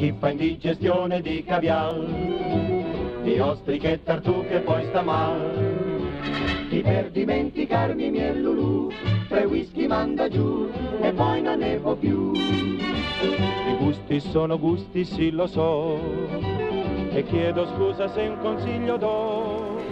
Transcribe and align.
chi 0.00 0.14
fa 0.18 0.30
indigestione 0.30 1.20
di 1.20 1.44
caviar, 1.44 1.94
di 3.22 3.38
ostriche 3.38 3.92
e 3.92 4.02
tartufe 4.02 4.60
poi 4.60 4.86
sta 4.86 5.02
mal, 5.02 6.16
chi 6.70 6.80
per 6.80 7.10
dimenticarmi 7.10 8.10
mi 8.10 8.16
è 8.16 8.32
lulù, 8.32 8.90
tre 9.28 9.44
whisky 9.44 9.86
manda 9.86 10.26
giù 10.30 10.70
e 11.02 11.12
poi 11.12 11.42
non 11.42 11.58
ne 11.58 11.76
può 11.76 11.94
più. 11.96 12.32
I 12.32 13.76
gusti 13.78 14.20
sono 14.20 14.58
gusti, 14.58 15.04
sì 15.04 15.30
lo 15.30 15.46
so, 15.46 16.00
e 17.10 17.22
chiedo 17.24 17.66
scusa 17.66 18.08
se 18.08 18.22
un 18.22 18.38
consiglio 18.38 18.96
do. 18.96 19.82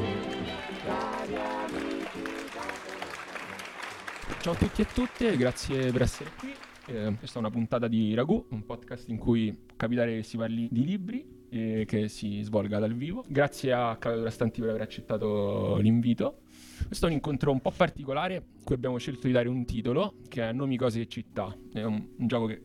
Ciao 4.40 4.52
a 4.54 4.56
tutti 4.56 4.80
e 4.80 4.86
tutte, 4.86 5.36
grazie 5.36 5.92
per 5.92 6.00
essere 6.00 6.30
qui. 6.38 6.54
Eh, 6.90 7.14
questa 7.18 7.36
è 7.36 7.38
una 7.40 7.50
puntata 7.50 7.86
di 7.86 8.14
Ragù, 8.14 8.46
un 8.48 8.64
podcast 8.64 9.10
in 9.10 9.18
cui 9.18 9.52
può 9.52 9.76
capitare 9.76 10.16
che 10.16 10.22
si 10.22 10.38
parli 10.38 10.68
di 10.70 10.86
libri 10.86 11.46
e 11.50 11.84
che 11.86 12.08
si 12.08 12.40
svolga 12.40 12.78
dal 12.78 12.94
vivo. 12.94 13.24
Grazie 13.28 13.74
a 13.74 13.96
Claudio 13.98 14.24
Rastanti 14.24 14.60
per 14.60 14.70
aver 14.70 14.80
accettato 14.80 15.76
l'invito. 15.76 16.40
Questo 16.86 17.04
è 17.04 17.08
un 17.10 17.16
incontro 17.16 17.52
un 17.52 17.60
po' 17.60 17.72
particolare, 17.76 18.42
cui 18.64 18.74
abbiamo 18.74 18.96
scelto 18.96 19.26
di 19.26 19.34
dare 19.34 19.48
un 19.48 19.66
titolo, 19.66 20.14
che 20.28 20.48
è 20.48 20.52
Nomi, 20.52 20.78
cose 20.78 21.02
e 21.02 21.06
città. 21.08 21.54
È 21.70 21.82
un, 21.82 22.08
un 22.16 22.26
gioco 22.26 22.46
che 22.46 22.62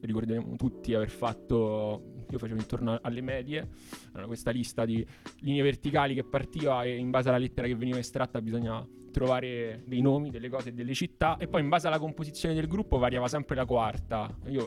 ricorderemo 0.00 0.56
tutti 0.56 0.94
aver 0.94 1.10
fatto 1.10 2.20
io 2.30 2.38
facevo 2.38 2.60
intorno 2.60 2.98
alle 3.02 3.20
medie, 3.20 3.68
era 4.14 4.26
questa 4.26 4.52
lista 4.52 4.84
di 4.84 5.04
linee 5.40 5.62
verticali 5.62 6.14
che 6.14 6.24
partiva 6.24 6.84
e 6.84 6.96
in 6.96 7.10
base 7.10 7.28
alla 7.28 7.38
lettera 7.38 7.66
che 7.66 7.74
veniva 7.74 7.98
estratta 7.98 8.40
bisognava 8.40 8.86
trovare 9.10 9.82
dei 9.86 10.00
nomi, 10.00 10.30
delle 10.30 10.48
cose 10.48 10.72
delle 10.72 10.94
città 10.94 11.36
e 11.36 11.48
poi 11.48 11.62
in 11.62 11.68
base 11.68 11.86
alla 11.86 11.98
composizione 11.98 12.54
del 12.54 12.66
gruppo 12.66 12.98
variava 12.98 13.28
sempre 13.28 13.56
la 13.56 13.64
quarta. 13.64 14.34
Io 14.46 14.62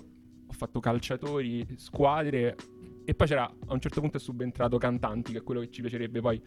ho 0.47 0.53
fatto 0.53 0.79
calciatori, 0.79 1.65
squadre 1.77 2.55
e 3.05 3.13
poi 3.15 3.27
c'era 3.27 3.43
a 3.43 3.73
un 3.73 3.79
certo 3.79 3.99
punto 3.99 4.17
è 4.17 4.19
subentrato 4.19 4.77
cantanti, 4.77 5.31
che 5.31 5.39
è 5.39 5.43
quello 5.43 5.61
che 5.61 5.69
ci 5.69 5.81
piacerebbe 5.81 6.21
poi 6.21 6.41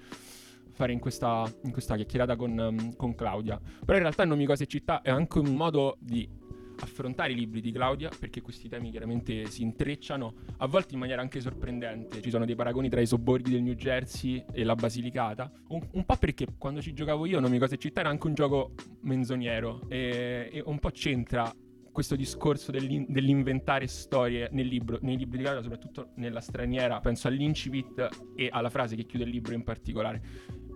fare 0.73 0.93
in 0.93 0.99
questa, 0.99 1.51
in 1.65 1.73
questa 1.73 1.97
chiacchierata 1.97 2.37
con, 2.37 2.95
con 2.97 3.15
Claudia. 3.15 3.59
Però 3.59 3.97
in 3.97 4.03
realtà 4.03 4.25
Nomi 4.25 4.45
Cose 4.45 4.65
e 4.65 4.67
Città 4.67 5.01
è 5.01 5.11
anche 5.11 5.39
un 5.39 5.55
modo 5.55 5.97
di 6.01 6.29
affrontare 6.81 7.33
i 7.33 7.35
libri 7.35 7.61
di 7.61 7.73
Claudia 7.73 8.11
perché 8.19 8.41
questi 8.41 8.69
temi 8.69 8.91
chiaramente 8.91 9.47
si 9.47 9.63
intrecciano, 9.63 10.35
a 10.59 10.67
volte 10.67 10.95
in 10.95 11.01
maniera 11.01 11.21
anche 11.21 11.41
sorprendente. 11.41 12.21
Ci 12.21 12.31
sono 12.31 12.45
dei 12.45 12.55
paragoni 12.55 12.89
tra 12.89 13.01
i 13.01 13.07
sobborghi 13.07 13.51
del 13.51 13.63
New 13.63 13.75
Jersey 13.75 14.45
e 14.53 14.65
la 14.65 14.75
Basilicata, 14.75 15.51
un, 15.69 15.87
un 15.93 16.05
po' 16.05 16.17
perché 16.17 16.47
quando 16.59 16.81
ci 16.81 16.93
giocavo 16.93 17.27
io 17.27 17.41
Nomi 17.41 17.59
Cose 17.59 17.77
Città 17.77 18.01
era 18.01 18.11
anche 18.11 18.27
un 18.27 18.35
gioco 18.35 18.75
menzoniero 19.03 19.83
e, 19.89 20.51
e 20.53 20.63
un 20.65 20.79
po' 20.79 20.91
c'entra 20.91 21.53
questo 21.97 22.15
discorso 22.15 22.71
dell'in- 22.71 23.07
dell'inventare 23.09 23.87
storie 23.87 24.51
nel 24.53 24.67
libro, 24.67 24.99
nei 25.01 25.17
libri 25.17 25.39
di 25.39 25.45
Claudia, 25.45 25.63
soprattutto 25.63 26.11
nella 26.17 26.43
straniera, 26.43 27.01
penso 27.01 27.27
all'incipit 27.27 28.35
e 28.35 28.51
alla 28.53 28.69
frase 28.69 28.97
che 28.97 29.07
chiude 29.07 29.25
il 29.25 29.31
libro 29.31 29.55
in 29.55 29.65
particolare. 29.65 30.21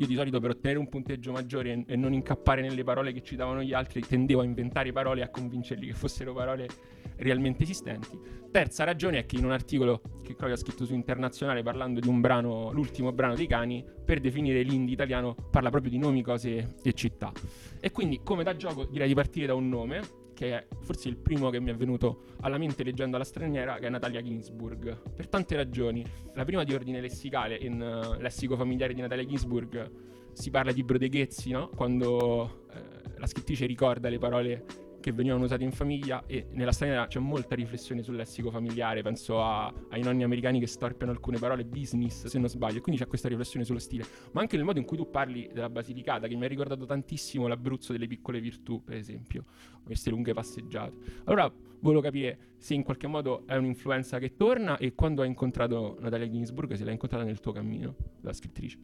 Io 0.01 0.07
di 0.07 0.15
solito 0.15 0.41
per 0.41 0.53
ottenere 0.53 0.79
un 0.79 0.89
punteggio 0.89 1.31
maggiore 1.31 1.85
e, 1.87 1.95
non 1.95 2.15
incappare 2.15 2.63
nelle 2.63 2.83
parole 2.83 3.13
che 3.13 3.23
citavano 3.23 3.63
gli 3.63 3.75
altri, 3.75 4.01
tendevo 4.01 4.41
a 4.41 4.45
inventare 4.45 4.93
parole 4.93 5.21
e 5.21 5.25
a 5.25 5.29
convincerli 5.29 5.89
che 5.89 5.93
fossero 5.93 6.33
parole 6.33 6.69
realmente 7.17 7.65
esistenti. 7.65 8.19
Terza 8.51 8.85
ragione 8.85 9.19
è 9.19 9.27
che 9.27 9.37
in 9.37 9.45
un 9.45 9.51
articolo 9.53 10.01
che 10.23 10.35
Claudia 10.35 10.57
ha 10.57 10.59
scritto 10.59 10.87
su 10.87 10.95
Internazionale 10.95 11.63
parlando 11.63 12.01
di 12.01 12.09
un 12.09 12.23
brano, 12.23 12.73
l'ultimo 12.73 13.13
brano 13.13 13.35
dei 13.35 13.47
cani, 13.47 13.85
per 14.03 14.21
definire 14.21 14.63
l'indie 14.63 14.95
italiano 14.95 15.35
parla 15.51 15.69
proprio 15.69 15.91
di 15.91 15.99
nomi, 15.99 16.23
cose 16.23 16.77
e 16.83 16.93
città. 16.95 17.31
E 17.79 17.91
quindi 17.91 18.21
come 18.25 18.43
da 18.43 18.57
gioco 18.57 18.87
direi 18.87 19.07
di 19.07 19.15
partire 19.15 19.49
da 19.49 19.55
un 19.55 19.69
nome, 19.69 20.01
che 20.41 20.57
è 20.57 20.67
forse 20.81 21.11
il 21.11 21.19
primo 21.19 21.51
che 21.51 21.61
mi 21.61 21.71
è 21.71 21.75
venuto 21.75 22.23
alla 22.41 22.57
mente 22.57 22.83
leggendo 22.83 23.17
alla 23.17 23.27
straniera, 23.27 23.75
che 23.75 23.89
è 23.89 23.91
Natalia 23.91 24.23
Ginsburg, 24.23 24.99
per 25.15 25.29
tante 25.29 25.55
ragioni. 25.55 26.03
La 26.33 26.47
prima 26.47 26.65
di 26.65 26.73
ordine 26.73 26.99
lessicale, 27.03 27.57
in 27.57 27.79
uh, 27.79 28.19
Lessico 28.19 28.57
familiare 28.57 28.95
di 28.95 29.03
Natalia 29.03 29.27
Ginsburg 29.27 29.91
si 30.33 30.49
parla 30.49 30.73
di 30.73 30.83
brodeghezzi, 30.83 31.51
no? 31.51 31.69
Quando 31.69 32.65
uh, 32.73 33.19
la 33.19 33.27
scrittrice 33.27 33.67
ricorda 33.67 34.09
le 34.09 34.17
parole 34.17 34.65
che 35.01 35.13
venivano 35.13 35.45
usate 35.45 35.65
in 35.65 35.73
famiglia 35.73 36.25
e 36.27 36.47
nella 36.53 36.73
straniera 36.73 37.07
c'è 37.07 37.19
molta 37.19 37.55
riflessione 37.55 38.03
sul 38.03 38.17
lessico 38.17 38.51
familiare, 38.51 39.03
penso 39.03 39.43
a, 39.43 39.73
ai 39.89 40.03
nonni 40.03 40.23
americani 40.23 40.61
che 40.61 40.67
storpiano 40.67 41.11
alcune 41.11 41.39
parole, 41.39 41.65
business 41.65 42.27
se 42.27 42.39
non 42.39 42.49
sbaglio, 42.49 42.81
quindi 42.81 43.01
c'è 43.01 43.09
questa 43.09 43.29
riflessione 43.29 43.65
sullo 43.65 43.79
stile, 43.79 44.05
ma 44.33 44.41
anche 44.41 44.57
nel 44.57 44.65
modo 44.65 44.79
in 44.79 44.85
cui 44.85 44.97
tu 44.97 45.11
parli 45.11 45.51
della 45.53 45.71
Basilicata, 45.71 46.29
che 46.29 46.37
mi 46.37 46.45
ha 46.45 46.49
ricordato 46.49 46.85
tantissimo 46.85 47.47
l'Abruzzo 47.47 47.93
delle 47.93 48.07
piccole 48.07 48.41
virtù, 48.41 48.83
per 48.85 48.97
esempio, 48.97 49.45
queste 49.83 50.11
lunghe 50.11 50.35
passeggiate. 50.35 51.23
Allora, 51.25 51.51
volevo 51.81 52.03
capire 52.03 52.55
se 52.59 52.75
in 52.75 52.83
qualche 52.83 53.07
modo 53.07 53.47
è 53.47 53.57
un'influenza 53.57 54.19
che 54.19 54.37
torna 54.37 54.77
e 54.77 54.95
quando 54.95 55.23
hai 55.23 55.29
incontrato 55.29 55.97
Natalia 56.01 56.29
Ginsburg, 56.29 56.75
se 56.75 56.85
l'hai 56.85 56.93
incontrata 56.93 57.25
nel 57.25 57.41
tuo 57.41 57.53
cammino 57.53 57.97
da 58.21 58.33
scrittrice. 58.33 58.79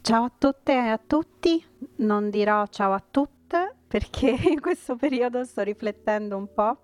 Ciao 0.00 0.24
a 0.24 0.32
tutte 0.36 0.72
e 0.72 0.88
a 0.88 0.98
tutti, 0.98 1.62
non 1.96 2.30
dirò 2.30 2.66
ciao 2.68 2.92
a 2.92 3.04
tutte 3.08 3.39
perché 3.90 4.30
in 4.48 4.60
questo 4.60 4.94
periodo 4.94 5.42
sto 5.42 5.62
riflettendo 5.62 6.36
un 6.36 6.54
po' 6.54 6.78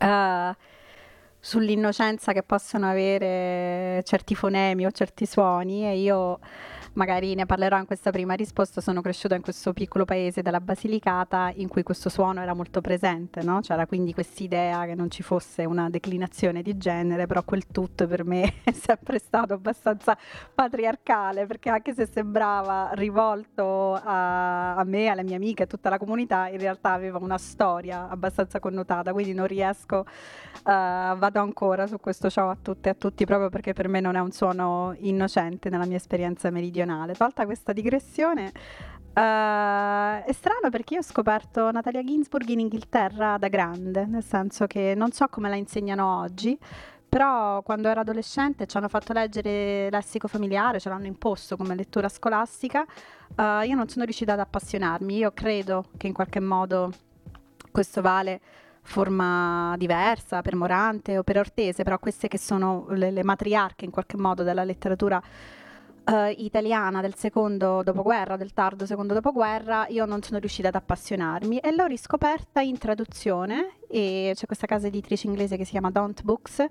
uh, 0.00 0.54
sull'innocenza 1.40 2.34
che 2.34 2.42
possono 2.42 2.90
avere 2.90 4.02
certi 4.04 4.34
fonemi 4.34 4.84
o 4.84 4.90
certi 4.90 5.24
suoni 5.24 5.86
e 5.86 5.96
io 5.96 6.40
magari 6.94 7.34
ne 7.34 7.46
parlerò 7.46 7.78
in 7.78 7.86
questa 7.86 8.10
prima 8.10 8.34
risposta, 8.34 8.80
sono 8.80 9.00
cresciuta 9.00 9.34
in 9.34 9.42
questo 9.42 9.72
piccolo 9.72 10.04
paese 10.04 10.42
della 10.42 10.60
Basilicata 10.60 11.52
in 11.54 11.68
cui 11.68 11.82
questo 11.82 12.08
suono 12.08 12.40
era 12.40 12.54
molto 12.54 12.80
presente, 12.80 13.42
no? 13.42 13.60
c'era 13.60 13.86
quindi 13.86 14.12
quest'idea 14.12 14.84
che 14.86 14.94
non 14.94 15.10
ci 15.10 15.22
fosse 15.22 15.64
una 15.64 15.90
declinazione 15.90 16.62
di 16.62 16.76
genere, 16.76 17.26
però 17.26 17.42
quel 17.42 17.66
tutto 17.66 18.06
per 18.06 18.24
me 18.24 18.54
è 18.64 18.72
sempre 18.72 19.18
stato 19.18 19.54
abbastanza 19.54 20.16
patriarcale, 20.54 21.46
perché 21.46 21.70
anche 21.70 21.94
se 21.94 22.06
sembrava 22.06 22.90
rivolto 22.92 23.94
a, 23.94 24.76
a 24.76 24.84
me, 24.84 25.08
alle 25.08 25.24
mie 25.24 25.36
amiche, 25.36 25.64
a 25.64 25.66
tutta 25.66 25.90
la 25.90 25.98
comunità, 25.98 26.48
in 26.48 26.58
realtà 26.58 26.92
aveva 26.92 27.18
una 27.18 27.38
storia 27.38 28.08
abbastanza 28.08 28.60
connotata, 28.60 29.12
quindi 29.12 29.34
non 29.34 29.46
riesco, 29.46 29.98
uh, 29.98 30.62
vado 30.62 31.40
ancora 31.40 31.86
su 31.86 31.98
questo 31.98 32.30
ciao 32.30 32.50
a 32.50 32.56
tutte 32.60 32.88
e 32.88 32.92
a 32.92 32.94
tutti, 32.94 33.24
proprio 33.24 33.48
perché 33.48 33.72
per 33.72 33.88
me 33.88 34.00
non 34.00 34.14
è 34.14 34.20
un 34.20 34.30
suono 34.30 34.94
innocente 34.98 35.68
nella 35.68 35.86
mia 35.86 35.96
esperienza 35.96 36.50
meridionale 36.50 36.83
meridionale. 36.84 37.14
Tolta 37.14 37.44
questa 37.44 37.72
digressione, 37.72 38.44
uh, 38.44 40.22
è 40.24 40.32
strano 40.32 40.70
perché 40.70 40.94
io 40.94 41.00
ho 41.00 41.02
scoperto 41.02 41.70
Natalia 41.70 42.04
Ginsburg 42.04 42.48
in 42.48 42.60
Inghilterra 42.60 43.38
da 43.38 43.48
grande, 43.48 44.06
nel 44.06 44.24
senso 44.24 44.66
che 44.66 44.94
non 44.94 45.10
so 45.10 45.26
come 45.28 45.48
la 45.48 45.56
insegnano 45.56 46.20
oggi, 46.20 46.56
però 47.08 47.62
quando 47.62 47.88
ero 47.88 48.00
adolescente 48.00 48.66
ci 48.66 48.76
hanno 48.76 48.88
fatto 48.88 49.12
leggere 49.12 49.88
lessico 49.90 50.28
familiare, 50.28 50.80
ce 50.80 50.88
l'hanno 50.88 51.06
imposto 51.06 51.56
come 51.56 51.74
lettura 51.74 52.08
scolastica, 52.08 52.84
uh, 53.36 53.64
io 53.64 53.74
non 53.74 53.88
sono 53.88 54.04
riuscita 54.04 54.32
ad 54.32 54.40
appassionarmi, 54.40 55.16
io 55.16 55.32
credo 55.32 55.86
che 55.96 56.06
in 56.06 56.12
qualche 56.12 56.40
modo 56.40 56.92
questo 57.70 58.00
vale 58.00 58.40
forma 58.86 59.74
diversa 59.78 60.42
per 60.42 60.54
Morante 60.54 61.16
o 61.16 61.22
per 61.22 61.38
Ortese, 61.38 61.82
però 61.84 61.98
queste 61.98 62.28
che 62.28 62.38
sono 62.38 62.86
le, 62.90 63.10
le 63.10 63.24
matriarche 63.24 63.86
in 63.86 63.90
qualche 63.90 64.18
modo 64.18 64.42
della 64.42 64.62
letteratura 64.62 65.20
uh, 66.04 66.32
italiana 66.36 67.00
del 67.00 67.14
secondo 67.14 67.82
dopoguerra, 67.82 68.36
del 68.36 68.52
tardo 68.52 68.86
secondo 68.86 69.14
dopoguerra, 69.14 69.86
io 69.88 70.04
non 70.04 70.22
sono 70.22 70.38
riuscita 70.38 70.68
ad 70.68 70.74
appassionarmi 70.74 71.58
e 71.58 71.74
l'ho 71.74 71.86
riscoperta 71.86 72.60
in 72.60 72.78
traduzione 72.78 73.78
e 73.88 74.32
c'è 74.34 74.46
questa 74.46 74.66
casa 74.66 74.86
editrice 74.86 75.26
inglese 75.26 75.56
che 75.56 75.64
si 75.64 75.72
chiama 75.72 75.90
Don't 75.90 76.22
Books 76.22 76.64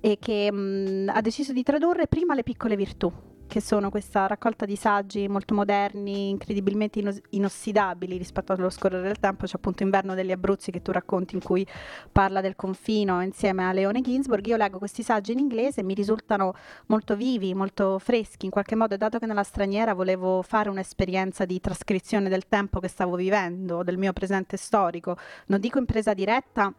e 0.00 0.18
che 0.20 0.50
mh, 0.52 1.10
ha 1.14 1.20
deciso 1.20 1.52
di 1.52 1.62
tradurre 1.62 2.06
prima 2.06 2.34
le 2.34 2.42
piccole 2.42 2.76
virtù 2.76 3.12
che 3.48 3.60
sono 3.60 3.90
questa 3.90 4.28
raccolta 4.28 4.64
di 4.64 4.76
saggi 4.76 5.26
molto 5.26 5.54
moderni, 5.54 6.28
incredibilmente 6.28 7.00
inos- 7.00 7.20
inossidabili 7.30 8.16
rispetto 8.16 8.52
allo 8.52 8.70
scorrere 8.70 9.02
del 9.02 9.18
tempo. 9.18 9.46
C'è 9.46 9.56
appunto 9.56 9.82
Inverno 9.82 10.14
degli 10.14 10.30
Abruzzi 10.30 10.70
che 10.70 10.82
tu 10.82 10.92
racconti 10.92 11.34
in 11.34 11.42
cui 11.42 11.66
parla 12.12 12.40
del 12.40 12.54
confino 12.54 13.20
insieme 13.22 13.64
a 13.64 13.72
Leone 13.72 14.02
Ginsburg. 14.02 14.46
Io 14.46 14.56
leggo 14.56 14.78
questi 14.78 15.02
saggi 15.02 15.32
in 15.32 15.38
inglese 15.38 15.80
e 15.80 15.82
mi 15.82 15.94
risultano 15.94 16.54
molto 16.86 17.16
vivi, 17.16 17.54
molto 17.54 17.98
freschi 17.98 18.44
in 18.44 18.52
qualche 18.52 18.76
modo, 18.76 18.96
dato 18.96 19.18
che 19.18 19.26
nella 19.26 19.42
straniera 19.42 19.94
volevo 19.94 20.42
fare 20.42 20.68
un'esperienza 20.68 21.44
di 21.44 21.60
trascrizione 21.60 22.28
del 22.28 22.46
tempo 22.46 22.78
che 22.78 22.88
stavo 22.88 23.16
vivendo, 23.16 23.82
del 23.82 23.96
mio 23.96 24.12
presente 24.12 24.56
storico. 24.56 25.16
Non 25.46 25.58
dico 25.58 25.78
in 25.78 25.86
presa 25.86 26.14
diretta, 26.14 26.72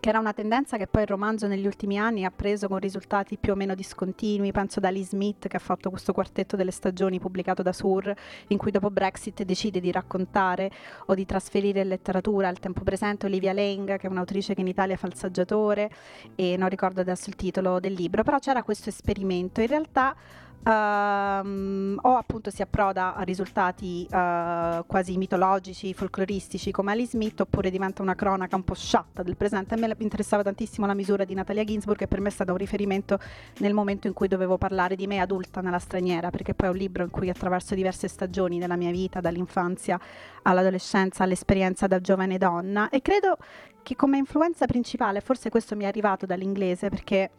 che 0.00 0.08
era 0.10 0.18
una 0.18 0.32
tendenza 0.34 0.76
che 0.76 0.86
poi 0.86 1.02
il 1.02 1.08
romanzo 1.08 1.46
negli 1.46 1.64
ultimi 1.64 1.98
anni 1.98 2.24
ha 2.24 2.30
preso 2.30 2.68
con 2.68 2.78
risultati 2.78 3.38
più 3.38 3.52
o 3.52 3.56
meno 3.56 3.74
discontinui, 3.74 4.52
penso 4.52 4.80
da 4.80 4.90
Lee 4.90 5.04
Smith 5.04 5.48
che 5.48 5.56
ha 5.56 5.60
fatto 5.60 5.88
questo 5.90 6.12
quartetto 6.12 6.56
delle 6.56 6.70
stagioni 6.70 7.18
pubblicato 7.18 7.62
da 7.62 7.72
Sur, 7.72 8.12
in 8.48 8.58
cui 8.58 8.70
dopo 8.70 8.90
Brexit 8.90 9.42
decide 9.44 9.80
di 9.80 9.90
raccontare 9.90 10.70
o 11.06 11.14
di 11.14 11.24
trasferire 11.24 11.80
in 11.80 11.88
letteratura 11.88 12.48
al 12.48 12.58
tempo 12.58 12.82
presente 12.82 13.26
Olivia 13.26 13.52
Lang, 13.52 13.96
che 13.96 14.06
è 14.06 14.10
un'autrice 14.10 14.54
che 14.54 14.60
in 14.60 14.68
Italia 14.68 14.96
fa 14.96 15.06
il 15.06 15.14
saggiatore 15.14 15.90
e 16.34 16.56
non 16.56 16.68
ricordo 16.68 17.00
adesso 17.00 17.30
il 17.30 17.36
titolo 17.36 17.80
del 17.80 17.94
libro, 17.94 18.22
però 18.22 18.38
c'era 18.38 18.62
questo 18.62 18.90
esperimento. 18.90 19.60
In 19.60 19.68
realtà 19.68 20.14
Um, 20.60 21.98
o 22.02 22.16
appunto 22.16 22.50
si 22.50 22.60
approda 22.60 23.14
a 23.14 23.22
risultati 23.22 24.06
uh, 24.10 24.84
quasi 24.86 25.16
mitologici, 25.16 25.94
folcloristici 25.94 26.70
come 26.72 26.92
Alice 26.92 27.12
Smith, 27.12 27.40
oppure 27.40 27.70
diventa 27.70 28.02
una 28.02 28.14
cronaca 28.14 28.54
un 28.54 28.64
po' 28.64 28.74
sciatta 28.74 29.22
del 29.22 29.36
presente. 29.36 29.72
A 29.74 29.78
me 29.78 29.94
interessava 29.96 30.42
tantissimo 30.42 30.84
la 30.86 30.92
misura 30.92 31.24
di 31.24 31.32
Natalia 31.32 31.64
Ginsburg 31.64 32.02
e 32.02 32.06
per 32.06 32.20
me 32.20 32.28
è 32.28 32.32
stato 32.32 32.50
un 32.52 32.58
riferimento 32.58 33.18
nel 33.58 33.72
momento 33.72 34.08
in 34.08 34.12
cui 34.12 34.28
dovevo 34.28 34.58
parlare 34.58 34.94
di 34.94 35.06
me 35.06 35.20
adulta 35.20 35.62
nella 35.62 35.78
straniera, 35.78 36.28
perché 36.28 36.52
poi 36.52 36.68
è 36.68 36.70
un 36.70 36.76
libro 36.76 37.02
in 37.02 37.10
cui 37.10 37.30
attraverso 37.30 37.74
diverse 37.74 38.06
stagioni 38.08 38.58
della 38.58 38.76
mia 38.76 38.90
vita, 38.90 39.20
dall'infanzia 39.20 39.98
all'adolescenza, 40.42 41.24
all'esperienza 41.24 41.86
da 41.86 41.98
giovane 42.00 42.36
donna, 42.36 42.90
e 42.90 43.00
credo 43.00 43.38
che 43.82 43.96
come 43.96 44.18
influenza 44.18 44.66
principale, 44.66 45.22
forse 45.22 45.48
questo 45.48 45.76
mi 45.76 45.84
è 45.84 45.86
arrivato 45.86 46.26
dall'inglese, 46.26 46.90
perché 46.90 47.30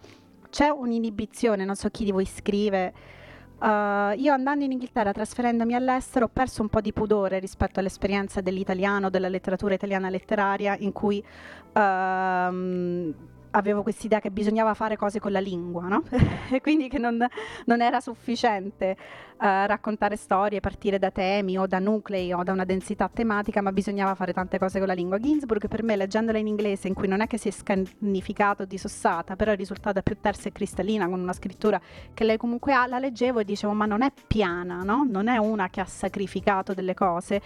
c'è 0.49 0.69
un'inibizione, 0.69 1.65
non 1.65 1.75
so 1.75 1.89
chi 1.89 2.03
di 2.05 2.11
voi 2.11 2.25
scrive 2.25 2.93
Uh, 3.59 4.13
io 4.15 4.31
andando 4.31 4.63
in 4.63 4.71
Inghilterra, 4.71 5.11
trasferendomi 5.11 5.75
all'estero, 5.75 6.25
ho 6.25 6.29
perso 6.31 6.61
un 6.61 6.69
po' 6.69 6.79
di 6.79 6.93
pudore 6.93 7.39
rispetto 7.39 7.81
all'esperienza 7.81 8.39
dell'italiano, 8.39 9.09
della 9.09 9.27
letteratura 9.27 9.73
italiana 9.73 10.09
letteraria, 10.09 10.77
in 10.79 10.93
cui 10.93 11.21
uh, 11.73 13.13
avevo 13.51 13.81
quest'idea 13.81 14.19
che 14.19 14.31
bisognava 14.31 14.73
fare 14.73 14.95
cose 14.95 15.19
con 15.19 15.31
la 15.31 15.39
lingua, 15.39 15.87
no? 15.87 16.03
e 16.51 16.61
quindi 16.61 16.87
che 16.87 16.97
non, 16.97 17.25
non 17.65 17.81
era 17.81 17.99
sufficiente 17.99 18.95
uh, 19.37 19.65
raccontare 19.65 20.15
storie, 20.15 20.59
partire 20.59 20.99
da 20.99 21.11
temi 21.11 21.57
o 21.57 21.65
da 21.65 21.79
nuclei 21.79 22.31
o 22.33 22.43
da 22.43 22.51
una 22.51 22.65
densità 22.65 23.09
tematica, 23.11 23.61
ma 23.61 23.71
bisognava 23.71 24.15
fare 24.15 24.33
tante 24.33 24.59
cose 24.59 24.77
con 24.79 24.87
la 24.87 24.93
lingua. 24.93 25.19
Ginsburg 25.19 25.67
per 25.67 25.83
me, 25.83 25.95
leggendola 25.95 26.37
in 26.37 26.47
inglese, 26.47 26.87
in 26.87 26.93
cui 26.93 27.07
non 27.07 27.21
è 27.21 27.27
che 27.27 27.37
si 27.37 27.47
è 27.47 27.51
scannificato, 27.51 28.65
dissossata, 28.65 29.35
però 29.35 29.51
è 29.51 29.55
risultata 29.55 30.01
più 30.01 30.17
tersa 30.19 30.49
e 30.49 30.51
cristallina, 30.51 31.07
con 31.07 31.19
una 31.19 31.33
scrittura 31.33 31.79
che 32.13 32.23
lei 32.23 32.37
comunque 32.37 32.73
ha, 32.73 32.85
la 32.85 32.99
leggevo 32.99 33.39
e 33.39 33.45
dicevo, 33.45 33.73
ma 33.73 33.85
non 33.85 34.01
è 34.01 34.11
piana, 34.27 34.83
no? 34.83 35.07
Non 35.09 35.27
è 35.27 35.37
una 35.37 35.69
che 35.69 35.81
ha 35.81 35.85
sacrificato 35.85 36.73
delle 36.73 36.93
cose. 36.93 37.41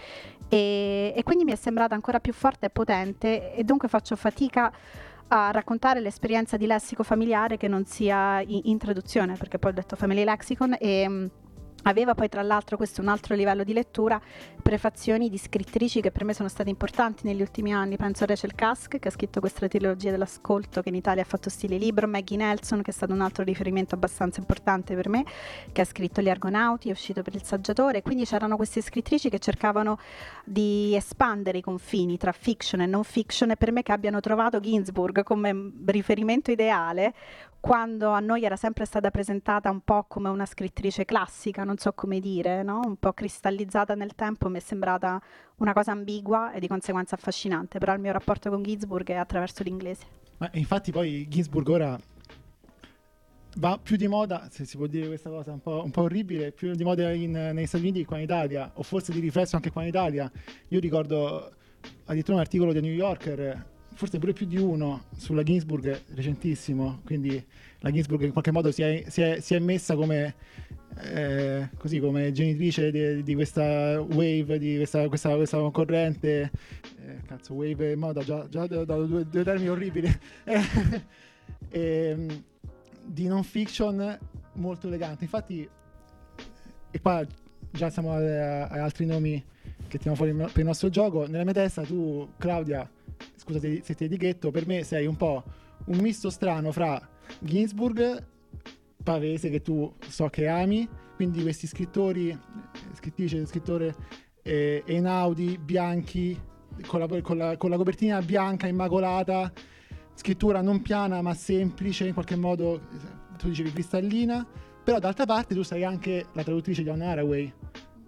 E, 0.48 1.12
e 1.16 1.22
quindi 1.22 1.44
mi 1.44 1.52
è 1.52 1.56
sembrata 1.56 1.94
ancora 1.94 2.20
più 2.20 2.32
forte 2.32 2.66
e 2.66 2.70
potente 2.70 3.54
e 3.54 3.64
dunque 3.64 3.88
faccio 3.88 4.14
fatica 4.14 4.70
a 5.28 5.50
raccontare 5.50 6.00
l'esperienza 6.00 6.56
di 6.56 6.66
lessico 6.66 7.02
familiare 7.02 7.56
che 7.56 7.68
non 7.68 7.84
sia 7.84 8.40
in, 8.40 8.60
in 8.64 8.78
traduzione, 8.78 9.36
perché 9.36 9.58
poi 9.58 9.70
ho 9.70 9.74
detto 9.74 9.96
Family 9.96 10.24
Lexicon 10.24 10.76
e 10.78 11.30
Aveva 11.86 12.14
poi 12.14 12.28
tra 12.28 12.42
l'altro, 12.42 12.76
questo 12.76 13.00
è 13.00 13.04
un 13.04 13.10
altro 13.10 13.34
livello 13.34 13.62
di 13.62 13.72
lettura, 13.72 14.20
prefazioni 14.62 15.28
di 15.28 15.36
scrittrici 15.36 16.00
che 16.00 16.10
per 16.10 16.24
me 16.24 16.32
sono 16.32 16.48
state 16.48 16.70
importanti 16.70 17.26
negli 17.26 17.42
ultimi 17.42 17.74
anni. 17.74 17.96
Penso 17.96 18.24
a 18.24 18.26
Rachel 18.26 18.54
Kask, 18.54 18.98
che 18.98 19.08
ha 19.08 19.10
scritto 19.10 19.40
questa 19.40 19.68
trilogia 19.68 20.10
dell'ascolto, 20.10 20.80
che 20.80 20.88
in 20.88 20.94
Italia 20.94 21.22
ha 21.22 21.26
fatto 21.26 21.50
stile 21.50 21.76
libro, 21.76 22.06
Maggie 22.06 22.36
Nelson, 22.36 22.80
che 22.80 22.90
è 22.90 22.94
stato 22.94 23.12
un 23.12 23.20
altro 23.20 23.44
riferimento 23.44 23.94
abbastanza 23.94 24.40
importante 24.40 24.94
per 24.94 25.08
me, 25.10 25.24
che 25.72 25.80
ha 25.82 25.84
scritto 25.84 26.22
Gli 26.22 26.30
Argonauti, 26.30 26.88
è 26.88 26.92
uscito 26.92 27.22
per 27.22 27.34
il 27.34 27.42
saggiatore. 27.42 28.00
Quindi 28.00 28.24
c'erano 28.24 28.56
queste 28.56 28.80
scrittrici 28.80 29.28
che 29.28 29.38
cercavano 29.38 29.98
di 30.44 30.96
espandere 30.96 31.58
i 31.58 31.62
confini 31.62 32.16
tra 32.16 32.32
fiction 32.32 32.80
e 32.80 32.86
non 32.86 33.04
fiction 33.04 33.50
e 33.50 33.56
per 33.56 33.72
me 33.72 33.82
che 33.82 33.92
abbiano 33.92 34.20
trovato 34.20 34.58
Ginsburg 34.58 35.22
come 35.22 35.72
riferimento 35.84 36.50
ideale 36.50 37.12
quando 37.64 38.10
a 38.10 38.20
noi 38.20 38.44
era 38.44 38.56
sempre 38.56 38.84
stata 38.84 39.10
presentata 39.10 39.70
un 39.70 39.80
po' 39.80 40.04
come 40.06 40.28
una 40.28 40.44
scrittrice 40.44 41.06
classica, 41.06 41.64
non 41.64 41.78
so 41.78 41.94
come 41.94 42.20
dire, 42.20 42.62
no? 42.62 42.82
un 42.84 42.96
po' 42.96 43.14
cristallizzata 43.14 43.94
nel 43.94 44.14
tempo, 44.14 44.50
mi 44.50 44.58
è 44.58 44.60
sembrata 44.60 45.18
una 45.56 45.72
cosa 45.72 45.92
ambigua 45.92 46.52
e 46.52 46.60
di 46.60 46.68
conseguenza 46.68 47.14
affascinante, 47.14 47.78
però 47.78 47.94
il 47.94 48.00
mio 48.00 48.12
rapporto 48.12 48.50
con 48.50 48.62
Ginsburg 48.62 49.08
è 49.08 49.14
attraverso 49.14 49.62
l'inglese. 49.62 50.04
Ma 50.36 50.50
infatti 50.52 50.92
poi 50.92 51.26
Ginsburg 51.26 51.66
ora 51.68 51.98
va 53.56 53.78
più 53.82 53.96
di 53.96 54.08
moda, 54.08 54.46
se 54.50 54.66
si 54.66 54.76
può 54.76 54.86
dire 54.86 55.06
questa 55.06 55.30
cosa 55.30 55.52
un 55.52 55.60
po', 55.60 55.80
un 55.82 55.90
po 55.90 56.02
orribile, 56.02 56.52
più 56.52 56.74
di 56.74 56.84
moda 56.84 57.12
in, 57.12 57.30
negli 57.30 57.64
Stati 57.64 57.84
Uniti 57.84 58.00
che 58.00 58.04
qua 58.04 58.18
in 58.18 58.24
Italia, 58.24 58.72
o 58.74 58.82
forse 58.82 59.10
di 59.10 59.20
riflesso 59.20 59.56
anche 59.56 59.70
qua 59.70 59.80
in 59.80 59.88
Italia. 59.88 60.30
Io 60.68 60.80
ricordo 60.80 61.50
addirittura 62.04 62.36
un 62.36 62.42
articolo 62.42 62.74
di 62.74 62.82
New 62.82 62.92
Yorker 62.92 63.72
forse 63.94 64.18
pure 64.18 64.32
più 64.32 64.46
di 64.46 64.58
uno 64.58 65.04
sulla 65.16 65.42
Ginsburg 65.42 66.02
recentissimo, 66.14 67.00
quindi 67.04 67.42
la 67.78 67.90
Ginsburg 67.90 68.22
in 68.22 68.32
qualche 68.32 68.50
modo 68.50 68.70
si 68.70 68.82
è, 68.82 69.04
si 69.08 69.22
è, 69.22 69.40
si 69.40 69.54
è 69.54 69.58
messa 69.60 69.94
come, 69.94 70.34
eh, 70.98 71.68
così, 71.78 72.00
come 72.00 72.32
genitrice 72.32 72.90
di, 72.90 73.22
di, 73.22 73.34
questa 73.34 74.00
wave, 74.00 74.58
di 74.58 74.76
questa, 74.76 75.06
questa, 75.08 75.34
questa 75.36 75.70
corrente, 75.70 76.50
eh, 77.06 77.20
cazzo 77.26 77.54
wave 77.54 77.92
e 77.92 77.96
moda, 77.96 78.22
già, 78.22 78.48
già 78.48 78.62
ho 78.62 78.66
dato 78.66 79.06
due, 79.06 79.26
due, 79.28 79.44
termini 79.44 79.68
orribili, 79.68 80.08
e, 80.44 81.02
ehm, 81.70 82.44
di 83.06 83.26
non 83.28 83.44
fiction 83.44 84.18
molto 84.54 84.88
elegante, 84.88 85.24
infatti, 85.24 85.68
e 86.90 87.00
qua 87.00 87.24
già 87.70 87.90
siamo 87.90 88.12
a, 88.12 88.66
a 88.66 88.82
altri 88.82 89.06
nomi 89.06 89.42
che 89.86 89.98
tiriamo 89.98 90.16
fuori 90.16 90.32
per 90.32 90.58
il 90.58 90.64
nostro 90.64 90.88
gioco, 90.88 91.26
nella 91.26 91.44
mia 91.44 91.52
testa 91.52 91.82
tu 91.82 92.28
Claudia 92.38 92.88
scusa 93.44 93.60
se, 93.60 93.94
ti 93.94 94.04
etichetto, 94.04 94.50
per 94.50 94.66
me 94.66 94.82
sei 94.82 95.06
un 95.06 95.16
po' 95.16 95.44
un 95.86 95.98
misto 95.98 96.30
strano 96.30 96.72
fra 96.72 97.00
Ginsburg, 97.40 98.26
Pavese 99.02 99.50
che 99.50 99.60
tu 99.60 99.92
so 100.08 100.28
che 100.28 100.48
ami, 100.48 100.88
quindi 101.14 101.42
questi 101.42 101.66
scrittori, 101.66 102.36
scrittrice, 102.94 103.44
scrittore 103.44 103.94
eh, 104.42 104.82
Einaudi, 104.86 105.58
bianchi, 105.58 106.40
con 106.86 107.00
la, 107.00 107.20
con, 107.20 107.36
la, 107.36 107.56
con 107.58 107.68
la, 107.68 107.76
copertina 107.76 108.22
bianca 108.22 108.66
immacolata, 108.66 109.52
scrittura 110.14 110.62
non 110.62 110.80
piana 110.80 111.20
ma 111.20 111.34
semplice, 111.34 112.06
in 112.06 112.14
qualche 112.14 112.36
modo, 112.36 112.80
tu 113.36 113.48
dicevi 113.48 113.72
cristallina, 113.72 114.46
però 114.82 114.98
d'altra 114.98 115.26
parte 115.26 115.54
tu 115.54 115.62
sei 115.62 115.84
anche 115.84 116.26
la 116.32 116.42
traduttrice 116.42 116.82
di 116.82 116.88
Anna 116.88 117.10
Haraway, 117.10 117.52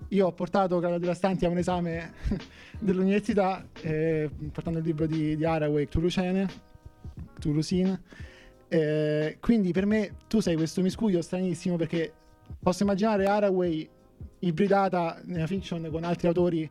io 0.09 0.27
ho 0.27 0.33
portato 0.33 0.79
Carlo 0.79 0.99
Devastanti 0.99 1.45
a 1.45 1.49
un 1.49 1.59
esame 1.59 2.13
dell'università 2.79 3.67
eh, 3.81 4.31
portando 4.53 4.79
il 4.79 4.85
libro 4.85 5.07
di, 5.07 5.37
di 5.37 5.45
Haraway, 5.45 5.89
Toulousaine, 5.89 6.47
Toulousaine. 7.41 8.01
Eh, 8.69 9.39
quindi 9.41 9.73
per 9.73 9.87
me 9.87 10.17
tu 10.29 10.41
sei 10.41 10.57
questo 10.57 10.83
miscuglio 10.83 11.23
stranissimo 11.23 11.77
perché 11.77 12.13
posso 12.61 12.83
immaginare 12.83 13.27
Haraway 13.27 13.89
ibridata 14.41 15.21
nella 15.25 15.47
fiction 15.47 15.89
con 15.91 16.05
altri 16.05 16.29
autori 16.29 16.71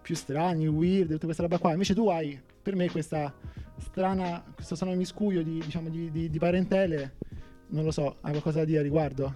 più 0.00 0.16
strani, 0.16 0.66
weird, 0.66 1.10
tutta 1.10 1.26
questa 1.26 1.42
roba 1.42 1.58
qua. 1.58 1.72
Invece 1.72 1.94
tu 1.94 2.08
hai 2.08 2.40
per 2.62 2.74
me 2.74 2.90
questa 2.90 3.32
strana, 3.78 4.42
questo 4.54 4.74
strano 4.74 4.94
miscuglio 4.96 5.42
di, 5.42 5.60
diciamo, 5.60 5.88
di, 5.88 6.10
di, 6.10 6.28
di 6.28 6.38
parentele. 6.38 7.16
Non 7.68 7.84
lo 7.84 7.90
so, 7.90 8.16
hai 8.20 8.32
qualcosa 8.32 8.58
da 8.58 8.64
dire 8.64 8.80
a 8.80 8.82
riguardo? 8.82 9.34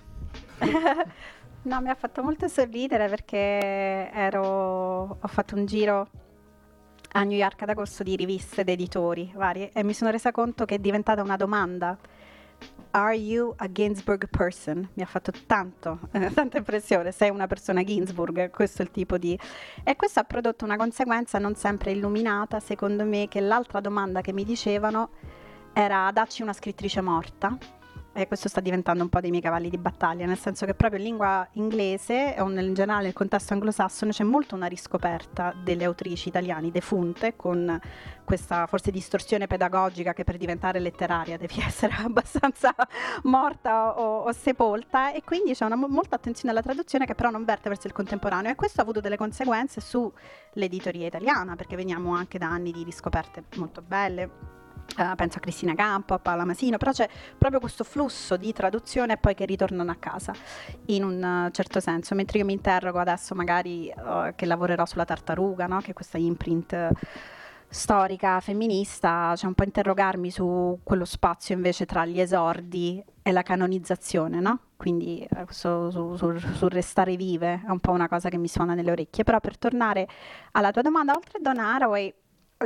No, 1.67 1.81
mi 1.81 1.89
ha 1.89 1.97
fatto 1.97 2.23
molto 2.23 2.47
sorridere 2.47 3.09
perché 3.09 4.09
ero, 4.13 5.19
ho 5.21 5.27
fatto 5.27 5.57
un 5.57 5.67
giro 5.67 6.09
a 7.11 7.25
New 7.25 7.37
York 7.37 7.61
ad 7.63 7.71
agosto 7.71 8.05
di 8.05 8.15
riviste 8.15 8.61
ed 8.61 8.69
editori 8.69 9.33
vari 9.35 9.69
e 9.73 9.83
mi 9.83 9.93
sono 9.93 10.13
resa 10.13 10.31
conto 10.31 10.65
che 10.65 10.77
è 10.77 10.79
diventata 10.79 11.23
una 11.23 11.35
domanda. 11.35 11.99
Are 12.93 13.17
you 13.17 13.53
a 13.57 13.71
Ginsburg 13.73 14.29
person? 14.29 14.89
Mi 14.95 15.03
ha 15.03 15.07
fatto 15.07 15.33
tanto, 15.45 15.99
eh, 16.13 16.33
tanta 16.33 16.59
impressione. 16.59 17.11
Sei 17.11 17.31
una 17.31 17.49
persona 17.49 17.83
Ginsburg? 17.83 18.49
Questo 18.51 18.83
è 18.83 18.85
il 18.85 18.93
tipo 18.93 19.19
di... 19.19 19.37
E 19.83 19.97
questo 19.97 20.21
ha 20.21 20.25
prodotto 20.25 20.65
una 20.65 20.77
conseguenza 20.77 21.41
non 21.41 21.57
sempre 21.57 21.91
illuminata, 21.91 22.61
secondo 22.61 23.05
me, 23.05 23.27
che 23.27 23.41
l'altra 23.41 23.81
domanda 23.81 24.21
che 24.21 24.33
mi 24.33 24.45
dicevano 24.45 25.11
era 25.73 26.11
dacci 26.13 26.43
una 26.43 26.53
scrittrice 26.53 27.01
morta 27.01 27.59
e 28.17 28.27
questo 28.27 28.49
sta 28.49 28.61
diventando 28.61 29.03
un 29.03 29.11
po' 29.11 29.21
dei 29.21 29.29
miei 29.29 29.43
cavalli 29.43 29.69
di 29.69 29.77
battaglia, 29.77 30.25
nel 30.25 30.39
senso 30.39 30.65
che 30.65 30.73
proprio 30.73 30.99
in 30.99 31.07
lingua 31.07 31.47
inglese 31.53 32.35
o 32.39 32.49
in 32.49 32.73
generale 32.73 33.05
nel 33.05 33.13
contesto 33.13 33.53
anglosassone 33.53 34.11
c'è 34.11 34.25
molto 34.25 34.55
una 34.55 34.67
riscoperta 34.67 35.55
delle 35.63 35.85
autrici 35.85 36.29
italiane 36.29 36.71
defunte 36.71 37.37
con 37.37 37.79
questa 38.25 38.67
forse 38.67 38.91
distorsione 38.91 39.47
pedagogica 39.47 40.15
che 40.15 40.25
per 40.25 40.39
diventare 40.39 40.81
letteraria 40.81 41.37
devi 41.37 41.61
essere 41.65 41.95
abbastanza 41.99 42.75
morta 43.25 44.01
o, 44.01 44.23
o 44.23 44.33
sepolta. 44.33 45.13
E 45.13 45.23
quindi 45.23 45.53
c'è 45.53 45.67
una, 45.67 45.77
molta 45.77 46.17
attenzione 46.17 46.51
alla 46.51 46.63
traduzione 46.63 47.05
che 47.05 47.15
però 47.15 47.31
non 47.31 47.45
verte 47.45 47.69
verso 47.69 47.87
il 47.87 47.93
contemporaneo. 47.93 48.51
E 48.51 48.55
questo 48.55 48.81
ha 48.81 48.83
avuto 48.83 49.01
delle 49.01 49.19
conseguenze 49.19 49.81
sull'editoria 49.83 51.07
italiana 51.07 51.55
perché 51.55 51.77
veniamo 51.77 52.15
anche 52.15 52.39
da 52.39 52.49
anni 52.49 52.73
di 52.73 52.83
riscoperte 52.83 53.45
molto 53.57 53.83
belle 53.83 54.57
Uh, 54.97 55.15
penso 55.15 55.39
a 55.39 55.41
Cristina 55.41 55.75
Campo, 55.75 56.15
a 56.15 56.19
Paola 56.19 56.45
Masino, 56.45 56.79
però 56.79 56.91
c'è 56.91 57.09
proprio 57.37 57.61
questo 57.61 57.85
flusso 57.85 58.37
di 58.37 58.53
traduzione 58.53 59.19
poi 59.19 59.35
che 59.35 59.45
ritornano 59.45 59.91
a 59.91 59.97
casa 59.97 60.33
in 60.87 61.05
un 61.05 61.47
uh, 61.47 61.51
certo 61.51 61.81
senso, 61.81 62.15
mentre 62.15 62.39
io 62.39 62.45
mi 62.45 62.55
interrogo 62.55 62.99
adesso 62.99 63.35
magari 63.35 63.93
uh, 63.95 64.35
che 64.35 64.47
lavorerò 64.47 64.87
sulla 64.87 65.05
tartaruga, 65.05 65.67
no? 65.67 65.81
che 65.81 65.91
è 65.91 65.93
questa 65.93 66.17
imprint 66.17 66.93
storica 67.69 68.41
femminista, 68.41 69.35
cioè 69.37 69.49
un 69.49 69.55
po' 69.55 69.65
interrogarmi 69.65 70.31
su 70.31 70.79
quello 70.83 71.05
spazio 71.05 71.55
invece 71.55 71.85
tra 71.85 72.07
gli 72.07 72.21
esordi 72.21 73.05
e 73.23 73.33
la 73.33 73.43
canonizzazione, 73.43 74.41
no? 74.41 74.61
Quindi 74.77 75.27
su, 75.49 75.91
su, 75.91 76.17
su, 76.17 76.39
sul 76.39 76.71
restare 76.71 77.17
vive 77.17 77.63
è 77.67 77.71
un 77.71 77.81
po' 77.81 77.91
una 77.91 78.09
cosa 78.09 78.29
che 78.29 78.39
mi 78.39 78.49
suona 78.49 78.75
nelle 78.75 78.93
orecchie. 78.93 79.25
Però 79.25 79.41
per 79.41 79.59
tornare 79.59 80.07
alla 80.53 80.71
tua 80.71 80.83
domanda, 80.83 81.13
oltre 81.15 81.39
a 81.39 81.43
Don 81.43 81.59
Haraway, 81.59 82.15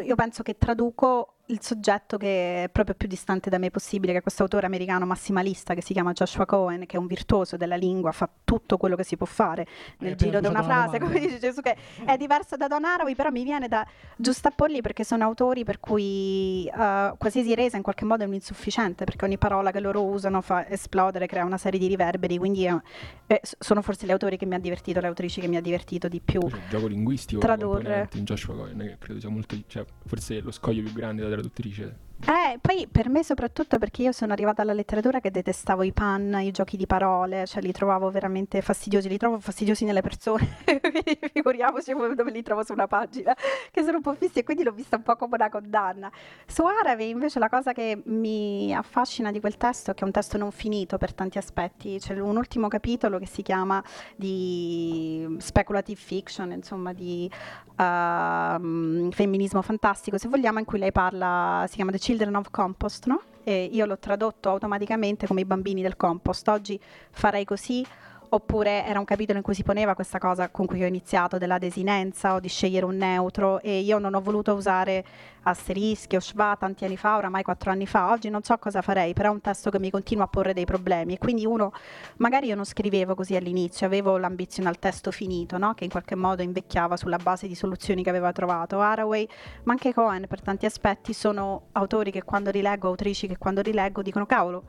io 0.02 0.14
penso 0.14 0.42
che 0.42 0.58
traduco 0.58 1.36
il 1.50 1.58
soggetto 1.60 2.16
che 2.16 2.64
è 2.64 2.68
proprio 2.68 2.94
più 2.94 3.08
distante 3.08 3.50
da 3.50 3.58
me 3.58 3.70
possibile, 3.70 4.12
che 4.12 4.18
è 4.18 4.22
questo 4.22 4.42
autore 4.42 4.66
americano 4.66 5.04
massimalista 5.04 5.74
che 5.74 5.82
si 5.82 5.92
chiama 5.92 6.12
Joshua 6.12 6.46
Cohen, 6.46 6.86
che 6.86 6.96
è 6.96 6.98
un 6.98 7.06
virtuoso 7.06 7.56
della 7.56 7.76
lingua, 7.76 8.12
fa 8.12 8.28
tutto 8.44 8.76
quello 8.76 8.96
che 8.96 9.04
si 9.04 9.16
può 9.16 9.26
fare 9.26 9.66
nel 9.98 10.14
giro 10.14 10.40
di 10.40 10.46
una 10.46 10.62
frase, 10.62 10.98
come 10.98 11.18
dice 11.18 11.38
Gesù, 11.38 11.60
che 11.60 11.76
è 12.04 12.16
diverso 12.16 12.56
da 12.56 12.68
Don 12.68 12.84
Haraway, 12.84 13.14
però 13.14 13.30
mi 13.30 13.42
viene 13.42 13.68
da 13.68 13.86
giustapporli 14.16 14.80
perché 14.80 15.04
sono 15.04 15.24
autori 15.24 15.64
per 15.64 15.80
cui 15.80 16.70
uh, 16.72 17.16
qualsiasi 17.16 17.54
resa 17.54 17.76
in 17.76 17.82
qualche 17.82 18.04
modo 18.04 18.22
è 18.22 18.26
un 18.26 18.34
insufficiente, 18.34 19.04
perché 19.04 19.24
ogni 19.24 19.38
parola 19.38 19.70
che 19.70 19.80
loro 19.80 20.04
usano 20.04 20.40
fa 20.40 20.68
esplodere, 20.68 21.26
crea 21.26 21.44
una 21.44 21.58
serie 21.58 21.78
di 21.78 21.86
riverberi, 21.88 22.38
quindi 22.38 22.66
eh, 22.66 22.80
eh, 23.26 23.40
sono 23.58 23.82
forse 23.82 24.06
gli 24.06 24.10
autori 24.12 24.36
che 24.36 24.46
mi 24.46 24.54
ha 24.54 24.60
divertito, 24.60 25.00
le 25.00 25.08
autrici 25.08 25.40
che 25.40 25.48
mi 25.48 25.56
ha 25.56 25.60
divertito 25.60 26.08
di 26.08 26.20
più. 26.20 26.40
C'è 26.40 26.56
il 26.56 26.62
gioco 26.68 26.86
linguistico 26.86 27.40
tradurre 27.40 28.08
in 28.14 28.24
Joshua 28.24 28.54
Cohen, 28.54 28.78
che 28.78 28.96
credo 28.98 29.20
sia 29.20 29.28
molto, 29.28 29.56
cioè, 29.66 29.84
forse 30.06 30.40
lo 30.40 30.52
scoglio 30.52 30.82
più 30.82 30.92
grande 30.92 31.22
da 31.22 31.28
traduttrice 31.40 31.96
eh, 32.26 32.58
poi 32.60 32.86
per 32.90 33.08
me 33.08 33.24
soprattutto 33.24 33.78
perché 33.78 34.02
io 34.02 34.12
sono 34.12 34.32
arrivata 34.32 34.60
alla 34.60 34.74
letteratura 34.74 35.20
che 35.20 35.30
detestavo 35.30 35.82
i 35.82 35.92
pan, 35.92 36.38
i 36.40 36.50
giochi 36.50 36.76
di 36.76 36.86
parole, 36.86 37.46
cioè 37.46 37.62
li 37.62 37.72
trovavo 37.72 38.10
veramente 38.10 38.60
fastidiosi, 38.60 39.08
li 39.08 39.16
trovo 39.16 39.40
fastidiosi 39.40 39.84
nelle 39.84 40.02
persone, 40.02 40.46
figuriamoci 41.32 41.92
dove 42.14 42.30
li 42.30 42.42
trovo 42.42 42.62
su 42.62 42.72
una 42.72 42.86
pagina, 42.86 43.34
che 43.70 43.82
sono 43.82 43.96
un 43.96 44.02
po' 44.02 44.14
fissi 44.14 44.40
e 44.40 44.44
quindi 44.44 44.64
l'ho 44.64 44.72
vista 44.72 44.96
un 44.96 45.02
po' 45.02 45.16
come 45.16 45.36
una 45.36 45.48
condanna. 45.48 46.10
Su 46.46 46.62
Aravi 46.64 47.08
invece 47.08 47.38
la 47.38 47.48
cosa 47.48 47.72
che 47.72 48.02
mi 48.04 48.74
affascina 48.74 49.30
di 49.30 49.40
quel 49.40 49.56
testo 49.56 49.92
è 49.92 49.94
che 49.94 50.02
è 50.02 50.04
un 50.04 50.12
testo 50.12 50.36
non 50.36 50.50
finito 50.50 50.98
per 50.98 51.14
tanti 51.14 51.38
aspetti, 51.38 51.98
c'è 51.98 52.18
un 52.18 52.36
ultimo 52.36 52.68
capitolo 52.68 53.18
che 53.18 53.26
si 53.26 53.42
chiama 53.42 53.82
di 54.14 55.36
speculative 55.38 55.98
fiction, 55.98 56.52
insomma 56.52 56.92
di 56.92 57.30
uh, 57.30 59.10
femminismo 59.10 59.62
fantastico, 59.62 60.18
se 60.18 60.28
vogliamo, 60.28 60.58
in 60.58 60.64
cui 60.64 60.78
lei 60.78 60.92
parla, 60.92 61.64
si 61.66 61.76
chiama 61.76 61.90
The 61.90 61.98
Children 62.10 62.34
of 62.34 62.50
Compost, 62.50 63.06
no? 63.06 63.22
Io 63.44 63.86
l'ho 63.86 63.96
tradotto 63.96 64.48
automaticamente 64.48 65.28
come 65.28 65.42
i 65.42 65.44
bambini 65.44 65.80
del 65.80 65.96
compost. 65.96 66.48
Oggi 66.48 66.76
farei 67.12 67.44
così 67.44 67.86
oppure 68.30 68.84
era 68.84 68.98
un 68.98 69.04
capitolo 69.04 69.38
in 69.38 69.44
cui 69.44 69.54
si 69.54 69.62
poneva 69.62 69.94
questa 69.94 70.18
cosa 70.18 70.48
con 70.50 70.66
cui 70.66 70.82
ho 70.82 70.86
iniziato 70.86 71.38
della 71.38 71.58
desinenza 71.58 72.34
o 72.34 72.40
di 72.40 72.48
scegliere 72.48 72.84
un 72.84 72.96
neutro 72.96 73.60
e 73.60 73.80
io 73.80 73.98
non 73.98 74.14
ho 74.14 74.20
voluto 74.20 74.54
usare 74.54 75.04
asterischi 75.42 76.16
o 76.16 76.20
schwa 76.20 76.56
tanti 76.58 76.84
anni 76.84 76.96
fa, 76.96 77.16
oramai 77.16 77.42
quattro 77.42 77.70
anni 77.70 77.86
fa, 77.86 78.10
oggi 78.10 78.28
non 78.28 78.42
so 78.42 78.56
cosa 78.58 78.82
farei, 78.82 79.14
però 79.14 79.30
è 79.30 79.32
un 79.32 79.40
testo 79.40 79.70
che 79.70 79.78
mi 79.78 79.90
continua 79.90 80.24
a 80.24 80.26
porre 80.28 80.52
dei 80.52 80.64
problemi 80.64 81.14
e 81.14 81.18
quindi 81.18 81.46
uno, 81.46 81.72
magari 82.16 82.46
io 82.48 82.54
non 82.54 82.64
scrivevo 82.64 83.14
così 83.14 83.36
all'inizio, 83.36 83.86
avevo 83.86 84.18
l'ambizione 84.18 84.68
al 84.68 84.78
testo 84.78 85.10
finito, 85.10 85.58
no? 85.58 85.74
che 85.74 85.84
in 85.84 85.90
qualche 85.90 86.14
modo 86.14 86.42
invecchiava 86.42 86.96
sulla 86.96 87.16
base 87.16 87.46
di 87.46 87.54
soluzioni 87.54 88.02
che 88.02 88.10
aveva 88.10 88.32
trovato. 88.32 88.80
Haraway, 88.80 89.26
ma 89.64 89.72
anche 89.72 89.94
Cohen 89.94 90.26
per 90.28 90.42
tanti 90.42 90.66
aspetti 90.66 91.12
sono 91.12 91.68
autori 91.72 92.10
che 92.10 92.22
quando 92.22 92.50
rileggo, 92.50 92.88
autrici 92.88 93.26
che 93.26 93.38
quando 93.38 93.62
rileggo 93.62 94.02
dicono 94.02 94.26
cavolo, 94.26 94.64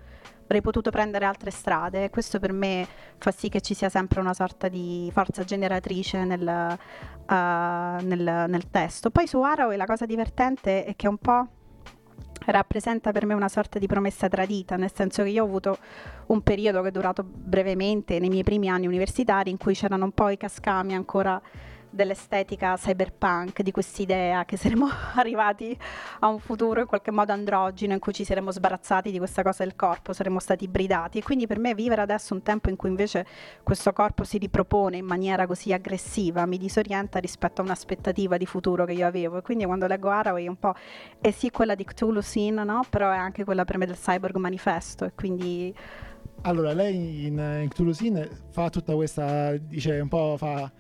avrei 0.52 0.62
potuto 0.62 0.92
prendere 0.92 1.26
altre 1.26 1.50
strade. 1.50 2.10
Questo 2.10 2.40
per 2.40 2.52
me 2.52 2.86
fa 3.18 3.32
sì 3.32 3.48
che 3.50 3.62
ci 3.62 3.74
sia 3.74 3.90
sempre 3.90 4.20
una 4.20 4.34
sorta 4.34 4.68
di 4.68 5.10
forza 5.14 5.44
generatrice 5.44 6.26
nel, 6.26 6.42
uh, 6.42 8.06
nel, 8.06 8.46
nel 8.48 8.70
testo. 8.70 9.10
Poi 9.10 9.28
su 9.28 9.42
Haraway 9.42 9.78
la 9.78 9.86
cosa 9.86 10.06
divertente 10.06 10.84
è 10.84 10.96
che 10.96 11.08
un 11.08 11.18
po' 11.18 11.48
rappresenta 12.46 13.12
per 13.12 13.26
me 13.26 13.34
una 13.34 13.48
sorta 13.48 13.80
di 13.80 13.88
promessa 13.88 14.28
tradita, 14.28 14.76
nel 14.76 14.92
senso 14.94 15.24
che 15.24 15.30
io 15.30 15.44
ho 15.44 15.48
avuto 15.48 15.78
un 16.28 16.42
periodo 16.42 16.82
che 16.82 16.90
è 16.90 16.92
durato 16.92 17.24
brevemente 17.24 18.20
nei 18.20 18.30
miei 18.30 18.44
primi 18.44 18.68
anni 18.68 18.88
universitari 18.88 19.52
in 19.52 19.58
cui 19.58 19.74
c'erano 19.74 20.06
un 20.06 20.12
po' 20.12 20.30
i 20.30 20.38
cascami 20.38 20.94
ancora 20.96 21.42
dell'estetica 21.92 22.76
cyberpunk, 22.76 23.62
di 23.62 23.72
quest'idea 23.72 24.46
che 24.46 24.58
saremmo 24.58 24.88
arrivati 25.16 25.78
a 26.20 26.28
un 26.28 26.40
futuro 26.40 26.80
in 26.80 26.88
qualche 26.88 27.12
modo 27.12 27.34
androgeno 27.34 27.94
in 27.94 28.00
cui 28.00 28.14
ci 28.14 28.24
saremmo 28.24 28.52
sbarazzati 28.52 29.12
di 29.12 29.18
questa 29.18 29.44
cosa 29.44 29.64
del 29.64 29.76
corpo, 29.76 30.14
saremmo 30.14 30.40
stati 30.40 30.64
ibridati 30.64 31.20
e 31.20 31.22
quindi 31.22 31.46
per 31.48 31.60
me 31.60 31.76
vivere 31.76 32.02
adesso 32.02 32.34
un 32.34 32.42
tempo 32.42 32.70
in 32.70 32.78
cui 32.78 32.90
invece 32.90 33.26
questo 33.62 33.92
corpo 33.94 34.24
si 34.24 34.38
ripropone 34.38 34.98
in 34.98 35.06
maniera 35.06 35.46
così 35.46 35.74
aggressiva 35.74 36.46
mi 36.46 36.58
disorienta 36.58 37.20
rispetto 37.20 37.62
a 37.62 37.66
un'aspettativa 37.66 38.38
di 38.38 38.46
futuro 38.46 38.86
che 38.86 38.94
io 38.94 39.06
avevo 39.06 39.38
e 39.38 39.42
quindi 39.42 39.66
quando 39.66 39.86
leggo 39.86 40.10
Haraway 40.10 40.48
un 40.48 40.58
po' 40.58 40.74
è 41.20 41.32
sì 41.32 41.52
quella 41.52 41.76
di 41.76 41.84
Cthulhu 41.84 42.22
Sin, 42.22 42.56
no? 42.56 42.86
però 42.90 43.12
è 43.12 43.18
anche 43.18 43.44
quella 43.44 43.66
per 43.66 43.78
me 43.78 43.86
del 43.86 43.98
Cyborg 43.98 44.36
Manifesto 44.38 45.06
e 45.06 45.12
quindi... 45.14 45.76
Allora, 46.44 46.74
lei 46.74 47.28
in, 47.28 47.38
in 47.38 47.68
Cthulhu 47.70 47.92
Sin 47.92 48.28
fa 48.50 48.70
tutta 48.70 48.96
questa, 48.96 49.56
dice 49.58 50.00
un 50.00 50.08
po' 50.08 50.36
fa 50.38 50.72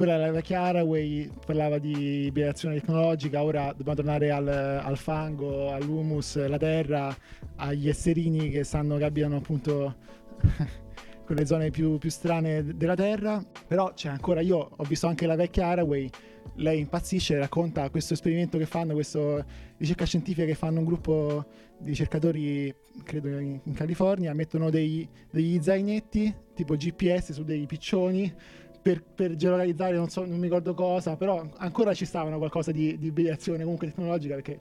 quella 0.00 0.14
era 0.14 0.30
la 0.30 0.40
Chiaraway, 0.40 1.30
parlava 1.44 1.76
di 1.76 2.24
ibridazione 2.24 2.76
tecnologica, 2.76 3.42
ora 3.42 3.66
dobbiamo 3.76 3.96
tornare 3.96 4.30
al, 4.30 4.48
al, 4.48 4.96
fango, 4.96 5.70
all'humus, 5.74 6.36
alla 6.36 6.56
terra, 6.56 7.14
agli 7.56 7.86
esserini 7.86 8.48
che 8.48 8.64
sanno 8.64 8.96
che 8.96 9.04
abitano 9.04 9.36
appunto 9.36 9.96
quelle 11.26 11.44
zone 11.44 11.68
più, 11.68 11.98
più, 11.98 12.08
strane 12.08 12.74
della 12.78 12.94
terra. 12.94 13.44
Però 13.66 13.92
c'è 13.92 14.08
ancora, 14.08 14.40
io 14.40 14.70
ho 14.74 14.84
visto 14.84 15.06
anche 15.06 15.26
la 15.26 15.36
vecchia 15.36 15.66
Haraway, 15.66 16.08
lei 16.54 16.80
impazzisce, 16.80 17.36
racconta 17.36 17.90
questo 17.90 18.14
esperimento 18.14 18.56
che 18.56 18.64
fanno, 18.64 18.94
questa 18.94 19.44
ricerca 19.76 20.06
scientifica 20.06 20.46
che 20.46 20.54
fanno 20.54 20.78
un 20.78 20.86
gruppo 20.86 21.44
di 21.76 21.90
ricercatori, 21.90 22.74
credo 23.04 23.28
in, 23.38 23.60
in 23.62 23.74
California, 23.74 24.32
mettono 24.32 24.70
dei, 24.70 25.06
degli 25.30 25.60
zainetti 25.60 26.34
tipo 26.54 26.74
GPS 26.74 27.32
su 27.32 27.44
dei 27.44 27.66
piccioni 27.66 28.34
per, 28.82 29.02
per 29.02 29.36
geolocalizzare 29.36 29.96
non, 29.96 30.08
so, 30.08 30.24
non 30.24 30.36
mi 30.36 30.44
ricordo 30.44 30.74
cosa, 30.74 31.16
però 31.16 31.46
ancora 31.58 31.94
ci 31.94 32.04
stavano 32.04 32.38
qualcosa 32.38 32.72
di, 32.72 32.98
di 32.98 33.08
ibridazione 33.08 33.62
comunque 33.62 33.88
tecnologica 33.88 34.34
perché 34.34 34.58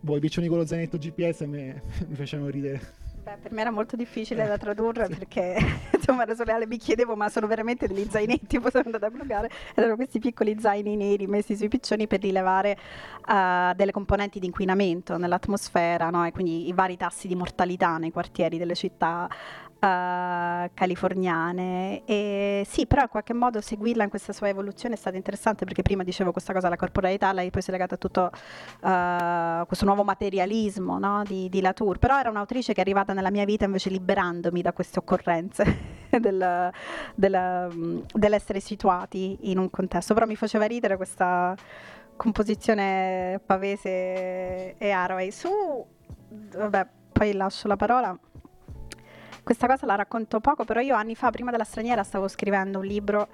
boh, 0.00 0.16
i 0.16 0.20
piccioni 0.20 0.48
con 0.48 0.58
lo 0.58 0.66
zainetto 0.66 0.98
GPS 0.98 1.40
me, 1.42 1.82
mi 2.08 2.14
facevano 2.14 2.48
ridere. 2.48 3.08
Beh, 3.22 3.36
per 3.36 3.52
me 3.52 3.60
era 3.60 3.70
molto 3.70 3.96
difficile 3.96 4.46
da 4.46 4.56
tradurre 4.56 5.06
sì. 5.06 5.14
perché 5.14 5.56
insomma 5.94 6.24
da 6.24 6.34
Soleale 6.34 6.66
mi 6.66 6.78
chiedevo 6.78 7.14
ma 7.16 7.28
sono 7.28 7.46
veramente 7.46 7.86
degli 7.86 8.06
zainetti 8.08 8.58
posso 8.60 8.78
andare 8.78 9.04
a 9.04 9.10
bloccare 9.10 9.50
erano 9.74 9.96
questi 9.96 10.18
piccoli 10.18 10.56
zaini 10.58 10.96
neri 10.96 11.26
messi 11.26 11.54
sui 11.54 11.68
piccioni 11.68 12.06
per 12.06 12.22
rilevare 12.22 12.78
uh, 13.26 13.74
delle 13.76 13.92
componenti 13.92 14.38
di 14.38 14.46
inquinamento 14.46 15.18
nell'atmosfera 15.18 16.08
no? 16.08 16.24
e 16.26 16.32
quindi 16.32 16.68
i 16.68 16.72
vari 16.72 16.96
tassi 16.96 17.28
di 17.28 17.34
mortalità 17.34 17.98
nei 17.98 18.10
quartieri 18.10 18.56
delle 18.56 18.74
città 18.74 19.28
uh, 19.80 20.70
californiane. 20.74 22.04
E 22.04 22.62
sì, 22.66 22.86
però 22.86 23.02
in 23.02 23.08
qualche 23.08 23.32
modo 23.32 23.60
seguirla 23.60 24.04
in 24.04 24.10
questa 24.10 24.32
sua 24.32 24.48
evoluzione 24.48 24.94
è 24.94 24.98
stato 24.98 25.16
interessante 25.16 25.64
perché 25.64 25.82
prima 25.82 26.04
dicevo 26.04 26.32
questa 26.32 26.52
cosa 26.52 26.66
della 26.66 26.78
corporalità, 26.78 27.32
lei 27.32 27.50
poi 27.50 27.62
si 27.62 27.70
è 27.70 27.72
legata 27.72 27.94
a 27.94 27.98
tutto 27.98 28.30
uh, 28.80 29.66
questo 29.66 29.84
nuovo 29.84 30.04
materialismo 30.04 30.98
no? 30.98 31.22
di, 31.24 31.48
di, 31.48 31.60
Latour, 31.60 31.98
però 31.98 32.18
era 32.18 32.30
un'autrice 32.30 32.72
che 32.72 32.78
è 32.78 32.82
arrivata 32.82 33.12
nella 33.12 33.30
mia 33.30 33.44
vita 33.44 33.64
invece 33.64 33.90
liberandomi 33.90 34.62
da 34.62 34.72
queste 34.72 34.98
occorrenze 34.98 36.08
del, 36.20 36.70
del, 37.14 38.04
dell'essere 38.12 38.60
situati 38.60 39.38
in 39.50 39.58
un 39.58 39.70
contesto, 39.70 40.14
però 40.14 40.26
mi 40.26 40.36
faceva 40.36 40.66
ridere 40.66 40.96
questa 40.96 41.54
composizione 42.16 43.40
pavese 43.44 44.76
e 44.76 44.90
Haraway. 44.90 45.30
Su, 45.30 45.48
vabbè, 46.28 46.86
poi 47.12 47.32
lascio 47.32 47.66
la 47.66 47.76
parola. 47.76 48.18
Questa 49.50 49.66
cosa 49.66 49.84
la 49.84 49.96
racconto 49.96 50.38
poco, 50.38 50.64
però 50.64 50.78
io 50.78 50.94
anni 50.94 51.16
fa, 51.16 51.32
prima 51.32 51.50
della 51.50 51.64
straniera, 51.64 52.04
stavo 52.04 52.28
scrivendo 52.28 52.78
un 52.78 52.84
libro 52.84 53.26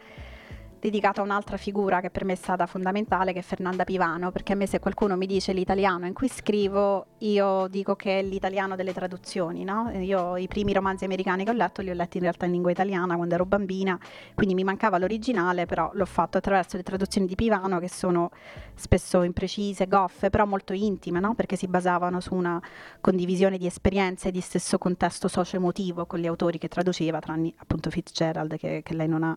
dedicato 0.87 1.21
a 1.21 1.25
un'altra 1.25 1.57
figura 1.57 2.00
che 2.00 2.11
per 2.11 2.25
me 2.25 2.35
è 2.35 2.37
stata 2.37 2.64
fondamentale, 2.66 3.33
che 3.33 3.40
è 3.40 3.43
Fernanda 3.43 3.83
Pivano, 3.83 4.31
perché 4.31 4.52
a 4.52 4.57
me 4.57 4.69
se 4.69 4.78
qualcuno 4.78 5.16
mi 5.16 5.26
dice 5.26 5.52
l'italiano 5.52 6.07
in 6.07 6.12
cui 6.12 6.28
scrivo, 6.28 7.07
io 7.19 7.66
dico 7.66 7.97
che 7.97 8.21
è 8.21 8.23
l'italiano 8.23 8.76
delle 8.76 8.93
traduzioni, 8.93 9.64
no? 9.64 9.90
Io 9.90 10.37
i 10.37 10.47
primi 10.47 10.73
romanzi 10.73 11.05
americani 11.05 11.43
che 11.43 11.50
ho 11.50 11.55
letto 11.55 11.83
li 11.83 11.90
ho 11.90 11.95
letti 11.95 12.19
in 12.19 12.23
realtà 12.23 12.47
in 12.47 12.52
lingua 12.52 12.71
italiana 12.71 13.16
quando 13.16 13.35
ero 13.35 13.45
bambina, 13.45 13.99
quindi 14.35 14.55
mi 14.55 14.62
mancava 14.62 14.99
l'originale, 14.99 15.66
però 15.66 15.90
l'ho 15.93 16.07
fatto 16.07 16.38
attraverso 16.38 16.76
le 16.76 16.85
traduzioni 16.85 17.26
di 17.26 17.35
Pivano 17.35 17.81
che 17.81 17.88
sono 17.88 18.31
spesso 18.75 19.23
imprecise, 19.23 19.88
goffe, 19.88 20.31
però 20.31 20.47
molto 20.47 20.73
intime, 20.73 21.19
no? 21.19 21.35
Perché 21.35 21.57
si 21.57 21.66
basavano 21.66 22.21
su 22.21 22.33
una 22.33 22.62
condivisione 23.00 23.59
di 23.59 23.66
esperienze 23.66 24.31
di 24.31 24.40
stesso 24.40 24.78
contesto 24.78 25.26
socio-emotivo 25.26 26.07
con 26.07 26.21
gli 26.21 26.26
autori 26.26 26.59
che 26.59 26.69
traduceva, 26.69 27.19
tranne 27.19 27.52
appunto 27.57 27.90
Fitzgerald 27.90 28.57
che, 28.57 28.83
che 28.85 28.95
lei 28.95 29.09
non 29.09 29.25
ha 29.25 29.37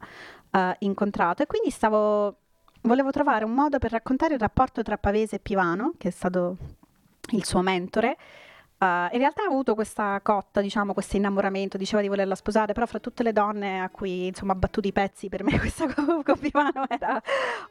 uh, 0.52 0.60
incontrato. 0.80 1.44
E 1.44 1.46
quindi 1.46 1.70
stavo, 1.70 2.36
volevo 2.82 3.12
trovare 3.12 3.46
un 3.46 3.54
modo 3.54 3.78
per 3.80 3.92
raccontare 3.92 4.34
il 4.36 4.40
rapporto 4.40 4.82
tra 4.82 4.98
Pavese 4.98 5.38
e 5.38 5.40
Pivano, 5.40 5.94
che 5.98 6.10
è 6.10 6.12
stato 6.12 6.58
il 7.32 7.46
suo 7.46 7.62
mentore, 7.62 8.18
Uh, 8.80 9.12
in 9.12 9.20
realtà 9.20 9.44
ha 9.44 9.48
avuto 9.48 9.76
questa 9.76 10.18
cotta, 10.24 10.62
diciamo, 10.62 10.94
questo 10.94 11.18
innamoramento, 11.18 11.76
diceva 11.76 12.02
di 12.02 12.08
volerla 12.08 12.34
sposare, 12.34 12.72
però 12.72 12.86
fra 12.86 13.00
tutte 13.00 13.24
le 13.24 13.34
donne 13.34 13.82
a 13.82 13.90
cui 13.90 14.28
insomma 14.28 14.54
ha 14.54 14.56
battuto 14.56 14.88
i 14.88 14.94
pezzi, 14.94 15.28
per 15.28 15.44
me 15.44 15.60
questa 15.60 15.86
con 15.94 16.40
Pivano 16.40 16.88
era 16.88 17.22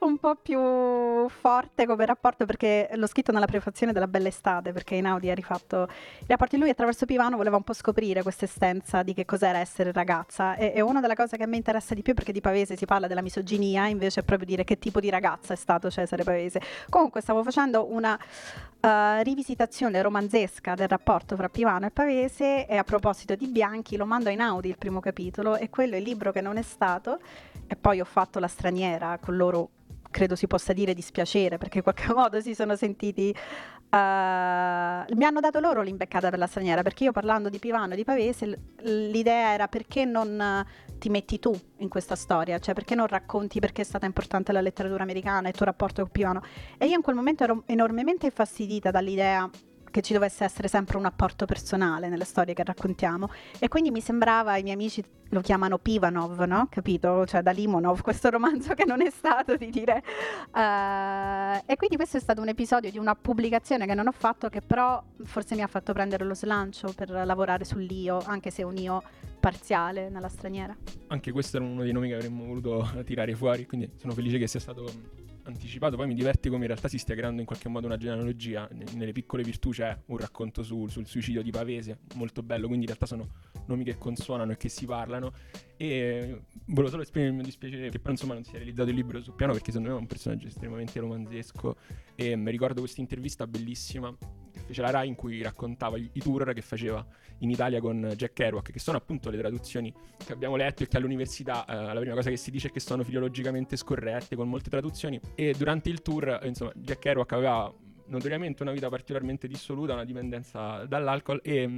un 0.01 0.19
po' 0.19 0.35
più 0.35 1.27
forte 1.31 1.87
come 1.87 2.05
rapporto 2.05 2.45
perché 2.45 2.91
l'ho 2.93 3.07
scritto 3.07 3.33
nella 3.33 3.47
prefazione 3.47 3.95
della 3.95 4.07
Bella 4.07 4.29
Estate, 4.29 4.75
perché 4.75 4.97
Inaudi 4.97 5.31
ha 5.31 5.35
rifatto 5.35 5.89
i 6.21 6.27
rapporti 6.27 6.59
lui 6.59 6.69
attraverso 6.69 7.07
Pivano 7.07 7.39
voleva 7.39 7.57
un 7.57 7.63
po' 7.65 7.73
scoprire 7.73 8.23
questa 8.23 8.45
essenza 8.45 9.03
di 9.03 9.15
che 9.15 9.25
cos'era 9.25 9.57
essere 9.57 9.93
ragazza 9.93 10.57
e, 10.57 10.73
e 10.75 10.83
una 10.83 11.01
delle 11.01 11.15
cose 11.15 11.39
che 11.39 11.45
a 11.45 11.47
me 11.47 11.57
interessa 11.57 11.95
di 11.95 12.03
più 12.03 12.13
perché 12.13 12.33
di 12.33 12.43
Pavese 12.43 12.77
si 12.77 12.85
parla 12.85 13.07
della 13.07 13.23
misoginia, 13.23 13.87
invece 13.87 14.21
è 14.21 14.25
proprio 14.25 14.47
dire 14.47 14.63
che 14.63 14.79
tipo 14.79 15.01
di 15.01 15.09
ragazza 15.09 15.55
è 15.55 15.57
stato 15.57 15.91
Cesare 15.91 16.23
Pavese. 16.23 16.61
Comunque 16.91 17.23
stavo 17.23 17.43
facendo 17.43 17.91
una 17.91 18.13
uh, 18.13 19.23
rivisitazione 19.23 20.03
romanzesca 20.03 20.75
del 20.75 20.81
rapporto 20.85 20.97
fra 21.37 21.49
Pivano 21.49 21.87
e 21.87 21.91
Pavese 21.91 22.67
e 22.67 22.77
a 22.77 22.85
proposito 22.85 23.35
di 23.35 23.47
Bianchi 23.47 23.97
lo 23.97 24.07
mando 24.07 24.29
in 24.29 24.41
Audi 24.41 24.69
il 24.69 24.79
primo 24.79 25.01
capitolo 25.01 25.57
e 25.57 25.71
quello 25.71 25.95
è 25.95 25.99
il 25.99 26.05
libro 26.05 26.33
che 26.33 26.41
non 26.41 26.57
è 26.57 26.63
stato 26.63 27.19
e 27.67 27.77
poi 27.77 28.01
ho 28.01 28.05
fatto 28.05 28.39
La 28.39 28.49
straniera 28.49 29.19
con 29.19 29.37
loro 29.37 29.71
credo 30.11 30.35
si 30.37 30.47
possa 30.47 30.73
dire 30.73 30.95
dispiacere 30.95 31.59
perché 31.59 31.79
in 31.79 31.83
qualche 31.83 32.13
modo 32.15 32.41
si 32.41 32.55
sono 32.55 32.77
sentiti 32.77 33.35
uh, 33.35 33.97
mi 33.97 35.25
hanno 35.25 35.41
dato 35.41 35.61
loro 35.61 35.83
l'imbeccata 35.83 36.31
per 36.31 36.39
la 36.39 36.47
straniera 36.47 36.83
perché 36.83 37.05
io 37.05 37.13
parlando 37.13 37.49
di 37.49 37.59
Pivano 37.59 37.93
e 37.93 37.97
di 37.97 38.05
Pavese 38.05 38.59
l'idea 38.83 39.53
era 39.53 39.69
perché 39.69 40.05
non 40.05 40.65
ti 40.99 41.09
metti 41.11 41.39
tu 41.39 41.59
in 41.79 41.89
questa 41.89 42.17
storia 42.17 42.59
cioè 42.59 42.75
perché 42.75 42.95
non 42.95 43.07
racconti 43.07 43.61
perché 43.61 43.83
è 43.83 43.85
stata 43.85 44.07
importante 44.07 44.53
la 44.53 44.61
letteratura 44.61 45.03
americana 45.03 45.47
e 45.47 45.51
il 45.51 45.57
tuo 45.57 45.67
rapporto 45.67 46.03
con 46.03 46.11
Pivano. 46.11 46.43
E 46.77 46.87
io 46.87 46.97
in 46.97 47.03
quel 47.03 47.15
momento 47.15 47.45
ero 47.45 47.63
enormemente 47.67 48.27
infastidita 48.27 48.91
dall'idea 48.91 49.49
che 49.99 50.03
ci 50.03 50.13
dovesse 50.13 50.45
essere 50.45 50.69
sempre 50.69 50.97
un 50.97 51.07
apporto 51.07 51.45
personale 51.45 52.09
nelle 52.09 52.25
storie 52.25 52.55
che 52.55 52.63
raccontiamo 52.63 53.31
e 53.59 53.67
quindi 53.67 53.91
mi 53.91 54.01
sembrava, 54.01 54.57
i 54.57 54.63
miei 54.63 54.75
amici 54.75 55.03
lo 55.31 55.41
chiamano 55.41 55.79
Pivanov, 55.79 56.41
no? 56.43 56.69
Capito? 56.71 57.27
Cioè 57.27 57.43
da 57.43 57.51
Limonov, 57.51 58.01
questo 58.03 58.31
romanzo 58.31 58.75
che 58.75 58.85
non 58.85 59.03
è 59.03 59.11
stato 59.11 59.57
di 59.57 59.71
dire. 59.71 60.05
Uh, 60.53 61.61
e 61.67 61.75
quindi 61.77 61.97
questo 61.97 62.17
è 62.17 62.21
stato 62.21 62.41
un 62.41 62.49
episodio 62.49 62.93
di 62.93 62.99
una 62.99 63.17
pubblicazione 63.17 63.87
che 63.87 63.95
non 63.95 64.07
ho 64.07 64.13
fatto 64.13 64.49
che 64.49 64.63
però 64.63 65.03
forse 65.25 65.57
mi 65.57 65.63
ha 65.63 65.67
fatto 65.67 65.93
prendere 65.93 66.25
lo 66.25 66.35
slancio 66.35 66.93
per 66.95 67.11
lavorare 67.11 67.65
sull'io, 67.65 68.23
anche 68.25 68.51
se 68.51 68.63
un 68.63 68.77
io 68.77 69.03
parziale 69.41 70.11
nella 70.11 70.29
straniera. 70.29 70.77
Anche 71.09 71.33
questo 71.33 71.57
era 71.57 71.67
uno 71.67 71.83
dei 71.83 71.93
nomi 71.93 72.09
che 72.09 72.15
avremmo 72.15 72.45
voluto 72.45 72.89
tirare 73.05 73.35
fuori, 73.35 73.67
quindi 73.67 73.91
sono 73.97 74.13
felice 74.13 74.39
che 74.39 74.47
sia 74.47 74.61
stato 74.61 75.27
anticipato. 75.51 75.97
Poi 75.97 76.07
mi 76.07 76.15
diverte 76.15 76.49
come 76.49 76.63
in 76.63 76.69
realtà 76.69 76.89
si 76.89 76.99
stia 76.99 77.15
creando 77.15 77.41
in 77.41 77.47
qualche 77.47 77.69
modo 77.69 77.87
una 77.87 77.97
genealogia. 77.97 78.69
nelle 78.95 79.13
piccole 79.13 79.43
virtù 79.43 79.71
c'è 79.71 79.97
un 80.07 80.17
racconto 80.19 80.63
su, 80.63 80.87
sul 80.89 81.07
suicidio 81.07 81.43
di 81.43 81.51
Pavese, 81.51 81.99
molto 82.15 82.43
bello. 82.43 82.67
Quindi 82.67 82.87
in 82.87 82.93
realtà 82.93 83.07
sono 83.07 83.29
nomi 83.67 83.85
che 83.85 83.99
consuonano 83.99 84.53
e 84.53 84.57
che 84.57 84.69
si 84.69 84.87
parlano. 84.87 85.33
E 85.77 86.43
volevo 86.67 86.91
solo 86.91 87.03
esprimere 87.03 87.31
il 87.31 87.37
mio 87.37 87.47
dispiacere 87.47 87.91
che 87.91 87.99
poi 87.99 88.13
insomma 88.13 88.35
non 88.35 88.45
si 88.45 88.53
è 88.53 88.57
realizzato 88.57 88.91
il 88.91 88.97
libro 88.97 89.23
su 89.23 89.35
piano 89.35 89.53
perché 89.53 89.71
secondo 89.71 89.93
me 89.93 89.97
è 89.97 90.01
un 90.01 90.07
personaggio 90.07 90.47
estremamente 90.47 90.99
romanzesco. 91.01 91.77
E 92.15 92.37
mi 92.37 92.51
ricordo 92.51 92.81
questa 92.81 93.01
intervista 93.01 93.47
bellissima 93.47 94.17
fece 94.69 94.83
la 94.83 94.91
Rai 94.91 95.09
in 95.09 95.15
cui 95.15 95.41
raccontava 95.41 95.97
i 95.97 96.11
tour 96.19 96.53
che 96.53 96.61
faceva 96.61 97.05
in 97.41 97.51
Italia 97.51 97.81
con 97.81 98.13
Jack 98.17 98.33
Kerouac, 98.33 98.71
che 98.71 98.79
sono 98.79 98.97
appunto 98.97 99.31
le 99.31 99.39
traduzioni 99.39 99.93
che 100.25 100.33
abbiamo 100.33 100.57
letto 100.57 100.83
e 100.83 100.89
che 100.89 100.97
all'università 100.97 101.65
eh, 101.65 101.95
la 101.95 102.01
prima 102.01 102.15
cosa 102.15 102.31
che 102.31 102.37
si 102.37 102.51
dice 102.51 102.69
è 102.69 102.71
che 102.71 102.81
sono 102.81 103.05
filologicamente 103.05 103.77
scorrette, 103.77 104.37
con 104.37 104.49
molte 104.49 104.71
traduzioni. 104.71 105.21
E 105.35 105.55
durante 105.57 105.89
il 105.89 106.03
tour, 106.03 106.41
eh, 106.43 106.49
insomma, 106.49 106.73
Jack 106.75 107.01
Kerouac 107.01 107.33
aveva 107.33 107.73
notoriamente 108.07 108.63
una 108.63 108.73
vita 108.73 108.89
particolarmente 108.89 109.47
dissoluta, 109.47 109.93
una 109.93 110.05
dipendenza 110.05 110.85
dall'alcol 110.87 111.41
e 111.43 111.67
mm, 111.67 111.77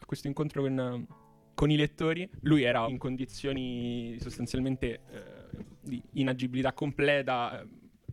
a 0.00 0.04
questo 0.04 0.28
incontro 0.28 0.62
con, 0.62 1.06
con 1.54 1.70
i 1.70 1.76
lettori 1.76 2.28
lui 2.40 2.62
era 2.62 2.86
in 2.88 2.98
condizioni 2.98 4.16
sostanzialmente 4.20 5.00
eh, 5.10 5.66
di 5.80 6.02
inagibilità 6.14 6.72
completa 6.72 7.64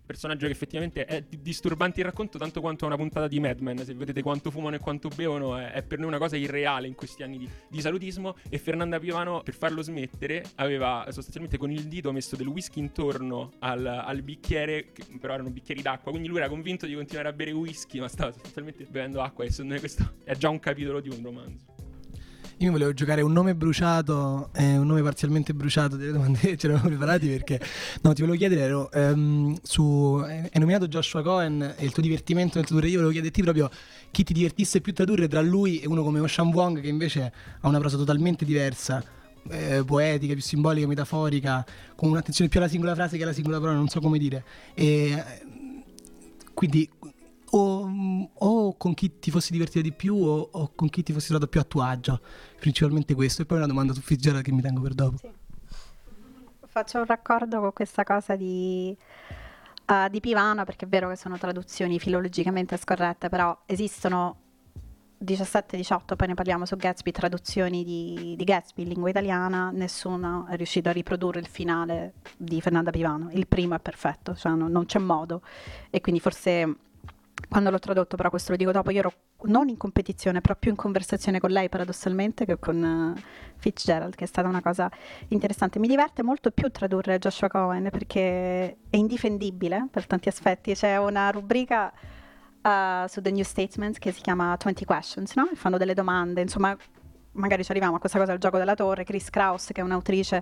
personaggio 0.05 0.45
che 0.45 0.51
effettivamente 0.51 1.05
è 1.05 1.23
disturbante 1.39 1.99
il 1.99 2.05
racconto 2.05 2.37
tanto 2.37 2.61
quanto 2.61 2.85
una 2.85 2.95
puntata 2.95 3.27
di 3.27 3.39
Mad 3.39 3.59
Men. 3.59 3.83
Se 3.83 3.93
vedete 3.93 4.21
quanto 4.21 4.51
fumano 4.51 4.75
e 4.75 4.79
quanto 4.79 5.09
bevono, 5.09 5.57
è, 5.57 5.71
è 5.71 5.83
per 5.83 5.99
noi 5.99 6.07
una 6.07 6.17
cosa 6.17 6.35
irreale 6.35 6.87
in 6.87 6.95
questi 6.95 7.23
anni 7.23 7.37
di, 7.37 7.49
di, 7.69 7.81
salutismo. 7.81 8.35
E 8.49 8.57
Fernanda 8.57 8.99
Pivano, 8.99 9.41
per 9.43 9.53
farlo 9.53 9.81
smettere, 9.81 10.43
aveva 10.55 11.03
sostanzialmente 11.07 11.57
con 11.57 11.71
il 11.71 11.87
dito 11.87 12.11
messo 12.11 12.35
del 12.35 12.47
whisky 12.47 12.79
intorno 12.79 13.53
al, 13.59 13.85
al 13.85 14.21
bicchiere, 14.21 14.91
che 14.91 15.03
però 15.19 15.33
erano 15.33 15.49
bicchieri 15.49 15.81
d'acqua. 15.81 16.11
Quindi 16.11 16.27
lui 16.27 16.37
era 16.37 16.49
convinto 16.49 16.85
di 16.85 16.93
continuare 16.93 17.29
a 17.29 17.33
bere 17.33 17.51
whisky, 17.51 17.99
ma 17.99 18.07
stava 18.07 18.31
sostanzialmente 18.31 18.85
bevendo 18.85 19.21
acqua. 19.21 19.43
E 19.43 19.51
secondo 19.51 19.73
me 19.73 19.79
questo 19.79 20.15
è 20.23 20.35
già 20.35 20.49
un 20.49 20.59
capitolo 20.59 20.99
di 20.99 21.09
un 21.09 21.21
romanzo. 21.21 21.74
Io 22.59 22.67
mi 22.67 22.71
volevo 22.71 22.93
giocare 22.93 23.21
un 23.21 23.33
nome 23.33 23.53
bruciato 23.53 24.49
e 24.53 24.77
un 24.77 24.87
nome 24.87 25.01
parzialmente 25.01 25.53
bruciato 25.53 25.97
delle 25.97 26.13
domande 26.13 26.39
che 26.39 26.55
ci 26.55 26.67
eravamo 26.67 26.87
preparati 26.87 27.27
perché 27.27 27.59
no, 28.01 28.13
ti 28.13 28.21
volevo 28.21 28.37
chiedere, 28.37 28.61
ero, 28.61 28.89
um, 28.93 29.57
su, 29.61 30.23
hai 30.23 30.49
nominato 30.53 30.87
Joshua 30.87 31.21
Cohen 31.21 31.73
e 31.75 31.83
il 31.83 31.91
tuo 31.91 32.01
divertimento 32.01 32.57
nel 32.57 32.65
tradurre, 32.65 32.87
io 32.87 32.95
volevo 32.95 33.11
chiederti 33.11 33.41
proprio 33.41 33.69
chi 34.09 34.23
ti 34.23 34.31
divertisse 34.31 34.79
più 34.79 34.93
tradurre 34.93 35.27
tra 35.27 35.41
lui 35.41 35.81
e 35.81 35.87
uno 35.87 36.01
come 36.01 36.21
Ocean 36.21 36.47
Wong 36.53 36.79
che 36.79 36.87
invece 36.87 37.33
ha 37.59 37.67
una 37.67 37.79
prosa 37.79 37.97
totalmente 37.97 38.45
diversa. 38.45 39.03
Eh, 39.47 39.83
poetica, 39.85 40.33
più 40.33 40.41
simbolica, 40.41 40.87
metaforica, 40.87 41.63
con 41.95 42.09
un'attenzione 42.09 42.49
più 42.49 42.59
alla 42.59 42.69
singola 42.69 42.95
frase 42.95 43.17
che 43.17 43.23
alla 43.23 43.33
singola 43.33 43.59
parola, 43.59 43.77
non 43.77 43.89
so 43.89 43.99
come 43.99 44.17
dire. 44.17 44.43
E, 44.73 45.23
quindi 46.53 46.89
o, 47.57 48.29
o, 48.33 48.75
con 48.75 48.93
chi 48.93 49.19
ti 49.19 49.31
fossi 49.31 49.53
divertito 49.53 49.81
di 49.81 49.93
più 49.93 50.15
o, 50.15 50.49
o, 50.51 50.71
con 50.75 50.89
chi 50.89 51.03
ti 51.03 51.13
fossi 51.13 51.27
trovato 51.27 51.49
più 51.49 51.61
a 51.61 51.63
tuo 51.63 51.81
agio, 51.81 52.19
principalmente 52.59 53.13
questo. 53.13 53.41
E 53.41 53.45
poi 53.45 53.57
una 53.57 53.67
domanda 53.67 53.93
su 53.93 54.01
Fitzgerald 54.01 54.43
che 54.43 54.51
mi 54.51 54.61
tengo 54.61 54.81
per 54.81 54.93
dopo. 54.93 55.17
Sì. 55.17 55.29
Faccio 56.67 56.97
un 56.97 57.05
raccordo 57.05 57.61
con 57.61 57.71
questa 57.71 58.03
cosa 58.03 58.35
di, 58.35 58.95
uh, 59.87 60.09
di 60.09 60.19
Pivano, 60.19 60.65
perché 60.65 60.85
è 60.85 60.87
vero 60.89 61.07
che 61.07 61.15
sono 61.15 61.37
traduzioni 61.37 61.97
filologicamente 61.99 62.75
scorrette, 62.75 63.29
però 63.29 63.57
esistono 63.65 64.41
17-18, 65.23 66.17
poi 66.17 66.27
ne 66.27 66.33
parliamo 66.33 66.65
su 66.65 66.75
Gatsby, 66.75 67.11
traduzioni 67.11 67.85
di, 67.85 68.35
di, 68.35 68.43
Gatsby 68.43 68.81
in 68.81 68.89
lingua 68.89 69.09
italiana, 69.09 69.71
nessuno 69.71 70.45
è 70.49 70.57
riuscito 70.57 70.89
a 70.89 70.91
riprodurre 70.91 71.39
il 71.39 71.47
finale 71.47 72.15
di 72.35 72.59
Fernanda 72.59 72.91
Pivano. 72.91 73.29
Il 73.31 73.47
primo 73.47 73.75
è 73.75 73.79
perfetto, 73.79 74.35
cioè 74.35 74.51
non, 74.51 74.69
non 74.69 74.85
c'è 74.85 74.99
modo. 74.99 75.41
E 75.89 76.01
quindi 76.01 76.19
forse 76.19 76.75
quando 77.49 77.69
l'ho 77.69 77.79
tradotto, 77.79 78.15
però 78.15 78.29
questo 78.29 78.51
lo 78.51 78.57
dico 78.57 78.71
dopo, 78.71 78.91
io 78.91 78.99
ero 78.99 79.13
non 79.43 79.67
in 79.67 79.77
competizione, 79.77 80.41
però 80.41 80.55
più 80.55 80.71
in 80.71 80.77
conversazione 80.77 81.39
con 81.39 81.51
lei 81.51 81.69
paradossalmente 81.69 82.45
che 82.45 82.57
con 82.57 82.81
uh, 83.15 83.21
Fitzgerald, 83.57 84.15
che 84.15 84.23
è 84.23 84.27
stata 84.27 84.47
una 84.47 84.61
cosa 84.61 84.89
interessante. 85.29 85.79
Mi 85.79 85.87
diverte 85.87 86.23
molto 86.23 86.51
più 86.51 86.69
tradurre 86.69 87.19
Joshua 87.19 87.47
Cohen 87.47 87.89
perché 87.91 88.77
è 88.89 88.97
indifendibile 88.97 89.87
per 89.91 90.07
tanti 90.07 90.29
aspetti. 90.29 90.73
C'è 90.73 90.97
una 90.97 91.29
rubrica 91.29 91.93
uh, 92.61 93.07
su 93.07 93.21
The 93.21 93.31
New 93.31 93.43
Statesman 93.43 93.93
che 93.93 94.11
si 94.11 94.21
chiama 94.21 94.57
20 94.61 94.85
Questions, 94.85 95.35
no? 95.35 95.49
E 95.51 95.55
fanno 95.55 95.77
delle 95.77 95.93
domande, 95.93 96.41
insomma, 96.41 96.75
magari 97.33 97.63
ci 97.63 97.71
arriviamo 97.71 97.97
a 97.97 97.99
questa 97.99 98.17
cosa 98.17 98.31
del 98.31 98.39
gioco 98.39 98.57
della 98.57 98.75
torre. 98.75 99.03
Chris 99.03 99.29
Kraus, 99.29 99.67
che 99.71 99.81
è 99.81 99.83
un'autrice 99.83 100.41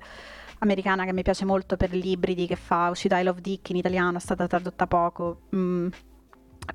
americana 0.59 1.05
che 1.05 1.13
mi 1.13 1.23
piace 1.23 1.43
molto 1.43 1.75
per 1.75 1.91
libri 1.93 2.45
che 2.47 2.55
fa, 2.55 2.89
uscita 2.89 3.19
I 3.19 3.23
Love 3.23 3.41
Dick 3.41 3.69
in 3.71 3.77
italiano, 3.77 4.17
è 4.17 4.21
stata 4.21 4.47
tradotta 4.47 4.87
poco. 4.87 5.41
Mm 5.55 5.89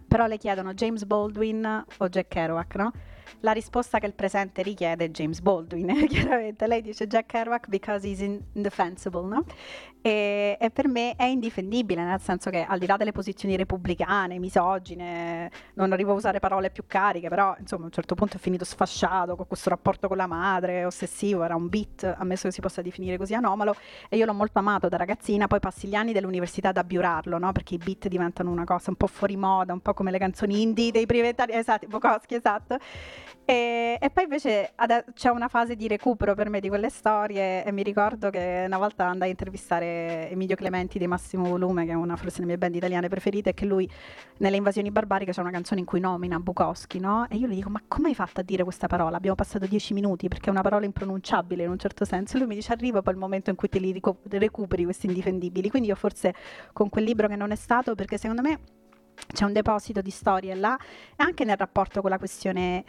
però 0.07 0.27
le 0.27 0.38
chiedono 0.38 0.74
James 0.74 1.05
Baldwin 1.05 1.85
o 1.98 2.09
Jack 2.09 2.29
Kerouac, 2.29 2.74
no? 2.77 2.92
La 3.41 3.53
risposta 3.53 3.99
che 3.99 4.07
il 4.07 4.14
presente 4.14 4.62
richiede 4.62 5.07
è 5.07 5.11
James 5.11 5.41
Baldwin, 5.41 6.07
chiaramente. 6.09 6.67
Lei 6.67 6.83
dice 6.83 7.07
Jack 7.07 7.27
Kerouac 7.27 7.69
because 7.69 8.07
he's 8.07 8.21
indefensible, 8.21 9.27
no? 9.27 9.45
E, 10.01 10.57
e, 10.61 10.71
per 10.71 10.87
me 10.87 11.14
è 11.17 11.25
indifendibile, 11.25 12.05
nel 12.05 12.21
senso 12.21 12.51
che 12.51 12.64
al 12.67 12.79
di 12.79 12.87
là 12.87 12.97
delle 12.97 13.11
posizioni 13.11 13.57
repubblicane, 13.57 14.38
misogine, 14.38 15.51
non 15.75 15.93
arrivo 15.93 16.12
a 16.12 16.14
usare 16.14 16.38
parole 16.38 16.71
più 16.71 16.85
cariche, 16.87 17.29
però 17.29 17.55
insomma 17.59 17.83
a 17.83 17.87
un 17.87 17.93
certo 17.93 18.14
punto 18.14 18.37
è 18.37 18.41
finito 18.41 18.64
sfasciato 18.64 19.35
con 19.35 19.47
questo 19.49 19.71
rapporto 19.71 20.07
con 20.07 20.17
la 20.17 20.27
madre, 20.27 20.85
ossessivo, 20.85 21.43
era 21.43 21.57
un 21.57 21.69
beat, 21.69 22.14
ammesso 22.17 22.47
che 22.47 22.55
si 22.55 22.61
possa 22.61 22.81
definire 22.81 23.17
così 23.17 23.35
anomalo, 23.35 23.75
e 24.09 24.17
io 24.17 24.25
l'ho 24.25 24.33
molto 24.33 24.61
amato 24.61 24.88
da 24.88 24.97
ragazzina, 24.97 25.49
poi 25.49 25.59
passi 25.59 25.88
gli 25.88 25.95
anni 25.97 26.12
dell'università 26.12 26.69
ad 26.69 26.77
abbiurarlo, 26.77 27.37
no? 27.38 27.51
perché 27.51 27.75
i 27.75 27.79
beat 27.79 28.07
diventano 28.07 28.51
una 28.51 28.64
cosa 28.64 28.91
un 28.91 28.97
po' 28.97 29.09
fuori 29.09 29.37
moda, 29.37 29.73
un 29.73 29.81
po' 29.81 29.95
come 29.95 30.12
le 30.12 30.19
canzoni 30.19 30.62
indie 30.62 30.93
dei 30.93 31.07
privetari, 31.07 31.53
esatto, 31.53 31.87
Bukowski, 31.88 32.37
esatto, 32.37 32.79
e, 33.44 33.96
e, 33.98 34.11
poi 34.11 34.24
invece 34.24 34.72
ad, 34.74 35.12
c'è 35.14 35.31
una 35.31 35.48
fase 35.48 35.74
di 35.74 35.88
recupero 35.88 36.35
per 36.35 36.50
me 36.50 36.61
di 36.61 36.68
quelle 36.68 36.90
storie 36.90 37.64
e 37.64 37.72
mi 37.72 37.83
ricordo 37.83 38.28
che 38.28 38.64
una 38.66 38.76
volta 38.76 39.07
andai 39.07 39.28
a 39.28 39.31
intervistare 39.31 40.28
Emilio 40.31 40.54
Clementi 40.54 40.98
di 40.98 41.07
Massimo 41.07 41.48
Volume, 41.48 41.87
che 41.87 41.92
è 41.92 41.94
una 41.94 42.16
forse 42.16 42.37
delle 42.37 42.48
mie 42.48 42.59
band 42.59 42.74
italiane 42.74 43.09
preferite, 43.09 43.50
e 43.50 43.54
che 43.54 43.64
lui 43.64 43.90
nelle 44.38 44.57
invasioni 44.57 44.90
barbariche 44.90 45.33
c'è 45.33 45.40
una 45.40 45.50
canzone 45.50 45.81
in 45.81 45.87
cui 45.87 45.98
nomina 45.98 46.38
Bukowski, 46.38 46.98
no? 46.98 47.26
E 47.31 47.37
io 47.37 47.46
gli 47.46 47.54
dico, 47.54 47.70
ma 47.70 47.83
come 47.88 48.09
hai 48.09 48.14
fatto 48.14 48.40
a 48.40 48.42
dire 48.42 48.64
questa 48.64 48.87
parola? 48.87 49.16
Abbiamo 49.16 49.37
passato 49.37 49.66
dieci 49.66 49.94
minuti 49.94 50.28
perché 50.28 50.48
è 50.48 50.50
una 50.50 50.61
parola 50.61 50.85
impronunciabile 50.85 51.62
in 51.62 51.70
un 51.70 51.78
certo 51.78 52.04
senso. 52.04 52.37
E 52.37 52.40
lui 52.40 52.48
mi 52.48 52.54
dice, 52.54 52.72
arriva 52.72 53.00
poi 53.00 53.14
il 53.14 53.18
momento 53.18 53.48
in 53.48 53.57
cui 53.57 53.70
te 53.70 53.78
li 53.78 53.98
recuperi 54.28 54.85
questi 54.85 55.07
indifendibili. 55.07 55.70
Quindi 55.70 55.88
io 55.88 55.94
forse 55.94 56.35
con 56.74 56.90
quel 56.90 57.04
libro 57.04 57.28
che 57.28 57.37
non 57.37 57.50
è 57.50 57.57
stato, 57.57 57.94
perché 57.94 58.18
secondo 58.18 58.42
me 58.42 58.78
c'è 59.33 59.44
un 59.44 59.52
deposito 59.52 60.00
di 60.00 60.11
storie 60.11 60.54
là, 60.54 60.76
e 60.76 61.22
anche 61.22 61.44
nel 61.44 61.57
rapporto 61.57 62.00
con 62.00 62.11
la 62.11 62.18
questione 62.18 62.85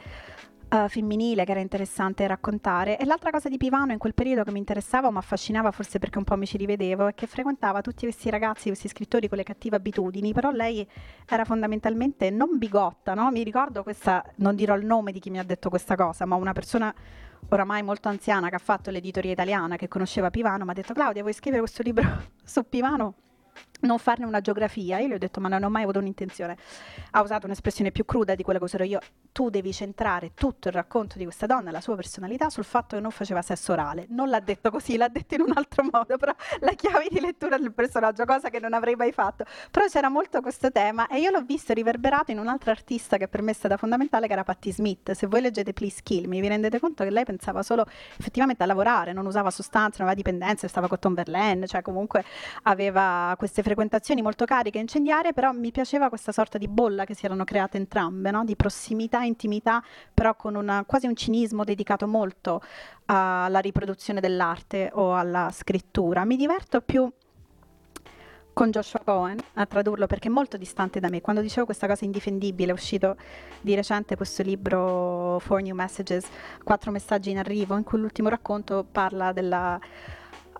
uh, 0.69 0.87
femminile 0.87 1.43
che 1.45 1.51
era 1.51 1.59
interessante 1.59 2.25
raccontare. 2.27 2.97
E 2.97 3.05
l'altra 3.05 3.31
cosa 3.31 3.49
di 3.49 3.57
Pivano 3.57 3.91
in 3.91 3.97
quel 3.97 4.13
periodo 4.13 4.43
che 4.43 4.51
mi 4.51 4.59
interessava 4.59 5.07
o 5.07 5.11
mi 5.11 5.17
affascinava, 5.17 5.71
forse 5.71 5.99
perché 5.99 6.17
un 6.17 6.23
po' 6.23 6.35
mi 6.37 6.45
ci 6.45 6.57
rivedevo, 6.57 7.07
è 7.07 7.13
che 7.13 7.27
frequentava 7.27 7.81
tutti 7.81 8.03
questi 8.03 8.29
ragazzi, 8.29 8.67
questi 8.67 8.87
scrittori 8.87 9.27
con 9.27 9.37
le 9.37 9.43
cattive 9.43 9.75
abitudini, 9.75 10.33
però 10.33 10.51
lei 10.51 10.87
era 11.27 11.45
fondamentalmente 11.45 12.29
non 12.29 12.57
bigotta, 12.57 13.13
no? 13.13 13.29
Mi 13.31 13.43
ricordo 13.43 13.83
questa, 13.83 14.23
non 14.35 14.55
dirò 14.55 14.75
il 14.75 14.85
nome 14.85 15.11
di 15.11 15.19
chi 15.19 15.29
mi 15.29 15.39
ha 15.39 15.43
detto 15.43 15.69
questa 15.69 15.95
cosa, 15.95 16.25
ma 16.25 16.35
una 16.35 16.53
persona 16.53 16.93
oramai 17.49 17.81
molto 17.83 18.09
anziana 18.09 18.49
che 18.49 18.55
ha 18.55 18.59
fatto 18.59 18.91
l'editoria 18.91 19.31
italiana, 19.31 19.75
che 19.75 19.87
conosceva 19.87 20.29
Pivano, 20.29 20.65
mi 20.65 20.71
ha 20.71 20.73
detto 20.73 20.93
Claudia, 20.93 21.21
vuoi 21.21 21.33
scrivere 21.33 21.61
questo 21.61 21.83
libro 21.83 22.05
su 22.43 22.67
Pivano? 22.67 23.13
Non 23.81 23.97
farne 23.99 24.25
una 24.25 24.41
geografia. 24.41 24.99
Io 24.99 25.07
gli 25.07 25.13
ho 25.13 25.17
detto, 25.17 25.39
ma 25.39 25.47
non 25.47 25.63
ho 25.63 25.69
mai 25.69 25.83
avuto 25.83 25.99
un'intenzione. 25.99 26.57
Ha 27.11 27.21
usato 27.21 27.45
un'espressione 27.45 27.91
più 27.91 28.05
cruda 28.05 28.35
di 28.35 28.43
quella 28.43 28.59
che 28.59 28.65
userò 28.65 28.83
io. 28.83 28.99
Tu 29.31 29.49
devi 29.49 29.71
centrare 29.71 30.31
tutto 30.33 30.67
il 30.67 30.73
racconto 30.73 31.17
di 31.17 31.23
questa 31.23 31.45
donna, 31.45 31.71
la 31.71 31.81
sua 31.81 31.95
personalità, 31.95 32.49
sul 32.49 32.63
fatto 32.63 32.95
che 32.95 33.01
non 33.01 33.11
faceva 33.11 33.41
sesso 33.41 33.71
orale. 33.71 34.05
Non 34.09 34.29
l'ha 34.29 34.39
detto 34.39 34.71
così, 34.71 34.97
l'ha 34.97 35.07
detto 35.07 35.35
in 35.35 35.41
un 35.41 35.53
altro 35.55 35.83
modo, 35.89 36.17
però 36.17 36.33
la 36.59 36.73
chiave 36.73 37.07
di 37.09 37.19
lettura 37.19 37.57
del 37.57 37.71
personaggio, 37.73 38.25
cosa 38.25 38.49
che 38.49 38.59
non 38.59 38.73
avrei 38.73 38.95
mai 38.95 39.11
fatto. 39.11 39.45
Però 39.71 39.85
c'era 39.85 40.09
molto 40.09 40.41
questo 40.41 40.71
tema 40.71 41.07
e 41.07 41.19
io 41.19 41.31
l'ho 41.31 41.41
visto 41.41 41.73
riverberato 41.73 42.31
in 42.31 42.39
un'altra 42.39 42.71
artista 42.71 43.17
che 43.17 43.27
per 43.27 43.41
me 43.41 43.51
è 43.51 43.53
stata 43.53 43.77
fondamentale, 43.77 44.27
che 44.27 44.33
era 44.33 44.43
Patti 44.43 44.71
Smith. 44.71 45.11
Se 45.11 45.27
voi 45.27 45.41
leggete 45.41 45.73
Please 45.73 46.01
Kill 46.03 46.27
Me, 46.27 46.39
vi 46.41 46.47
rendete 46.47 46.79
conto 46.79 47.03
che 47.03 47.09
lei 47.09 47.23
pensava 47.23 47.63
solo 47.63 47.85
effettivamente 48.17 48.63
a 48.63 48.65
lavorare, 48.65 49.13
non 49.13 49.25
usava 49.25 49.51
sostanze, 49.51 49.99
non 49.99 50.07
aveva 50.07 50.15
dipendenze, 50.15 50.67
stava 50.67 50.87
con 50.87 50.99
Tom 50.99 51.13
Verlaine, 51.13 51.67
cioè 51.67 51.81
comunque 51.81 52.23
aveva 52.63 53.35
queste 53.37 53.63
frequentazioni 53.69 54.23
molto 54.23 54.45
cariche 54.45 54.79
e 54.79 54.81
incendiarie, 54.81 55.31
però 55.31 55.51
mi 55.51 55.71
piaceva 55.71 56.09
questa 56.09 56.31
sorta 56.31 56.57
di 56.57 56.67
bolla 56.67 57.05
che 57.05 57.13
si 57.13 57.25
erano 57.25 57.43
create 57.43 57.77
entrambe, 57.77 58.31
no? 58.31 58.43
di 58.43 58.55
prossimità, 58.55 59.21
intimità, 59.21 59.83
però 60.11 60.35
con 60.35 60.55
una, 60.55 60.83
quasi 60.87 61.05
un 61.05 61.15
cinismo 61.15 61.63
dedicato 61.63 62.07
molto 62.07 62.63
alla 63.05 63.59
riproduzione 63.59 64.19
dell'arte 64.19 64.89
o 64.93 65.15
alla 65.15 65.51
scrittura. 65.51 66.25
Mi 66.25 66.35
diverto 66.35 66.81
più 66.81 67.11
con 68.53 68.71
Joshua 68.71 69.01
Cohen 69.05 69.37
a 69.53 69.65
tradurlo 69.67 70.07
perché 70.07 70.29
è 70.29 70.31
molto 70.31 70.57
distante 70.57 70.99
da 70.99 71.09
me. 71.09 71.21
Quando 71.21 71.43
dicevo 71.43 71.65
questa 71.65 71.85
cosa 71.85 72.05
indifendibile, 72.05 72.71
è 72.71 72.73
uscito 72.73 73.17
di 73.61 73.75
recente 73.75 74.15
questo 74.15 74.41
libro 74.41 75.37
Four 75.39 75.61
New 75.61 75.75
Messages, 75.75 76.27
quattro 76.63 76.89
messaggi 76.89 77.29
in 77.29 77.37
arrivo, 77.37 77.77
in 77.77 77.83
cui 77.83 77.99
l'ultimo 77.99 78.29
racconto 78.29 78.83
parla 78.91 79.31
della 79.31 79.79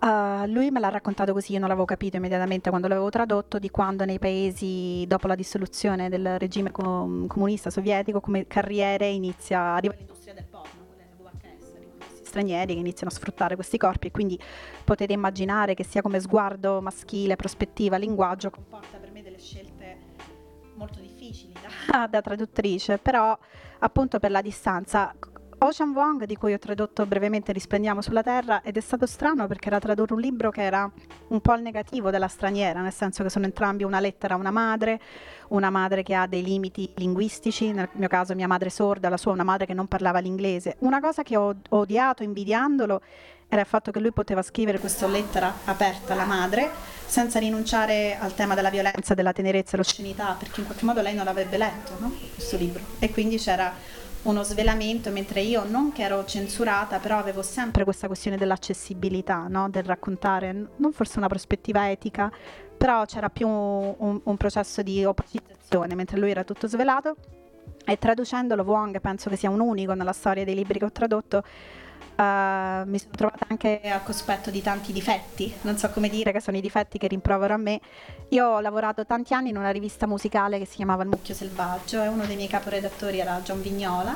Uh, 0.00 0.46
lui 0.46 0.70
me 0.70 0.80
l'ha 0.80 0.88
raccontato 0.88 1.34
così, 1.34 1.52
io 1.52 1.58
non 1.58 1.68
l'avevo 1.68 1.84
capito 1.84 2.16
immediatamente 2.16 2.70
quando 2.70 2.88
l'avevo 2.88 3.10
tradotto, 3.10 3.58
di 3.58 3.70
quando 3.70 4.06
nei 4.06 4.18
paesi 4.18 5.04
dopo 5.06 5.26
la 5.26 5.34
dissoluzione 5.34 6.08
del 6.08 6.38
regime 6.38 6.70
com- 6.70 7.26
comunista 7.26 7.68
sovietico 7.68 8.18
come 8.20 8.46
carriere 8.46 9.08
inizia, 9.08 9.60
arriva 9.60 9.92
l'industria 9.94 10.32
del 10.32 10.44
porno, 10.44 10.86
quelle 10.86 11.06
VHS, 11.18 12.22
stranieri 12.22 12.72
che 12.72 12.80
iniziano 12.80 13.12
a 13.12 13.14
sfruttare 13.14 13.56
questi 13.56 13.76
corpi 13.76 14.06
e 14.06 14.10
quindi 14.10 14.40
potete 14.84 15.12
immaginare 15.12 15.74
che 15.74 15.84
sia 15.84 16.00
come 16.00 16.18
sguardo 16.18 16.80
maschile, 16.80 17.36
prospettiva, 17.36 17.98
linguaggio, 17.98 18.48
comporta 18.48 18.96
per 18.96 19.10
me 19.10 19.22
delle 19.22 19.38
scelte 19.38 19.98
molto 20.76 20.98
difficili 20.98 21.52
da, 21.52 22.06
da 22.08 22.22
traduttrice, 22.22 22.96
però 22.96 23.38
appunto 23.80 24.18
per 24.18 24.30
la 24.30 24.40
distanza 24.40 25.14
Ocean 25.62 25.90
Wong, 25.90 26.24
di 26.24 26.36
cui 26.36 26.54
ho 26.54 26.58
tradotto 26.58 27.04
brevemente 27.04 27.52
Risplendiamo 27.52 28.00
sulla 28.00 28.22
Terra, 28.22 28.62
ed 28.62 28.78
è 28.78 28.80
stato 28.80 29.04
strano 29.04 29.46
perché 29.46 29.68
era 29.68 29.78
tradurre 29.78 30.14
un 30.14 30.20
libro 30.20 30.50
che 30.50 30.62
era 30.62 30.90
un 31.28 31.40
po' 31.42 31.52
al 31.52 31.60
negativo 31.60 32.08
della 32.08 32.28
straniera, 32.28 32.80
nel 32.80 32.94
senso 32.94 33.22
che 33.22 33.28
sono 33.28 33.44
entrambi 33.44 33.84
una 33.84 34.00
lettera 34.00 34.34
a 34.34 34.36
una 34.38 34.50
madre, 34.50 34.98
una 35.48 35.68
madre 35.68 36.02
che 36.02 36.14
ha 36.14 36.26
dei 36.26 36.42
limiti 36.42 36.90
linguistici, 36.96 37.72
nel 37.72 37.90
mio 37.92 38.08
caso 38.08 38.34
mia 38.34 38.46
madre 38.46 38.70
sorda, 38.70 39.10
la 39.10 39.18
sua 39.18 39.32
una 39.32 39.42
madre 39.42 39.66
che 39.66 39.74
non 39.74 39.86
parlava 39.86 40.18
l'inglese. 40.20 40.76
Una 40.78 40.98
cosa 40.98 41.22
che 41.22 41.36
ho 41.36 41.54
odiato 41.68 42.22
invidiandolo 42.22 43.02
era 43.46 43.60
il 43.60 43.66
fatto 43.66 43.90
che 43.90 44.00
lui 44.00 44.12
poteva 44.12 44.40
scrivere 44.40 44.78
questa 44.78 45.06
lettera 45.08 45.52
aperta 45.64 46.14
alla 46.14 46.24
madre 46.24 46.70
senza 47.04 47.38
rinunciare 47.38 48.16
al 48.18 48.34
tema 48.34 48.54
della 48.54 48.70
violenza, 48.70 49.12
della 49.12 49.32
tenerezza, 49.32 49.76
l'oscenità, 49.76 50.36
perché 50.38 50.60
in 50.60 50.66
qualche 50.66 50.86
modo 50.86 51.02
lei 51.02 51.14
non 51.14 51.26
l'avrebbe 51.26 51.58
letto, 51.58 51.96
no? 51.98 52.12
questo 52.34 52.56
libro. 52.56 52.80
E 52.98 53.10
quindi 53.10 53.36
c'era 53.36 53.98
uno 54.22 54.42
svelamento, 54.42 55.10
mentre 55.10 55.40
io 55.40 55.64
non 55.64 55.92
che 55.92 56.02
ero 56.02 56.24
censurata, 56.24 56.98
però 56.98 57.18
avevo 57.18 57.42
sempre 57.42 57.84
questa 57.84 58.06
questione 58.06 58.36
dell'accessibilità, 58.36 59.46
no? 59.48 59.70
del 59.70 59.84
raccontare, 59.84 60.52
non 60.76 60.92
forse 60.92 61.18
una 61.18 61.28
prospettiva 61.28 61.90
etica, 61.90 62.30
però 62.76 63.04
c'era 63.06 63.30
più 63.30 63.48
un, 63.48 64.20
un 64.22 64.36
processo 64.36 64.82
di 64.82 65.04
opacizzazione, 65.04 65.94
mentre 65.94 66.18
lui 66.18 66.30
era 66.30 66.44
tutto 66.44 66.66
svelato. 66.66 67.16
E 67.84 67.98
traducendolo, 67.98 68.62
Wong 68.62 69.00
penso 69.00 69.30
che 69.30 69.36
sia 69.36 69.50
un 69.50 69.60
unico 69.60 69.94
nella 69.94 70.12
storia 70.12 70.44
dei 70.44 70.54
libri 70.54 70.78
che 70.78 70.84
ho 70.84 70.92
tradotto, 70.92 71.42
Uh, 72.20 72.86
mi 72.86 72.98
sono 72.98 73.12
trovata 73.16 73.46
anche 73.48 73.80
a 73.84 74.00
cospetto 74.00 74.50
di 74.50 74.60
tanti 74.60 74.92
difetti, 74.92 75.54
non 75.62 75.78
so 75.78 75.88
come 75.88 76.10
dire 76.10 76.32
che 76.32 76.40
sono 76.40 76.58
i 76.58 76.60
difetti 76.60 76.98
che 76.98 77.06
rimprovero 77.06 77.54
a 77.54 77.56
me. 77.56 77.80
Io 78.28 78.46
ho 78.46 78.60
lavorato 78.60 79.06
tanti 79.06 79.32
anni 79.32 79.48
in 79.48 79.56
una 79.56 79.70
rivista 79.70 80.06
musicale 80.06 80.58
che 80.58 80.66
si 80.66 80.76
chiamava 80.76 81.02
Il 81.02 81.08
Mucchio 81.08 81.32
Selvaggio 81.32 82.02
e 82.02 82.08
uno 82.08 82.26
dei 82.26 82.36
miei 82.36 82.48
caporedattori 82.48 83.20
era 83.20 83.40
John 83.40 83.62
Vignola. 83.62 84.14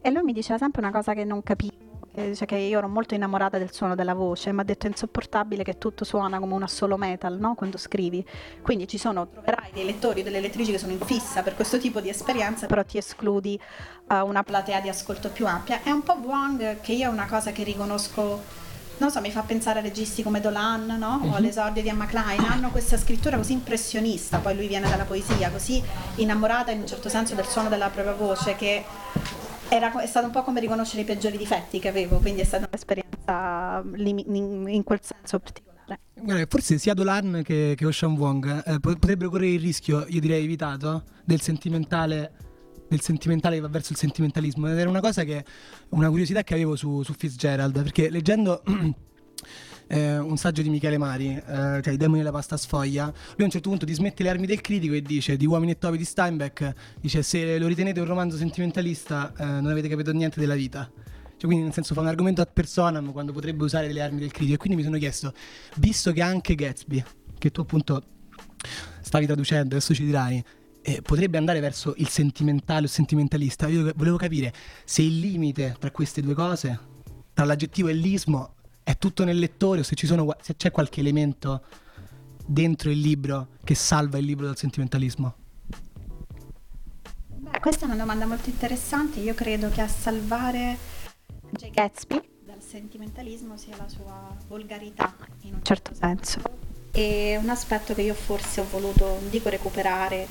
E 0.00 0.10
lui 0.10 0.24
mi 0.24 0.32
diceva 0.32 0.58
sempre 0.58 0.80
una 0.80 0.90
cosa 0.90 1.14
che 1.14 1.22
non 1.22 1.44
capivo 1.44 1.87
dice 2.12 2.46
che 2.46 2.56
io 2.56 2.78
ero 2.78 2.88
molto 2.88 3.14
innamorata 3.14 3.58
del 3.58 3.72
suono 3.72 3.94
della 3.94 4.14
voce, 4.14 4.52
mi 4.52 4.60
ha 4.60 4.64
detto 4.64 4.86
è 4.86 4.88
insopportabile 4.88 5.62
che 5.62 5.78
tutto 5.78 6.04
suona 6.04 6.38
come 6.38 6.54
una 6.54 6.66
solo 6.66 6.96
metal 6.96 7.38
no? 7.38 7.54
quando 7.54 7.78
scrivi. 7.78 8.24
Quindi 8.62 8.88
ci 8.88 8.98
sono, 8.98 9.28
troverai 9.28 9.70
dei 9.72 9.84
lettori 9.84 10.20
o 10.20 10.24
delle 10.24 10.40
lettrici 10.40 10.70
che 10.70 10.78
sono 10.78 10.92
in 10.92 11.00
fissa 11.00 11.42
per 11.42 11.54
questo 11.54 11.78
tipo 11.78 12.00
di 12.00 12.08
esperienza, 12.08 12.66
però 12.66 12.84
ti 12.84 12.98
escludi 12.98 13.58
uh, 14.08 14.26
una 14.26 14.42
platea 14.42 14.80
di 14.80 14.88
ascolto 14.88 15.30
più 15.30 15.46
ampia. 15.46 15.82
È 15.82 15.90
un 15.90 16.02
po' 16.02 16.18
Wang 16.22 16.80
che 16.80 16.92
io 16.92 17.08
è 17.08 17.12
una 17.12 17.26
cosa 17.26 17.52
che 17.52 17.62
riconosco 17.62 18.66
non 18.98 19.12
so, 19.12 19.20
mi 19.20 19.30
fa 19.30 19.42
pensare 19.42 19.78
a 19.78 19.82
registi 19.82 20.24
come 20.24 20.40
Dolan 20.40 20.96
no? 20.98 21.20
o 21.22 21.26
mhm. 21.26 21.32
all'esordio 21.34 21.82
di 21.82 21.88
Emma 21.88 22.06
Klein, 22.06 22.40
hanno 22.44 22.70
questa 22.70 22.96
scrittura 22.96 23.36
così 23.36 23.52
impressionista, 23.52 24.38
poi 24.38 24.56
lui 24.56 24.66
viene 24.66 24.88
dalla 24.88 25.04
poesia, 25.04 25.50
così 25.50 25.80
innamorata 26.16 26.72
in 26.72 26.80
un 26.80 26.86
certo 26.86 27.08
senso 27.08 27.34
del 27.34 27.46
suono 27.46 27.68
della 27.68 27.90
propria 27.90 28.14
voce 28.14 28.56
che 28.56 28.84
era, 29.68 30.00
è 30.00 30.06
stato 30.06 30.26
un 30.26 30.32
po' 30.32 30.42
come 30.42 30.60
riconoscere 30.60 31.02
i 31.02 31.04
peggiori 31.04 31.36
difetti 31.36 31.78
che 31.78 31.88
avevo, 31.88 32.18
quindi 32.18 32.40
è 32.40 32.44
stata 32.44 32.66
un'esperienza 32.66 33.82
in, 33.96 34.18
in, 34.34 34.68
in 34.68 34.82
quel 34.82 35.00
senso 35.02 35.38
particolare. 35.38 36.00
Guarda, 36.14 36.44
forse 36.48 36.78
sia 36.78 36.94
Dolan 36.94 37.42
che, 37.44 37.74
che 37.76 37.86
Ocean 37.86 38.16
Wong 38.16 38.62
eh, 38.66 38.80
potrebbero 38.80 39.30
correre 39.30 39.52
il 39.52 39.60
rischio, 39.60 40.04
io 40.08 40.20
direi 40.20 40.44
evitato, 40.44 41.04
del 41.24 41.40
sentimentale, 41.40 42.32
del 42.88 43.00
sentimentale 43.00 43.56
che 43.56 43.62
va 43.62 43.68
verso 43.68 43.92
il 43.92 43.98
sentimentalismo. 43.98 44.68
Ed 44.68 44.78
era 44.78 44.88
una 44.88 45.00
cosa 45.00 45.24
che, 45.24 45.44
una 45.90 46.08
curiosità 46.08 46.42
che 46.42 46.54
avevo 46.54 46.76
su, 46.76 47.02
su 47.02 47.12
Fitzgerald, 47.14 47.82
perché 47.82 48.10
leggendo 48.10 48.62
eh, 49.88 50.18
un 50.18 50.36
saggio 50.36 50.62
di 50.62 50.68
Michele 50.68 50.98
Mari, 50.98 51.34
eh, 51.34 51.80
cioè 51.82 51.92
I 51.92 51.96
demoni 51.96 52.18
della 52.18 52.30
pasta 52.30 52.56
sfoglia, 52.56 53.04
lui 53.06 53.42
a 53.42 53.44
un 53.44 53.50
certo 53.50 53.68
punto 53.68 53.84
dismette 53.84 54.22
le 54.22 54.28
armi 54.28 54.46
del 54.46 54.60
critico 54.60 54.94
e 54.94 55.02
dice 55.02 55.36
di 55.36 55.46
Uomini 55.46 55.72
e 55.72 55.78
Topi 55.78 55.96
di 55.96 56.04
Steinbeck, 56.04 56.74
dice 57.00 57.22
se 57.22 57.58
lo 57.58 57.66
ritenete 57.66 57.98
un 58.00 58.06
romanzo 58.06 58.36
sentimentalista 58.36 59.32
eh, 59.36 59.44
non 59.44 59.66
avete 59.66 59.88
capito 59.88 60.12
niente 60.12 60.38
della 60.38 60.54
vita. 60.54 60.90
Cioè, 61.38 61.46
quindi 61.46 61.64
nel 61.64 61.72
senso 61.72 61.94
fa 61.94 62.00
un 62.00 62.08
argomento 62.08 62.40
ad 62.40 62.48
personam 62.52 63.12
quando 63.12 63.32
potrebbe 63.32 63.62
usare 63.62 63.86
delle 63.86 64.02
armi 64.02 64.18
del 64.18 64.32
critico 64.32 64.54
e 64.54 64.56
quindi 64.58 64.76
mi 64.76 64.84
sono 64.84 64.98
chiesto, 64.98 65.32
visto 65.76 66.12
che 66.12 66.20
anche 66.20 66.54
Gatsby, 66.54 67.02
che 67.38 67.50
tu 67.50 67.60
appunto 67.60 68.02
stavi 69.00 69.24
traducendo, 69.24 69.76
adesso 69.76 69.94
ci 69.94 70.04
dirai, 70.04 70.44
eh, 70.82 71.00
potrebbe 71.00 71.38
andare 71.38 71.60
verso 71.60 71.94
il 71.98 72.08
sentimentale 72.08 72.86
o 72.86 72.88
sentimentalista. 72.88 73.68
Io 73.68 73.92
volevo 73.94 74.16
capire 74.16 74.52
se 74.84 75.02
il 75.02 75.20
limite 75.20 75.76
tra 75.78 75.92
queste 75.92 76.20
due 76.22 76.34
cose, 76.34 76.78
tra 77.32 77.44
l'aggettivo 77.44 77.86
e 77.88 77.92
l'ismo, 77.92 78.54
è 78.88 78.96
tutto 78.96 79.22
nel 79.22 79.38
lettore 79.38 79.80
o 79.80 79.82
se, 79.82 79.94
sono, 80.06 80.34
se 80.40 80.56
c'è 80.56 80.70
qualche 80.70 81.00
elemento 81.00 81.60
dentro 82.46 82.90
il 82.90 82.98
libro 82.98 83.48
che 83.62 83.74
salva 83.74 84.16
il 84.16 84.24
libro 84.24 84.46
dal 84.46 84.56
sentimentalismo? 84.56 85.34
Beh, 87.26 87.60
questa 87.60 87.82
è 87.82 87.84
una 87.84 87.96
domanda 87.96 88.24
molto 88.24 88.48
interessante. 88.48 89.20
Io 89.20 89.34
credo 89.34 89.68
che 89.68 89.82
a 89.82 89.88
salvare 89.88 90.78
J. 91.50 91.68
Gatsby 91.68 92.20
dal 92.46 92.62
sentimentalismo 92.62 93.58
sia 93.58 93.76
la 93.76 93.88
sua 93.88 94.34
volgarità, 94.46 95.14
in 95.42 95.52
un 95.52 95.62
certo 95.62 95.92
senso. 95.92 96.40
E 96.90 97.38
un 97.38 97.50
aspetto 97.50 97.92
che 97.92 98.00
io 98.00 98.14
forse 98.14 98.62
ho 98.62 98.66
voluto, 98.70 99.04
non 99.04 99.28
dico 99.28 99.50
recuperare 99.50 100.26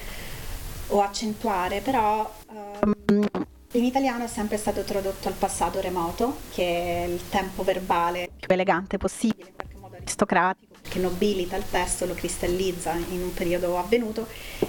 o 0.88 1.04
accentuare, 1.04 1.82
però 1.82 2.28
um, 2.48 3.28
in 3.74 3.84
italiano 3.84 4.24
è 4.24 4.28
sempre 4.28 4.58
stato 4.58 4.82
tradotto 4.84 5.28
al 5.28 5.34
passato 5.34 5.82
remoto, 5.82 6.38
che 6.54 6.64
è 6.64 7.08
il 7.08 7.28
tempo 7.30 7.64
verbale 7.64 8.30
più 8.40 8.48
elegante 8.54 8.98
possibile, 8.98 9.50
in 9.50 9.56
qualche 9.56 9.78
modo 9.78 9.96
aristocratico, 9.98 10.76
che 10.88 11.00
nobilita 11.00 11.58
il 11.58 11.66
testo, 11.70 12.06
lo 12.06 12.14
cristallizza 12.14 12.94
in 12.94 13.22
un 13.22 13.34
periodo 13.34 13.78
avvenuto. 13.78 14.26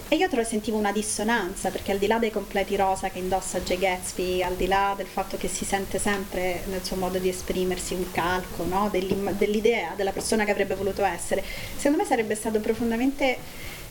E 0.08 0.16
io 0.16 0.28
trovo, 0.28 0.44
sentivo 0.44 0.76
una 0.78 0.90
dissonanza, 0.90 1.70
perché 1.70 1.92
al 1.92 1.98
di 1.98 2.08
là 2.08 2.18
dei 2.18 2.32
completi 2.32 2.74
rosa 2.74 3.08
che 3.08 3.20
indossa 3.20 3.60
J. 3.60 3.78
Gatsby, 3.78 4.42
al 4.42 4.56
di 4.56 4.66
là 4.66 4.94
del 4.96 5.06
fatto 5.06 5.36
che 5.36 5.46
si 5.46 5.64
sente 5.64 6.00
sempre 6.00 6.62
nel 6.66 6.84
suo 6.84 6.96
modo 6.96 7.18
di 7.18 7.28
esprimersi 7.28 7.94
un 7.94 8.10
calco 8.10 8.64
no? 8.64 8.90
dell'idea 8.90 9.92
della 9.94 10.12
persona 10.12 10.44
che 10.44 10.50
avrebbe 10.50 10.74
voluto 10.74 11.04
essere, 11.04 11.44
secondo 11.76 11.98
me 11.98 12.04
sarebbe 12.04 12.34
stato 12.34 12.58
profondamente 12.58 13.38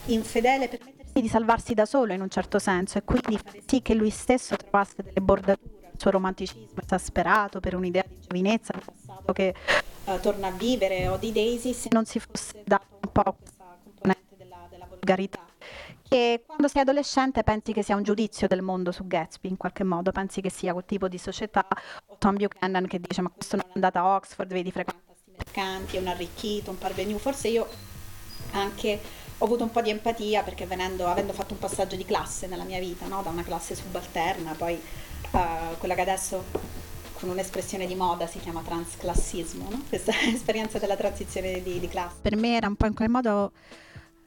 infedele 0.08 0.68
per 0.68 0.80
me 0.84 0.97
di 1.22 1.28
salvarsi 1.28 1.74
da 1.74 1.86
solo 1.86 2.14
in 2.14 2.22
un 2.22 2.30
certo 2.30 2.60
senso 2.60 2.98
e 2.98 3.04
quindi 3.04 3.38
fare 3.38 3.62
sì 3.66 3.82
che 3.82 3.94
lui 3.94 4.10
stesso 4.10 4.56
trovasse 4.56 5.04
delle 5.04 5.22
bordature 5.22 5.78
il 5.98 6.04
suo 6.04 6.12
romanticismo 6.12 6.80
esasperato, 6.82 7.60
per 7.60 7.74
un'idea 7.74 8.04
di 8.08 8.20
giovinezza, 8.22 8.72
del 8.72 8.84
passato 8.86 9.34
che 9.34 9.54
uh, 10.06 10.20
torna 10.20 10.48
a 10.48 10.52
vivere, 10.52 11.08
o 11.08 11.18
di 11.18 11.32
Daisy, 11.32 11.74
se 11.74 11.90
non 11.92 12.06
si 12.06 12.20
fosse 12.20 12.62
dato 12.64 13.00
un 13.02 13.12
po' 13.12 13.36
questa 13.40 13.78
componente 13.84 14.36
della, 14.38 14.68
della 14.70 14.86
volgarità. 14.88 15.44
Che 16.08 16.44
quando 16.46 16.68
sei 16.68 16.84
adolescente 16.84 17.44
pensi 17.44 17.74
che 17.74 17.84
sia 17.84 17.96
un 17.96 18.04
giudizio 18.04 18.48
del 18.48 18.62
mondo 18.62 18.92
su 18.92 19.08
Gatsby 19.08 19.50
in 19.50 19.58
qualche 19.58 19.84
modo, 19.84 20.12
pensi 20.12 20.40
che 20.40 20.52
sia 20.52 20.72
quel 20.72 20.86
tipo 20.86 21.08
di 21.08 21.18
società, 21.18 21.68
o 22.06 22.16
Tom 22.18 22.38
Buchanan 22.38 22.86
che 22.86 23.00
dice 23.00 23.22
ma 23.22 23.30
questo 23.30 23.58
non 23.58 23.66
è 23.68 23.72
andato 23.74 23.98
a 23.98 24.16
Oxford, 24.16 24.54
vedi 24.54 24.72
frequenta 24.72 25.04
questi 25.06 25.32
mercanti, 25.36 25.98
è 25.98 26.00
un 26.00 26.08
arricchito, 26.08 26.70
un 26.70 26.78
parvenu, 26.78 27.18
forse 27.18 27.48
io 27.48 27.68
anche 28.52 29.26
ho 29.40 29.46
avuto 29.46 29.64
un 29.64 29.72
po' 29.72 29.82
di 29.82 29.90
empatia 29.90 30.42
perché 30.42 30.66
venendo, 30.66 31.08
avendo 31.08 31.34
fatto 31.34 31.54
un 31.54 31.60
passaggio 31.60 31.96
di 31.96 32.06
classe 32.06 32.48
nella 32.48 32.64
mia 32.64 32.80
vita, 32.80 33.08
no? 33.08 33.22
da 33.22 33.30
una 33.30 33.44
classe 33.44 33.76
subalterna, 33.76 34.54
poi 34.54 34.80
uh, 35.32 35.78
quella 35.78 35.94
che 35.94 36.02
adesso 36.02 36.44
con 37.14 37.30
un'espressione 37.30 37.86
di 37.86 37.96
moda 37.96 38.28
si 38.28 38.40
chiama 38.40 38.62
transclassismo, 38.62 39.68
no? 39.70 39.84
questa 39.90 40.14
esperienza 40.26 40.80
della 40.80 40.96
transizione 40.96 41.62
di, 41.62 41.80
di 41.80 41.88
classe. 41.88 42.18
Per 42.22 42.36
me 42.36 42.56
era 42.56 42.68
un 42.68 42.76
po' 42.76 42.88
in 42.88 42.94
quel 42.94 43.10
modo 43.10 43.52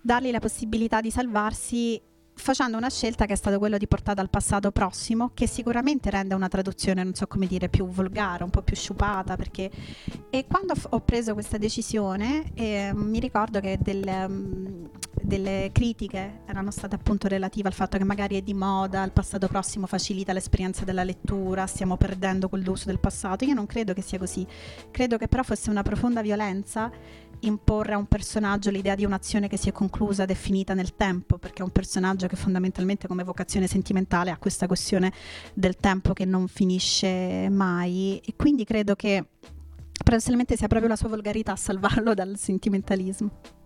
dargli 0.01 0.31
la 0.31 0.39
possibilità 0.39 1.01
di 1.01 1.11
salvarsi 1.11 2.01
facendo 2.41 2.77
una 2.77 2.91
scelta 2.91 3.27
che 3.27 3.35
è 3.35 3.37
stata 3.37 3.59
quella 3.59 3.77
di 3.77 3.87
portare 3.87 4.21
al 4.21 4.31
passato 4.31 4.71
prossimo, 4.71 5.31
che 5.35 5.47
sicuramente 5.47 6.11
rende 6.11 6.35
una 6.35 6.49
traduzione, 6.49 7.05
non 7.05 7.15
so 7.15 7.27
come 7.27 7.47
dire, 7.47 7.69
più 7.69 7.87
volgare, 7.87 8.43
un 8.43 8.51
po' 8.51 8.63
più 8.63 8.75
sciupata, 8.75 9.37
perché... 9.37 9.71
E 10.31 10.47
quando 10.47 10.75
ho 10.91 11.01
preso 11.01 11.35
questa 11.35 11.59
decisione, 11.59 12.53
eh, 12.55 12.91
mi 12.95 13.19
ricordo 13.19 13.61
che 13.61 13.79
delle, 13.81 14.25
um, 14.25 14.89
delle, 15.21 15.71
critiche 15.73 16.41
erano 16.47 16.71
state 16.71 16.95
appunto 16.95 17.29
relative 17.29 17.69
al 17.69 17.75
fatto 17.75 17.99
che 17.99 18.05
magari 18.05 18.37
è 18.37 18.43
di 18.43 18.55
moda, 18.55 19.03
il 19.05 19.13
passato 19.13 19.47
prossimo 19.49 19.87
facilita 19.87 20.33
l'esperienza 20.33 20.85
della 20.85 21.05
lettura, 21.05 21.67
stiamo 21.67 21.97
perdendo 21.97 22.49
quell'uso 22.49 22.87
del 22.87 22.99
passato. 22.99 23.45
Io 23.45 23.55
non 23.55 23.67
credo 23.67 23.93
che 23.93 24.03
sia 24.03 24.19
così, 24.19 24.47
credo 24.91 25.19
che 25.19 25.29
però 25.29 25.43
fosse 25.43 25.71
una 25.71 25.83
profonda 25.83 26.23
violenza 26.23 26.91
imporre 27.41 27.95
a 27.95 27.97
un 27.97 28.07
personaggio 28.07 28.71
l'idea 28.71 28.95
di 28.95 29.05
un'azione 29.05 29.49
che 29.49 29.57
si 29.57 29.69
è 29.69 29.73
conclusa, 29.73 30.25
definita 30.25 30.75
nel 30.75 30.95
tempo, 30.95 31.39
perché 31.39 31.63
è 31.63 31.65
un 31.65 31.71
personaggio 31.71 32.27
che 32.27 32.37
fondamentalmente 32.37 33.07
come 33.07 33.25
vocazione 33.25 33.67
sentimentale 33.67 34.31
ha 34.31 34.39
questa 34.39 34.67
questione 34.67 35.13
del 35.55 35.77
tempo 35.77 36.13
che 36.13 36.25
non 36.25 36.49
finisce 36.49 37.49
mai 37.51 38.21
e 38.25 38.35
quindi 38.37 38.65
credo 38.65 38.95
che 38.95 39.25
paradossalmente 40.03 40.57
sia 40.57 40.67
proprio 40.67 40.89
la 40.89 40.97
sua 40.97 41.09
volgarità 41.09 41.53
a 41.53 41.57
salvarlo 41.57 42.15
dal 42.15 42.37
sentimentalismo. 42.37 43.59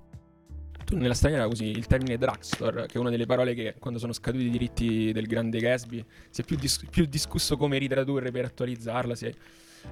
Tu 0.85 0.97
nella 0.97 1.15
straniera 1.15 1.47
usi 1.47 1.65
il 1.65 1.87
termine 1.87 2.19
drugstore, 2.19 2.87
che 2.87 2.95
è 2.95 2.99
una 2.99 3.09
delle 3.09 3.25
parole 3.25 3.55
che 3.55 3.77
quando 3.79 3.99
sono 3.99 4.13
scaduti 4.13 4.45
i 4.45 4.51
diritti 4.51 5.13
del 5.13 5.27
grande 5.27 5.59
Gatsby 5.59 6.05
si 6.29 6.43
è 6.43 6.45
più, 6.45 6.57
dis- 6.57 6.85
più 6.91 7.07
discusso 7.07 7.57
come 7.57 7.79
ritradurre 7.79 8.31
per 8.31 8.45
attualizzarla, 8.45 9.15
si 9.15 9.27
è 9.27 9.35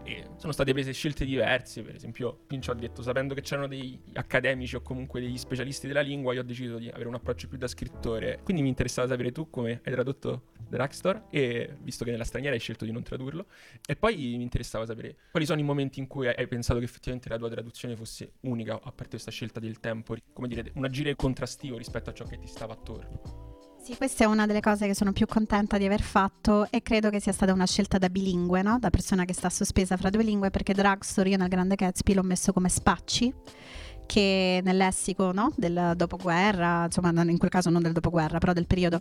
e 0.05 0.25
sono 0.37 0.53
state 0.53 0.73
prese 0.73 0.93
scelte 0.93 1.25
diverse, 1.25 1.83
per 1.83 1.95
esempio 1.95 2.41
Pincio 2.47 2.73
ha 2.73 2.75
detto 2.75 3.03
sapendo 3.03 3.35
che 3.35 3.43
c'erano 3.43 3.69
degli 3.69 3.99
accademici 4.15 4.77
o 4.77 4.83
comunque 4.83 5.21
degli 5.21 5.39
specialisti 5.39 5.87
della 5.87 6.01
lingua, 6.01 6.33
io 6.33 6.41
ho 6.41 6.45
deciso 6.45 6.79
di 6.79 6.89
avere 6.89 7.09
un 7.09 7.15
approccio 7.15 7.49
più 7.49 7.59
da 7.59 7.67
scrittore. 7.67 8.41
Quindi 8.43 8.63
mi 8.63 8.69
interessava 8.69 9.09
sapere 9.09 9.33
tu 9.33 9.51
come 9.51 9.81
hai 9.85 9.93
tradotto 9.93 10.51
The 10.69 10.77
Rockstar 10.77 11.27
e 11.31 11.77
visto 11.81 12.05
che 12.05 12.11
nella 12.11 12.25
straniera 12.25 12.55
hai 12.55 12.61
scelto 12.61 12.85
di 12.85 12.93
non 12.93 13.03
tradurlo. 13.03 13.47
E 13.87 13.97
poi 13.97 14.17
mi 14.17 14.43
interessava 14.43 14.87
sapere 14.87 15.17
quali 15.31 15.47
sono 15.47 15.61
i 15.61 15.65
momenti 15.65 16.01
in 16.01 16.07
cui 16.07 16.29
hai 16.29 16.47
pensato 16.47 16.79
che 16.79 16.85
effettivamente 16.85 17.29
la 17.29 17.39
tua 17.39 17.51
traduzione 17.51 17.97
fosse 17.97 18.33
unica, 18.41 18.75
a 18.75 18.93
parte 18.93 19.11
questa 19.11 19.31
scelta 19.31 19.61
del 19.61 19.81
tempo, 19.81 20.17
come 20.33 20.49
dire, 20.49 20.71
un 20.75 20.85
agire 20.85 21.15
contrastivo 21.15 21.77
rispetto 21.77 22.11
a 22.11 22.13
ciò 22.13 22.25
che 22.25 22.39
ti 22.39 22.47
stava 22.47 22.73
attorno. 22.73 23.52
Sì, 23.83 23.97
questa 23.97 24.23
è 24.23 24.27
una 24.29 24.47
delle 24.47 24.61
cose 24.61 24.87
che 24.87 24.95
sono 24.95 25.11
più 25.11 25.27
contenta 25.27 25.77
di 25.77 25.85
aver 25.85 26.03
fatto 26.03 26.69
e 26.71 26.83
credo 26.83 27.11
che 27.11 27.19
sia 27.19 27.33
stata 27.33 27.53
una 27.53 27.67
scelta 27.67 27.99
da 27.99 28.09
bilingue, 28.09 28.63
no? 28.63 28.79
da 28.79 28.91
persona 28.91 29.25
che 29.25 29.33
sta 29.33 29.51
sospesa 29.51 29.97
fra 29.97 30.09
due 30.09 30.23
lingue, 30.23 30.51
perché 30.51 30.73
Drugstore 30.73 31.31
io 31.31 31.37
nel 31.37 31.49
Grande 31.49 31.75
Gatsby 31.75 32.15
l'ho 32.15 32.23
messo 32.23 32.53
come 32.53 32.69
spacci 32.69 33.35
che 34.07 34.61
nel 34.63 34.77
lessico 34.77 35.33
no? 35.33 35.53
del 35.57 35.93
dopoguerra, 35.97 36.85
insomma 36.85 37.11
in 37.23 37.39
quel 37.39 37.51
caso 37.51 37.71
non 37.71 37.83
del 37.83 37.93
dopoguerra, 37.93 38.39
però 38.39 38.53
del 38.53 38.67
periodo 38.67 39.01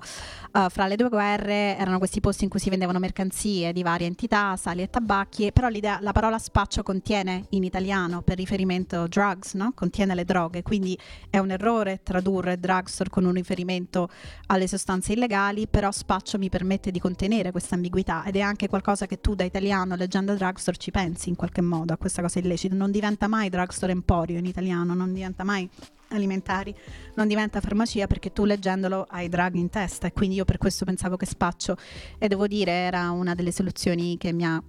uh, 0.54 0.70
fra 0.70 0.88
le 0.88 0.96
due 0.96 1.10
guerre 1.10 1.78
erano 1.78 1.98
questi 1.98 2.20
posti 2.20 2.44
in 2.44 2.50
cui 2.50 2.60
si 2.60 2.70
vendevano 2.70 3.00
mercanzie 3.00 3.74
di 3.74 3.84
varie 3.84 4.08
entità, 4.08 4.56
sali 4.56 4.82
e 4.82 4.90
tabacchi, 4.90 5.52
però 5.52 5.70
la 6.00 6.12
parola 6.12 6.38
spaccio 6.38 6.84
contiene 6.84 7.46
in 7.50 7.64
italiano 7.64 8.22
per 8.22 8.38
riferimento 8.38 9.08
drugs, 9.08 9.54
no? 9.54 9.72
contiene 9.74 10.16
le 10.16 10.26
droghe, 10.26 10.64
quindi 10.64 10.98
è 11.30 11.38
un 11.38 11.52
errore 11.52 12.02
tradurre 12.04 12.60
drugstore 12.60 13.10
con 13.10 13.26
un 13.26 13.34
riferimento 13.34 14.10
alle 14.48 14.68
sostanze 14.68 15.14
illegali, 15.14 15.68
però 15.68 15.92
spaccio 15.92 16.38
mi 16.38 16.50
permette 16.50 16.92
di 16.92 17.00
contenere 17.00 17.52
questa 17.52 17.76
ambiguità 17.76 18.24
ed 18.26 18.36
è 18.36 18.42
anche 18.42 18.68
qualcosa 18.68 19.06
che 19.06 19.20
tu 19.20 19.36
da 19.36 19.44
italiano 19.44 19.96
leggendo 19.96 20.36
drugstore 20.36 20.78
ci 20.78 20.92
pensi 20.92 21.30
in 21.30 21.36
qualche 21.36 21.62
modo 21.62 21.94
a 21.94 21.98
questa 21.98 22.22
cosa 22.22 22.40
illecita, 22.40 22.76
non 22.76 22.92
diventa 22.92 23.28
mai 23.28 23.50
drugstore 23.50 23.92
emporio 23.92 24.38
in 24.38 24.46
italiano, 24.46 24.91
non 24.94 25.14
diventa 25.14 25.44
mai 25.44 25.70
alimentari, 26.10 26.76
non 27.16 27.28
diventa 27.28 27.62
farmacia 27.62 28.08
perché 28.08 28.32
tu 28.32 28.46
leggendolo 28.46 29.06
hai 29.10 29.30
drag 29.30 29.56
in 29.56 29.70
testa 29.70 30.08
e 30.08 30.14
quindi 30.14 30.36
io 30.36 30.46
per 30.46 30.58
questo 30.58 30.86
pensavo 30.86 31.18
che 31.18 31.26
spaccio 31.26 31.78
e 32.18 32.28
devo 32.28 32.48
dire 32.48 32.72
era 32.72 33.12
una 33.12 33.36
delle 33.36 33.52
soluzioni 33.52 34.18
che 34.18 34.32
mi 34.32 34.46
ha 34.46 34.62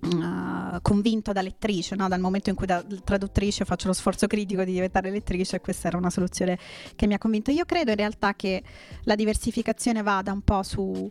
Uh, 0.00 0.80
convinto 0.80 1.32
da 1.32 1.42
lettrice, 1.42 1.96
no? 1.96 2.06
dal 2.06 2.20
momento 2.20 2.50
in 2.50 2.54
cui 2.54 2.66
da 2.66 2.84
traduttrice 3.02 3.64
faccio 3.64 3.88
lo 3.88 3.92
sforzo 3.92 4.28
critico 4.28 4.62
di 4.62 4.70
diventare 4.70 5.10
lettrice 5.10 5.60
questa 5.60 5.88
era 5.88 5.96
una 5.96 6.08
soluzione 6.08 6.56
che 6.94 7.08
mi 7.08 7.14
ha 7.14 7.18
convinto. 7.18 7.50
Io 7.50 7.64
credo 7.64 7.90
in 7.90 7.96
realtà 7.96 8.34
che 8.34 8.62
la 9.02 9.16
diversificazione 9.16 10.02
vada 10.02 10.30
un 10.30 10.42
po' 10.42 10.62
su 10.62 11.10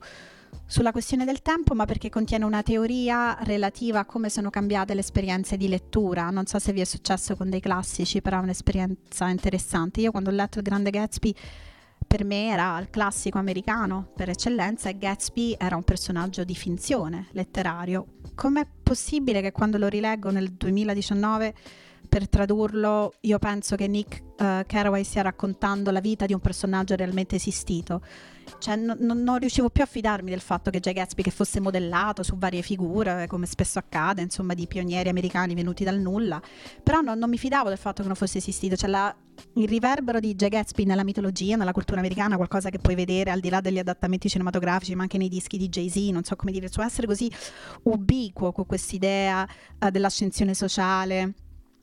sulla 0.65 0.91
questione 0.91 1.25
del 1.25 1.41
tempo, 1.41 1.73
ma 1.73 1.85
perché 1.85 2.09
contiene 2.09 2.45
una 2.45 2.63
teoria 2.63 3.37
relativa 3.41 3.99
a 3.99 4.05
come 4.05 4.29
sono 4.29 4.49
cambiate 4.49 4.93
le 4.93 4.99
esperienze 4.99 5.57
di 5.57 5.67
lettura. 5.67 6.29
Non 6.29 6.45
so 6.45 6.59
se 6.59 6.73
vi 6.73 6.81
è 6.81 6.85
successo 6.85 7.35
con 7.35 7.49
dei 7.49 7.59
classici, 7.59 8.21
però 8.21 8.39
è 8.39 8.43
un'esperienza 8.43 9.27
interessante. 9.29 10.01
Io 10.01 10.11
quando 10.11 10.29
ho 10.29 10.33
letto 10.33 10.57
Il 10.57 10.63
Grande 10.63 10.89
Gatsby, 10.89 11.33
per 12.05 12.23
me 12.23 12.47
era 12.47 12.79
il 12.79 12.89
classico 12.89 13.37
americano 13.37 14.11
per 14.15 14.29
eccellenza 14.29 14.89
e 14.89 14.97
Gatsby 14.97 15.55
era 15.57 15.75
un 15.75 15.83
personaggio 15.83 16.43
di 16.43 16.55
finzione 16.55 17.27
letterario. 17.31 18.05
Com'è 18.35 18.65
possibile 18.83 19.41
che 19.41 19.51
quando 19.51 19.77
lo 19.77 19.87
rileggo 19.87 20.31
nel 20.31 20.51
2019 20.51 21.53
per 22.07 22.27
tradurlo, 22.27 23.13
io 23.21 23.39
penso 23.39 23.75
che 23.75 23.87
Nick 23.87 24.21
uh, 24.37 24.65
Carraway 24.65 25.03
stia 25.03 25.21
raccontando 25.21 25.91
la 25.91 25.99
vita 25.99 26.25
di 26.25 26.33
un 26.33 26.39
personaggio 26.39 26.95
realmente 26.95 27.35
esistito? 27.35 28.01
cioè, 28.59 28.75
no, 28.75 28.95
non 28.97 29.37
riuscivo 29.37 29.69
più 29.69 29.83
a 29.83 29.85
fidarmi 29.85 30.29
del 30.29 30.39
fatto 30.39 30.69
che 30.69 30.79
Jay 30.79 30.93
Gatsby 30.93 31.21
che 31.21 31.31
fosse 31.31 31.59
modellato 31.59 32.23
su 32.23 32.37
varie 32.37 32.61
figure, 32.61 33.27
come 33.27 33.45
spesso 33.45 33.79
accade, 33.79 34.21
insomma, 34.21 34.53
di 34.53 34.67
pionieri 34.67 35.09
americani 35.09 35.53
venuti 35.53 35.83
dal 35.83 35.99
nulla, 35.99 36.41
però 36.81 37.01
no, 37.01 37.13
non 37.15 37.29
mi 37.29 37.37
fidavo 37.37 37.69
del 37.69 37.77
fatto 37.77 38.01
che 38.01 38.07
non 38.07 38.15
fosse 38.15 38.37
esistito, 38.37 38.75
cioè 38.75 38.89
la, 38.89 39.15
il 39.55 39.67
riverbero 39.67 40.19
di 40.19 40.35
Jay 40.35 40.49
Gatsby 40.49 40.85
nella 40.85 41.03
mitologia, 41.03 41.55
nella 41.55 41.71
cultura 41.73 41.99
americana, 41.99 42.35
qualcosa 42.35 42.69
che 42.69 42.79
puoi 42.79 42.95
vedere 42.95 43.31
al 43.31 43.39
di 43.39 43.49
là 43.49 43.61
degli 43.61 43.79
adattamenti 43.79 44.29
cinematografici, 44.29 44.95
ma 44.95 45.03
anche 45.03 45.17
nei 45.17 45.29
dischi 45.29 45.57
di 45.57 45.69
Jay-Z, 45.69 45.95
non 46.11 46.23
so 46.23 46.35
come 46.35 46.51
dire, 46.51 46.65
il 46.65 46.71
suo 46.71 46.83
essere 46.83 47.07
così 47.07 47.31
ubiquo 47.83 48.51
con 48.51 48.65
quest'idea 48.65 49.47
uh, 49.79 49.89
dell'ascensione 49.89 50.53
sociale 50.53 51.33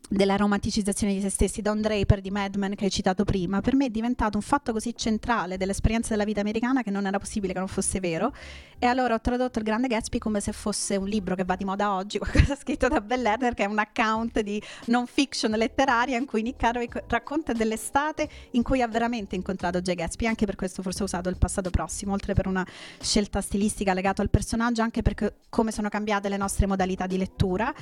della 0.09 0.37
romanticizzazione 0.37 1.15
di 1.15 1.21
se 1.21 1.31
stessi, 1.31 1.63
Don 1.63 1.81
Draper 1.81 2.21
di 2.21 2.31
Mad 2.31 2.57
Men 2.57 2.75
che 2.75 2.85
hai 2.85 2.91
citato 2.91 3.25
prima, 3.25 3.61
per 3.61 3.75
me 3.75 3.87
è 3.87 3.91
diventato 3.91 4.37
un 4.37 4.43
fatto 4.43 4.73
così 4.73 4.95
centrale 4.95 5.57
dell'esperienza 5.57 6.11
della 6.11 6.25
vita 6.25 6.41
americana 6.41 6.83
che 6.83 6.91
non 6.91 7.07
era 7.07 7.19
possibile 7.19 7.53
che 7.53 7.59
non 7.59 7.69
fosse 7.69 8.01
vero. 8.01 8.33
E 8.79 8.87
allora 8.87 9.15
ho 9.15 9.21
tradotto 9.21 9.59
il 9.59 9.65
Grande 9.65 9.89
Gatsby 9.89 10.19
come 10.19 10.41
se 10.41 10.53
fosse 10.53 10.97
un 10.97 11.07
libro 11.07 11.35
che 11.35 11.45
va 11.45 11.57
di 11.57 11.65
moda 11.65 11.95
oggi, 11.95 12.19
qualcosa 12.21 12.55
scritto 12.55 12.89
da 12.89 13.01
Bell 13.01 13.23
Lerner, 13.23 13.55
che 13.55 13.65
è 13.65 13.67
un 13.67 13.79
account 13.79 14.41
di 14.41 14.63
non 14.87 15.07
fiction 15.07 15.53
letteraria 15.53 16.19
in 16.19 16.27
cui 16.27 16.43
Nick 16.43 16.59
Carraway 16.59 16.89
racconta 17.07 17.53
dell'estate 17.53 18.29
in 18.53 18.63
cui 18.63 18.83
ha 18.83 18.89
veramente 18.89 19.37
incontrato 19.37 19.81
Jay 19.81 19.95
Gatsby. 19.95 20.27
Anche 20.27 20.45
per 20.45 20.57
questo 20.57 20.83
forse 20.83 21.03
ho 21.03 21.07
usato 21.07 21.29
il 21.29 21.39
passato 21.39 21.71
prossimo, 21.71 22.13
oltre 22.13 22.35
per 22.35 22.47
una 22.47 22.67
scelta 23.01 23.41
stilistica 23.41 23.95
legata 23.95 24.21
al 24.23 24.31
personaggio, 24.31 24.83
anche 24.83 25.03
perché 25.03 25.37
come 25.49 25.73
sono 25.73 25.89
cambiate 25.89 26.29
le 26.29 26.37
nostre 26.37 26.67
modalità 26.67 27.07
di 27.07 27.17
lettura. 27.17 27.73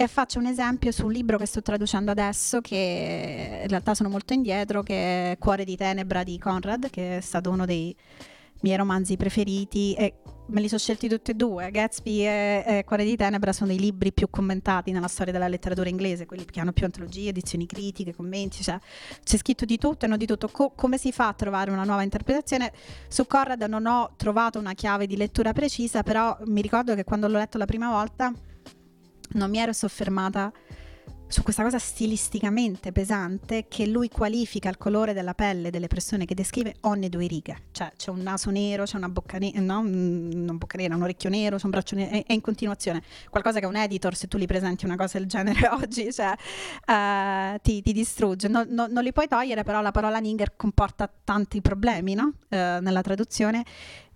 E 0.00 0.08
faccio 0.08 0.38
un 0.38 0.46
esempio 0.46 0.92
su 0.92 1.04
un 1.04 1.12
libro 1.12 1.36
che 1.36 1.44
sto 1.50 1.62
traducendo 1.62 2.12
adesso, 2.12 2.60
che 2.60 3.60
in 3.62 3.68
realtà 3.68 3.94
sono 3.94 4.08
molto 4.08 4.32
indietro, 4.32 4.82
che 4.82 5.32
è 5.32 5.38
Cuore 5.38 5.64
di 5.64 5.76
Tenebra 5.76 6.22
di 6.22 6.38
Conrad, 6.38 6.88
che 6.90 7.18
è 7.18 7.20
stato 7.20 7.50
uno 7.50 7.66
dei 7.66 7.94
miei 8.60 8.76
romanzi 8.76 9.16
preferiti 9.16 9.94
e 9.94 10.14
me 10.46 10.60
li 10.60 10.68
sono 10.68 10.78
scelti 10.78 11.08
tutti 11.08 11.32
e 11.32 11.34
due. 11.34 11.70
Gatsby 11.70 12.20
e, 12.24 12.64
e, 12.66 12.84
Cuore 12.84 13.04
di 13.04 13.16
Tenebra 13.16 13.52
sono 13.52 13.72
i 13.72 13.78
libri 13.78 14.12
più 14.12 14.30
commentati 14.30 14.92
nella 14.92 15.08
storia 15.08 15.32
della 15.32 15.48
letteratura 15.48 15.88
inglese, 15.88 16.26
quelli 16.26 16.44
che 16.44 16.60
hanno 16.60 16.72
più 16.72 16.84
antologie, 16.84 17.30
edizioni 17.30 17.66
critiche, 17.66 18.14
commenti, 18.14 18.62
cioè 18.62 18.78
c'è 19.24 19.36
scritto 19.36 19.64
di 19.64 19.76
tutto 19.76 20.04
e 20.04 20.08
non 20.08 20.18
di 20.18 20.26
tutto. 20.26 20.48
Co- 20.48 20.70
come 20.70 20.98
si 20.98 21.10
fa 21.10 21.28
a 21.28 21.32
trovare 21.32 21.72
una 21.72 21.84
nuova 21.84 22.02
interpretazione? 22.02 22.72
Su 23.08 23.26
Conrad 23.26 23.62
non 23.62 23.86
ho 23.86 24.12
trovato 24.16 24.58
una 24.58 24.74
chiave 24.74 25.06
di 25.06 25.16
lettura 25.16 25.52
precisa, 25.52 26.04
però 26.04 26.36
mi 26.44 26.62
ricordo 26.62 26.94
che 26.94 27.02
quando 27.02 27.26
l'ho 27.26 27.38
letto 27.38 27.58
la 27.58 27.66
prima 27.66 27.90
volta 27.90 28.32
non 29.32 29.50
mi 29.50 29.58
ero 29.58 29.72
soffermata 29.72 30.52
su 31.30 31.42
questa 31.44 31.62
cosa 31.62 31.78
stilisticamente 31.78 32.90
pesante 32.90 33.66
che 33.68 33.86
lui 33.86 34.08
qualifica 34.08 34.68
il 34.68 34.76
colore 34.76 35.12
della 35.12 35.32
pelle 35.34 35.70
delle 35.70 35.86
persone 35.86 36.24
che 36.24 36.34
descrive 36.34 36.74
ogni 36.80 37.08
due 37.08 37.26
righe. 37.28 37.56
Cioè 37.70 37.92
c'è 37.96 38.10
un 38.10 38.20
naso 38.20 38.50
nero, 38.50 38.82
c'è 38.84 38.96
una 38.96 39.08
bocca 39.08 39.38
nera, 39.38 39.60
no, 39.60 39.82
non 39.82 40.58
bocca 40.58 40.76
nera, 40.76 40.96
un 40.96 41.02
orecchio 41.02 41.30
nero, 41.30 41.56
c'è 41.56 41.64
un 41.64 41.70
braccio 41.70 41.94
nero, 41.94 42.10
è, 42.10 42.32
in 42.32 42.40
continuazione. 42.40 43.02
Qualcosa 43.30 43.60
che 43.60 43.66
un 43.66 43.76
editor, 43.76 44.16
se 44.16 44.26
tu 44.26 44.38
gli 44.38 44.46
presenti 44.46 44.84
una 44.84 44.96
cosa 44.96 45.18
del 45.18 45.28
genere 45.28 45.68
oggi, 45.70 46.12
cioè, 46.12 46.34
uh, 46.86 47.58
ti, 47.62 47.80
ti, 47.80 47.92
distrugge. 47.92 48.48
No, 48.48 48.64
no, 48.68 48.88
non 48.88 49.04
li 49.04 49.12
puoi 49.12 49.28
togliere, 49.28 49.62
però 49.62 49.80
la 49.80 49.92
parola 49.92 50.18
Ninger 50.18 50.56
comporta 50.56 51.08
tanti 51.22 51.60
problemi 51.60 52.14
no? 52.14 52.32
uh, 52.48 52.56
nella 52.80 53.02
traduzione 53.02 53.64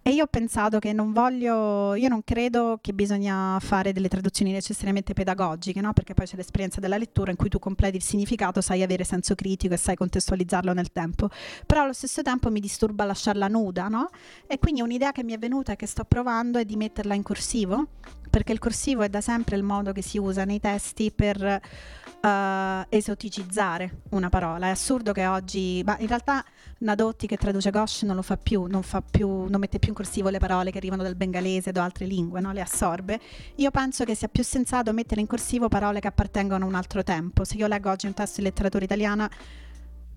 e 0.06 0.10
io 0.10 0.24
ho 0.24 0.26
pensato 0.26 0.80
che 0.80 0.92
non 0.92 1.14
voglio, 1.14 1.94
io 1.94 2.10
non 2.10 2.22
credo 2.22 2.78
che 2.82 2.92
bisogna 2.92 3.56
fare 3.58 3.94
delle 3.94 4.08
traduzioni 4.08 4.52
necessariamente 4.52 5.14
pedagogiche, 5.14 5.80
no? 5.80 5.94
perché 5.94 6.12
poi 6.12 6.26
c'è 6.26 6.36
l'esperienza 6.36 6.78
della 6.78 6.98
lettura 6.98 7.30
in 7.30 7.38
cui 7.38 7.48
tu 7.48 7.58
completi 7.58 7.96
il 7.96 8.02
significato, 8.02 8.60
sai 8.60 8.82
avere 8.82 9.02
senso 9.02 9.34
critico 9.34 9.72
e 9.72 9.78
sai 9.78 9.96
contestualizzarlo 9.96 10.74
nel 10.74 10.92
tempo. 10.92 11.30
Però 11.64 11.84
allo 11.84 11.94
stesso 11.94 12.20
tempo 12.20 12.50
mi 12.50 12.60
disturba 12.60 13.04
lasciarla 13.04 13.48
nuda, 13.48 13.88
no? 13.88 14.10
E 14.46 14.58
quindi 14.58 14.82
un'idea 14.82 15.10
che 15.10 15.24
mi 15.24 15.32
è 15.32 15.38
venuta 15.38 15.72
e 15.72 15.76
che 15.76 15.86
sto 15.86 16.04
provando 16.04 16.58
è 16.58 16.66
di 16.66 16.76
metterla 16.76 17.14
in 17.14 17.22
corsivo, 17.22 17.86
perché 18.28 18.52
il 18.52 18.58
corsivo 18.58 19.04
è 19.04 19.08
da 19.08 19.22
sempre 19.22 19.56
il 19.56 19.62
modo 19.62 19.92
che 19.92 20.02
si 20.02 20.18
usa 20.18 20.44
nei 20.44 20.60
testi 20.60 21.12
per 21.12 21.62
uh, 22.24 22.86
esoticizzare 22.88 24.00
una 24.10 24.28
parola. 24.30 24.66
È 24.66 24.70
assurdo 24.70 25.12
che 25.12 25.26
oggi, 25.26 25.82
ma 25.84 25.96
in 25.98 26.06
realtà 26.06 26.44
Nadotti 26.78 27.26
che 27.26 27.36
traduce 27.36 27.70
Ghosh 27.70 28.02
non 28.02 28.16
lo 28.16 28.22
fa 28.22 28.36
più, 28.36 28.64
non, 28.64 28.82
fa 28.82 29.02
più, 29.02 29.28
non 29.28 29.60
mette 29.60 29.78
più 29.78 29.90
in 29.90 29.94
corsivo 29.94 30.30
le 30.30 30.38
parole 30.38 30.70
che 30.70 30.78
arrivano 30.78 31.02
dal 31.02 31.14
bengalese 31.14 31.68
o 31.68 31.72
da 31.72 31.84
altre 31.84 32.06
lingue, 32.06 32.40
no? 32.40 32.52
le 32.52 32.60
assorbe. 32.60 33.20
Io 33.56 33.70
penso 33.70 34.04
che 34.04 34.14
sia 34.14 34.28
più 34.28 34.42
sensato 34.42 34.92
mettere 34.92 35.20
in 35.20 35.26
corsivo 35.26 35.68
parole 35.68 36.00
che 36.00 36.08
appartengono 36.08 36.64
a 36.64 36.68
un 36.68 36.74
altro 36.74 37.02
tempo. 37.02 37.44
Se 37.44 37.56
io 37.56 37.66
leggo 37.66 37.90
oggi 37.90 38.06
un 38.06 38.14
testo 38.14 38.40
di 38.40 38.46
letteratura 38.46 38.84
italiana 38.84 39.30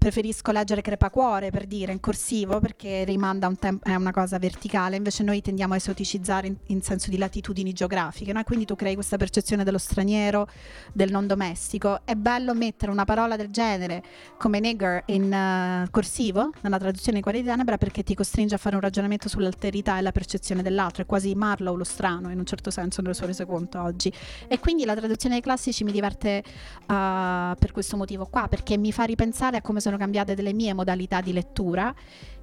preferisco 0.08 0.54
leggere 0.54 0.80
Crepacuore 0.82 1.52
per 1.52 1.66
dire 1.66 1.92
in 1.92 2.00
corsivo 2.00 2.62
perché 2.62 3.04
rimanda 3.04 3.48
un 3.48 3.58
tem- 3.58 3.82
è 3.84 3.94
una 3.94 4.12
cosa 4.12 4.40
verticale, 4.40 4.96
invece 4.96 5.22
noi 5.22 5.42
tendiamo 5.42 5.74
a 5.74 5.76
esoticizzare 5.76 6.48
in, 6.48 6.56
in 6.68 6.82
senso 6.82 7.10
di 7.10 7.18
latitudini 7.18 7.74
geografiche, 7.74 8.32
no? 8.32 8.42
quindi 8.44 8.64
tu 8.64 8.76
crei 8.76 8.94
questa 8.94 9.18
percezione 9.18 9.66
dello 9.66 9.78
straniero, 9.78 10.48
del 10.94 11.12
non 11.12 11.28
domestico. 11.28 12.00
È 12.06 12.16
bello 12.16 12.54
mettere 12.54 12.90
una 12.90 13.04
parola 13.04 13.36
del 13.36 13.50
genere 13.50 14.02
come 14.38 14.62
nigger 14.62 15.04
in 15.08 15.26
uh, 15.26 15.90
corsivo, 15.92 16.52
nella 16.62 16.78
traduzione 16.78 17.18
di 17.18 17.24
Cuore 17.24 17.42
di 17.42 17.46
Tenebra, 17.46 17.78
perché 17.78 18.04
ti 18.04 18.16
costringe 18.16 18.56
a 18.56 18.58
fare 18.58 18.76
un 18.76 18.82
ragionamento 18.82 19.28
sull'alterità 19.28 19.98
e 19.98 20.02
la 20.02 20.14
percezione 20.14 20.62
dell'altro, 20.62 21.04
è 21.04 21.06
quasi 21.06 21.36
Marlowe 21.36 21.78
lo 21.78 21.84
strano 21.84 22.32
in 22.32 22.40
un 22.40 22.46
certo 22.46 22.72
senso, 22.72 23.02
ne 23.02 23.14
sono 23.14 23.28
reso 23.28 23.46
conto 23.46 23.82
oggi. 23.82 24.10
E 24.48 24.58
quindi 24.60 24.86
la 24.86 24.96
traduzione 24.96 25.36
dei 25.36 25.44
classici 25.44 25.84
mi 25.84 25.92
diverte 25.92 26.44
uh, 26.46 26.86
per 26.86 27.72
questo 27.74 27.98
motivo 27.98 28.26
qua, 28.28 28.48
perché 28.48 28.78
mi 28.78 28.94
fa 28.94 29.04
ripensare 29.04 29.58
a 29.58 29.62
come 29.62 29.82
sono 29.82 29.97
cambiate 29.98 30.36
delle 30.36 30.54
mie 30.54 30.74
modalità 30.74 31.22
di 31.22 31.34
lettura 31.34 31.94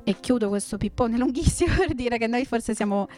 e 0.05 0.21
chiudo 0.21 0.49
questo 0.49 0.77
pippone 0.77 1.17
lunghissimo 1.19 1.75
per 1.75 1.95
dire 1.95 2.19
che 2.19 2.27
noi 2.27 2.45
forse 2.45 2.75
siamo 2.75 3.09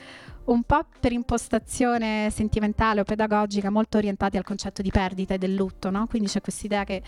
un 0.47 0.63
po' 0.63 0.85
per 1.01 1.13
impostazione 1.13 2.31
sentimentale 2.31 3.01
o 3.01 3.05
pedagogica 3.05 3.69
molto 3.69 3.99
orientati 3.99 4.37
al 4.37 4.45
concetto 4.45 4.81
di 4.81 4.91
perdita 4.91 5.35
e 5.35 5.39
del 5.39 5.55
lutto, 5.55 5.91
no? 5.91 6.07
Quindi 6.07 6.29
c'è 6.29 6.41
questa 6.41 6.67
idea 6.67 6.85
che 6.85 7.03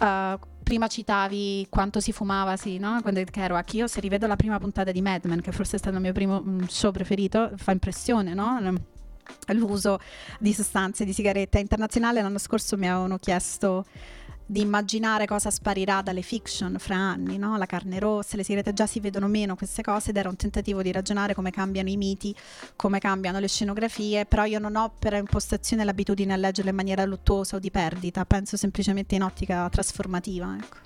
uh, 0.00 0.38
prima 0.62 0.86
citavi 0.86 1.66
quanto 1.68 2.00
si 2.00 2.12
fumava, 2.12 2.56
sì, 2.56 2.78
no? 2.78 2.98
Quando 3.02 3.22
Kerouac, 3.22 3.74
io 3.74 3.86
se 3.86 4.00
rivedo 4.00 4.26
la 4.26 4.36
prima 4.36 4.58
puntata 4.58 4.92
di 4.92 5.02
Mad 5.02 5.26
Men, 5.26 5.42
che 5.42 5.52
forse 5.52 5.76
è 5.76 5.78
stato 5.78 5.96
il 5.96 6.02
mio 6.02 6.12
primo 6.12 6.40
mm, 6.40 6.62
show 6.68 6.90
preferito, 6.90 7.50
fa 7.56 7.72
impressione, 7.72 8.32
no? 8.32 8.58
L'uso 9.48 9.98
di 10.38 10.54
sostanze, 10.54 11.04
di 11.04 11.12
sigarette. 11.12 11.58
Internazionale 11.58 12.22
l'anno 12.22 12.38
scorso 12.38 12.78
mi 12.78 12.88
avevano 12.88 13.18
chiesto 13.18 13.84
di 14.50 14.62
immaginare 14.62 15.26
cosa 15.26 15.48
sparirà 15.48 16.02
dalle 16.02 16.22
fiction 16.22 16.74
fra 16.80 16.96
anni, 16.96 17.38
no? 17.38 17.56
la 17.56 17.66
carne 17.66 18.00
rossa, 18.00 18.36
le 18.36 18.42
sigarette, 18.42 18.72
già 18.72 18.84
si 18.84 18.98
vedono 18.98 19.28
meno 19.28 19.54
queste 19.54 19.80
cose 19.80 20.10
ed 20.10 20.16
era 20.16 20.28
un 20.28 20.34
tentativo 20.34 20.82
di 20.82 20.90
ragionare 20.90 21.34
come 21.34 21.52
cambiano 21.52 21.88
i 21.88 21.96
miti, 21.96 22.34
come 22.74 22.98
cambiano 22.98 23.38
le 23.38 23.46
scenografie, 23.46 24.26
però 24.26 24.44
io 24.44 24.58
non 24.58 24.74
ho 24.74 24.92
per 24.98 25.12
impostazione 25.12 25.84
l'abitudine 25.84 26.32
a 26.32 26.36
leggerle 26.36 26.70
in 26.70 26.76
maniera 26.76 27.04
luttuosa 27.04 27.54
o 27.54 27.58
di 27.60 27.70
perdita, 27.70 28.24
penso 28.24 28.56
semplicemente 28.56 29.14
in 29.14 29.22
ottica 29.22 29.68
trasformativa. 29.68 30.56
Ecco. 30.56 30.76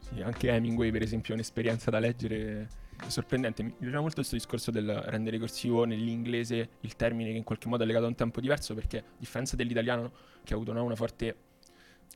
Sì, 0.00 0.20
anche 0.22 0.50
Hemingway 0.50 0.90
per 0.90 1.02
esempio 1.02 1.30
è 1.30 1.36
un'esperienza 1.36 1.92
da 1.92 2.00
leggere 2.00 2.66
sorprendente. 3.06 3.62
Mi 3.62 3.72
piace 3.78 3.98
molto 3.98 4.14
questo 4.16 4.34
discorso 4.34 4.72
del 4.72 4.92
rendere 5.06 5.38
corsivo 5.38 5.84
nell'inglese 5.84 6.70
il 6.80 6.96
termine 6.96 7.30
che 7.30 7.36
in 7.36 7.44
qualche 7.44 7.68
modo 7.68 7.84
è 7.84 7.86
legato 7.86 8.06
a 8.06 8.08
un 8.08 8.16
tempo 8.16 8.40
diverso, 8.40 8.74
perché 8.74 8.98
a 8.98 9.02
differenza 9.16 9.54
dell'italiano 9.54 10.10
che 10.42 10.54
ha 10.54 10.56
avuto 10.56 10.72
no, 10.72 10.82
una 10.82 10.96
forte 10.96 11.36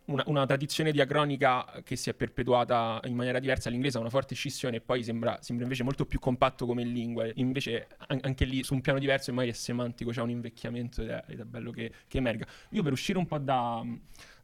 una, 0.07 0.23
una, 0.27 0.47
tradizione 0.47 0.93
diacronica 0.93 1.81
che 1.83 1.97
si 1.97 2.11
è 2.11 2.15
perpetuata 2.15 3.01
in 3.05 3.15
maniera 3.15 3.39
diversa. 3.39 3.71
L'inglese 3.71 3.97
ha 3.97 4.01
una 4.01 4.11
forte 4.11 4.35
scissione 4.35 4.77
e 4.77 4.81
poi 4.81 5.03
sembra, 5.03 5.39
sembra 5.41 5.65
invece 5.65 5.83
molto 5.83 6.05
più 6.05 6.19
compatto 6.19 6.67
come 6.67 6.85
lingua. 6.85 7.29
Invece 7.35 7.89
an- 8.09 8.21
anche 8.23 8.45
lì 8.45 8.63
su 8.63 8.75
un 8.75 8.81
piano 8.81 8.99
diverso 8.99 9.33
magari 9.33 9.53
è 9.53 9.55
semantico, 9.55 10.11
c'è 10.11 10.21
un 10.21 10.31
invecchiamento 10.31 11.03
ed 11.03 11.09
è, 11.09 11.25
ed 11.29 11.41
è 11.41 11.45
bello 11.45 11.71
che, 11.71 11.93
che, 12.07 12.19
emerga. 12.19 12.47
Io 12.71 12.83
per 12.83 12.93
uscire 12.93 13.19
un 13.19 13.27
po' 13.27 13.39
da, 13.39 13.85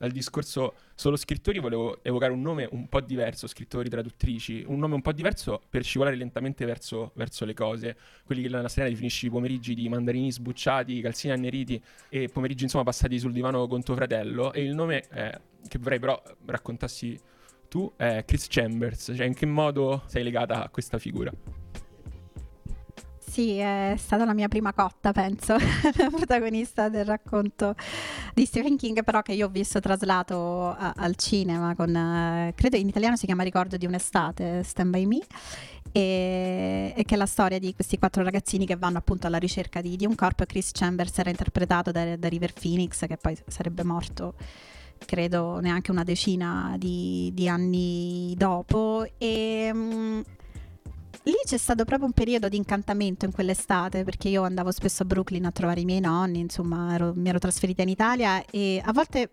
dal 0.01 0.13
discorso 0.13 0.77
solo 0.95 1.17
scrittori 1.17 1.59
volevo 1.59 2.03
evocare 2.03 2.33
un 2.33 2.41
nome 2.41 2.67
un 2.71 2.89
po' 2.89 3.03
diverso, 3.03 3.47
scrittori, 3.47 3.91
traduttrici, 3.91 4.65
un 4.67 4.79
nome 4.79 4.95
un 4.95 5.03
po' 5.03 5.13
diverso 5.13 5.61
per 5.69 5.85
scivolare 5.85 6.17
lentamente 6.17 6.65
verso, 6.65 7.13
verso 7.17 7.45
le 7.45 7.53
cose. 7.53 7.95
Quelli 8.25 8.41
che 8.41 8.49
nella 8.49 8.69
serie 8.69 8.89
definisci 8.89 9.29
pomeriggi 9.29 9.75
di 9.75 9.91
mandarini 9.91 10.33
sbucciati, 10.33 11.03
calzini 11.03 11.35
anneriti 11.35 11.83
e 12.09 12.31
pomeriggi 12.33 12.63
insomma 12.63 12.85
passati 12.85 13.19
sul 13.19 13.33
divano 13.33 13.67
con 13.67 13.83
tuo 13.83 13.95
fratello. 13.95 14.55
E 14.55 14.63
il 14.63 14.75
nome 14.75 15.01
è 15.11 15.39
che 15.69 15.79
vorrei 15.79 15.99
però 15.99 16.21
raccontassi 16.47 17.19
tu 17.69 17.93
è 17.95 18.25
Chris 18.27 18.47
Chambers, 18.49 19.13
cioè 19.15 19.27
in 19.27 19.35
che 19.35 19.45
modo 19.45 20.05
sei 20.07 20.23
legata 20.23 20.65
a 20.65 20.71
questa 20.71 20.99
figura? 20.99 21.31
Sì, 23.31 23.59
è 23.59 23.95
stata 23.97 24.25
la 24.25 24.35
mia 24.35 24.49
prima 24.49 24.73
cotta, 24.73 25.13
penso, 25.13 25.55
la 25.55 26.11
protagonista 26.11 26.89
del 26.89 27.05
racconto 27.05 27.77
di 28.35 28.45
Stephen 28.45 28.77
King, 28.77 29.05
però 29.05 29.23
che 29.23 29.35
io 29.35 29.47
ho 29.47 29.49
visto 29.49 29.79
traslato 29.79 30.71
a, 30.71 30.95
al 30.97 31.15
cinema 31.15 31.77
con, 31.77 31.95
uh, 31.95 32.53
credo 32.57 32.77
in 32.77 32.89
italiano 32.89 33.15
si 33.15 33.27
chiama 33.27 33.45
Ricordo 33.45 33.77
di 33.77 33.87
un'estate, 33.87 34.65
Stand 34.65 34.91
By 34.91 35.07
Me, 35.07 35.21
e, 35.93 36.93
e, 36.97 37.05
che 37.05 37.15
è 37.15 37.17
la 37.17 37.27
storia 37.27 37.61
di 37.61 37.73
questi 37.73 37.99
quattro 37.99 38.25
ragazzini 38.25 38.67
che 38.67 38.75
vanno 38.75 38.99
appunto 38.99 39.29
alla 39.29 39.39
ricerca 39.39 39.81
di, 39.81 39.95
di 39.95 40.07
un 40.07 40.17
corpo. 40.17 40.45
Chris 40.45 40.73
Chambers 40.73 41.17
era 41.17 41.31
interpretato 41.31 41.93
da, 41.93 42.17
da 42.17 42.27
River 42.27 42.53
Phoenix, 42.53 43.07
che 43.07 43.17
poi 43.17 43.39
sarebbe 43.47 43.85
morto 43.85 44.35
credo 45.07 45.61
neanche 45.61 45.93
una 45.93 46.03
decina 46.03 46.75
di, 46.77 47.31
di 47.33 47.49
anni 47.49 48.35
dopo 48.37 49.07
e 49.19 49.71
um, 49.73 50.23
lì 51.25 51.35
c'è 51.45 51.59
stato 51.59 51.85
proprio 51.85 52.07
un 52.07 52.13
periodo 52.13 52.49
di 52.49 52.57
incantamento 52.57 53.27
in 53.27 53.33
quell'estate 53.33 54.05
perché 54.05 54.29
io 54.29 54.43
andavo 54.43 54.71
spesso 54.71 55.03
a 55.03 55.07
Brooklyn 55.07 55.45
a 55.45 55.51
trovare 55.51 55.81
i 55.81 55.85
miei 55.85 56.01
nonni, 56.01 56.39
insomma 56.39 56.95
ero, 56.95 57.13
mi 57.15 57.29
ero 57.29 57.39
trasferita 57.39 57.83
in 57.83 57.91
Italia 57.91 58.43
e 58.51 58.81
a 58.83 58.93
volte 58.93 59.31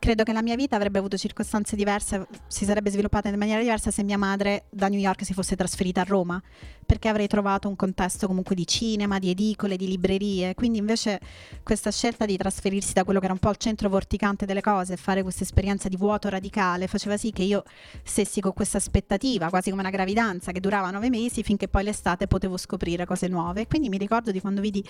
credo 0.00 0.24
che 0.24 0.32
la 0.32 0.42
mia 0.42 0.56
vita 0.56 0.74
avrebbe 0.74 0.98
avuto 0.98 1.16
circostanze 1.16 1.76
diverse, 1.76 2.26
si 2.48 2.64
sarebbe 2.64 2.90
sviluppata 2.90 3.28
in 3.28 3.38
maniera 3.38 3.60
diversa 3.60 3.90
se 3.90 4.02
mia 4.02 4.18
madre 4.18 4.64
da 4.70 4.88
New 4.88 4.98
York 4.98 5.24
si 5.24 5.32
fosse 5.32 5.54
trasferita 5.54 6.00
a 6.00 6.04
Roma 6.04 6.42
perché 6.84 7.08
avrei 7.08 7.26
trovato 7.26 7.68
un 7.68 7.76
contesto 7.76 8.26
comunque 8.26 8.54
di 8.54 8.66
cinema, 8.66 9.18
di 9.18 9.30
edicole, 9.30 9.76
di 9.76 9.86
librerie, 9.86 10.54
quindi 10.54 10.78
invece 10.78 11.20
questa 11.62 11.90
scelta 11.90 12.24
di 12.24 12.36
trasferirsi 12.36 12.94
da 12.94 13.04
quello 13.04 13.18
che 13.18 13.26
era 13.26 13.34
un 13.34 13.40
po' 13.40 13.50
il 13.50 13.58
centro 13.58 13.88
vorticante 13.88 14.46
delle 14.46 14.62
cose 14.62 14.94
e 14.94 14.96
fare 14.96 15.22
questa 15.22 15.44
esperienza 15.44 15.88
di 15.88 15.96
vuoto 15.96 16.28
radicale 16.30 16.86
faceva 16.86 17.16
sì 17.18 17.30
che 17.30 17.42
io 17.42 17.62
stessi 18.02 18.40
con 18.40 18.54
questa 18.54 18.78
aspettativa, 18.78 19.50
quasi 19.50 19.68
come 19.68 19.82
una 19.82 19.90
gravidanza 19.90 20.50
che 20.50 20.60
durava 20.60 20.90
nove 20.90 21.10
mesi 21.10 21.27
finché 21.28 21.68
poi 21.68 21.84
l'estate 21.84 22.26
potevo 22.26 22.56
scoprire 22.56 23.06
cose 23.06 23.28
nuove. 23.28 23.66
Quindi 23.66 23.88
mi 23.88 23.98
ricordo 23.98 24.30
di 24.30 24.40
quando 24.40 24.60
vidi 24.60 24.84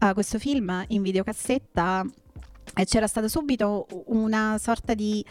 uh, 0.00 0.12
questo 0.12 0.38
film 0.38 0.84
in 0.88 1.02
videocassetta 1.02 2.04
e 2.74 2.84
c'era 2.84 3.06
stata 3.06 3.28
subito 3.28 3.86
una 4.06 4.56
sorta 4.58 4.94
di 4.94 5.24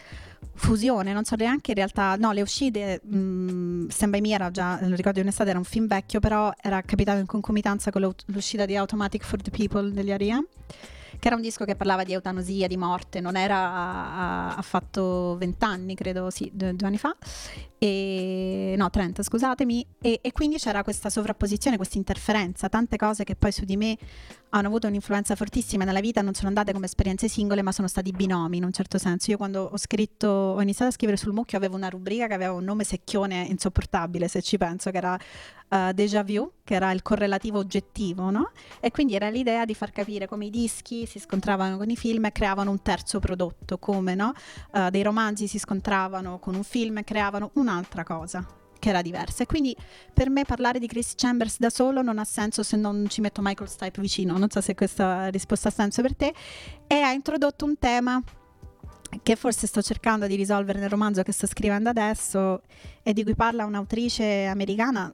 fusione, 0.53 1.13
non 1.13 1.23
so 1.23 1.35
neanche 1.35 1.71
in 1.71 1.77
realtà, 1.77 2.15
no, 2.17 2.31
le 2.33 2.41
uscite, 2.41 2.99
mh, 3.03 3.17
mm, 3.17 3.87
Stand 3.87 4.11
By 4.11 4.21
Me 4.21 4.29
era 4.31 4.51
già, 4.51 4.77
non 4.81 4.95
ricordo 4.95 5.19
di 5.19 5.21
un'estate, 5.21 5.49
era 5.49 5.57
un 5.57 5.63
film 5.63 5.87
vecchio, 5.87 6.19
però 6.19 6.51
era 6.61 6.81
capitato 6.81 7.19
in 7.19 7.25
concomitanza 7.25 7.91
con 7.91 8.13
l'uscita 8.25 8.65
di 8.65 8.75
Automatic 8.75 9.23
for 9.23 9.41
the 9.41 9.51
People 9.51 9.91
degli 9.91 10.11
R.E.M., 10.11 10.45
che 11.17 11.27
era 11.27 11.35
un 11.35 11.41
disco 11.41 11.65
che 11.65 11.75
parlava 11.75 12.03
di 12.03 12.13
eutanasia, 12.13 12.67
di 12.67 12.77
morte, 12.77 13.19
non 13.19 13.35
era, 13.35 13.57
ha, 13.57 14.55
ha 14.55 14.61
fatto 14.61 15.35
vent'anni, 15.37 15.95
credo, 15.95 16.29
sì, 16.29 16.49
due, 16.53 16.75
due 16.75 16.87
anni 16.87 16.97
fa, 16.97 17.15
e, 17.79 18.75
no 18.77 18.89
30 18.89 19.23
scusatemi 19.23 19.85
e, 20.01 20.19
e, 20.21 20.31
quindi 20.33 20.57
c'era 20.57 20.83
questa 20.83 21.09
sovrapposizione, 21.09 21.77
questa 21.77 21.97
interferenza, 21.97 22.67
tante 22.67 22.97
cose 22.97 23.23
che 23.23 23.37
poi 23.37 23.53
su 23.53 23.63
di 23.63 23.77
me 23.77 23.97
hanno 24.49 24.67
avuto 24.67 24.87
un'influenza 24.87 25.35
fortissima 25.35 25.85
nella 25.85 26.01
vita, 26.01 26.21
non 26.21 26.33
sono 26.33 26.49
andate 26.49 26.73
come 26.73 26.85
esperienze 26.85 27.29
singole 27.29 27.61
ma 27.61 27.71
sono 27.71 27.87
stati 27.87 28.11
binomi 28.11 28.57
in 28.57 28.65
un 28.65 28.73
certo 28.73 28.97
senso. 28.97 29.31
Io 29.31 29.37
quando 29.37 29.69
ho 29.71 29.77
scritto, 29.77 30.27
ho 30.27 30.61
iniziato 30.61 30.91
a 30.91 30.93
scrivere 30.93 31.17
sul 31.17 31.31
mucchio 31.31 31.57
avevo 31.57 31.77
una 31.77 31.87
rubrica 31.87 32.27
che 32.27 32.33
aveva 32.33 32.51
un 32.51 32.65
nome 32.65 32.83
secchione 32.83 33.45
insopportabile 33.49 34.27
se 34.27 34.41
ci 34.41 34.57
penso, 34.57 34.91
che 34.91 34.97
era 34.97 35.17
uh, 35.69 35.91
Déjà 35.93 36.23
Vu, 36.23 36.51
che 36.63 36.75
era 36.75 36.91
il 36.91 37.01
correlativo 37.01 37.59
oggettivo, 37.59 38.29
no? 38.29 38.51
E 38.79 38.91
quindi 38.91 39.15
era 39.15 39.29
l'idea 39.29 39.65
di 39.65 39.73
far 39.73 39.91
capire 39.91 40.27
come 40.27 40.45
i 40.45 40.49
dischi 40.49 41.05
si 41.05 41.19
scontravano 41.19 41.77
con 41.77 41.89
i 41.89 41.95
film 41.95 42.25
e 42.25 42.31
creavano 42.31 42.71
un 42.71 42.81
terzo 42.81 43.19
prodotto, 43.19 43.77
come 43.77 44.15
no? 44.15 44.33
Uh, 44.71 44.89
dei 44.89 45.03
romanzi 45.03 45.47
si 45.47 45.59
scontravano 45.59 46.39
con 46.39 46.55
un 46.55 46.63
film 46.63 46.97
e 46.97 47.03
creavano 47.03 47.51
un'altra 47.69 48.03
cosa 48.03 48.45
che 48.79 48.89
era 48.89 49.01
diversa. 49.01 49.43
E 49.43 49.45
quindi 49.45 49.75
per 50.13 50.29
me 50.29 50.45
parlare 50.45 50.79
di 50.79 50.87
Chris 50.87 51.13
Chambers 51.15 51.59
da 51.59 51.69
solo 51.69 52.01
non 52.01 52.17
ha 52.17 52.23
senso 52.23 52.63
se 52.63 52.77
non 52.77 53.05
ci 53.09 53.21
metto 53.21 53.41
Michael 53.43 53.69
Stipe 53.69 54.01
vicino. 54.01 54.37
Non 54.37 54.49
so 54.49 54.61
se 54.61 54.73
questa 54.73 55.27
risposta 55.27 55.67
ha 55.67 55.71
senso 55.71 56.01
per 56.01 56.15
te. 56.15 56.33
E 56.87 56.95
ha 56.95 57.11
introdotto 57.11 57.65
un 57.65 57.77
tema 57.77 58.21
che 59.23 59.35
forse 59.35 59.67
sto 59.67 59.81
cercando 59.81 60.27
di 60.27 60.35
risolvere 60.35 60.79
nel 60.79 60.89
romanzo 60.89 61.23
che 61.23 61.31
sto 61.31 61.47
scrivendo 61.47 61.89
adesso 61.89 62.61
e 63.03 63.13
di 63.13 63.23
cui 63.23 63.35
parla 63.35 63.65
un'autrice 63.65 64.45
americana 64.45 65.11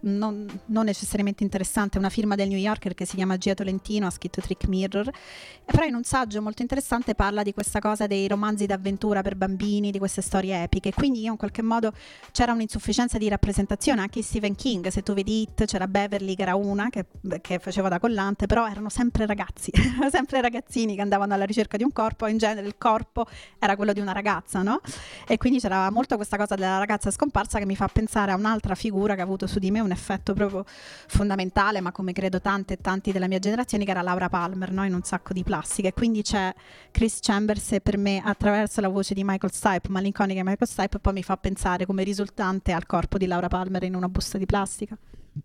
non, 0.00 0.46
non, 0.66 0.84
necessariamente 0.84 1.42
interessante, 1.42 1.98
una 1.98 2.08
firma 2.08 2.34
del 2.34 2.48
New 2.48 2.58
Yorker 2.58 2.94
che 2.94 3.04
si 3.04 3.16
chiama 3.16 3.36
Gia 3.36 3.54
Tolentino, 3.54 4.06
ha 4.06 4.10
scritto 4.10 4.40
Trick 4.40 4.66
Mirror, 4.66 5.10
però 5.64 5.84
in 5.84 5.94
un 5.94 6.04
saggio 6.04 6.40
molto 6.40 6.62
interessante 6.62 7.14
parla 7.14 7.42
di 7.42 7.52
questa 7.52 7.80
cosa 7.80 8.06
dei 8.06 8.28
romanzi 8.28 8.66
d'avventura 8.66 9.22
per 9.22 9.34
bambini, 9.36 9.90
di 9.90 9.98
queste 9.98 10.22
storie 10.22 10.62
epiche, 10.62 10.92
quindi 10.92 11.20
io 11.20 11.32
in 11.32 11.36
qualche 11.36 11.62
modo 11.62 11.92
c'era 12.32 12.52
un'insufficienza 12.52 13.18
di 13.18 13.28
rappresentazione, 13.28 14.00
anche 14.00 14.22
Stephen 14.22 14.54
King, 14.54 14.88
se 14.88 15.02
tu 15.02 15.14
vedi 15.14 15.42
It 15.42 15.64
c'era 15.64 15.88
Beverly 15.88 16.34
che 16.34 16.42
era 16.42 16.54
una 16.54 16.90
che, 16.90 17.06
che 17.40 17.58
faceva 17.58 17.88
da 17.88 17.98
collante, 17.98 18.46
però 18.46 18.68
erano 18.68 18.88
sempre 18.88 19.26
ragazzi, 19.26 19.72
sempre 20.10 20.40
ragazzini 20.40 20.94
che 20.94 21.00
andavano 21.00 21.34
alla 21.34 21.44
ricerca 21.44 21.76
di 21.76 21.82
un 21.82 21.92
corpo, 21.92 22.26
in 22.26 22.38
genere 22.38 22.66
il 22.66 22.76
corpo 22.78 23.26
era 23.58 23.74
quello 23.76 23.92
di 23.92 24.00
una 24.00 24.12
ragazza, 24.12 24.62
no? 24.62 24.80
E 25.26 25.36
quindi 25.38 25.58
c'era 25.58 25.90
molto 25.90 26.16
questa 26.16 26.36
cosa 26.36 26.54
della 26.54 26.78
ragazza 26.78 27.10
scomparsa 27.10 27.58
che 27.58 27.66
mi 27.66 27.76
fa 27.76 27.88
pensare 27.88 28.32
a 28.32 28.36
un'altra 28.36 28.74
figura 28.74 29.14
che 29.14 29.20
ha 29.20 29.24
avuto 29.24 29.46
su 29.46 29.58
di 29.58 29.70
me 29.70 29.80
un 29.88 29.92
effetto 29.92 30.34
proprio 30.34 30.64
fondamentale, 30.66 31.80
ma 31.80 31.92
come 31.92 32.12
credo 32.12 32.40
tante 32.40 32.74
e 32.74 32.76
tanti 32.76 33.12
della 33.12 33.26
mia 33.26 33.38
generazione, 33.38 33.84
che 33.84 33.90
era 33.90 34.02
Laura 34.02 34.28
Palmer, 34.28 34.70
no? 34.70 34.84
in 34.84 34.94
un 34.94 35.02
sacco 35.02 35.32
di 35.32 35.42
plastica. 35.42 35.88
E 35.88 35.92
quindi 35.92 36.22
c'è 36.22 36.54
Chris 36.90 37.18
Chambers 37.20 37.72
e 37.72 37.80
per 37.80 37.96
me 37.96 38.22
attraverso 38.24 38.80
la 38.80 38.88
voce 38.88 39.14
di 39.14 39.24
Michael 39.24 39.52
Stipe, 39.52 39.88
malinconica 39.88 40.42
Michael 40.44 40.68
Stipe, 40.68 40.98
poi 40.98 41.12
mi 41.14 41.22
fa 41.22 41.36
pensare 41.36 41.86
come 41.86 42.04
risultante 42.04 42.72
al 42.72 42.86
corpo 42.86 43.18
di 43.18 43.26
Laura 43.26 43.48
Palmer 43.48 43.82
in 43.82 43.94
una 43.94 44.08
busta 44.08 44.38
di 44.38 44.46
plastica. 44.46 44.96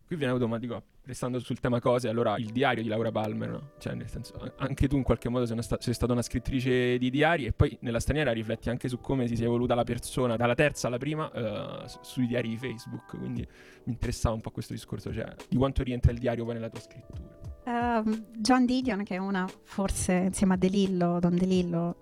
Qui 0.05 0.15
viene 0.15 0.31
automatico, 0.31 0.81
restando 1.03 1.39
sul 1.39 1.59
tema 1.59 1.79
cose, 1.79 2.07
allora 2.07 2.37
il 2.37 2.51
diario 2.51 2.81
di 2.81 2.89
Laura 2.89 3.11
Palmer, 3.11 3.49
no? 3.49 3.71
Cioè, 3.79 3.93
nel 3.93 4.09
senso, 4.09 4.33
anche 4.57 4.87
tu 4.87 4.95
in 4.95 5.03
qualche 5.03 5.29
modo 5.29 5.45
sei, 5.45 5.61
sta- 5.61 5.77
sei, 5.79 5.93
stata 5.93 6.13
una 6.13 6.21
scrittrice 6.21 6.97
di 6.97 7.09
diari 7.09 7.45
e 7.45 7.51
poi 7.51 7.77
nella 7.81 7.99
straniera 7.99 8.31
rifletti 8.31 8.69
anche 8.69 8.87
su 8.87 8.99
come 8.99 9.27
si 9.27 9.35
sia 9.35 9.45
evoluta 9.45 9.75
la 9.75 9.83
persona, 9.83 10.35
dalla 10.35 10.55
terza 10.55 10.87
alla 10.87 10.97
prima, 10.97 11.29
uh, 11.33 11.85
sui 12.01 12.27
diari 12.27 12.49
di 12.49 12.57
Facebook, 12.57 13.17
quindi 13.17 13.47
mi 13.85 13.91
interessava 13.91 14.35
un 14.35 14.41
po' 14.41 14.51
questo 14.51 14.73
discorso, 14.73 15.13
cioè 15.13 15.33
di 15.47 15.57
quanto 15.57 15.83
rientra 15.83 16.11
il 16.11 16.17
diario 16.17 16.45
poi 16.45 16.53
nella 16.53 16.69
tua 16.69 16.79
scrittura. 16.79 17.21
Uh, 17.65 18.25
John 18.37 18.65
Didion, 18.65 19.03
che 19.03 19.15
è 19.15 19.19
una, 19.19 19.47
forse 19.63 20.13
insieme 20.13 20.55
a 20.55 20.57
De 20.57 20.67
Lillo, 20.67 21.19
Don 21.19 21.35
De 21.35 21.45
Lillo, 21.45 21.97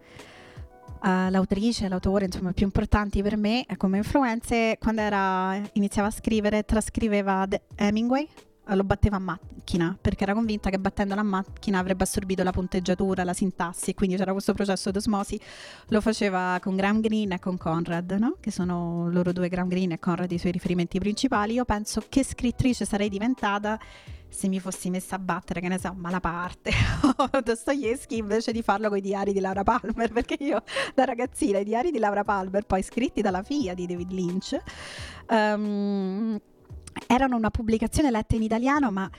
uh, 1.01 1.29
l'autrice, 1.29 1.87
l'autore, 1.87 2.25
insomma, 2.25 2.51
più 2.51 2.65
importanti 2.65 3.21
per 3.21 3.37
me 3.37 3.65
come 3.77 3.97
influenze, 3.97 4.77
quando 4.79 5.01
era, 5.01 5.59
iniziava 5.73 6.07
a 6.07 6.11
scrivere, 6.11 6.63
trascriveva 6.63 7.45
De- 7.45 7.61
Hemingway, 7.75 8.27
lo 8.75 8.83
batteva 8.83 9.17
a 9.17 9.19
macchina 9.19 9.97
perché 9.99 10.23
era 10.23 10.33
convinta 10.33 10.69
che 10.69 10.79
battendo 10.79 11.15
la 11.15 11.23
macchina 11.23 11.79
avrebbe 11.79 12.03
assorbito 12.03 12.43
la 12.43 12.51
punteggiatura, 12.51 13.23
la 13.23 13.33
sintassi 13.33 13.93
quindi 13.93 14.15
c'era 14.15 14.31
questo 14.31 14.53
processo 14.53 14.91
d'osmosi. 14.91 15.39
Lo 15.87 16.01
faceva 16.01 16.57
con 16.61 16.75
Graham 16.75 17.01
Greene 17.01 17.35
e 17.35 17.39
con 17.39 17.57
Conrad, 17.57 18.11
no? 18.11 18.37
che 18.39 18.51
sono 18.51 19.09
loro 19.09 19.31
due, 19.31 19.49
Graham 19.49 19.67
Greene 19.67 19.95
e 19.95 19.99
Conrad, 19.99 20.31
i 20.31 20.37
suoi 20.37 20.51
riferimenti 20.51 20.99
principali. 20.99 21.53
Io 21.53 21.65
penso 21.65 22.03
che 22.07 22.23
scrittrice 22.23 22.85
sarei 22.85 23.09
diventata 23.09 23.79
se 24.31 24.47
mi 24.47 24.59
fossi 24.59 24.89
messa 24.89 25.17
a 25.17 25.19
battere, 25.19 25.59
che 25.59 25.67
ne 25.67 25.77
so, 25.77 25.93
Malaparte 25.95 26.71
o 27.17 27.41
Dostoevsky 27.41 28.17
invece 28.17 28.53
di 28.53 28.61
farlo 28.61 28.87
con 28.87 28.97
i 28.97 29.01
diari 29.01 29.33
di 29.33 29.41
Laura 29.41 29.63
Palmer, 29.63 30.09
perché 30.13 30.37
io 30.39 30.63
da 30.95 31.03
ragazzina 31.03 31.59
i 31.59 31.63
diari 31.63 31.91
di 31.91 31.99
Laura 31.99 32.23
Palmer, 32.23 32.65
poi 32.65 32.81
scritti 32.81 33.21
dalla 33.21 33.43
figlia 33.43 33.73
di 33.73 33.85
David 33.85 34.11
Lynch, 34.11 34.57
um, 35.29 36.39
erano 37.07 37.35
una 37.35 37.51
pubblicazione 37.51 38.09
letta 38.09 38.35
in 38.35 38.43
italiano, 38.43 38.89
ma 38.89 39.09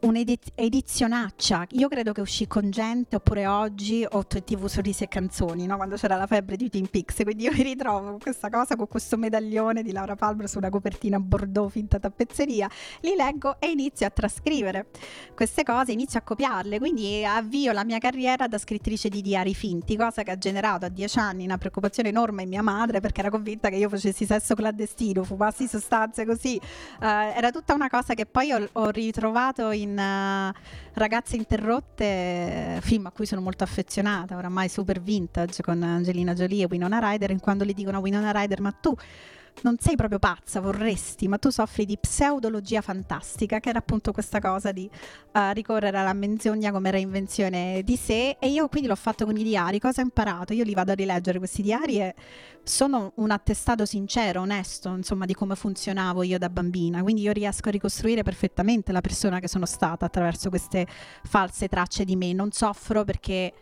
un'edizionaccia. 0.00 1.66
Io 1.72 1.88
credo 1.88 2.12
che 2.12 2.20
uscì 2.20 2.46
con 2.46 2.70
gente 2.70 3.16
oppure 3.16 3.46
oggi 3.46 4.06
o 4.08 4.26
TV 4.26 4.66
Sorrisi 4.66 5.04
e 5.04 5.08
Canzoni, 5.08 5.66
no? 5.66 5.76
quando 5.76 5.96
c'era 5.96 6.16
la 6.16 6.26
febbre 6.26 6.56
di 6.56 6.70
Twin 6.70 6.88
Peaks. 6.88 7.22
Quindi 7.22 7.44
io 7.44 7.52
mi 7.52 7.62
ritrovo 7.62 8.10
con 8.10 8.18
questa 8.18 8.48
cosa, 8.48 8.76
con 8.76 8.88
questo 8.88 9.16
medaglione 9.16 9.82
di 9.82 9.92
Laura 9.92 10.16
Palmer 10.16 10.48
su 10.48 10.58
una 10.58 10.70
copertina 10.70 11.18
bordeaux 11.20 11.70
finta 11.70 11.98
tappezzeria. 11.98 12.68
Li 13.00 13.14
leggo 13.14 13.60
e 13.60 13.70
inizio 13.70 14.06
a 14.06 14.10
trascrivere 14.10 14.86
queste 15.34 15.62
cose, 15.62 15.92
inizio 15.92 16.18
a 16.18 16.22
copiarle. 16.22 16.78
Quindi 16.78 17.24
avvio 17.24 17.72
la 17.72 17.84
mia 17.84 17.98
carriera 17.98 18.46
da 18.46 18.58
scrittrice 18.58 19.08
di 19.08 19.20
diari 19.20 19.54
finti, 19.54 19.96
cosa 19.96 20.22
che 20.22 20.30
ha 20.30 20.38
generato 20.38 20.86
a 20.86 20.88
dieci 20.88 21.18
anni 21.18 21.44
una 21.44 21.58
preoccupazione 21.58 22.08
enorme 22.08 22.42
in 22.42 22.48
mia 22.48 22.62
madre 22.62 23.00
perché 23.00 23.20
era 23.20 23.30
convinta 23.30 23.68
che 23.68 23.76
io 23.76 23.88
facessi 23.88 24.24
sesso 24.24 24.54
clandestino, 24.54 25.24
fumassi 25.24 25.66
sostanze 25.66 26.24
così. 26.24 26.58
Uh, 27.00 27.04
era 27.04 27.50
tutta 27.50 27.74
una 27.74 27.88
cosa 27.88 28.14
che 28.14 28.26
poi 28.26 28.52
ho, 28.52 28.68
ho 28.72 28.90
ritrovato 28.90 29.70
in 29.70 29.89
in 29.90 29.98
uh, 29.98 30.58
Ragazze 30.94 31.36
interrotte, 31.36 32.78
film 32.80 33.06
a 33.06 33.10
cui 33.10 33.26
sono 33.26 33.40
molto 33.40 33.64
affezionata, 33.64 34.36
oramai 34.36 34.68
super 34.68 35.00
vintage 35.00 35.62
con 35.62 35.82
Angelina 35.82 36.32
Jolie 36.32 36.64
e 36.64 36.68
Winona 36.70 36.98
Ryder, 36.98 37.30
in 37.30 37.40
quando 37.40 37.64
le 37.64 37.72
dicono 37.72 37.98
a 37.98 38.00
Winona 38.00 38.30
Ryder 38.30 38.60
ma 38.60 38.72
tu 38.72 38.94
non 39.62 39.76
sei 39.78 39.96
proprio 39.96 40.18
pazza, 40.18 40.60
vorresti, 40.60 41.28
ma 41.28 41.38
tu 41.38 41.50
soffri 41.50 41.84
di 41.84 41.98
pseudologia 41.98 42.80
fantastica, 42.80 43.60
che 43.60 43.68
era 43.68 43.78
appunto 43.78 44.12
questa 44.12 44.40
cosa 44.40 44.72
di 44.72 44.88
uh, 45.32 45.52
ricorrere 45.52 45.98
alla 45.98 46.12
menzogna 46.12 46.72
come 46.72 46.90
reinvenzione 46.90 47.82
di 47.84 47.96
sé. 47.96 48.36
E 48.38 48.48
io 48.48 48.68
quindi 48.68 48.88
l'ho 48.88 48.96
fatto 48.96 49.24
con 49.24 49.36
i 49.36 49.42
diari. 49.42 49.78
Cosa 49.78 50.00
ho 50.00 50.04
imparato? 50.04 50.52
Io 50.52 50.64
li 50.64 50.74
vado 50.74 50.92
a 50.92 50.94
rileggere 50.94 51.38
questi 51.38 51.62
diari 51.62 52.00
e 52.00 52.14
sono 52.62 53.12
un 53.16 53.30
attestato 53.30 53.84
sincero, 53.84 54.40
onesto, 54.40 54.88
insomma, 54.94 55.26
di 55.26 55.34
come 55.34 55.54
funzionavo 55.54 56.22
io 56.22 56.38
da 56.38 56.48
bambina. 56.48 57.02
Quindi 57.02 57.22
io 57.22 57.32
riesco 57.32 57.68
a 57.68 57.72
ricostruire 57.72 58.22
perfettamente 58.22 58.92
la 58.92 59.00
persona 59.00 59.40
che 59.40 59.48
sono 59.48 59.66
stata 59.66 60.06
attraverso 60.06 60.48
queste 60.48 60.86
false 61.24 61.68
tracce 61.68 62.04
di 62.04 62.16
me. 62.16 62.32
Non 62.32 62.50
soffro 62.52 63.04
perché 63.04 63.52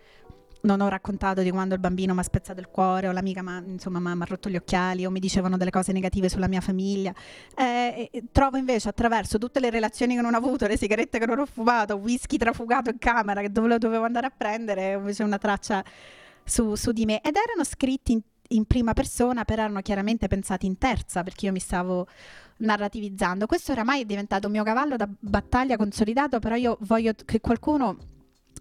non 0.63 0.81
ho 0.81 0.89
raccontato 0.89 1.43
di 1.43 1.51
quando 1.51 1.75
il 1.75 1.81
bambino 1.81 2.15
mi 2.15 2.21
ha 2.21 2.25
spezzato 2.25 2.61
il 2.61 2.69
cuore 2.69 3.09
o 3.09 3.13
l'amica 3.13 3.43
mi 3.43 3.51
ha 3.51 4.25
rotto 4.25 4.49
gli 4.49 4.57
occhiali 4.57 5.07
o 5.07 5.11
mi 5.11 5.21
dicevano 5.21 5.57
delle 5.57 5.71
cose 5.71 5.93
negative 5.93 6.29
sulla 6.29 6.49
mia 6.49 6.61
famiglia. 6.61 7.15
Eh, 7.57 8.11
trovo 8.33 8.57
invece 8.57 8.89
attraverso 8.89 9.39
tutte 9.39 9.61
le 9.61 9.71
relazioni 9.71 10.17
che 10.17 10.21
non 10.21 10.35
ho 10.35 10.37
avuto, 10.37 10.67
le 10.67 10.77
sigarette 10.77 11.19
che 11.19 11.27
non 11.27 11.39
ho 11.39 11.47
fumato, 11.47 11.97
whisky 11.97 12.37
trafugato 12.37 12.91
in 12.91 12.99
camera 12.99 13.41
che 13.41 13.53
dove 13.53 13.79
dovevo 13.79 14.05
andare 14.05 14.27
a 14.27 14.33
prendere, 14.37 14.93
invece 14.93 15.23
una 15.23 15.39
traccia 15.39 15.85
su, 16.45 16.75
su 16.75 16.93
di 16.93 17.05
me. 17.05 17.21
Ed 17.21 17.37
erano 17.37 17.65
scritti 17.65 18.13
in, 18.13 18.21
in 18.49 18.65
prima 18.65 18.95
persona, 18.95 19.45
però 19.45 19.63
erano 19.63 19.81
chiaramente 19.81 20.27
pensati 20.27 20.67
in 20.67 20.79
terza 20.79 21.23
perché 21.23 21.47
io 21.47 21.53
mi 21.53 21.61
stavo 21.61 22.07
narrativizzando. 22.59 23.47
Questo 23.47 23.73
oramai 23.73 24.03
è 24.03 24.05
diventato 24.05 24.47
un 24.47 24.53
mio 24.55 24.65
cavallo 24.65 24.97
da 24.97 25.09
battaglia 25.09 25.77
consolidato, 25.77 26.39
però 26.41 26.57
io 26.57 26.77
voglio 26.81 27.13
che 27.25 27.41
qualcuno 27.41 28.17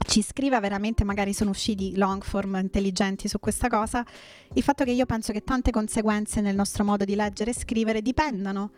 ci 0.05 0.21
scriva 0.21 0.59
veramente, 0.59 1.03
magari 1.03 1.33
sono 1.33 1.49
usciti 1.49 1.95
long 1.95 2.23
form 2.23 2.55
intelligenti 2.55 3.27
su 3.27 3.39
questa 3.39 3.67
cosa, 3.67 4.05
il 4.53 4.63
fatto 4.63 4.83
che 4.83 4.91
io 4.91 5.05
penso 5.05 5.31
che 5.31 5.43
tante 5.43 5.71
conseguenze 5.71 6.41
nel 6.41 6.55
nostro 6.55 6.83
modo 6.83 7.05
di 7.05 7.15
leggere 7.15 7.51
e 7.51 7.53
scrivere 7.53 8.01
dipendano 8.01 8.71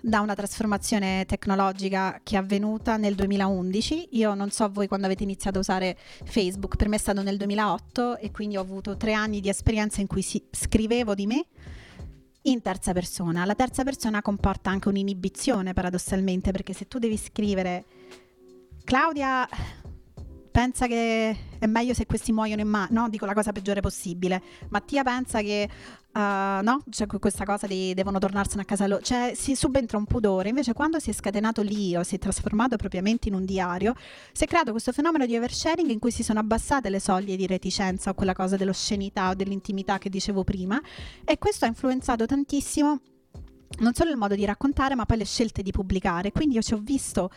da 0.00 0.20
una 0.20 0.34
trasformazione 0.34 1.24
tecnologica 1.26 2.20
che 2.22 2.36
è 2.36 2.38
avvenuta 2.38 2.96
nel 2.96 3.14
2011. 3.14 4.08
Io 4.12 4.34
non 4.34 4.50
so 4.50 4.68
voi 4.70 4.86
quando 4.86 5.06
avete 5.06 5.22
iniziato 5.22 5.58
a 5.58 5.60
usare 5.60 5.96
Facebook, 6.24 6.76
per 6.76 6.88
me 6.88 6.96
è 6.96 6.98
stato 6.98 7.22
nel 7.22 7.36
2008 7.36 8.18
e 8.18 8.30
quindi 8.30 8.56
ho 8.56 8.60
avuto 8.60 8.96
tre 8.96 9.14
anni 9.14 9.40
di 9.40 9.48
esperienza 9.48 10.00
in 10.00 10.06
cui 10.06 10.22
scrivevo 10.22 11.14
di 11.14 11.26
me 11.26 11.46
in 12.42 12.62
terza 12.62 12.92
persona. 12.92 13.44
La 13.44 13.54
terza 13.54 13.82
persona 13.82 14.22
comporta 14.22 14.70
anche 14.70 14.88
un'inibizione 14.88 15.72
paradossalmente 15.72 16.52
perché 16.52 16.72
se 16.72 16.86
tu 16.86 16.98
devi 16.98 17.16
scrivere 17.16 17.84
Claudia 18.84 19.48
pensa 20.56 20.86
che 20.86 21.36
è 21.58 21.66
meglio 21.66 21.92
se 21.92 22.06
questi 22.06 22.32
muoiono 22.32 22.62
in 22.62 22.68
mano, 22.68 23.02
no? 23.02 23.08
Dico 23.10 23.26
la 23.26 23.34
cosa 23.34 23.52
peggiore 23.52 23.82
possibile. 23.82 24.42
Mattia 24.70 25.02
pensa 25.02 25.42
che, 25.42 25.68
uh, 26.14 26.18
no? 26.18 26.82
C'è 26.88 27.06
questa 27.06 27.44
cosa 27.44 27.66
di 27.66 27.92
devono 27.92 28.18
tornarsene 28.18 28.62
a 28.62 28.64
casa 28.64 28.86
loro. 28.86 29.02
Cioè, 29.02 29.32
si 29.34 29.54
subentra 29.54 29.98
un 29.98 30.06
pudore. 30.06 30.48
Invece, 30.48 30.72
quando 30.72 30.98
si 30.98 31.10
è 31.10 31.12
scatenato 31.12 31.60
l'io, 31.60 32.02
si 32.04 32.14
è 32.14 32.18
trasformato 32.18 32.76
propriamente 32.76 33.28
in 33.28 33.34
un 33.34 33.44
diario, 33.44 33.94
si 34.32 34.44
è 34.44 34.46
creato 34.46 34.70
questo 34.70 34.92
fenomeno 34.92 35.26
di 35.26 35.36
oversharing 35.36 35.90
in 35.90 35.98
cui 35.98 36.10
si 36.10 36.22
sono 36.22 36.38
abbassate 36.38 36.88
le 36.88 37.00
soglie 37.00 37.36
di 37.36 37.46
reticenza 37.46 38.08
o 38.08 38.14
quella 38.14 38.32
cosa 38.32 38.56
dell'oscenità 38.56 39.28
o 39.28 39.34
dell'intimità 39.34 39.98
che 39.98 40.08
dicevo 40.08 40.42
prima. 40.42 40.80
E 41.26 41.36
questo 41.36 41.66
ha 41.66 41.68
influenzato 41.68 42.24
tantissimo 42.24 43.00
non 43.78 43.92
solo 43.94 44.10
il 44.10 44.16
modo 44.16 44.34
di 44.34 44.44
raccontare, 44.44 44.94
ma 44.94 45.04
poi 45.04 45.18
le 45.18 45.24
scelte 45.24 45.62
di 45.62 45.70
pubblicare. 45.70 46.32
Quindi 46.32 46.54
io 46.54 46.62
ci 46.62 46.72
ho 46.72 46.80
visto 46.82 47.30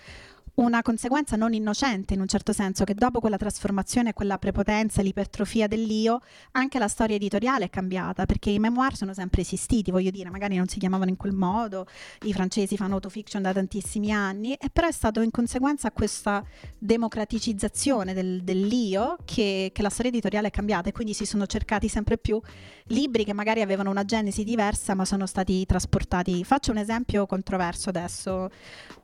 una 0.59 0.81
conseguenza 0.81 1.35
non 1.35 1.53
innocente 1.53 2.13
in 2.13 2.19
un 2.19 2.27
certo 2.27 2.51
senso, 2.51 2.83
che 2.83 2.93
dopo 2.93 3.19
quella 3.19 3.37
trasformazione, 3.37 4.13
quella 4.13 4.37
prepotenza, 4.37 5.01
l'ipertrofia 5.01 5.67
dell'io, 5.67 6.19
anche 6.51 6.79
la 6.79 6.87
storia 6.87 7.15
editoriale 7.15 7.65
è 7.65 7.69
cambiata, 7.69 8.25
perché 8.25 8.49
i 8.49 8.59
memoir 8.59 8.95
sono 8.95 9.13
sempre 9.13 9.41
esistiti, 9.41 9.89
voglio 9.91 10.11
dire, 10.11 10.29
magari 10.29 10.57
non 10.57 10.67
si 10.67 10.77
chiamavano 10.77 11.09
in 11.09 11.17
quel 11.17 11.33
modo, 11.33 11.87
i 12.23 12.33
francesi 12.33 12.75
fanno 12.75 12.95
autofiction 12.95 13.41
da 13.41 13.53
tantissimi 13.53 14.11
anni, 14.11 14.53
e 14.55 14.69
però 14.69 14.87
è 14.87 14.91
stato 14.91 15.21
in 15.21 15.31
conseguenza 15.31 15.91
questa 15.91 16.43
democraticizzazione 16.77 18.13
del, 18.13 18.41
dell'io 18.43 19.17
che, 19.23 19.71
che 19.73 19.81
la 19.81 19.89
storia 19.89 20.11
editoriale 20.11 20.47
è 20.47 20.51
cambiata 20.51 20.89
e 20.89 20.91
quindi 20.91 21.13
si 21.13 21.25
sono 21.25 21.45
cercati 21.45 21.87
sempre 21.87 22.17
più 22.17 22.39
libri 22.87 23.23
che 23.23 23.33
magari 23.33 23.61
avevano 23.61 23.89
una 23.89 24.03
genesi 24.03 24.43
diversa 24.43 24.93
ma 24.93 25.05
sono 25.05 25.25
stati 25.25 25.65
trasportati. 25.65 26.43
Faccio 26.43 26.71
un 26.71 26.77
esempio 26.77 27.25
controverso 27.25 27.89
adesso 27.89 28.49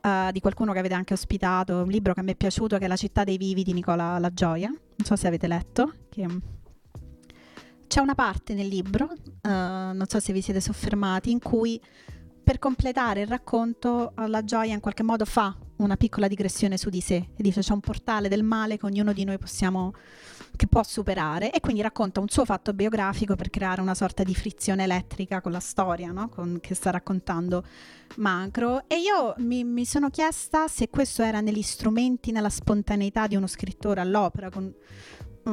uh, 0.02 0.30
di 0.32 0.40
qualcuno 0.40 0.72
che 0.72 0.80
avete 0.80 0.94
anche 0.94 1.14
ospitato, 1.14 1.44
un 1.46 1.88
libro 1.88 2.14
che 2.14 2.22
mi 2.22 2.32
è 2.32 2.36
piaciuto 2.36 2.78
che 2.78 2.84
è 2.84 2.88
La 2.88 2.96
città 2.96 3.24
dei 3.24 3.36
vivi 3.36 3.62
di 3.62 3.72
Nicola 3.72 4.18
La 4.18 4.32
Gioia, 4.32 4.68
non 4.68 5.04
so 5.04 5.16
se 5.16 5.26
avete 5.26 5.46
letto. 5.46 5.92
Che... 6.08 6.26
C'è 7.86 8.00
una 8.00 8.14
parte 8.14 8.54
nel 8.54 8.66
libro, 8.66 9.04
uh, 9.04 9.48
non 9.48 10.04
so 10.06 10.20
se 10.20 10.32
vi 10.32 10.42
siete 10.42 10.60
soffermati, 10.60 11.30
in 11.30 11.38
cui 11.38 11.80
per 12.42 12.58
completare 12.58 13.22
il 13.22 13.26
racconto 13.26 14.12
La 14.26 14.44
Gioia 14.44 14.74
in 14.74 14.80
qualche 14.80 15.02
modo 15.02 15.24
fa 15.24 15.56
una 15.76 15.96
piccola 15.96 16.28
digressione 16.28 16.78
su 16.78 16.88
di 16.88 17.00
sé 17.00 17.14
e 17.36 17.42
dice 17.42 17.60
c'è 17.60 17.72
un 17.72 17.80
portale 17.80 18.28
del 18.28 18.42
male 18.42 18.78
che 18.78 18.86
ognuno 18.86 19.12
di 19.12 19.24
noi 19.24 19.38
possiamo 19.38 19.94
che 20.56 20.66
può 20.66 20.82
superare 20.82 21.52
e 21.52 21.60
quindi 21.60 21.82
racconta 21.82 22.20
un 22.20 22.28
suo 22.28 22.44
fatto 22.44 22.72
biografico 22.72 23.36
per 23.36 23.50
creare 23.50 23.80
una 23.80 23.94
sorta 23.94 24.22
di 24.22 24.34
frizione 24.34 24.84
elettrica 24.84 25.40
con 25.40 25.52
la 25.52 25.60
storia 25.60 26.10
no? 26.12 26.28
con, 26.28 26.58
che 26.60 26.74
sta 26.74 26.90
raccontando 26.90 27.64
Macro 28.16 28.84
e 28.86 28.98
io 28.98 29.34
mi, 29.38 29.64
mi, 29.64 29.84
sono 29.84 30.08
chiesta 30.08 30.68
se 30.68 30.88
questo 30.88 31.22
era 31.22 31.40
negli 31.40 31.62
strumenti, 31.62 32.32
nella 32.32 32.48
spontaneità 32.48 33.26
di 33.26 33.36
uno 33.36 33.46
scrittore 33.46 34.00
all'opera 34.00 34.48
con, 34.48 34.72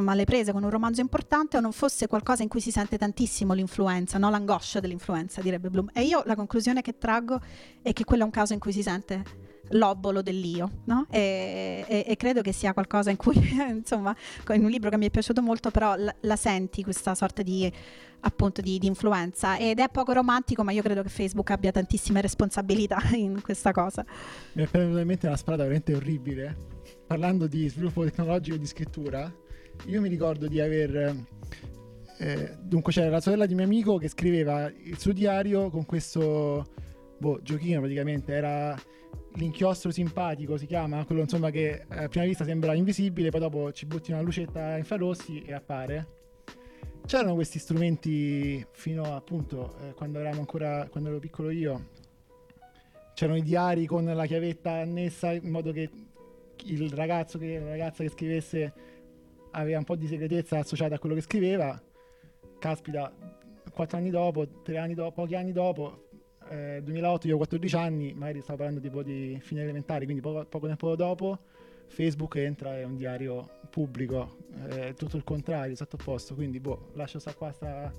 alle 0.05 0.23
prese 0.23 0.51
con 0.53 0.63
un 0.63 0.69
romanzo 0.69 1.01
importante 1.01 1.57
o 1.57 1.59
non 1.59 1.73
fosse 1.73 2.07
qualcosa 2.07 2.43
in 2.43 2.49
cui 2.49 2.61
si 2.61 2.71
sente 2.71 2.97
tantissimo 2.97 3.53
l'influenza, 3.53 4.17
no? 4.17 4.29
l'angoscia 4.29 4.79
dell'influenza, 4.79 5.41
direbbe 5.41 5.69
Bloom. 5.69 5.89
E 5.93 6.03
io 6.03 6.23
la 6.25 6.35
conclusione 6.35 6.81
che 6.81 6.97
traggo 6.97 7.39
è 7.81 7.91
che 7.91 8.03
quello 8.03 8.23
è 8.23 8.25
un 8.25 8.31
caso 8.31 8.53
in 8.53 8.59
cui 8.59 8.71
si 8.71 8.81
sente 8.81 9.51
l'obolo 9.73 10.21
dell'io, 10.21 10.69
no? 10.85 11.05
e, 11.09 11.85
e, 11.87 12.05
e, 12.07 12.15
credo 12.15 12.41
che 12.41 12.51
sia 12.51 12.73
qualcosa 12.73 13.09
in 13.09 13.17
cui, 13.17 13.35
insomma, 13.69 14.15
in 14.53 14.63
un 14.63 14.69
libro 14.69 14.89
che 14.89 14.97
mi 14.97 15.07
è 15.07 15.09
piaciuto 15.09 15.41
molto, 15.41 15.71
però 15.71 15.95
la, 15.95 16.13
la 16.21 16.35
senti 16.35 16.83
questa 16.83 17.15
sorta 17.15 17.41
di 17.41 17.71
appunto 18.25 18.61
di, 18.61 18.79
di, 18.79 18.87
influenza. 18.87 19.57
Ed 19.57 19.79
è 19.79 19.89
poco 19.89 20.13
romantico 20.13 20.63
ma 20.63 20.71
io 20.71 20.81
credo 20.81 21.03
che 21.03 21.09
Facebook 21.09 21.51
abbia 21.51 21.71
tantissime 21.71 22.21
responsabilità 22.21 22.97
in 23.13 23.41
questa 23.41 23.71
cosa. 23.71 24.05
Mi 24.53 24.63
è 24.63 24.67
venuta 24.71 25.01
in 25.01 25.07
mente 25.07 25.27
una 25.27 25.37
sparata 25.37 25.63
veramente 25.63 25.93
orribile. 25.93 26.55
Parlando 27.05 27.47
di 27.47 27.67
sviluppo 27.67 28.03
tecnologico 28.03 28.55
e 28.55 28.59
di 28.59 28.65
scrittura 28.65 29.31
io 29.87 30.01
mi 30.01 30.09
ricordo 30.09 30.47
di 30.47 30.59
aver 30.59 31.15
eh, 32.19 32.57
dunque 32.61 32.93
c'era 32.93 33.09
la 33.09 33.19
sorella 33.19 33.45
di 33.45 33.55
mio 33.55 33.65
amico 33.65 33.97
che 33.97 34.07
scriveva 34.07 34.71
il 34.71 34.97
suo 34.97 35.13
diario 35.13 35.69
con 35.69 35.85
questo 35.85 36.65
boh, 37.17 37.41
giochino 37.41 37.79
praticamente 37.79 38.33
era 38.33 38.79
l'inchiostro 39.35 39.91
simpatico 39.91 40.57
si 40.57 40.65
chiama, 40.65 41.05
quello 41.05 41.21
insomma 41.21 41.49
che 41.49 41.85
a 41.87 42.07
prima 42.07 42.25
vista 42.25 42.43
sembra 42.43 42.73
invisibile, 42.73 43.29
poi 43.29 43.39
dopo 43.39 43.71
ci 43.71 43.85
butti 43.85 44.11
una 44.11 44.21
lucetta 44.21 44.77
infrarossi 44.77 45.41
e 45.41 45.53
appare. 45.53 46.07
C'erano 47.05 47.33
questi 47.33 47.59
strumenti 47.59 48.65
fino 48.71 49.03
a, 49.03 49.15
appunto 49.15 49.75
eh, 49.79 49.93
quando 49.93 50.19
eravamo 50.19 50.41
ancora, 50.41 50.87
quando 50.89 51.09
ero 51.09 51.19
piccolo 51.19 51.49
io, 51.49 51.89
c'erano 53.13 53.37
i 53.37 53.43
diari 53.43 53.85
con 53.85 54.05
la 54.05 54.25
chiavetta 54.25 54.71
annessa 54.71 55.33
in 55.33 55.49
modo 55.49 55.71
che 55.71 55.89
il 56.65 56.91
ragazzo 56.91 57.37
che 57.37 57.59
la 57.59 57.69
ragazza 57.69 58.03
che 58.03 58.09
scrivesse 58.09 58.73
aveva 59.51 59.79
un 59.79 59.83
po' 59.83 59.95
di 59.95 60.07
segretezza 60.07 60.59
associata 60.59 60.95
a 60.95 60.99
quello 60.99 61.15
che 61.15 61.21
scriveva. 61.21 61.81
Caspita, 62.59 63.13
quattro 63.73 63.97
anni 63.97 64.09
dopo, 64.09 64.61
tre 64.61 64.77
anni 64.77 64.93
dopo, 64.93 65.11
pochi 65.11 65.35
anni 65.35 65.51
dopo, 65.51 66.02
eh, 66.49 66.81
2008 66.83 67.27
io 67.27 67.35
ho 67.35 67.37
14 67.37 67.75
anni, 67.75 68.13
magari 68.13 68.41
stavo 68.41 68.57
parlando 68.57 68.81
tipo 68.81 69.03
di 69.03 69.37
fine 69.41 69.61
elementari, 69.61 70.05
quindi 70.05 70.21
poco, 70.21 70.45
poco 70.45 70.67
tempo 70.67 70.95
dopo 70.95 71.39
Facebook 71.93 72.35
entra, 72.35 72.75
è 72.77 72.83
un 72.83 72.95
diario 72.95 73.59
pubblico, 73.69 74.37
è 74.67 74.87
eh, 74.87 74.93
tutto 74.95 75.15
il 75.15 75.23
contrario, 75.23 75.73
esatto 75.73 75.95
opposto, 75.95 76.33
quindi 76.33 76.59
boh, 76.59 76.89
lascio 76.93 77.19
sta 77.19 77.33
qua 77.33 77.51
sta, 77.51 77.91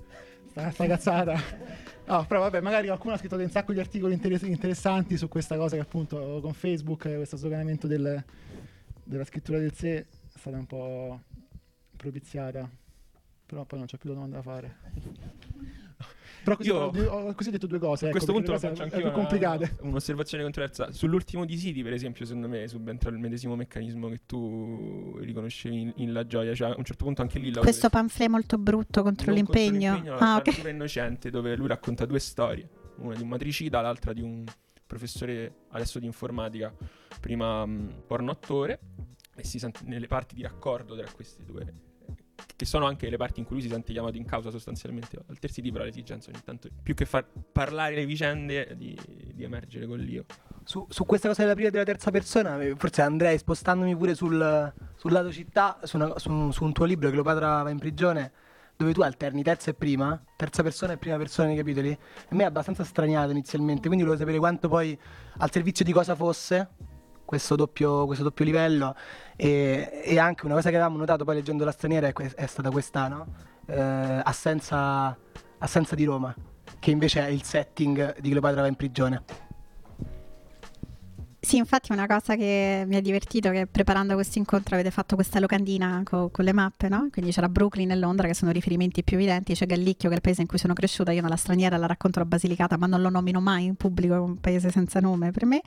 sta, 0.49 0.69
sta 0.71 0.87
cazzata. 0.87 1.33
No, 2.05 2.23
però 2.27 2.41
vabbè, 2.41 2.61
magari 2.61 2.85
qualcuno 2.85 3.15
ha 3.15 3.17
scritto 3.17 3.35
un 3.35 3.49
sacco 3.49 3.73
di 3.73 3.79
articoli 3.79 4.13
interess- 4.13 4.45
interessanti 4.45 5.17
su 5.17 5.27
questa 5.27 5.57
cosa 5.57 5.75
che 5.75 5.81
appunto 5.81 6.39
con 6.39 6.53
Facebook, 6.53 7.15
questo 7.15 7.35
sdoganamento 7.35 7.87
del, 7.87 8.23
della 9.03 9.23
scrittura 9.23 9.57
del 9.57 9.73
sé 9.73 9.95
è 10.01 10.05
stata 10.27 10.55
un 10.55 10.67
po' 10.67 11.19
propiziata, 11.97 12.69
però 13.43 13.65
poi 13.65 13.79
non 13.79 13.87
c'è 13.87 13.97
più 13.97 14.13
domanda 14.13 14.35
da 14.35 14.41
fare. 14.43 14.75
Però 16.45 16.55
così, 16.55 16.69
Io- 16.69 16.77
ho, 16.77 17.27
ho 17.27 17.33
così 17.33 17.49
detto 17.49 17.67
due 17.67 17.79
cose. 17.79 18.05
A 18.05 18.07
ecco, 18.07 18.17
questo 18.17 18.31
punto 18.31 18.51
le 18.51 18.59
faccio 18.59 18.83
anche 18.83 19.01
più 19.01 19.11
complicate. 19.11 19.77
un'osservazione 19.81 20.43
controversa. 20.43 20.91
Sull'ultimo 20.91 21.43
di 21.43 21.57
Siti, 21.57 21.83
per 21.83 21.93
esempio, 21.93 22.25
secondo 22.25 22.47
me 22.47 22.67
subentra 22.67 23.09
il 23.09 23.17
medesimo 23.17 23.55
meccanismo 23.55 24.07
che 24.09 24.21
tu 24.25 25.17
riconoscevi 25.19 25.81
in, 25.81 25.93
in 25.97 26.13
La 26.13 26.25
Gioia. 26.25 26.53
Cioè, 26.53 26.69
a 26.69 26.75
un 26.77 26.83
certo 26.85 27.03
punto 27.03 27.21
anche 27.21 27.39
lì 27.39 27.51
questo 27.51 27.89
pamphlet 27.89 28.29
molto 28.29 28.57
brutto 28.57 29.01
contro 29.01 29.27
non 29.27 29.35
l'impegno, 29.35 29.93
contro 29.93 29.95
l'impegno, 29.95 30.15
ah 30.15 30.33
la 30.33 30.37
ok 30.37 30.47
natura 30.47 30.69
innocente, 30.69 31.29
dove 31.29 31.55
lui 31.55 31.67
racconta 31.67 32.05
due 32.05 32.19
storie, 32.19 32.69
una 32.97 33.15
di 33.15 33.23
un 33.23 33.27
matricida, 33.27 33.81
l'altra 33.81 34.13
di 34.13 34.21
un 34.21 34.43
professore 34.85 35.63
adesso 35.69 35.99
di 35.99 36.05
informatica, 36.05 36.73
prima 37.19 37.65
mh, 37.65 38.03
porno 38.05 38.31
attore, 38.31 38.79
e 39.35 39.43
si 39.43 39.57
sente 39.57 39.79
nelle 39.85 40.07
parti 40.07 40.35
di 40.35 40.43
raccordo 40.43 40.95
tra 40.95 41.09
queste 41.11 41.43
due, 41.43 41.73
che 42.55 42.65
sono 42.65 42.85
anche 42.85 43.09
le 43.09 43.17
parti 43.17 43.39
in 43.39 43.45
cui 43.45 43.55
lui 43.55 43.63
si 43.63 43.69
sente 43.69 43.91
chiamato 43.91 44.17
in 44.17 44.25
causa 44.25 44.49
sostanzialmente. 44.49 45.19
Altri 45.27 45.71
però 45.71 45.83
l'esigenza 45.83 46.29
ogni 46.29 46.41
tanto, 46.43 46.69
più 46.81 46.93
che 46.93 47.05
far 47.05 47.25
parlare 47.51 47.95
le 47.95 48.05
vicende, 48.05 48.75
di, 48.77 48.97
di 49.33 49.43
emergere 49.43 49.85
con 49.85 49.99
l'io. 49.99 50.25
Su, 50.63 50.85
su 50.89 51.05
questa 51.05 51.27
cosa 51.27 51.41
della 51.41 51.53
prima 51.53 51.69
e 51.69 51.71
della 51.71 51.83
terza 51.83 52.11
persona, 52.11 52.59
eh, 52.61 52.75
forse 52.75 53.01
andrei 53.01 53.37
spostandomi 53.37 53.95
pure 53.95 54.15
sul, 54.15 54.73
sul 54.95 55.11
lato 55.11 55.31
città, 55.31 55.79
su, 55.83 55.97
una- 55.97 56.17
su 56.17 56.51
su 56.51 56.63
un 56.63 56.73
tuo 56.73 56.85
libro, 56.85 57.09
Cleopatra 57.09 57.63
va 57.63 57.69
in 57.69 57.79
prigione, 57.79 58.31
dove 58.77 58.93
tu 58.93 59.01
alterni 59.01 59.43
terza 59.43 59.71
e 59.71 59.73
prima, 59.73 60.21
terza 60.35 60.63
persona 60.63 60.93
e 60.93 60.97
prima 60.97 61.17
persona 61.17 61.49
nei 61.49 61.57
capitoli. 61.57 61.91
A 61.91 62.35
me 62.35 62.43
è 62.43 62.45
abbastanza 62.45 62.83
straniato 62.83 63.31
inizialmente, 63.31 63.87
quindi 63.87 64.03
volevo 64.03 64.19
sapere 64.19 64.37
quanto 64.37 64.67
poi 64.67 64.97
al 65.37 65.51
servizio 65.51 65.85
di 65.85 65.91
cosa 65.91 66.15
fosse 66.15 66.69
questo 67.25 67.55
doppio, 67.55 68.05
questo 68.05 68.23
doppio 68.23 68.45
livello. 68.45 68.95
E, 69.35 70.01
e 70.03 70.17
anche 70.19 70.45
una 70.45 70.55
cosa 70.55 70.69
che 70.69 70.75
avevamo 70.75 70.97
notato 70.97 71.25
poi 71.25 71.35
leggendo 71.35 71.65
La 71.65 71.71
straniera 71.71 72.07
è, 72.07 72.13
è 72.13 72.45
stata 72.45 72.69
questa, 72.69 73.07
no? 73.07 73.25
Eh, 73.65 74.21
assenza, 74.23 75.17
assenza 75.57 75.95
di 75.95 76.05
Roma, 76.05 76.33
che 76.79 76.91
invece 76.91 77.25
è 77.25 77.29
il 77.29 77.43
setting 77.43 78.19
di 78.19 78.29
Cleopatra 78.29 78.61
va 78.61 78.67
in 78.67 78.75
prigione. 78.75 79.44
Sì, 81.45 81.57
infatti 81.57 81.91
una 81.91 82.07
cosa 82.07 82.35
che 82.35 82.85
mi 82.87 82.95
ha 82.95 83.01
divertito 83.01 83.49
è 83.49 83.51
che 83.51 83.67
preparando 83.67 84.15
questo 84.15 84.39
incontro 84.39 84.73
avete 84.73 84.89
fatto 84.89 85.13
questa 85.13 85.39
locandina 85.39 86.01
co- 86.03 86.29
con 86.31 86.43
le 86.43 86.53
mappe, 86.53 86.89
no? 86.89 87.07
Quindi 87.11 87.31
c'era 87.31 87.47
Brooklyn 87.47 87.91
e 87.91 87.95
Londra 87.95 88.25
che 88.25 88.33
sono 88.33 88.49
riferimenti 88.49 89.03
più 89.03 89.15
evidenti, 89.15 89.53
c'è 89.53 89.67
Gallicchio 89.67 90.09
che 90.09 90.15
è 90.15 90.17
il 90.17 90.23
paese 90.23 90.41
in 90.41 90.47
cui 90.47 90.57
sono 90.57 90.73
cresciuta, 90.73 91.11
io 91.11 91.21
nella 91.21 91.35
straniera 91.35 91.77
la 91.77 91.85
racconto 91.85 92.17
la 92.17 92.25
Basilicata, 92.25 92.77
ma 92.77 92.87
non 92.87 92.99
lo 92.99 93.09
nomino 93.09 93.41
mai 93.41 93.65
in 93.65 93.75
pubblico, 93.75 94.15
è 94.15 94.17
un 94.17 94.39
paese 94.39 94.71
senza 94.71 94.99
nome 94.99 95.29
per 95.29 95.45
me, 95.45 95.61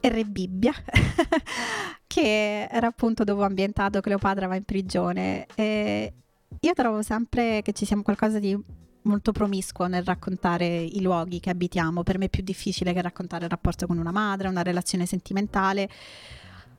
e 0.00 0.08
Re 0.08 0.24
Bibbia, 0.24 0.72
che 2.08 2.66
era 2.68 2.88
appunto 2.88 3.22
dove 3.22 3.42
ho 3.42 3.46
ambientato 3.46 4.00
Cleopatra 4.00 4.48
va 4.48 4.56
in 4.56 4.64
prigione. 4.64 5.46
E 5.54 6.12
io 6.58 6.72
trovo 6.74 7.00
sempre 7.02 7.62
che 7.62 7.70
ci 7.70 7.84
sia 7.84 7.96
qualcosa 8.02 8.40
di 8.40 8.58
molto 9.02 9.32
promiscuo 9.32 9.86
nel 9.86 10.04
raccontare 10.04 10.66
i 10.66 11.00
luoghi 11.00 11.40
che 11.40 11.50
abitiamo. 11.50 12.02
Per 12.02 12.18
me 12.18 12.26
è 12.26 12.30
più 12.30 12.42
difficile 12.42 12.92
che 12.92 13.02
raccontare 13.02 13.44
il 13.44 13.50
rapporto 13.50 13.86
con 13.86 13.98
una 13.98 14.12
madre, 14.12 14.48
una 14.48 14.62
relazione 14.62 15.06
sentimentale, 15.06 15.88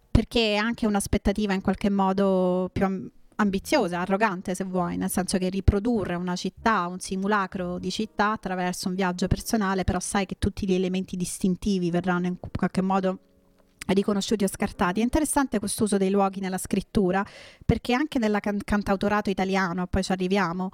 perché 0.10 0.54
è 0.54 0.58
anche 0.58 0.86
un'aspettativa 0.86 1.54
in 1.54 1.62
qualche 1.62 1.90
modo 1.90 2.70
più 2.72 2.86
am- 2.86 3.12
ambiziosa, 3.36 4.00
arrogante 4.00 4.56
se 4.56 4.64
vuoi, 4.64 4.98
nel 4.98 5.10
senso 5.10 5.38
che 5.38 5.50
riprodurre 5.50 6.16
una 6.16 6.36
città, 6.36 6.88
un 6.88 7.00
simulacro 7.00 7.80
di 7.80 7.90
città 7.90 8.32
attraverso 8.32 8.90
un 8.90 8.96
viaggio 8.96 9.28
personale, 9.28 9.84
però 9.84 10.00
sai 10.00 10.26
che 10.26 10.36
tutti 10.38 10.68
gli 10.68 10.74
elementi 10.74 11.16
distintivi 11.18 11.90
verranno 11.90 12.28
in 12.28 12.38
qualche 12.40 12.82
modo 12.82 13.20
riconosciuti 13.88 14.44
o 14.44 14.48
scartati. 14.48 15.02
È 15.02 15.04
interessante 15.04 15.60
quest'uso 15.60 15.98
dei 15.98 16.10
luoghi 16.10 16.40
nella 16.40 16.58
scrittura, 16.58 17.26
perché 17.66 17.94
anche 17.94 18.20
nel 18.20 18.38
can- 18.40 18.62
cantautorato 18.64 19.30
italiano, 19.30 19.88
poi 19.88 20.04
ci 20.04 20.12
arriviamo, 20.12 20.70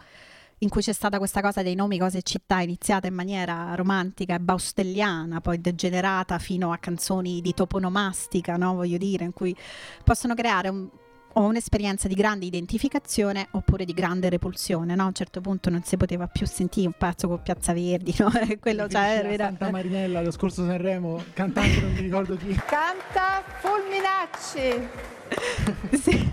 in 0.60 0.70
cui 0.70 0.82
c'è 0.82 0.94
stata 0.94 1.18
questa 1.18 1.42
cosa 1.42 1.64
dei 1.64 1.76
nomi, 1.76 1.98
cose 1.98 2.20
e 2.20 2.22
città 2.24 2.60
iniziata 2.60 3.08
in 3.08 3.14
maniera 3.14 3.74
romantica 3.76 4.36
e 4.36 4.40
baustelliana, 4.40 5.40
poi 5.42 5.62
degenerata 5.62 6.38
fino 6.38 6.72
a 6.72 6.78
canzoni 6.78 7.42
di 7.42 7.54
toponomastica, 7.54 8.58
no? 8.58 8.76
voglio 8.76 8.98
dire, 8.98 9.24
in 9.24 9.34
cui 9.34 9.56
possono 10.04 10.34
creare 10.34 10.68
un, 10.68 10.90
o 11.34 11.42
un'esperienza 11.44 12.10
di 12.10 12.16
grande 12.16 12.46
identificazione 12.46 13.48
oppure 13.52 13.86
di 13.86 13.94
grande 13.94 14.30
repulsione, 14.30 14.96
no? 14.96 15.04
A 15.04 15.08
un 15.08 15.14
certo 15.14 15.40
punto 15.40 15.70
non 15.70 15.84
si 15.84 15.96
poteva 15.96 16.28
più 16.28 16.46
sentire 16.46 16.88
un 16.88 16.94
pezzo 16.98 17.28
con 17.28 17.42
Piazza 17.42 17.72
Verdi, 17.72 18.14
no? 18.18 18.30
Quello 18.60 18.90
cioè, 18.90 19.22
era... 19.24 19.46
Santa 19.46 19.70
Marinella, 19.70 20.22
lo 20.22 20.32
scorso 20.32 20.66
Sanremo, 20.66 21.24
cantante 21.34 21.80
non 21.80 21.94
mi 21.94 22.02
ricordo 22.02 22.36
chi. 22.36 22.54
Canta 22.66 23.44
Fulminacci! 23.60 24.88
sì. 26.02 26.32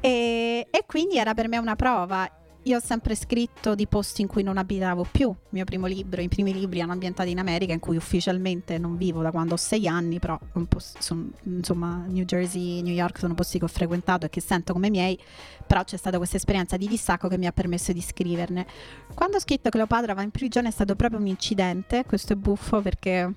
e, 0.00 0.66
e 0.70 0.84
quindi 0.86 1.16
era 1.16 1.34
per 1.34 1.48
me 1.48 1.58
una 1.58 1.74
prova 1.74 2.30
io 2.64 2.78
ho 2.78 2.80
sempre 2.80 3.14
scritto 3.14 3.74
di 3.74 3.86
posti 3.86 4.22
in 4.22 4.26
cui 4.26 4.42
non 4.42 4.56
abitavo 4.56 5.06
più. 5.10 5.28
Il 5.28 5.36
mio 5.50 5.64
primo 5.64 5.86
libro, 5.86 6.20
i 6.20 6.28
primi 6.28 6.52
libri 6.52 6.80
hanno 6.80 6.92
ambientati 6.92 7.30
in 7.30 7.38
America, 7.38 7.72
in 7.72 7.80
cui 7.80 7.96
ufficialmente 7.96 8.78
non 8.78 8.96
vivo 8.96 9.22
da 9.22 9.30
quando 9.30 9.54
ho 9.54 9.56
sei 9.56 9.86
anni, 9.86 10.18
però 10.18 10.38
son, 10.98 11.32
insomma 11.44 12.04
New 12.06 12.24
Jersey, 12.24 12.80
New 12.82 12.94
York 12.94 13.18
sono 13.18 13.34
posti 13.34 13.58
che 13.58 13.64
ho 13.64 13.68
frequentato 13.68 14.26
e 14.26 14.30
che 14.30 14.40
sento 14.40 14.72
come 14.72 14.88
miei, 14.88 15.18
però 15.66 15.84
c'è 15.84 15.96
stata 15.96 16.16
questa 16.16 16.36
esperienza 16.36 16.76
di 16.76 16.88
distacco 16.88 17.28
che 17.28 17.36
mi 17.36 17.46
ha 17.46 17.52
permesso 17.52 17.92
di 17.92 18.00
scriverne. 18.00 18.66
Quando 19.14 19.36
ho 19.36 19.40
scritto 19.40 19.68
Cleopatra 19.68 20.14
va 20.14 20.22
in 20.22 20.30
prigione 20.30 20.68
è 20.68 20.72
stato 20.72 20.96
proprio 20.96 21.20
un 21.20 21.26
incidente, 21.26 22.04
questo 22.06 22.32
è 22.32 22.36
buffo 22.36 22.80
perché 22.80 23.32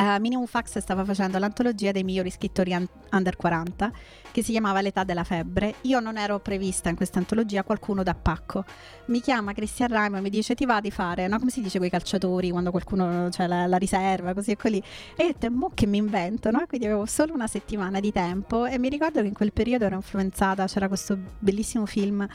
Uh, 0.00 0.18
Minimum 0.18 0.46
Fax 0.46 0.78
stava 0.78 1.04
facendo 1.04 1.36
l'antologia 1.36 1.92
dei 1.92 2.04
migliori 2.04 2.30
scrittori 2.30 2.72
un- 2.72 2.88
under 3.10 3.36
40 3.36 3.92
che 4.32 4.42
si 4.42 4.50
chiamava 4.52 4.80
L'età 4.80 5.04
della 5.04 5.24
febbre. 5.24 5.74
Io 5.82 6.00
non 6.00 6.16
ero 6.16 6.40
prevista 6.40 6.88
in 6.88 6.96
questa 6.96 7.18
antologia, 7.18 7.64
qualcuno 7.64 8.02
da 8.02 8.14
pacco. 8.14 8.64
Mi 9.06 9.20
chiama 9.20 9.52
Cristian 9.52 9.88
Raimo 9.90 10.16
e 10.16 10.22
mi 10.22 10.30
dice 10.30 10.54
ti 10.54 10.64
va 10.64 10.80
di 10.80 10.90
fare, 10.90 11.28
no? 11.28 11.38
come 11.38 11.50
si 11.50 11.60
dice 11.60 11.76
quei 11.76 11.90
calciatori 11.90 12.48
quando 12.48 12.70
qualcuno 12.70 13.28
c'è 13.28 13.46
la, 13.46 13.66
la, 13.66 13.76
riserva, 13.76 14.32
così 14.32 14.52
e 14.52 14.56
così. 14.56 14.82
E 15.16 15.36
io 15.38 15.50
ho 15.60 15.70
che 15.74 15.84
mi 15.84 15.98
invento, 15.98 16.50
no? 16.50 16.64
Quindi 16.66 16.86
avevo 16.86 17.04
solo 17.04 17.34
una 17.34 17.46
settimana 17.46 18.00
di 18.00 18.10
tempo 18.10 18.64
e 18.64 18.78
mi 18.78 18.88
ricordo 18.88 19.20
che 19.20 19.26
in 19.26 19.34
quel 19.34 19.52
periodo 19.52 19.84
ero 19.84 19.96
influenzata, 19.96 20.64
c'era 20.66 20.88
questo 20.88 21.18
bellissimo 21.38 21.84
film 21.84 22.26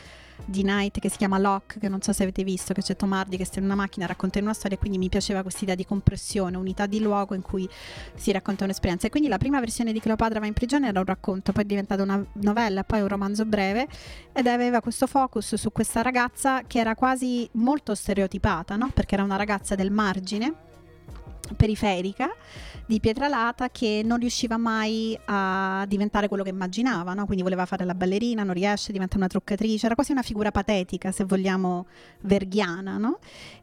di 0.44 0.64
Night 0.64 1.00
che 1.00 1.10
si 1.10 1.18
chiama 1.18 1.38
Lock, 1.38 1.80
che 1.80 1.88
non 1.88 2.02
so 2.02 2.12
se 2.14 2.24
avete 2.24 2.44
visto, 2.44 2.74
che 2.74 2.82
c'è 2.82 2.96
Tomardi 2.96 3.38
che 3.38 3.46
sta 3.46 3.60
in 3.60 3.66
una 3.66 3.76
macchina 3.76 4.06
a 4.06 4.08
raccontare 4.10 4.44
una 4.44 4.54
storia, 4.54 4.78
quindi 4.78 4.98
mi 4.98 5.10
piaceva 5.10 5.42
questa 5.42 5.64
idea 5.64 5.76
di 5.76 5.86
compressione, 5.86 6.58
unità 6.58 6.86
di 6.86 7.00
luogo 7.00 7.34
in 7.34 7.42
cui 7.42 7.68
si 8.16 8.32
racconta 8.32 8.64
un'esperienza. 8.64 9.08
E 9.08 9.10
quindi 9.10 9.30
la 9.30 9.38
prima 9.38 9.60
versione 9.60 9.94
di 9.94 10.00
Cleopatra 10.00 10.40
va 10.40 10.46
in 10.46 10.54
prigione 10.54 10.88
era 10.88 11.00
un 11.00 11.06
racconto, 11.06 11.52
poi 11.52 11.64
è 11.64 11.66
diventata 11.68 12.04
una 12.04 12.24
novella, 12.34 12.84
poi 12.84 13.02
un 13.02 13.08
romanzo 13.08 13.46
breve 13.46 13.88
ed 14.34 14.48
aveva 14.48 14.82
questo 14.82 15.08
focus 15.08 15.56
su 15.56 15.72
questa 15.72 16.02
ragazza 16.02 16.64
che 16.68 16.80
era 16.80 16.96
quasi 16.96 17.48
molto 17.54 17.96
stereotipata, 17.96 18.76
no? 18.76 18.92
perché 18.94 19.16
era 19.16 19.24
una 19.24 19.36
ragazza 19.36 19.76
del 19.76 19.92
margine 19.92 20.64
periferica 21.56 22.34
di 22.86 23.00
Pietralata 23.00 23.70
che 23.70 24.02
non 24.04 24.20
riusciva 24.20 24.58
mai 24.58 25.18
a 25.26 25.86
diventare 25.88 26.28
quello 26.28 26.44
che 26.44 26.50
immaginava, 26.50 27.14
no? 27.14 27.26
quindi 27.26 27.44
voleva 27.44 27.66
fare 27.66 27.84
la 27.84 27.96
ballerina, 27.96 28.44
non 28.44 28.54
riesce, 28.54 28.92
diventa 28.92 29.18
una 29.18 29.28
truccatrice, 29.28 29.86
era 29.86 29.96
quasi 29.96 30.12
una 30.12 30.22
figura 30.22 30.52
patetica, 30.52 31.12
se 31.12 31.24
vogliamo, 31.24 31.88
verghiana, 32.22 32.98
no? 32.98 33.20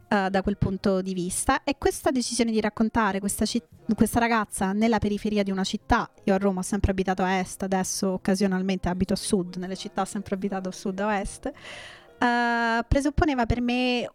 uh, 0.09 0.29
da 0.29 0.41
quel 0.41 0.57
punto 0.57 1.01
di 1.01 1.13
vista. 1.13 1.63
E 1.63 1.77
questa 1.77 2.11
decisione 2.11 2.51
di 2.51 2.59
raccontare 2.59 3.19
questa, 3.19 3.45
citt- 3.45 3.67
questa 3.95 4.19
ragazza 4.19 4.73
nella 4.73 4.99
periferia 4.99 5.43
di 5.43 5.51
una 5.51 5.63
città, 5.63 6.09
io 6.23 6.33
a 6.33 6.37
Roma 6.37 6.59
ho 6.59 6.63
sempre 6.63 6.91
abitato 6.91 7.23
a 7.23 7.39
est, 7.39 7.63
adesso 7.63 8.13
occasionalmente 8.13 8.89
abito 8.89 9.13
a 9.13 9.17
sud, 9.17 9.55
nelle 9.55 9.75
città 9.75 10.01
ho 10.01 10.05
sempre 10.05 10.35
abitato 10.35 10.69
a 10.69 10.71
sud 10.71 10.99
a 10.99 11.19
est, 11.19 11.45
uh, 11.45 12.85
presupponeva 12.87 13.45
per 13.45 13.61
me 13.61 14.09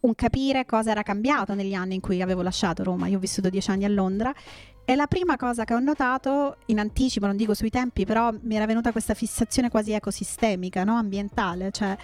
un 0.00 0.14
capire 0.14 0.64
cosa 0.64 0.90
era 0.90 1.02
cambiato 1.02 1.54
negli 1.54 1.74
anni 1.74 1.94
in 1.94 2.00
cui 2.00 2.22
avevo 2.22 2.42
lasciato 2.42 2.82
Roma. 2.82 3.08
Io 3.08 3.16
ho 3.16 3.20
vissuto 3.20 3.48
dieci 3.48 3.70
anni 3.70 3.84
a 3.84 3.88
Londra 3.88 4.32
e 4.84 4.94
la 4.94 5.06
prima 5.06 5.36
cosa 5.36 5.64
che 5.64 5.74
ho 5.74 5.80
notato, 5.80 6.56
in 6.66 6.78
anticipo, 6.78 7.26
non 7.26 7.36
dico 7.36 7.52
sui 7.52 7.68
tempi, 7.68 8.06
però 8.06 8.32
mi 8.40 8.56
era 8.56 8.64
venuta 8.64 8.90
questa 8.90 9.12
fissazione 9.12 9.68
quasi 9.68 9.92
ecosistemica, 9.92 10.82
no? 10.82 10.94
ambientale. 10.94 11.70
Cioè, 11.70 11.94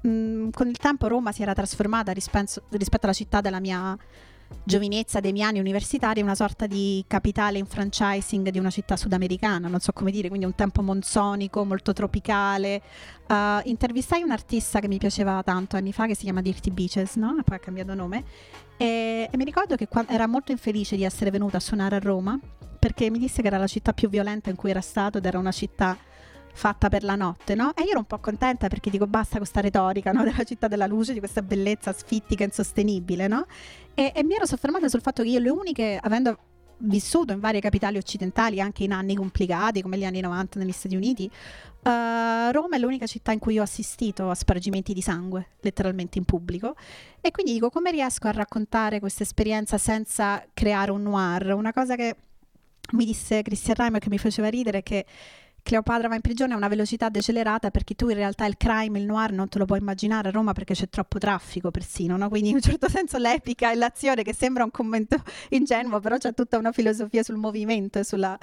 mh, 0.00 0.48
con 0.50 0.68
il 0.68 0.76
tempo 0.78 1.06
Roma 1.06 1.30
si 1.30 1.42
era 1.42 1.52
trasformata 1.52 2.10
rispetto, 2.10 2.64
rispetto 2.70 3.04
alla 3.04 3.14
città 3.14 3.40
della 3.40 3.60
mia 3.60 3.96
giovinezza 4.64 5.20
dei 5.20 5.32
miei 5.32 5.46
anni 5.46 5.58
universitari 5.58 6.22
una 6.22 6.34
sorta 6.34 6.66
di 6.66 7.04
capitale 7.06 7.58
in 7.58 7.66
franchising 7.66 8.48
di 8.48 8.58
una 8.58 8.70
città 8.70 8.96
sudamericana, 8.96 9.68
non 9.68 9.80
so 9.80 9.92
come 9.92 10.10
dire, 10.10 10.28
quindi 10.28 10.46
un 10.46 10.54
tempo 10.54 10.82
monsonico, 10.82 11.64
molto 11.64 11.92
tropicale. 11.92 12.82
Uh, 13.28 13.60
intervistai 13.64 14.22
un 14.22 14.30
artista 14.30 14.80
che 14.80 14.88
mi 14.88 14.98
piaceva 14.98 15.42
tanto 15.42 15.76
anni 15.76 15.92
fa 15.92 16.06
che 16.06 16.14
si 16.14 16.24
chiama 16.24 16.40
Dirty 16.40 16.70
Beaches, 16.70 17.16
no? 17.16 17.36
poi 17.44 17.56
ha 17.56 17.60
cambiato 17.60 17.94
nome, 17.94 18.24
e, 18.76 19.28
e 19.30 19.36
mi 19.36 19.44
ricordo 19.44 19.76
che 19.76 19.88
era 20.08 20.26
molto 20.26 20.52
infelice 20.52 20.96
di 20.96 21.04
essere 21.04 21.30
venuta 21.30 21.58
a 21.58 21.60
suonare 21.60 21.96
a 21.96 22.00
Roma 22.00 22.38
perché 22.84 23.08
mi 23.08 23.18
disse 23.18 23.40
che 23.40 23.48
era 23.48 23.56
la 23.56 23.66
città 23.66 23.94
più 23.94 24.10
violenta 24.10 24.50
in 24.50 24.56
cui 24.56 24.68
era 24.68 24.82
stato 24.82 25.16
ed 25.16 25.24
era 25.24 25.38
una 25.38 25.52
città 25.52 25.96
fatta 26.54 26.88
per 26.88 27.02
la 27.02 27.16
notte, 27.16 27.54
no? 27.54 27.74
E 27.74 27.82
io 27.82 27.90
ero 27.90 27.98
un 27.98 28.04
po' 28.04 28.18
contenta 28.20 28.68
perché 28.68 28.88
dico 28.88 29.06
basta 29.06 29.38
questa 29.38 29.60
retorica 29.60 30.12
no? 30.12 30.22
della 30.24 30.44
città 30.44 30.68
della 30.68 30.86
luce, 30.86 31.12
di 31.12 31.18
questa 31.18 31.42
bellezza 31.42 31.92
sfittica, 31.92 32.44
insostenibile, 32.44 33.26
no? 33.26 33.46
E, 33.94 34.12
e 34.14 34.24
mi 34.24 34.34
ero 34.34 34.46
soffermata 34.46 34.88
sul 34.88 35.02
fatto 35.02 35.22
che 35.22 35.28
io 35.28 35.40
le 35.40 35.50
uniche, 35.50 35.98
avendo 36.00 36.38
vissuto 36.78 37.32
in 37.32 37.40
varie 37.40 37.60
capitali 37.60 37.96
occidentali 37.96 38.60
anche 38.60 38.84
in 38.84 38.92
anni 38.92 39.14
complicati 39.14 39.80
come 39.80 39.96
gli 39.96 40.04
anni 40.04 40.20
90 40.20 40.58
negli 40.58 40.72
Stati 40.72 40.96
Uniti, 40.96 41.30
uh, 41.82 42.50
Roma 42.50 42.76
è 42.76 42.78
l'unica 42.78 43.06
città 43.06 43.32
in 43.32 43.38
cui 43.38 43.58
ho 43.58 43.62
assistito 43.62 44.30
a 44.30 44.34
spargimenti 44.34 44.92
di 44.92 45.00
sangue, 45.00 45.48
letteralmente 45.60 46.18
in 46.18 46.24
pubblico. 46.24 46.74
E 47.20 47.30
quindi 47.30 47.52
dico 47.52 47.70
come 47.70 47.90
riesco 47.90 48.28
a 48.28 48.32
raccontare 48.32 49.00
questa 49.00 49.22
esperienza 49.22 49.78
senza 49.78 50.44
creare 50.52 50.90
un 50.90 51.02
noir? 51.02 51.54
Una 51.54 51.72
cosa 51.72 51.96
che 51.96 52.16
mi 52.92 53.04
disse 53.04 53.42
Christian 53.42 53.76
Reimer 53.76 54.00
che 54.00 54.10
mi 54.10 54.18
faceva 54.18 54.48
ridere 54.48 54.78
è 54.78 54.82
che 54.82 55.06
Cleopatra 55.64 56.08
va 56.08 56.14
in 56.14 56.20
prigione 56.20 56.52
a 56.52 56.56
una 56.58 56.68
velocità 56.68 57.08
decelerata 57.08 57.70
perché 57.70 57.94
tu 57.94 58.10
in 58.10 58.16
realtà 58.16 58.44
il 58.44 58.58
crime, 58.58 58.98
il 58.98 59.06
noir 59.06 59.32
non 59.32 59.48
te 59.48 59.58
lo 59.58 59.64
puoi 59.64 59.78
immaginare 59.78 60.28
a 60.28 60.30
Roma 60.30 60.52
perché 60.52 60.74
c'è 60.74 60.90
troppo 60.90 61.16
traffico 61.16 61.70
persino, 61.70 62.18
no? 62.18 62.28
quindi 62.28 62.50
in 62.50 62.56
un 62.56 62.60
certo 62.60 62.86
senso 62.92 63.16
l'epica 63.16 63.72
e 63.72 63.74
l'azione 63.74 64.22
che 64.22 64.34
sembra 64.34 64.62
un 64.62 64.70
commento 64.70 65.16
ingenuo, 65.50 66.00
però 66.00 66.18
c'è 66.18 66.34
tutta 66.34 66.58
una 66.58 66.70
filosofia 66.70 67.22
sul 67.22 67.36
movimento 67.36 67.98
e 67.98 68.04
sulla 68.04 68.38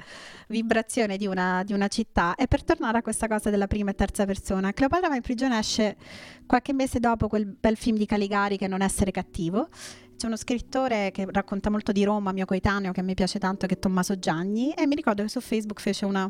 vibrazione 0.48 1.16
di 1.16 1.28
una, 1.28 1.62
di 1.62 1.72
una 1.72 1.86
città. 1.86 2.34
E 2.34 2.48
per 2.48 2.64
tornare 2.64 2.98
a 2.98 3.02
questa 3.02 3.28
cosa 3.28 3.50
della 3.50 3.68
prima 3.68 3.92
e 3.92 3.94
terza 3.94 4.24
persona, 4.24 4.72
Cleopatra 4.72 5.06
va 5.06 5.14
in 5.14 5.22
prigione 5.22 5.56
esce 5.56 5.96
qualche 6.44 6.72
mese 6.72 6.98
dopo 6.98 7.28
quel 7.28 7.46
bel 7.46 7.76
film 7.76 7.98
di 7.98 8.04
Caligari 8.04 8.58
che 8.58 8.64
è 8.64 8.68
Non 8.68 8.82
essere 8.82 9.12
cattivo, 9.12 9.68
c'è 10.16 10.26
uno 10.26 10.36
scrittore 10.36 11.12
che 11.12 11.24
racconta 11.30 11.70
molto 11.70 11.92
di 11.92 12.02
Roma, 12.02 12.32
mio 12.32 12.46
coetaneo, 12.46 12.90
che 12.90 13.02
mi 13.02 13.14
piace 13.14 13.38
tanto, 13.38 13.68
che 13.68 13.74
è 13.74 13.78
Tommaso 13.78 14.18
Gianni, 14.18 14.72
e 14.72 14.88
mi 14.88 14.96
ricordo 14.96 15.22
che 15.22 15.28
su 15.28 15.40
Facebook 15.40 15.80
fece 15.80 16.04
una 16.04 16.28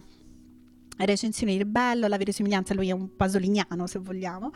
recensioni 0.98 1.56
del 1.56 1.66
bello, 1.66 2.06
la 2.06 2.16
verosimiglianza, 2.16 2.74
lui 2.74 2.88
è 2.88 2.92
un 2.92 3.16
pasolignano 3.16 3.86
se 3.86 3.98
vogliamo, 3.98 4.50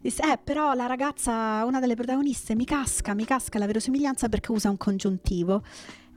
disse, 0.00 0.22
eh 0.22 0.38
però 0.42 0.74
la 0.74 0.86
ragazza, 0.86 1.64
una 1.64 1.80
delle 1.80 1.94
protagoniste, 1.94 2.54
mi 2.54 2.64
casca, 2.64 3.14
mi 3.14 3.24
casca 3.24 3.58
la 3.58 3.66
verosimiglianza 3.66 4.28
perché 4.28 4.52
usa 4.52 4.70
un 4.70 4.76
congiuntivo. 4.76 5.62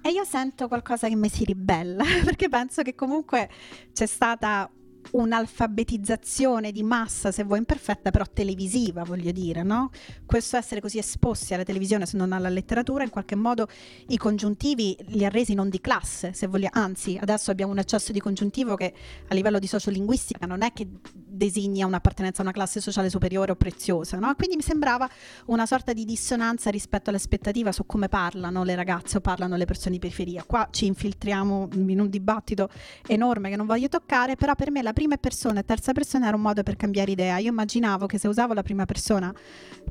E 0.03 0.09
io 0.09 0.23
sento 0.23 0.67
qualcosa 0.67 1.07
che 1.07 1.15
mi 1.15 1.29
si 1.29 1.45
ribella, 1.45 2.03
perché 2.25 2.49
penso 2.49 2.81
che 2.81 2.95
comunque 2.95 3.49
c'è 3.93 4.07
stata 4.07 4.69
un'alfabetizzazione 5.11 6.71
di 6.71 6.83
massa, 6.83 7.31
se 7.31 7.43
vuoi 7.43 7.59
imperfetta, 7.59 8.11
però 8.11 8.25
televisiva, 8.31 9.03
voglio 9.03 9.31
dire, 9.31 9.63
no? 9.63 9.89
Questo 10.25 10.57
essere 10.57 10.81
così 10.81 10.97
esposti 10.97 11.53
alla 11.53 11.63
televisione 11.63 12.05
se 12.05 12.17
non 12.17 12.31
alla 12.31 12.49
letteratura, 12.49 13.03
in 13.03 13.09
qualche 13.09 13.35
modo 13.35 13.67
i 14.07 14.17
congiuntivi 14.17 14.97
li 15.07 15.25
ha 15.25 15.29
resi 15.29 15.53
non 15.53 15.69
di 15.69 15.81
classe, 15.81 16.33
se 16.33 16.47
vogliamo, 16.47 16.79
anzi, 16.79 17.17
adesso 17.19 17.51
abbiamo 17.51 17.71
un 17.71 17.79
eccesso 17.79 18.11
di 18.11 18.19
congiuntivo 18.19 18.75
che 18.75 18.93
a 19.27 19.33
livello 19.33 19.59
di 19.59 19.67
sociolinguistica 19.67 20.45
non 20.45 20.61
è 20.61 20.71
che 20.73 20.87
designa 21.13 21.85
un'appartenenza 21.85 22.41
a 22.41 22.43
una 22.43 22.53
classe 22.53 22.79
sociale 22.79 23.09
superiore 23.09 23.51
o 23.51 23.55
preziosa, 23.55 24.17
no? 24.19 24.33
Quindi 24.35 24.55
mi 24.55 24.61
sembrava 24.61 25.09
una 25.45 25.65
sorta 25.65 25.93
di 25.93 26.05
dissonanza 26.05 26.69
rispetto 26.69 27.09
all'aspettativa 27.09 27.71
su 27.71 27.85
come 27.85 28.09
parlano 28.09 28.63
le 28.63 28.75
ragazze 28.75 29.17
o 29.17 29.21
parlano 29.21 29.55
le 29.55 29.65
persone 29.65 29.91
di 29.91 29.99
periferia. 29.99 30.43
Qua 30.43 30.67
ci 30.71 30.85
infiltriamo 30.85 31.69
in 31.73 31.99
un 31.99 32.09
dibattito 32.09 32.69
enorme 33.07 33.49
che 33.49 33.55
non 33.55 33.65
voglio 33.65 33.87
toccare, 33.87 34.35
però 34.35 34.55
per 34.55 34.71
me 34.71 34.81
la 34.81 34.90
prima 34.93 35.17
persona 35.17 35.59
e 35.59 35.65
terza 35.65 35.91
persona 35.91 36.27
era 36.27 36.35
un 36.35 36.41
modo 36.41 36.63
per 36.63 36.75
cambiare 36.75 37.11
idea. 37.11 37.37
Io 37.37 37.49
immaginavo 37.49 38.05
che 38.05 38.17
se 38.17 38.27
usavo 38.27 38.53
la 38.53 38.63
prima 38.63 38.85
persona 38.85 39.33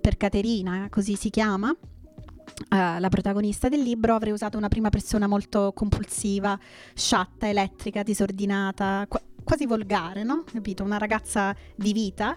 per 0.01 0.16
Caterina, 0.16 0.88
così 0.90 1.16
si 1.16 1.30
chiama, 1.30 1.74
Uh, 2.68 2.98
la 2.98 3.09
protagonista 3.09 3.68
del 3.68 3.80
libro 3.80 4.14
avrei 4.14 4.32
usato 4.32 4.59
una 4.59 4.68
prima 4.68 4.90
persona 4.90 5.26
molto 5.26 5.72
compulsiva, 5.72 6.59
sciatta, 6.92 7.48
elettrica, 7.48 8.03
disordinata, 8.03 9.07
qu- 9.09 9.22
quasi 9.44 9.66
volgare, 9.66 10.24
no? 10.24 10.44
Capito? 10.44 10.82
Una 10.82 10.98
ragazza 10.98 11.55
di 11.74 11.92
vita. 11.92 12.36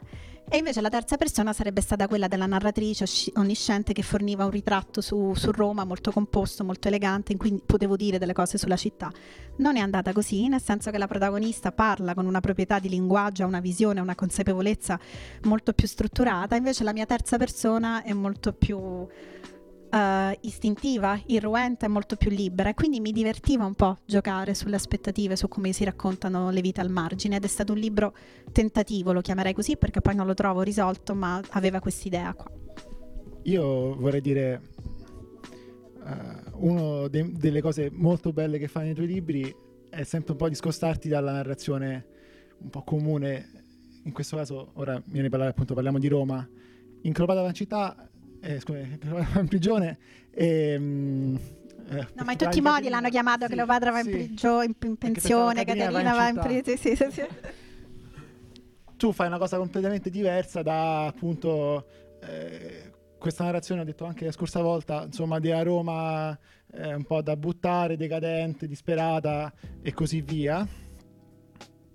E 0.50 0.58
invece 0.58 0.82
la 0.82 0.90
terza 0.90 1.18
persona 1.18 1.52
sarebbe 1.52 1.82
stata 1.82 2.08
quella 2.08 2.28
della 2.28 2.46
narratrice 2.46 3.06
onnisciente 3.36 3.92
che 3.92 4.04
forniva 4.04 4.46
un 4.46 4.52
ritratto 4.52 5.02
su, 5.02 5.34
su, 5.34 5.52
Roma 5.52 5.84
molto 5.84 6.12
composto, 6.12 6.64
molto 6.64 6.90
elegante, 6.90 7.32
in 7.32 7.40
cui 7.40 7.60
potevo 7.66 7.96
dire 7.96 8.20
delle 8.20 8.34
cose 8.34 8.58
sulla 8.60 8.76
città. 8.76 9.12
Non 9.58 9.78
è 9.78 9.80
andata 9.80 10.14
così, 10.14 10.48
nel 10.48 10.62
senso 10.62 10.92
che 10.92 11.00
la 11.00 11.08
protagonista 11.08 11.72
parla 11.72 12.14
con 12.14 12.28
una 12.28 12.40
proprietà 12.40 12.78
di 12.78 12.90
linguaggio, 12.90 13.48
una 13.48 13.62
visione, 13.62 14.00
una 14.00 14.16
consapevolezza 14.16 15.00
molto 15.44 15.74
più 15.74 15.88
strutturata, 15.88 16.56
invece 16.56 16.84
la 16.84 16.94
mia 16.94 17.06
terza 17.06 17.38
persona 17.38 18.04
è 18.04 18.14
molto 18.14 18.54
più 18.54 19.08
uh, 19.94 20.38
istintiva, 20.42 21.20
irruente, 21.28 21.88
molto 21.88 22.16
più 22.16 22.32
libera 22.32 22.70
e 22.70 22.74
quindi 22.74 23.00
mi 23.00 23.12
divertiva 23.12 23.66
un 23.66 23.76
po' 23.76 23.98
giocare 24.06 24.56
sulle 24.56 24.76
aspettative, 24.76 25.36
su 25.36 25.48
come 25.48 25.72
si 25.72 25.84
raccontano 25.84 26.50
le 26.50 26.62
vite 26.62 26.82
al 26.82 26.90
margine 26.90 27.36
ed 27.36 27.44
è 27.44 27.48
stato 27.48 27.74
un 27.74 27.80
libro 27.80 28.16
tentativo, 28.52 29.14
lo 29.14 29.22
chiamerei 29.22 29.54
così 29.54 29.78
perché 29.78 30.02
poi 30.02 30.16
non 30.16 30.26
lo 30.26 30.34
trovo 30.34 30.62
risolto, 30.62 31.14
ma 31.14 31.42
aveva 31.52 31.80
quest'idea 31.80 32.34
qua. 32.34 32.52
Io 33.44 33.96
vorrei 33.96 34.22
dire 34.22 34.62
uh, 36.00 36.68
una 36.68 37.08
de- 37.08 37.32
delle 37.34 37.62
cose 37.62 37.90
molto 37.92 38.34
belle 38.34 38.58
che 38.58 38.68
fai 38.68 38.86
nei 38.86 38.94
tuoi 38.94 39.08
libri 39.08 39.56
è 39.90 40.04
sempre 40.04 40.32
un 40.32 40.38
po' 40.38 40.50
discostarti 40.50 41.08
dalla 41.08 41.34
narrazione 41.34 42.08
un 42.58 42.70
po' 42.70 42.82
comune. 42.82 43.52
In 44.06 44.12
questo 44.12 44.36
caso, 44.36 44.72
ora 44.74 45.02
viene 45.06 45.28
a 45.28 45.30
parlare 45.30 45.52
appunto, 45.52 45.74
parliamo 45.74 46.00
di 46.00 46.08
Roma. 46.08 46.48
Incropata 47.02 47.42
da 47.42 47.52
città, 47.52 48.10
eh, 48.44 48.60
scusa, 48.60 48.80
in 49.40 49.48
prigione 49.48 49.98
e... 50.32 50.78
Mm, 50.78 51.36
eh, 51.90 52.08
no, 52.14 52.24
ma 52.24 52.32
in 52.32 52.38
tutti 52.38 52.60
i 52.60 52.62
modi 52.62 52.90
l'hanno 52.90 53.10
chiamato 53.10 53.46
sì, 53.46 53.54
Cleopatra 53.54 53.92
va 53.92 54.00
in, 54.00 54.06
sì. 54.06 54.12
prigio- 54.12 54.62
in, 54.62 54.74
in 54.84 54.96
pensione, 54.96 55.66
Caterina 55.66 55.92
va 55.92 56.00
in, 56.00 56.16
va 56.16 56.28
in 56.30 56.62
prigione. 56.62 56.78
Sì, 56.78 56.96
sì, 56.96 57.08
sì. 57.12 57.28
Tu 58.96 59.12
fai 59.12 59.28
una 59.28 59.38
cosa 59.38 59.58
completamente 59.58 60.10
diversa 60.10 60.62
da 60.62 61.08
appunto 61.08 61.86
eh, 62.22 62.92
questa 63.18 63.44
narrazione, 63.44 63.82
ho 63.82 63.84
detto 63.84 64.06
anche 64.06 64.24
la 64.24 64.32
scorsa 64.32 64.62
volta, 64.62 65.04
insomma, 65.04 65.40
di 65.40 65.52
Roma 65.52 66.38
eh, 66.72 66.94
un 66.94 67.04
po' 67.04 67.22
da 67.22 67.36
buttare, 67.36 67.98
decadente, 67.98 68.66
disperata 68.66 69.52
e 69.82 69.94
così 69.94 70.22
via. 70.22 70.66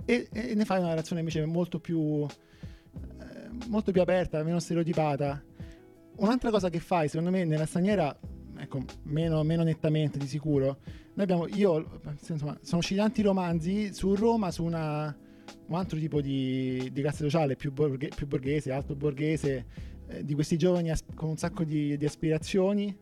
E, 0.04 0.28
e 0.30 0.54
ne 0.54 0.64
fai 0.66 0.80
una 0.80 0.88
narrazione 0.88 1.20
invece 1.20 1.46
molto 1.46 1.80
più, 1.80 2.26
eh, 2.26 3.48
molto 3.68 3.90
più 3.90 4.02
aperta, 4.02 4.42
meno 4.42 4.58
stereotipata. 4.58 5.42
Un'altra 6.18 6.50
cosa 6.50 6.68
che 6.68 6.80
fai, 6.80 7.08
secondo 7.08 7.30
me, 7.30 7.44
nella 7.44 7.66
straniera, 7.66 8.16
ecco, 8.56 8.82
meno, 9.04 9.44
meno 9.44 9.62
nettamente 9.62 10.18
di 10.18 10.26
sicuro, 10.26 10.78
abbiamo, 11.16 11.46
io, 11.46 12.00
insomma, 12.28 12.58
sono 12.60 12.78
usciti 12.78 12.98
tanti 12.98 13.22
romanzi 13.22 13.94
su 13.94 14.16
Roma, 14.16 14.50
su 14.50 14.64
una, 14.64 15.16
un 15.66 15.74
altro 15.76 15.96
tipo 15.96 16.20
di, 16.20 16.90
di 16.92 17.00
classe 17.02 17.22
sociale 17.22 17.54
più, 17.54 17.72
borghe, 17.72 18.08
più 18.14 18.26
borghese, 18.26 18.72
alto 18.72 18.96
borghese, 18.96 19.66
eh, 20.08 20.24
di 20.24 20.34
questi 20.34 20.56
giovani 20.56 20.90
as- 20.90 21.04
con 21.14 21.28
un 21.28 21.36
sacco 21.36 21.62
di, 21.62 21.96
di, 21.96 22.04
aspirazioni 22.04 22.96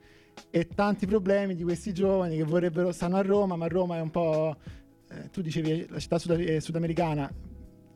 e 0.51 0.67
tanti 0.69 1.07
problemi 1.07 1.55
di 1.55 1.63
questi 1.63 1.95
giovani 1.95 2.37
che 2.37 2.45
vorrebbero, 2.45 2.93
stanno 2.93 3.17
a 3.17 3.23
Roma, 3.23 3.57
ma 3.57 3.67
Roma 3.67 3.97
è 3.97 4.01
un 4.01 4.11
po', 4.11 4.55
eh, 5.09 5.31
tu 5.31 5.41
dicevi 5.41 5.87
la 5.89 5.99
città 5.99 6.19
sud- 6.19 6.39
eh, 6.39 6.61
sudamericana, 6.61 7.33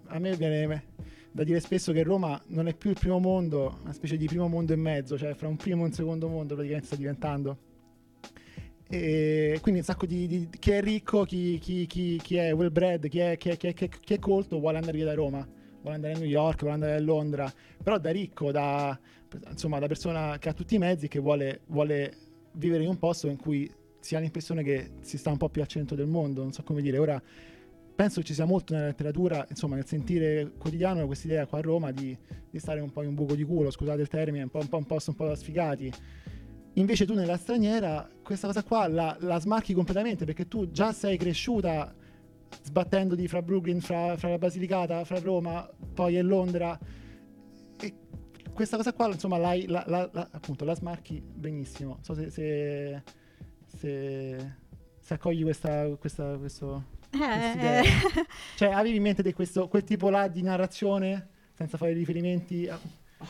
a 0.07 0.19
me 0.19 0.35
viene 0.35 0.85
da 1.33 1.45
dire 1.45 1.61
spesso 1.61 1.93
che 1.93 2.03
Roma 2.03 2.41
non 2.49 2.69
è 2.69 2.75
più 2.75 2.91
il 2.91 2.99
primo 2.99 3.19
mondo, 3.19 3.79
una 3.83 3.93
specie 3.93 4.17
di 4.17 4.27
primo 4.27 4.49
mondo 4.49 4.73
e 4.73 4.77
mezzo, 4.77 5.17
cioè 5.17 5.35
fra 5.35 5.49
un 5.49 5.57
primo 5.57 5.83
e 5.83 5.87
un 5.87 5.93
secondo 5.93 6.29
mondo 6.29 6.55
praticamente 6.55 6.89
sta 6.89 6.97
diventando. 6.97 7.59
E 8.89 9.59
quindi 9.63 9.81
un 9.81 9.87
sacco 9.87 10.07
di, 10.07 10.27
di 10.27 10.49
chi 10.59 10.73
è 10.73 10.81
ricco, 10.81 11.25
chi, 11.25 11.59
chi, 11.59 11.87
chi, 11.87 12.19
chi 12.21 12.37
è 12.37 12.53
well 12.53 12.73
bred, 12.73 13.09
chi 13.09 13.21
è, 13.21 13.37
chi, 13.37 13.51
è, 13.51 13.57
chi, 13.57 14.15
è, 14.15 14.19
colto 14.19 14.59
vuole 14.59 14.79
andare 14.79 14.97
via 14.97 15.07
da 15.07 15.15
Roma 15.15 15.47
vuole 15.81 15.97
andare 15.97 16.15
a 16.15 16.19
New 16.19 16.29
York, 16.29 16.61
vuole 16.61 16.75
andare 16.75 16.95
a 16.95 17.01
Londra, 17.01 17.53
però 17.83 17.99
da 17.99 18.11
ricco, 18.11 18.51
da, 18.51 18.99
insomma, 19.49 19.79
da 19.79 19.87
persona 19.87 20.39
che 20.39 20.49
ha 20.49 20.53
tutti 20.53 20.75
i 20.75 20.79
mezzi, 20.79 21.09
che 21.09 21.19
vuole, 21.19 21.63
vuole 21.67 22.13
vivere 22.53 22.83
in 22.83 22.89
un 22.89 22.99
posto 22.99 23.29
in 23.29 23.37
cui 23.37 23.71
si 24.01 24.15
ha 24.15 24.19
l'impressione 24.19 24.63
che 24.63 24.91
si 25.01 25.19
sta 25.19 25.31
un 25.31 25.37
po' 25.37 25.49
più 25.49 25.61
al 25.63 25.69
centro 25.69 25.97
del 25.97 26.07
mondo, 26.07 26.43
non 26.43 26.53
so 26.53 26.63
come 26.63 26.83
dire. 26.83 26.99
Ora, 26.99 27.21
penso 28.01 28.23
ci 28.23 28.33
sia 28.33 28.47
molto 28.47 28.73
nella 28.73 28.87
letteratura, 28.87 29.45
insomma, 29.51 29.75
nel 29.75 29.85
sentire 29.85 30.53
quotidiano 30.57 31.05
questa 31.05 31.27
idea 31.27 31.45
qua 31.45 31.59
a 31.59 31.61
Roma 31.61 31.91
di, 31.91 32.17
di, 32.49 32.59
stare 32.59 32.81
un 32.81 32.91
po' 32.91 33.03
in 33.03 33.09
un 33.09 33.15
buco 33.15 33.35
di 33.35 33.45
culo, 33.45 33.71
scusate 33.71 34.01
il 34.01 34.09
termine, 34.09 34.45
un 34.45 34.49
po' 34.49 34.61
un, 34.61 34.69
po', 34.69 34.79
un 34.79 34.87
posto 34.87 35.11
un 35.11 35.17
po' 35.17 35.27
da 35.27 35.37
sfigati. 35.37 35.93
Invece 36.75 37.05
tu 37.05 37.13
nella 37.13 37.37
straniera 37.37 38.09
questa 38.23 38.47
cosa 38.47 38.63
qua 38.63 38.89
la, 38.89 39.15
la 39.21 39.39
smarchi 39.39 39.75
completamente 39.75 40.25
perché 40.25 40.49
tu 40.49 40.71
già 40.71 40.95
sei 40.95 41.19
cresciuta 41.19 41.95
sbattendoti 42.63 43.29
fra 43.29 43.43
Brooklyn, 43.43 43.83
fra, 43.83 44.17
fra 44.17 44.31
la 44.31 44.39
Basilicata, 44.39 45.05
fra 45.05 45.19
Roma, 45.19 45.69
poi 45.93 46.17
è 46.17 46.23
Londra. 46.23 46.79
E 47.79 47.95
questa 48.55 48.79
cosa 48.79 48.95
qua, 48.95 49.09
insomma, 49.09 49.37
la, 49.37 49.55
la, 49.67 49.85
la, 49.87 50.29
appunto, 50.31 50.65
la 50.65 50.75
smarchi 50.75 51.21
benissimo. 51.21 51.97
Non 51.97 52.03
so 52.03 52.15
se, 52.15 52.31
se, 52.31 53.03
se, 53.67 54.55
se 54.99 55.13
accogli 55.13 55.43
questa, 55.43 55.87
questa, 55.97 56.39
questo, 56.39 56.99
eh. 57.11 57.83
cioè, 58.57 58.71
avevi 58.71 58.97
in 58.97 59.03
mente 59.03 59.33
questo, 59.35 59.69
quel 59.69 59.85
tipo 59.85 60.11
là 60.11 60.29
di 60.29 60.43
narrazione, 60.43 61.29
senza 61.55 61.77
fare 61.77 61.93
riferimenti? 61.93 62.69
A... 62.69 62.79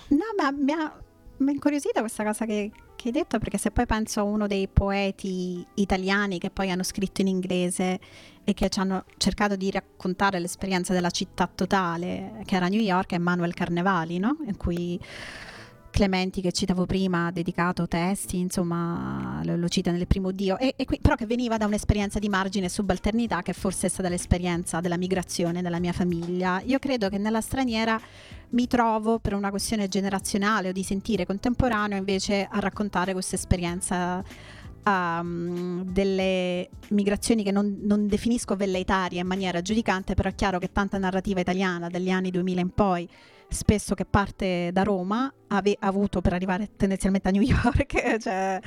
No, 0.09 0.25
ma 0.37 0.51
mi 0.51 0.73
ha, 0.73 1.01
mi 1.39 1.53
incuriosita 1.53 2.01
questa 2.01 2.25
cosa 2.25 2.45
che, 2.45 2.71
che, 2.97 3.09
hai 3.09 3.13
detto, 3.13 3.39
perché 3.39 3.59
se 3.59 3.71
poi 3.71 3.87
penso 3.87 4.21
a 4.21 4.25
uno 4.25 4.47
dei 4.47 4.69
poeti 4.69 5.65
italiani 5.75 6.39
che 6.39 6.51
poi 6.51 6.71
hanno 6.71 6.83
scritto 6.83 7.21
in 7.21 7.29
inglese 7.29 7.99
e 8.45 8.55
che 8.55 8.69
ci 8.69 8.79
hanno 8.79 9.05
cercato 9.17 9.57
di 9.57 9.71
raccontare 9.71 10.39
l'esperienza 10.39 10.93
della 10.93 11.11
città 11.11 11.51
totale, 11.53 12.43
che 12.45 12.57
era 12.57 12.69
New 12.69 12.81
York, 12.81 13.13
è 13.13 13.19
Manuel 13.19 13.55
Carnevali, 13.55 14.19
no? 14.19 14.37
in 14.47 14.57
cui 14.57 14.99
Clementi 15.91 16.41
che 16.41 16.53
citavo 16.53 16.87
prima 16.87 17.27
ha 17.27 17.31
dedicato 17.31 17.87
testi, 17.87 18.39
insomma 18.39 19.41
lo, 19.45 19.57
lo 19.57 19.69
cita 19.69 19.91
nel 19.91 20.07
primo 20.07 20.31
Dio, 20.31 20.57
e, 20.59 20.75
e 20.77 20.85
qui, 20.85 20.99
però 21.01 21.15
che 21.15 21.27
veniva 21.27 21.57
da 21.57 21.67
un'esperienza 21.67 22.19
di 22.19 22.29
margine 22.29 22.67
e 22.67 22.69
subalternità 22.69 23.43
che 23.43 23.53
forse 23.53 23.87
è 23.87 23.91
stata 23.91 24.09
l'esperienza 24.09 24.81
della 24.81 24.97
migrazione 24.97 25.61
nella 25.61 25.79
mia 25.79 25.93
famiglia. 25.93 26.63
Io 26.65 26.79
credo 26.79 27.09
che 27.09 27.19
nella 27.19 27.41
straniera 27.41 28.01
mi 28.51 28.67
trovo 28.67 29.19
per 29.19 29.35
una 29.35 29.51
questione 29.51 29.89
generazionale 29.89 30.71
o 30.71 30.73
di 30.73 30.83
sentire 30.83 31.27
contemporaneo 31.27 31.99
invece 31.99 32.49
a 32.51 32.59
raccontare 32.61 33.13
questa 33.13 33.37
esperienza 33.37 34.25
um, 34.85 35.85
delle 35.85 36.69
migrazioni 36.89 37.43
che 37.43 37.51
non, 37.51 37.79
non, 37.83 38.07
definisco 38.07 38.57
velleitarie 38.57 39.21
in 39.21 39.27
maniera 39.27 39.63
giudicante, 39.63 40.15
però 40.15 40.29
è 40.29 40.35
chiaro 40.35 40.59
che 40.59 40.73
tanta 40.73 40.99
narrativa 40.99 41.41
italiana 41.41 41.89
dagli 41.89 42.11
anni 42.11 42.31
2000 42.31 42.61
in 42.61 42.71
poi, 42.71 43.09
spesso 43.51 43.95
che 43.95 44.05
parte 44.05 44.71
da 44.73 44.83
Roma, 44.83 45.33
ha 45.49 45.63
avuto 45.81 46.21
per 46.21 46.33
arrivare 46.33 46.71
tendenzialmente 46.77 47.29
a 47.29 47.33
New 47.33 47.43
York, 47.43 48.19
cioè 48.19 48.61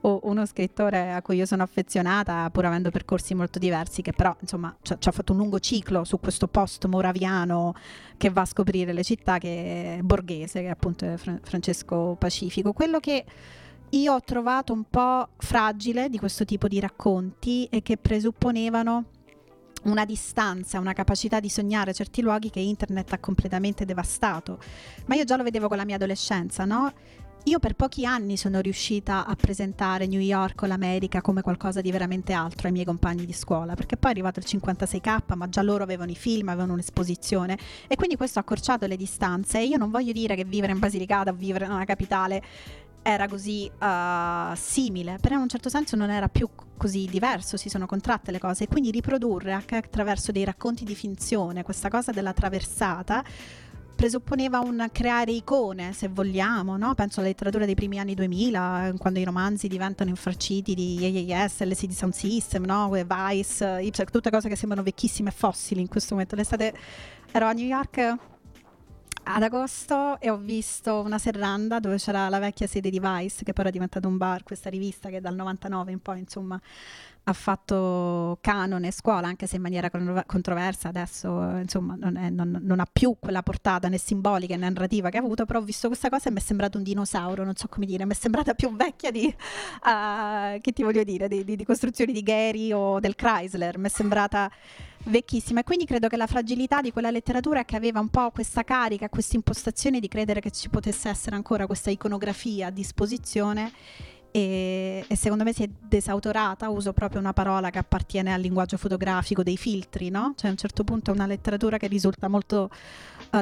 uno 0.00 0.46
scrittore 0.46 1.12
a 1.12 1.20
cui 1.22 1.36
io 1.36 1.46
sono 1.46 1.62
affezionata, 1.62 2.48
pur 2.50 2.64
avendo 2.64 2.90
percorsi 2.90 3.34
molto 3.34 3.58
diversi, 3.58 4.02
che 4.02 4.12
però 4.12 4.34
insomma 4.40 4.74
ci 4.82 4.92
ha 4.92 5.12
fatto 5.12 5.32
un 5.32 5.38
lungo 5.38 5.58
ciclo 5.58 6.04
su 6.04 6.20
questo 6.20 6.46
post 6.46 6.86
moraviano 6.86 7.74
che 8.16 8.30
va 8.30 8.42
a 8.42 8.46
scoprire 8.46 8.92
le 8.92 9.02
città, 9.02 9.38
che 9.38 9.98
è 9.98 10.02
borghese, 10.02 10.62
che 10.62 10.68
appunto 10.68 11.04
è 11.04 11.16
Francesco 11.16 12.16
Pacifico. 12.18 12.72
Quello 12.72 13.00
che 13.00 13.24
io 13.90 14.14
ho 14.14 14.20
trovato 14.20 14.72
un 14.72 14.84
po' 14.88 15.28
fragile 15.38 16.08
di 16.08 16.18
questo 16.18 16.44
tipo 16.44 16.68
di 16.68 16.78
racconti 16.78 17.66
e 17.70 17.82
che 17.82 17.96
presupponevano 17.96 19.04
una 19.84 20.04
distanza, 20.04 20.78
una 20.78 20.92
capacità 20.92 21.40
di 21.40 21.48
sognare 21.48 21.94
certi 21.94 22.22
luoghi 22.22 22.50
che 22.50 22.60
internet 22.60 23.12
ha 23.12 23.18
completamente 23.18 23.84
devastato. 23.84 24.58
Ma 25.06 25.14
io 25.14 25.24
già 25.24 25.36
lo 25.36 25.42
vedevo 25.42 25.68
con 25.68 25.76
la 25.76 25.84
mia 25.84 25.96
adolescenza, 25.96 26.64
no? 26.64 26.92
Io 27.44 27.60
per 27.60 27.74
pochi 27.74 28.04
anni 28.04 28.36
sono 28.36 28.60
riuscita 28.60 29.24
a 29.24 29.34
presentare 29.34 30.06
New 30.06 30.20
York 30.20 30.60
o 30.62 30.66
l'America 30.66 31.22
come 31.22 31.40
qualcosa 31.40 31.80
di 31.80 31.90
veramente 31.90 32.34
altro 32.34 32.66
ai 32.66 32.74
miei 32.74 32.84
compagni 32.84 33.24
di 33.24 33.32
scuola, 33.32 33.74
perché 33.74 33.96
poi 33.96 34.10
è 34.10 34.12
arrivato 34.12 34.38
il 34.40 34.44
56K, 34.46 35.34
ma 35.34 35.48
già 35.48 35.62
loro 35.62 35.82
avevano 35.82 36.10
i 36.10 36.16
film, 36.16 36.48
avevano 36.48 36.74
un'esposizione 36.74 37.56
e 37.86 37.96
quindi 37.96 38.16
questo 38.16 38.38
ha 38.38 38.42
accorciato 38.42 38.86
le 38.86 38.96
distanze. 38.96 39.60
Io 39.60 39.78
non 39.78 39.90
voglio 39.90 40.12
dire 40.12 40.34
che 40.34 40.44
vivere 40.44 40.72
in 40.72 40.78
Basilicata 40.78 41.30
o 41.30 41.34
vivere 41.34 41.64
in 41.64 41.70
una 41.70 41.86
capitale 41.86 42.42
era 43.08 43.26
così 43.26 43.70
uh, 43.70 44.54
simile, 44.54 45.18
però 45.20 45.36
in 45.36 45.42
un 45.42 45.48
certo 45.48 45.70
senso 45.70 45.96
non 45.96 46.10
era 46.10 46.28
più 46.28 46.48
così 46.76 47.06
diverso, 47.10 47.56
si 47.56 47.70
sono 47.70 47.86
contratte 47.86 48.30
le 48.30 48.38
cose 48.38 48.64
e 48.64 48.68
quindi 48.68 48.90
riprodurre 48.90 49.52
anche 49.52 49.76
attraverso 49.76 50.30
dei 50.30 50.44
racconti 50.44 50.84
di 50.84 50.94
finzione 50.94 51.62
questa 51.62 51.88
cosa 51.88 52.12
della 52.12 52.34
traversata 52.34 53.24
presupponeva 53.96 54.60
un 54.60 54.88
creare 54.92 55.32
icone, 55.32 55.92
se 55.92 56.06
vogliamo, 56.06 56.76
no? 56.76 56.94
penso 56.94 57.18
alla 57.18 57.30
letteratura 57.30 57.64
dei 57.64 57.74
primi 57.74 57.98
anni 57.98 58.14
2000, 58.14 58.94
quando 58.96 59.18
i 59.18 59.24
romanzi 59.24 59.66
diventano 59.66 60.10
infarciti 60.10 60.74
di 60.74 61.26
AAS, 61.32 61.62
LCD 61.62 61.90
Sound 61.90 62.12
System, 62.12 62.64
no? 62.64 62.88
Vice, 62.90 63.80
Ipsec, 63.82 64.10
tutte 64.10 64.30
cose 64.30 64.48
che 64.48 64.54
sembrano 64.54 64.84
vecchissime 64.84 65.30
e 65.30 65.32
fossili 65.32 65.80
in 65.80 65.88
questo 65.88 66.14
momento. 66.14 66.36
L'estate 66.36 66.72
ero 67.32 67.46
a 67.46 67.52
New 67.52 67.66
York 67.66 68.16
ad 69.34 69.42
agosto 69.42 70.18
e 70.20 70.30
ho 70.30 70.36
visto 70.36 71.00
una 71.00 71.18
serranda 71.18 71.80
dove 71.80 71.96
c'era 71.96 72.28
la 72.28 72.38
vecchia 72.38 72.66
sede 72.66 72.90
di 72.90 72.98
Vice, 72.98 73.44
che 73.44 73.52
poi 73.52 73.64
era 73.64 73.70
diventato 73.70 74.08
un 74.08 74.16
bar, 74.16 74.42
questa 74.42 74.70
rivista 74.70 75.08
che 75.10 75.20
dal 75.20 75.34
99 75.34 75.92
in 75.92 76.00
poi, 76.00 76.20
insomma, 76.20 76.60
ha 77.24 77.32
fatto 77.34 78.38
canone 78.40 78.90
scuola, 78.90 79.26
anche 79.26 79.46
se 79.46 79.56
in 79.56 79.62
maniera 79.62 79.90
controversa, 79.90 80.88
adesso 80.88 81.28
insomma 81.58 81.94
non, 81.98 82.16
è, 82.16 82.30
non, 82.30 82.58
non, 82.62 82.80
ha 82.80 82.88
più 82.90 83.16
quella 83.20 83.42
portata 83.42 83.88
né 83.88 83.98
simbolica 83.98 84.56
né 84.56 84.66
narrativa 84.66 85.10
che 85.10 85.18
ha 85.18 85.20
avuto, 85.20 85.44
però 85.44 85.58
ho 85.58 85.62
visto 85.62 85.88
questa 85.88 86.08
cosa 86.08 86.30
e 86.30 86.32
mi 86.32 86.38
è 86.38 86.40
sembrato 86.40 86.78
un 86.78 86.84
dinosauro, 86.84 87.44
non 87.44 87.54
so 87.54 87.68
come 87.68 87.84
dire, 87.84 88.06
mi 88.06 88.12
è 88.12 88.14
sembrata 88.14 88.54
più 88.54 88.74
vecchia 88.74 89.10
di, 89.10 89.26
uh, 89.26 90.58
che 90.60 90.72
ti 90.72 90.82
voglio 90.82 91.04
dire, 91.04 91.28
di, 91.28 91.44
di, 91.44 91.54
di 91.54 91.64
costruzioni 91.66 92.12
di 92.12 92.22
Gary 92.22 92.72
o 92.72 92.98
del 92.98 93.14
Chrysler, 93.14 93.76
mi 93.76 93.86
è 93.86 93.90
sembrata 93.90 94.50
vecchissima 95.08 95.60
e 95.60 95.64
quindi 95.64 95.84
credo 95.84 96.08
che 96.08 96.16
la 96.16 96.26
fragilità 96.26 96.80
di 96.80 96.92
quella 96.92 97.10
letteratura 97.10 97.64
che 97.64 97.76
aveva 97.76 98.00
un 98.00 98.08
po' 98.08 98.30
questa 98.30 98.64
carica, 98.64 99.08
questa 99.08 99.36
impostazione 99.36 100.00
di 100.00 100.08
credere 100.08 100.40
che 100.40 100.50
ci 100.50 100.68
potesse 100.68 101.08
essere 101.08 101.36
ancora 101.36 101.66
questa 101.66 101.90
iconografia 101.90 102.68
a 102.68 102.70
disposizione 102.70 103.72
e, 104.30 105.04
e, 105.08 105.16
secondo 105.16 105.42
me 105.42 105.52
si 105.52 105.62
è 105.62 105.68
desautorata, 105.80 106.68
uso 106.68 106.92
proprio 106.92 107.20
una 107.20 107.32
parola 107.32 107.70
che 107.70 107.78
appartiene 107.78 108.32
al 108.32 108.40
linguaggio 108.40 108.76
fotografico 108.76 109.42
dei 109.42 109.56
filtri, 109.56 110.10
no? 110.10 110.34
Cioè 110.36 110.48
a 110.48 110.52
un 110.52 110.58
certo 110.58 110.84
punto 110.84 111.10
è 111.10 111.14
una 111.14 111.26
letteratura 111.26 111.78
che 111.78 111.86
risulta 111.86 112.28
molto 112.28 112.70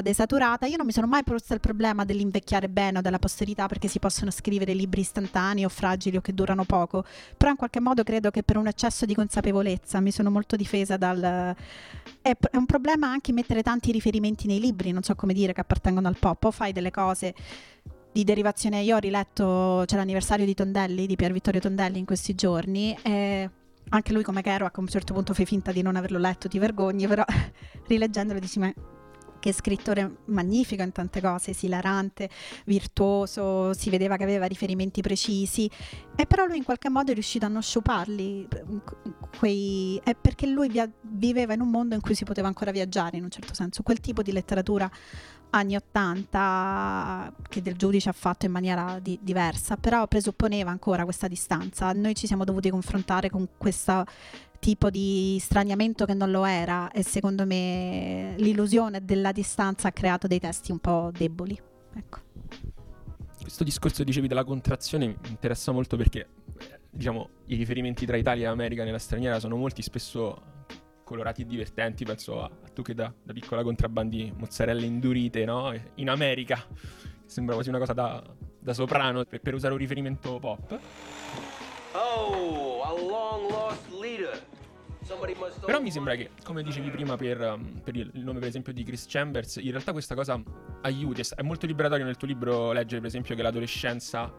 desaturata. 0.01 0.65
Io 0.65 0.77
non 0.77 0.85
mi 0.85 0.91
sono 0.91 1.07
mai 1.07 1.23
posta 1.23 1.53
il 1.53 1.59
problema 1.59 2.05
dell'invecchiare 2.05 2.69
bene 2.69 2.99
o 2.99 3.01
della 3.01 3.19
posterità 3.19 3.67
perché 3.67 3.87
si 3.87 3.99
possono 3.99 4.31
scrivere 4.31 4.73
libri 4.73 5.01
istantanei 5.01 5.65
o 5.65 5.69
fragili 5.69 6.17
o 6.17 6.21
che 6.21 6.33
durano 6.33 6.65
poco, 6.65 7.03
però 7.35 7.51
in 7.51 7.57
qualche 7.57 7.79
modo 7.79 8.03
credo 8.03 8.31
che 8.31 8.43
per 8.43 8.57
un 8.57 8.67
eccesso 8.67 9.05
di 9.05 9.13
consapevolezza 9.13 9.99
mi 9.99 10.11
sono 10.11 10.29
molto 10.29 10.55
difesa 10.55 10.97
dal... 10.97 11.55
È, 12.21 12.35
è 12.51 12.57
un 12.57 12.65
problema 12.65 13.07
anche 13.07 13.31
mettere 13.31 13.63
tanti 13.63 13.91
riferimenti 13.91 14.47
nei 14.47 14.59
libri, 14.59 14.91
non 14.91 15.03
so 15.03 15.15
come 15.15 15.33
dire, 15.33 15.53
che 15.53 15.61
appartengono 15.61 16.07
al 16.07 16.17
pop, 16.17 16.43
o 16.43 16.51
fai 16.51 16.73
delle 16.73 16.91
cose 16.91 17.33
di 18.11 18.23
derivazione. 18.23 18.81
Io 18.81 18.95
ho 18.95 18.99
riletto, 18.99 19.83
c'è 19.85 19.95
l'anniversario 19.95 20.45
di 20.45 20.53
Tondelli, 20.53 21.05
di 21.05 21.15
Pier 21.15 21.31
Vittorio 21.31 21.61
Tondelli 21.61 21.99
in 21.99 22.05
questi 22.05 22.35
giorni 22.35 22.97
e 23.01 23.49
anche 23.89 24.11
lui 24.11 24.23
come 24.23 24.41
Kerouac 24.41 24.77
a 24.77 24.81
un 24.81 24.87
certo 24.87 25.13
punto 25.13 25.33
fai 25.33 25.45
finta 25.45 25.71
di 25.71 25.81
non 25.81 25.95
averlo 25.95 26.17
letto, 26.17 26.47
ti 26.47 26.59
vergogni, 26.59 27.07
però 27.07 27.23
rileggendolo 27.87 28.39
dici 28.39 28.59
ma 28.59 28.73
che 29.39 29.53
scrittore 29.53 30.17
magnifico 30.25 30.83
in 30.83 30.91
tante 30.91 31.21
cose, 31.21 31.51
esilarante, 31.51 32.29
virtuoso, 32.65 33.73
si 33.73 33.89
vedeva 33.89 34.17
che 34.17 34.23
aveva 34.23 34.45
riferimenti 34.45 35.01
precisi, 35.01 35.69
e 36.15 36.25
però 36.25 36.45
lui 36.45 36.57
in 36.57 36.63
qualche 36.63 36.89
modo 36.89 37.11
è 37.11 37.13
riuscito 37.13 37.45
a 37.45 37.49
non 37.49 37.61
sciuparli, 37.61 38.47
quei, 39.37 39.99
è 40.03 40.15
perché 40.15 40.47
lui 40.47 40.69
via- 40.69 40.89
viveva 41.01 41.53
in 41.53 41.61
un 41.61 41.69
mondo 41.69 41.95
in 41.95 42.01
cui 42.01 42.15
si 42.15 42.23
poteva 42.23 42.47
ancora 42.47 42.71
viaggiare 42.71 43.17
in 43.17 43.23
un 43.23 43.29
certo 43.29 43.53
senso, 43.53 43.83
quel 43.83 43.99
tipo 43.99 44.21
di 44.21 44.31
letteratura 44.31 44.89
anni 45.49 45.75
80 45.75 47.33
che 47.47 47.61
del 47.61 47.75
giudice 47.77 48.09
ha 48.09 48.13
fatto 48.13 48.45
in 48.45 48.51
maniera 48.51 48.99
di- 49.01 49.19
diversa, 49.21 49.77
però 49.77 50.07
presupponeva 50.07 50.71
ancora 50.71 51.03
questa 51.03 51.27
distanza. 51.27 51.91
Noi 51.93 52.15
ci 52.15 52.27
siamo 52.27 52.43
dovuti 52.43 52.69
confrontare 52.69 53.29
con 53.29 53.47
questo 53.57 54.05
tipo 54.67 54.89
di 54.89 55.37
straniamento 55.39 56.03
che 56.03 56.13
non 56.13 56.29
lo 56.29 56.43
era 56.43 56.91
e 56.91 57.01
secondo 57.01 57.45
me 57.45 58.35
l'illusione 58.37 59.05
della 59.05 59.31
distanza 59.31 59.87
ha 59.87 59.91
creato 59.93 60.27
dei 60.27 60.41
testi 60.41 60.73
un 60.73 60.79
po' 60.79 61.09
deboli. 61.17 61.57
Ecco. 61.95 62.19
Questo 63.39 63.63
discorso 63.63 64.03
dicevi 64.03 64.27
della 64.27 64.43
contrazione 64.43 65.07
mi 65.07 65.15
interessa 65.29 65.71
molto 65.71 65.95
perché 65.95 66.27
diciamo 66.89 67.29
i 67.45 67.55
riferimenti 67.55 68.05
tra 68.05 68.17
Italia 68.17 68.49
e 68.49 68.51
America 68.51 68.83
nella 68.83 68.99
straniera 68.99 69.39
sono 69.39 69.55
molti 69.55 69.81
spesso 69.81 70.65
colorati 71.05 71.43
e 71.43 71.45
divertenti. 71.45 72.03
Penso 72.03 72.41
a, 72.43 72.47
a 72.47 72.67
tu 72.73 72.81
che 72.81 72.93
da, 72.93 73.09
da, 73.23 73.31
piccola 73.31 73.63
contrabbandi 73.63 74.33
mozzarelle 74.35 74.85
indurite, 74.85 75.45
no? 75.45 75.73
In 75.95 76.09
America. 76.09 76.61
Sembra 77.25 77.55
quasi 77.55 77.69
una 77.69 77.79
cosa 77.79 77.93
da, 77.93 78.21
da 78.59 78.73
soprano 78.73 79.23
per, 79.23 79.39
per, 79.39 79.53
usare 79.53 79.71
un 79.71 79.79
riferimento 79.79 80.39
pop. 80.39 80.77
Oh, 81.93 82.81
a 82.81 82.91
long 82.91 83.49
lost 83.49 83.89
leader. 83.97 84.55
Però 85.65 85.81
mi 85.81 85.91
sembra 85.91 86.15
che, 86.15 86.31
come 86.43 86.63
dicevi 86.63 86.89
prima 86.89 87.15
per, 87.15 87.39
um, 87.39 87.79
per, 87.83 87.95
il 87.95 88.11
nome 88.13 88.39
per 88.39 88.47
esempio 88.47 88.73
di 88.73 88.83
Chris 88.83 89.05
Chambers, 89.07 89.57
in 89.57 89.71
realtà 89.71 89.91
questa 89.91 90.15
cosa 90.15 90.41
aiuti, 90.81 91.23
è 91.35 91.41
molto 91.41 91.65
liberatorio 91.65 92.05
nel 92.05 92.17
tuo 92.17 92.27
libro 92.27 92.71
leggere 92.71 92.99
per 92.99 93.09
esempio 93.09 93.35
che 93.35 93.41
l'adolescenza 93.41 94.31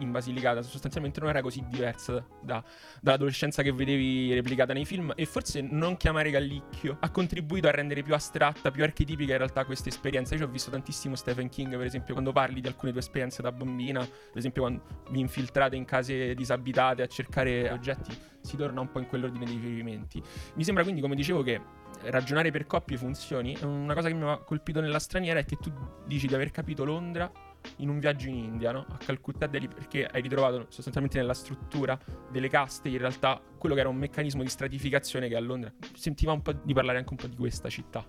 in 0.00 0.10
Basilicata 0.10 0.62
sostanzialmente 0.62 1.20
non 1.20 1.28
era 1.28 1.40
così 1.40 1.64
diversa 1.68 2.24
da, 2.42 2.62
dall'adolescenza 3.00 3.62
che 3.62 3.72
vedevi 3.72 4.34
replicata 4.34 4.72
nei 4.72 4.84
film 4.84 5.12
e 5.14 5.24
forse 5.26 5.60
non 5.60 5.96
chiamare 5.96 6.30
Gallicchio 6.30 6.96
ha 7.00 7.10
contribuito 7.10 7.68
a 7.68 7.70
rendere 7.70 8.02
più 8.02 8.14
astratta, 8.14 8.70
più 8.70 8.82
archetipica 8.82 9.32
in 9.32 9.38
realtà 9.38 9.64
questa 9.64 9.88
esperienza. 9.88 10.34
Io 10.34 10.40
ci 10.40 10.46
ho 10.46 10.50
visto 10.50 10.70
tantissimo 10.70 11.14
Stephen 11.14 11.48
King 11.48 11.76
per 11.76 11.86
esempio 11.86 12.14
quando 12.14 12.32
parli 12.32 12.60
di 12.60 12.66
alcune 12.66 12.92
tue 12.92 13.00
esperienze 13.00 13.42
da 13.42 13.52
bambina, 13.52 14.00
per 14.00 14.38
esempio 14.38 14.62
quando 14.62 14.82
vi 15.10 15.20
infiltrate 15.20 15.76
in 15.76 15.84
case 15.84 16.34
disabitate 16.34 17.02
a 17.02 17.06
cercare 17.06 17.70
oggetti, 17.70 18.16
si 18.40 18.56
torna 18.56 18.80
un 18.80 18.90
po' 18.90 18.98
in 18.98 19.06
quell'ordine 19.06 19.44
di 19.44 19.52
riferimenti. 19.52 20.22
Mi 20.54 20.64
sembra 20.64 20.82
quindi, 20.82 21.00
come 21.00 21.14
dicevo, 21.14 21.42
che 21.42 21.60
ragionare 22.04 22.50
per 22.50 22.66
coppie 22.66 22.96
funzioni. 22.96 23.56
Una 23.62 23.94
cosa 23.94 24.08
che 24.08 24.14
mi 24.14 24.28
ha 24.28 24.38
colpito 24.38 24.80
nella 24.80 24.98
straniera 24.98 25.40
è 25.40 25.44
che 25.44 25.56
tu 25.56 25.72
dici 26.06 26.26
di 26.26 26.34
aver 26.34 26.50
capito 26.50 26.84
Londra 26.84 27.30
in 27.76 27.88
un 27.88 27.98
viaggio 27.98 28.28
in 28.28 28.36
India, 28.36 28.72
no? 28.72 28.86
a 28.88 28.96
Calcutta 28.96 29.46
Delhi, 29.46 29.68
perché 29.68 30.06
hai 30.06 30.22
ritrovato 30.22 30.66
sostanzialmente 30.68 31.18
nella 31.18 31.34
struttura 31.34 31.98
delle 32.30 32.48
caste 32.48 32.88
in 32.88 32.98
realtà 32.98 33.40
quello 33.58 33.74
che 33.74 33.80
era 33.80 33.88
un 33.88 33.96
meccanismo 33.96 34.42
di 34.42 34.48
stratificazione 34.48 35.28
che 35.28 35.36
a 35.36 35.40
Londra 35.40 35.72
sentiva 35.94 36.32
un 36.32 36.42
po' 36.42 36.52
di 36.52 36.72
parlare 36.72 36.98
anche 36.98 37.10
un 37.10 37.16
po' 37.16 37.26
di 37.26 37.36
questa 37.36 37.68
città. 37.68 38.04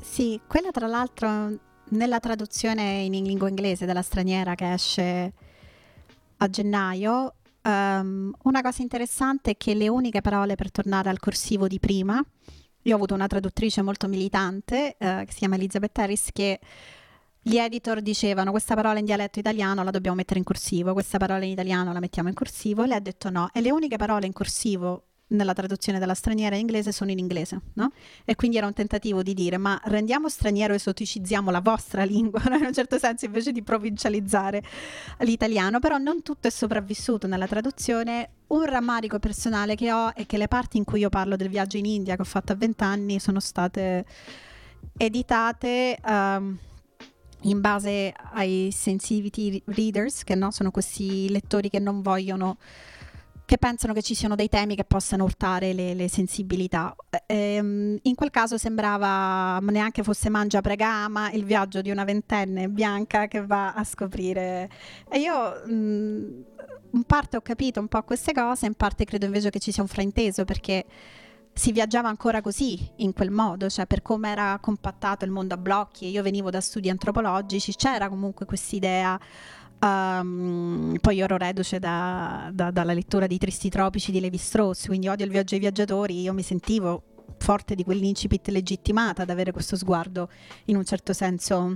Sì, 0.00 0.40
quella 0.46 0.70
tra 0.70 0.86
l'altro 0.86 1.58
nella 1.90 2.20
traduzione 2.20 3.02
in 3.02 3.12
lingua 3.12 3.48
inglese 3.48 3.86
della 3.86 4.02
straniera 4.02 4.54
che 4.54 4.72
esce 4.72 5.32
a 6.38 6.48
gennaio, 6.48 7.34
um, 7.62 8.32
una 8.42 8.62
cosa 8.62 8.82
interessante 8.82 9.52
è 9.52 9.56
che 9.56 9.74
le 9.74 9.88
uniche 9.88 10.20
parole 10.20 10.54
per 10.54 10.70
tornare 10.70 11.08
al 11.08 11.20
corsivo 11.20 11.68
di 11.68 11.78
prima, 11.78 12.22
io 12.84 12.92
ho 12.92 12.96
avuto 12.96 13.14
una 13.14 13.28
traduttrice 13.28 13.82
molto 13.82 14.08
militante 14.08 14.96
uh, 14.98 15.24
che 15.24 15.30
si 15.30 15.38
chiama 15.38 15.54
Elizabeth 15.54 15.96
Harris 15.98 16.30
che 16.32 16.58
gli 17.44 17.56
editor 17.56 18.00
dicevano 18.00 18.52
questa 18.52 18.76
parola 18.76 19.00
in 19.00 19.04
dialetto 19.04 19.40
italiano 19.40 19.82
la 19.82 19.90
dobbiamo 19.90 20.16
mettere 20.16 20.38
in 20.38 20.44
corsivo, 20.44 20.92
questa 20.92 21.18
parola 21.18 21.44
in 21.44 21.50
italiano 21.50 21.92
la 21.92 21.98
mettiamo 21.98 22.28
in 22.28 22.34
corsivo, 22.34 22.84
lei 22.84 22.96
ha 22.96 23.00
detto 23.00 23.30
no, 23.30 23.50
e 23.52 23.60
le 23.60 23.72
uniche 23.72 23.96
parole 23.96 24.26
in 24.26 24.32
corsivo 24.32 25.06
nella 25.32 25.52
traduzione 25.52 25.98
della 25.98 26.14
straniera 26.14 26.54
in 26.54 26.60
inglese 26.60 26.92
sono 26.92 27.10
in 27.10 27.18
inglese, 27.18 27.60
no? 27.74 27.90
E 28.24 28.36
quindi 28.36 28.58
era 28.58 28.66
un 28.66 28.74
tentativo 28.74 29.22
di 29.22 29.34
dire 29.34 29.56
ma 29.56 29.80
rendiamo 29.84 30.28
straniero 30.28 30.74
esoticizziamo 30.74 31.50
la 31.50 31.60
vostra 31.60 32.04
lingua, 32.04 32.40
no? 32.48 32.56
in 32.56 32.66
un 32.66 32.72
certo 32.72 32.98
senso 32.98 33.24
invece 33.24 33.50
di 33.50 33.62
provincializzare 33.62 34.62
l'italiano, 35.20 35.80
però 35.80 35.98
non 35.98 36.22
tutto 36.22 36.46
è 36.46 36.50
sopravvissuto 36.50 37.26
nella 37.26 37.48
traduzione. 37.48 38.30
Un 38.52 38.66
rammarico 38.66 39.18
personale 39.18 39.74
che 39.74 39.90
ho 39.90 40.14
è 40.14 40.26
che 40.26 40.36
le 40.36 40.46
parti 40.46 40.76
in 40.76 40.84
cui 40.84 41.00
io 41.00 41.08
parlo 41.08 41.36
del 41.36 41.48
viaggio 41.48 41.78
in 41.78 41.86
India 41.86 42.14
che 42.14 42.22
ho 42.22 42.26
fatto 42.26 42.52
a 42.52 42.54
vent'anni 42.54 43.18
sono 43.18 43.40
state 43.40 44.04
editate... 44.96 45.98
Um, 46.06 46.58
in 47.42 47.60
base 47.60 48.12
ai 48.32 48.70
sensitivity 48.72 49.62
readers, 49.66 50.24
che 50.24 50.34
no, 50.34 50.50
sono 50.50 50.70
questi 50.70 51.28
lettori 51.30 51.68
che 51.68 51.78
non 51.78 52.02
vogliono 52.02 52.56
che 53.44 53.58
pensano 53.58 53.92
che 53.92 54.00
ci 54.00 54.14
siano 54.14 54.34
dei 54.34 54.48
temi 54.48 54.76
che 54.76 54.84
possano 54.84 55.24
urtare 55.24 55.74
le, 55.74 55.92
le 55.92 56.08
sensibilità. 56.08 56.96
Ehm, 57.26 57.98
in 58.00 58.14
quel 58.14 58.30
caso 58.30 58.56
sembrava 58.56 59.58
neanche 59.60 60.02
fosse 60.02 60.30
Mangia 60.30 60.62
Pregama, 60.62 61.30
il 61.32 61.44
viaggio 61.44 61.82
di 61.82 61.90
una 61.90 62.04
ventenne 62.04 62.68
bianca 62.68 63.26
che 63.28 63.44
va 63.44 63.74
a 63.74 63.84
scoprire. 63.84 64.70
E 65.10 65.18
io 65.18 65.62
mh, 65.66 65.72
mm, 65.74 66.42
in 66.92 67.02
parte 67.04 67.36
ho 67.36 67.42
capito 67.42 67.78
un 67.78 67.88
po' 67.88 68.02
queste 68.04 68.32
cose, 68.32 68.64
in 68.64 68.74
parte 68.74 69.04
credo 69.04 69.26
invece 69.26 69.50
che 69.50 69.58
ci 69.58 69.70
sia 69.70 69.82
un 69.82 69.88
frainteso 69.88 70.44
perché 70.44 70.86
si 71.54 71.72
viaggiava 71.72 72.08
ancora 72.08 72.40
così, 72.40 72.90
in 72.96 73.12
quel 73.12 73.30
modo, 73.30 73.68
cioè 73.68 73.86
per 73.86 74.02
come 74.02 74.30
era 74.30 74.58
compattato 74.60 75.24
il 75.24 75.30
mondo 75.30 75.54
a 75.54 75.56
blocchi, 75.58 76.08
io 76.08 76.22
venivo 76.22 76.50
da 76.50 76.60
studi 76.60 76.88
antropologici, 76.88 77.74
c'era 77.74 78.08
comunque 78.08 78.46
quest'idea. 78.46 79.18
Um, 79.82 80.96
poi 81.00 81.18
ero 81.18 81.36
reduce 81.36 81.80
da, 81.80 82.50
da, 82.52 82.70
dalla 82.70 82.92
lettura 82.92 83.26
di 83.26 83.36
Tristi 83.36 83.68
Tropici 83.68 84.12
di 84.12 84.20
Levi 84.20 84.36
Strauss, 84.36 84.86
quindi 84.86 85.08
odio 85.08 85.24
il 85.24 85.32
viaggio 85.32 85.54
ai 85.54 85.60
viaggiatori, 85.60 86.20
io 86.20 86.32
mi 86.32 86.42
sentivo 86.42 87.02
forte 87.38 87.74
di 87.74 87.82
quell'incipit 87.82 88.48
legittimata 88.48 89.22
ad 89.22 89.30
avere 89.30 89.50
questo 89.50 89.76
sguardo 89.76 90.28
in 90.66 90.76
un 90.76 90.84
certo 90.84 91.12
senso 91.12 91.74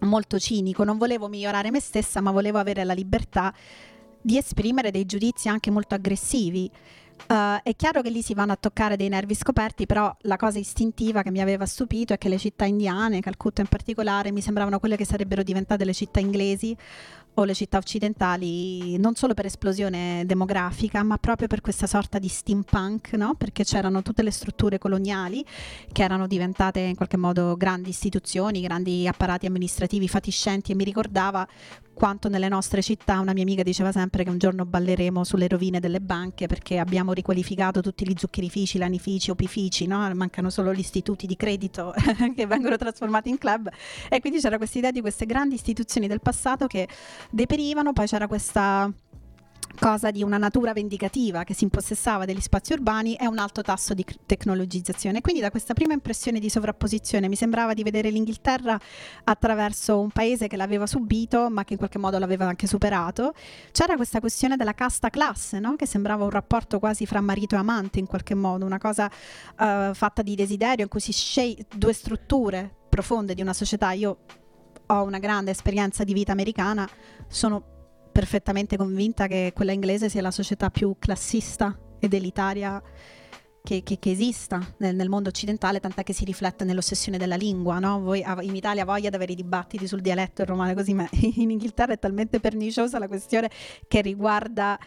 molto 0.00 0.38
cinico, 0.38 0.84
non 0.84 0.98
volevo 0.98 1.28
migliorare 1.28 1.70
me 1.70 1.80
stessa, 1.80 2.20
ma 2.20 2.30
volevo 2.30 2.58
avere 2.58 2.84
la 2.84 2.92
libertà 2.92 3.52
di 4.20 4.36
esprimere 4.36 4.90
dei 4.90 5.06
giudizi 5.06 5.48
anche 5.48 5.70
molto 5.70 5.94
aggressivi. 5.94 6.70
Uh, 7.26 7.60
è 7.62 7.74
chiaro 7.76 8.00
che 8.00 8.10
lì 8.10 8.22
si 8.22 8.32
vanno 8.32 8.52
a 8.52 8.56
toccare 8.56 8.96
dei 8.96 9.08
nervi 9.08 9.34
scoperti, 9.34 9.86
però 9.86 10.14
la 10.22 10.36
cosa 10.36 10.58
istintiva 10.58 11.22
che 11.22 11.30
mi 11.30 11.40
aveva 11.40 11.66
stupito 11.66 12.12
è 12.12 12.18
che 12.18 12.28
le 12.28 12.38
città 12.38 12.64
indiane, 12.64 13.20
Calcutta 13.20 13.60
in 13.60 13.68
particolare, 13.68 14.32
mi 14.32 14.40
sembravano 14.40 14.78
quelle 14.78 14.96
che 14.96 15.04
sarebbero 15.04 15.42
diventate 15.42 15.84
le 15.84 15.92
città 15.92 16.20
inglesi 16.20 16.76
o 17.40 17.44
le 17.44 17.54
città 17.54 17.78
occidentali, 17.78 18.98
non 18.98 19.14
solo 19.14 19.32
per 19.32 19.46
esplosione 19.46 20.24
demografica, 20.26 21.04
ma 21.04 21.18
proprio 21.18 21.46
per 21.46 21.60
questa 21.60 21.86
sorta 21.86 22.18
di 22.18 22.26
steampunk, 22.26 23.12
no? 23.12 23.34
perché 23.34 23.62
c'erano 23.62 24.02
tutte 24.02 24.24
le 24.24 24.32
strutture 24.32 24.78
coloniali 24.78 25.44
che 25.92 26.02
erano 26.02 26.26
diventate 26.26 26.80
in 26.80 26.96
qualche 26.96 27.16
modo 27.16 27.56
grandi 27.56 27.90
istituzioni, 27.90 28.60
grandi 28.60 29.06
apparati 29.06 29.46
amministrativi 29.46 30.08
fatiscenti 30.08 30.72
e 30.72 30.74
mi 30.74 30.82
ricordava 30.84 31.46
quanto 31.98 32.28
nelle 32.28 32.48
nostre 32.48 32.80
città 32.80 33.18
una 33.18 33.32
mia 33.32 33.42
amica 33.42 33.64
diceva 33.64 33.90
sempre 33.90 34.22
che 34.22 34.30
un 34.30 34.38
giorno 34.38 34.64
balleremo 34.64 35.24
sulle 35.24 35.48
rovine 35.48 35.80
delle 35.80 36.00
banche 36.00 36.46
perché 36.46 36.78
abbiamo 36.78 37.12
riqualificato 37.12 37.80
tutti 37.80 38.06
gli 38.06 38.14
zuccherifici, 38.16 38.78
lanifici, 38.78 39.32
opifici, 39.32 39.86
no? 39.86 40.08
mancano 40.14 40.48
solo 40.48 40.72
gli 40.72 40.78
istituti 40.78 41.26
di 41.26 41.34
credito 41.34 41.92
che 42.36 42.46
vengono 42.46 42.76
trasformati 42.76 43.30
in 43.30 43.38
club 43.38 43.68
e 44.08 44.20
quindi 44.20 44.38
c'era 44.38 44.58
questa 44.58 44.78
idea 44.78 44.92
di 44.92 45.00
queste 45.00 45.26
grandi 45.26 45.56
istituzioni 45.56 46.06
del 46.06 46.20
passato 46.20 46.68
che 46.68 46.86
deperivano, 47.30 47.92
poi 47.92 48.06
c'era 48.06 48.26
questa 48.26 48.92
cosa 49.78 50.10
di 50.10 50.22
una 50.22 50.38
natura 50.38 50.72
vendicativa 50.72 51.44
che 51.44 51.54
si 51.54 51.64
impossessava 51.64 52.24
degli 52.24 52.40
spazi 52.40 52.72
urbani 52.72 53.14
e 53.14 53.26
un 53.26 53.38
alto 53.38 53.62
tasso 53.62 53.94
di 53.94 54.04
tecnologizzazione. 54.26 55.20
Quindi 55.20 55.40
da 55.40 55.50
questa 55.50 55.72
prima 55.72 55.92
impressione 55.92 56.40
di 56.40 56.50
sovrapposizione 56.50 57.28
mi 57.28 57.36
sembrava 57.36 57.74
di 57.74 57.82
vedere 57.82 58.10
l'Inghilterra 58.10 58.78
attraverso 59.24 60.00
un 60.00 60.10
paese 60.10 60.48
che 60.48 60.56
l'aveva 60.56 60.86
subito 60.86 61.48
ma 61.48 61.64
che 61.64 61.74
in 61.74 61.78
qualche 61.78 61.98
modo 61.98 62.18
l'aveva 62.18 62.46
anche 62.46 62.66
superato. 62.66 63.34
C'era 63.70 63.96
questa 63.96 64.20
questione 64.20 64.56
della 64.56 64.74
casta 64.74 65.10
classe, 65.10 65.60
no? 65.60 65.76
che 65.76 65.86
sembrava 65.86 66.24
un 66.24 66.30
rapporto 66.30 66.78
quasi 66.78 67.06
fra 67.06 67.20
marito 67.20 67.54
e 67.54 67.58
amante 67.58 67.98
in 67.98 68.06
qualche 68.06 68.34
modo, 68.34 68.64
una 68.64 68.78
cosa 68.78 69.06
uh, 69.06 69.94
fatta 69.94 70.22
di 70.22 70.34
desiderio 70.34 70.84
in 70.84 70.90
cui 70.90 71.00
si 71.00 71.12
sceglie 71.12 71.66
due 71.74 71.92
strutture 71.92 72.74
profonde 72.88 73.34
di 73.34 73.42
una 73.42 73.52
società. 73.52 73.92
Io 73.92 74.18
ho 74.90 75.02
una 75.02 75.18
grande 75.18 75.50
esperienza 75.50 76.04
di 76.04 76.12
vita 76.12 76.32
americana, 76.32 76.88
sono 77.28 77.76
perfettamente 78.12 78.76
convinta 78.76 79.26
che 79.26 79.52
quella 79.54 79.72
inglese 79.72 80.08
sia 80.08 80.22
la 80.22 80.30
società 80.30 80.70
più 80.70 80.96
classista 80.98 81.78
ed 81.98 82.14
elitaria 82.14 82.82
che, 83.62 83.82
che, 83.82 83.98
che 83.98 84.10
esista 84.10 84.60
nel, 84.78 84.96
nel, 84.96 85.08
mondo 85.08 85.28
occidentale, 85.28 85.78
tant'è 85.78 86.02
che 86.02 86.12
si 86.12 86.24
riflette 86.24 86.64
nell'ossessione 86.64 87.18
della 87.18 87.36
lingua. 87.36 87.78
No? 87.78 88.00
Voi, 88.00 88.24
in 88.40 88.56
Italia 88.56 88.84
voglia 88.84 89.10
di 89.10 89.16
avere 89.16 89.32
i 89.32 89.36
dibattiti 89.36 89.86
sul 89.86 90.00
dialetto 90.00 90.44
romano 90.44 90.72
così, 90.74 90.94
ma 90.94 91.06
in 91.36 91.50
Inghilterra 91.50 91.92
è 91.92 91.98
talmente 91.98 92.40
perniciosa 92.40 92.98
la 92.98 93.08
questione 93.08 93.50
che 93.86 94.00
riguarda 94.00 94.78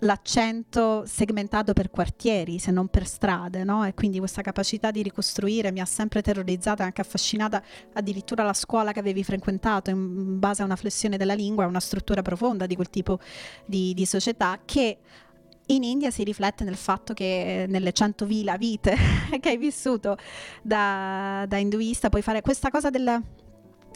l'accento 0.00 1.04
segmentato 1.06 1.72
per 1.72 1.90
quartieri, 1.90 2.58
se 2.58 2.70
non 2.70 2.88
per 2.88 3.06
strade, 3.06 3.64
no? 3.64 3.84
E 3.84 3.94
quindi 3.94 4.18
questa 4.18 4.42
capacità 4.42 4.90
di 4.90 5.02
ricostruire 5.02 5.72
mi 5.72 5.80
ha 5.80 5.84
sempre 5.84 6.22
terrorizzata 6.22 6.82
e 6.82 6.86
anche 6.86 7.00
affascinata 7.00 7.62
addirittura 7.92 8.44
la 8.44 8.52
scuola 8.52 8.92
che 8.92 9.00
avevi 9.00 9.24
frequentato 9.24 9.90
in 9.90 10.38
base 10.38 10.62
a 10.62 10.64
una 10.64 10.76
flessione 10.76 11.16
della 11.16 11.34
lingua, 11.34 11.66
una 11.66 11.80
struttura 11.80 12.22
profonda 12.22 12.66
di 12.66 12.74
quel 12.74 12.90
tipo 12.90 13.18
di, 13.64 13.94
di 13.94 14.06
società 14.06 14.60
che 14.64 14.98
in 15.66 15.84
India 15.84 16.10
si 16.10 16.24
riflette 16.24 16.64
nel 16.64 16.76
fatto 16.76 17.14
che 17.14 17.66
nelle 17.68 17.92
100.000 17.92 18.58
vite 18.58 18.96
che 19.40 19.48
hai 19.48 19.56
vissuto 19.56 20.16
da, 20.62 21.44
da 21.46 21.56
induista 21.58 22.08
puoi 22.08 22.22
fare 22.22 22.40
questa 22.40 22.70
cosa 22.70 22.90
del 22.90 23.22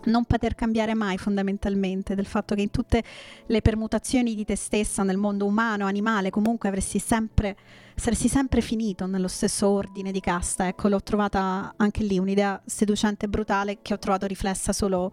non 0.07 0.25
poter 0.25 0.55
cambiare 0.55 0.95
mai 0.95 1.19
fondamentalmente, 1.19 2.15
del 2.15 2.27
fatto 2.27 2.55
che 2.55 2.63
in 2.63 2.71
tutte 2.71 3.03
le 3.47 3.63
permutazioni 3.63 4.35
di 4.35 4.45
te 4.45 4.57
stessa 4.57 5.03
nel 5.03 5.17
mondo 5.17 5.47
umano, 5.47 5.87
animale, 5.87 6.31
comunque 6.31 6.69
avresti 6.69 6.99
sempre, 6.99 7.57
saresti 7.95 8.29
sempre 8.29 8.61
finito 8.61 9.07
nello 9.07 9.29
stesso 9.29 9.69
ordine 9.69 10.13
di 10.13 10.21
casta. 10.21 10.67
Ecco, 10.67 10.89
l'ho 10.89 11.03
trovata 11.03 11.75
anche 11.77 12.03
lì 12.03 12.19
un'idea 12.19 12.61
seducente 12.65 13.27
e 13.27 13.29
brutale 13.29 13.79
che 13.83 13.95
ho 13.95 13.99
trovato 13.99 14.27
riflessa 14.27 14.73
solo 14.73 15.13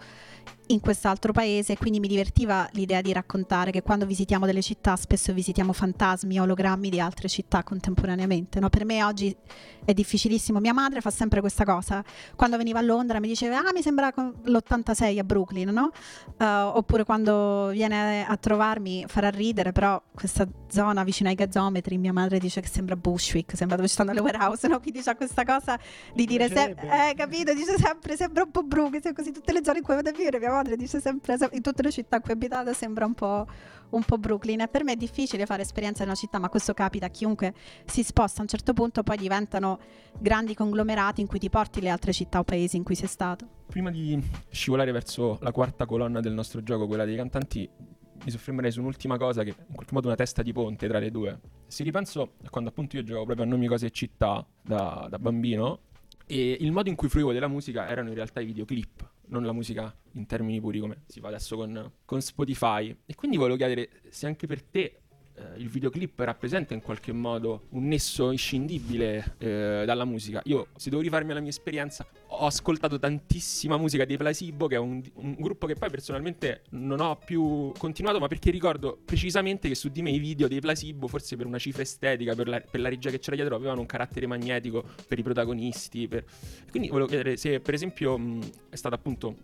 in 0.71 0.79
quest'altro 0.79 1.33
paese, 1.33 1.77
quindi 1.77 1.99
mi 1.99 2.07
divertiva 2.07 2.67
l'idea 2.71 3.01
di 3.01 3.11
raccontare 3.13 3.71
che 3.71 3.81
quando 3.81 4.05
visitiamo 4.05 4.45
delle 4.45 4.61
città 4.61 4.95
spesso 4.95 5.33
visitiamo 5.33 5.73
fantasmi, 5.73 6.39
ologrammi 6.39 6.89
di 6.89 6.99
altre 6.99 7.27
città 7.27 7.63
contemporaneamente. 7.63 8.59
No? 8.59 8.69
Per 8.69 8.85
me 8.85 9.03
oggi 9.03 9.35
è 9.83 9.93
difficilissimo. 9.93 10.59
Mia 10.59 10.73
madre 10.73 11.01
fa 11.01 11.09
sempre 11.09 11.41
questa 11.41 11.65
cosa. 11.65 12.03
Quando 12.35 12.57
veniva 12.57 12.79
a 12.79 12.81
Londra 12.81 13.19
mi 13.19 13.27
diceva, 13.27 13.57
ah, 13.57 13.71
mi 13.73 13.81
sembra 13.81 14.11
l'86 14.43 15.19
a 15.19 15.23
Brooklyn, 15.23 15.69
no? 15.69 15.91
Uh, 16.37 16.77
oppure 16.77 17.03
quando 17.03 17.69
viene 17.69 18.25
a 18.25 18.37
trovarmi 18.37 19.05
farà 19.07 19.29
ridere, 19.29 19.71
però 19.71 20.01
questa 20.13 20.47
zona 20.69 21.03
vicino 21.03 21.29
ai 21.29 21.35
gazzometri, 21.35 21.97
mia 21.97 22.13
madre 22.13 22.39
dice 22.39 22.61
che 22.61 22.67
sembra 22.67 22.95
Bushwick, 22.95 23.55
sembra 23.55 23.75
dove 23.75 23.87
ci 23.87 23.93
stanno 23.95 24.13
le 24.13 24.21
warehouse, 24.21 24.67
no? 24.67 24.79
Quindi 24.79 25.01
c'è 25.01 25.15
questa 25.15 25.43
cosa 25.43 25.77
di 26.13 26.25
dire 26.25 26.47
sempre, 26.47 27.09
eh, 27.09 27.15
capito? 27.15 27.53
Dice 27.53 27.77
sempre, 27.77 28.15
sembra 28.15 28.43
un 28.43 28.51
po' 28.51 28.63
Brooklyn, 28.63 29.13
così 29.13 29.31
tutte 29.31 29.51
le 29.51 29.61
zone 29.63 29.79
in 29.79 29.83
cui 29.83 29.95
vado 29.95 30.09
a 30.09 30.13
vivere, 30.13 30.39
mia 30.39 30.49
madre 30.49 30.60
dice 30.63 30.99
sempre, 30.99 31.37
in 31.51 31.61
tutte 31.61 31.81
le 31.81 31.91
città 31.91 32.17
in 32.17 32.21
cui 32.21 32.33
abitate 32.33 32.73
sembra 32.73 33.05
un 33.05 33.13
po', 33.13 33.45
un 33.89 34.03
po' 34.03 34.17
Brooklyn. 34.17 34.61
E 34.61 34.67
per 34.67 34.83
me 34.83 34.93
è 34.93 34.95
difficile 34.95 35.45
fare 35.45 35.61
esperienza 35.61 36.03
in 36.03 36.09
una 36.09 36.17
città, 36.17 36.39
ma 36.39 36.49
questo 36.49 36.73
capita 36.73 37.07
a 37.07 37.09
chiunque 37.09 37.53
si 37.85 38.03
sposta. 38.03 38.39
A 38.39 38.41
un 38.43 38.47
certo 38.47 38.73
punto 38.73 39.03
poi 39.03 39.17
diventano 39.17 39.79
grandi 40.17 40.53
conglomerati 40.53 41.21
in 41.21 41.27
cui 41.27 41.39
ti 41.39 41.49
porti 41.49 41.81
le 41.81 41.89
altre 41.89 42.13
città 42.13 42.39
o 42.39 42.43
paesi 42.43 42.77
in 42.77 42.83
cui 42.83 42.95
sei 42.95 43.07
stato. 43.07 43.47
Prima 43.67 43.89
di 43.89 44.21
scivolare 44.49 44.91
verso 44.91 45.37
la 45.41 45.51
quarta 45.51 45.85
colonna 45.85 46.19
del 46.19 46.33
nostro 46.33 46.61
gioco, 46.61 46.87
quella 46.87 47.05
dei 47.05 47.15
cantanti, 47.15 47.69
mi 48.23 48.29
soffermerei 48.29 48.71
su 48.71 48.81
un'ultima 48.81 49.17
cosa 49.17 49.43
che 49.43 49.49
è 49.51 49.55
in 49.67 49.73
qualche 49.73 49.93
modo 49.93 50.07
una 50.07 50.15
testa 50.15 50.43
di 50.43 50.53
ponte 50.53 50.87
tra 50.87 50.99
le 50.99 51.09
due. 51.09 51.39
Se 51.67 51.83
ripenso 51.83 52.33
a 52.43 52.49
quando 52.49 52.69
appunto 52.69 52.95
io 52.97 53.03
giocavo 53.03 53.25
proprio 53.25 53.45
a 53.45 53.49
nomi, 53.49 53.67
cose 53.67 53.87
e 53.87 53.91
città 53.91 54.45
da, 54.61 55.07
da 55.09 55.17
bambino, 55.17 55.79
e 56.27 56.57
il 56.59 56.71
modo 56.71 56.87
in 56.87 56.95
cui 56.95 57.09
fruivo 57.09 57.33
della 57.33 57.47
musica 57.47 57.89
erano 57.89 58.09
in 58.09 58.15
realtà 58.15 58.39
i 58.41 58.45
videoclip, 58.45 59.09
non 59.31 59.43
la 59.43 59.51
musica 59.51 59.93
in 60.13 60.25
termini 60.25 60.59
puri 60.59 60.79
come 60.79 61.03
si 61.07 61.19
fa 61.19 61.29
adesso 61.29 61.55
con, 61.55 61.91
con 62.05 62.21
Spotify. 62.21 62.95
E 63.05 63.15
quindi 63.15 63.37
volevo 63.37 63.57
chiedere 63.57 64.01
se 64.09 64.27
anche 64.27 64.47
per 64.47 64.61
te 64.61 65.00
il 65.57 65.69
videoclip 65.69 66.19
rappresenta 66.19 66.73
in 66.73 66.81
qualche 66.81 67.11
modo 67.11 67.67
un 67.69 67.87
nesso 67.87 68.31
inscindibile 68.31 69.35
eh, 69.37 69.83
dalla 69.85 70.05
musica. 70.05 70.41
Io, 70.45 70.67
se 70.75 70.89
devo 70.89 71.01
rifarmi 71.01 71.31
alla 71.31 71.39
mia 71.39 71.49
esperienza, 71.49 72.05
ho 72.27 72.45
ascoltato 72.45 72.97
tantissima 72.99 73.77
musica 73.77 74.05
dei 74.05 74.17
Placebo, 74.17 74.67
che 74.67 74.75
è 74.75 74.79
un, 74.79 75.01
un, 75.15 75.35
gruppo 75.37 75.67
che 75.67 75.75
poi 75.75 75.89
personalmente 75.89 76.63
non 76.71 76.99
ho 76.99 77.17
più 77.17 77.71
continuato, 77.77 78.19
ma 78.19 78.27
perché 78.27 78.51
ricordo 78.51 78.99
precisamente 79.03 79.67
che 79.67 79.75
su 79.75 79.89
di 79.89 80.01
me 80.01 80.11
i 80.11 80.19
video 80.19 80.47
dei 80.47 80.59
Placebo, 80.59 81.07
forse 81.07 81.35
per 81.35 81.45
una 81.45 81.59
cifra 81.59 81.81
estetica, 81.81 82.35
per 82.35 82.47
la, 82.47 82.61
per 82.61 82.79
la 82.79 82.89
regia 82.89 83.09
che 83.09 83.19
c'era 83.19 83.35
dietro, 83.35 83.55
avevano 83.55 83.81
un 83.81 83.85
carattere 83.85 84.27
magnetico 84.27 84.83
per 85.07 85.19
i 85.19 85.23
protagonisti. 85.23 86.07
Per... 86.07 86.23
Quindi 86.69 86.89
volevo 86.89 87.07
chiedere 87.07 87.37
se, 87.37 87.59
per 87.59 87.73
esempio, 87.73 88.17
mh, 88.17 88.49
è 88.69 88.75
stato 88.75 88.95
appunto 88.95 89.35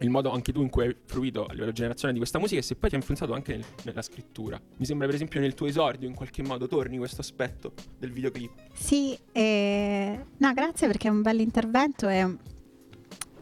il 0.00 0.10
modo 0.10 0.30
anche 0.30 0.52
tu 0.52 0.60
in 0.60 0.70
cui 0.70 0.86
hai 0.86 0.96
fruito 1.04 1.46
a 1.46 1.52
livello 1.52 1.70
di 1.70 1.76
generazione 1.76 2.12
di 2.12 2.18
questa 2.18 2.38
musica 2.38 2.60
e 2.60 2.62
se 2.62 2.74
poi 2.74 2.88
ti 2.88 2.96
ha 2.96 2.98
influenzato 2.98 3.32
anche 3.32 3.52
nel, 3.56 3.64
nella 3.84 4.02
scrittura. 4.02 4.60
Mi 4.76 4.84
sembra 4.84 5.06
per 5.06 5.14
esempio 5.14 5.40
nel 5.40 5.54
tuo 5.54 5.66
esordio 5.66 6.08
in 6.08 6.14
qualche 6.14 6.42
modo 6.42 6.66
torni 6.66 6.98
questo 6.98 7.20
aspetto 7.20 7.72
del 7.98 8.12
videoclip. 8.12 8.50
Sì, 8.72 9.16
eh... 9.32 10.24
no 10.36 10.52
grazie 10.52 10.86
perché 10.86 11.08
è 11.08 11.10
un 11.10 11.22
bel 11.22 11.40
intervento 11.40 12.08
e 12.08 12.36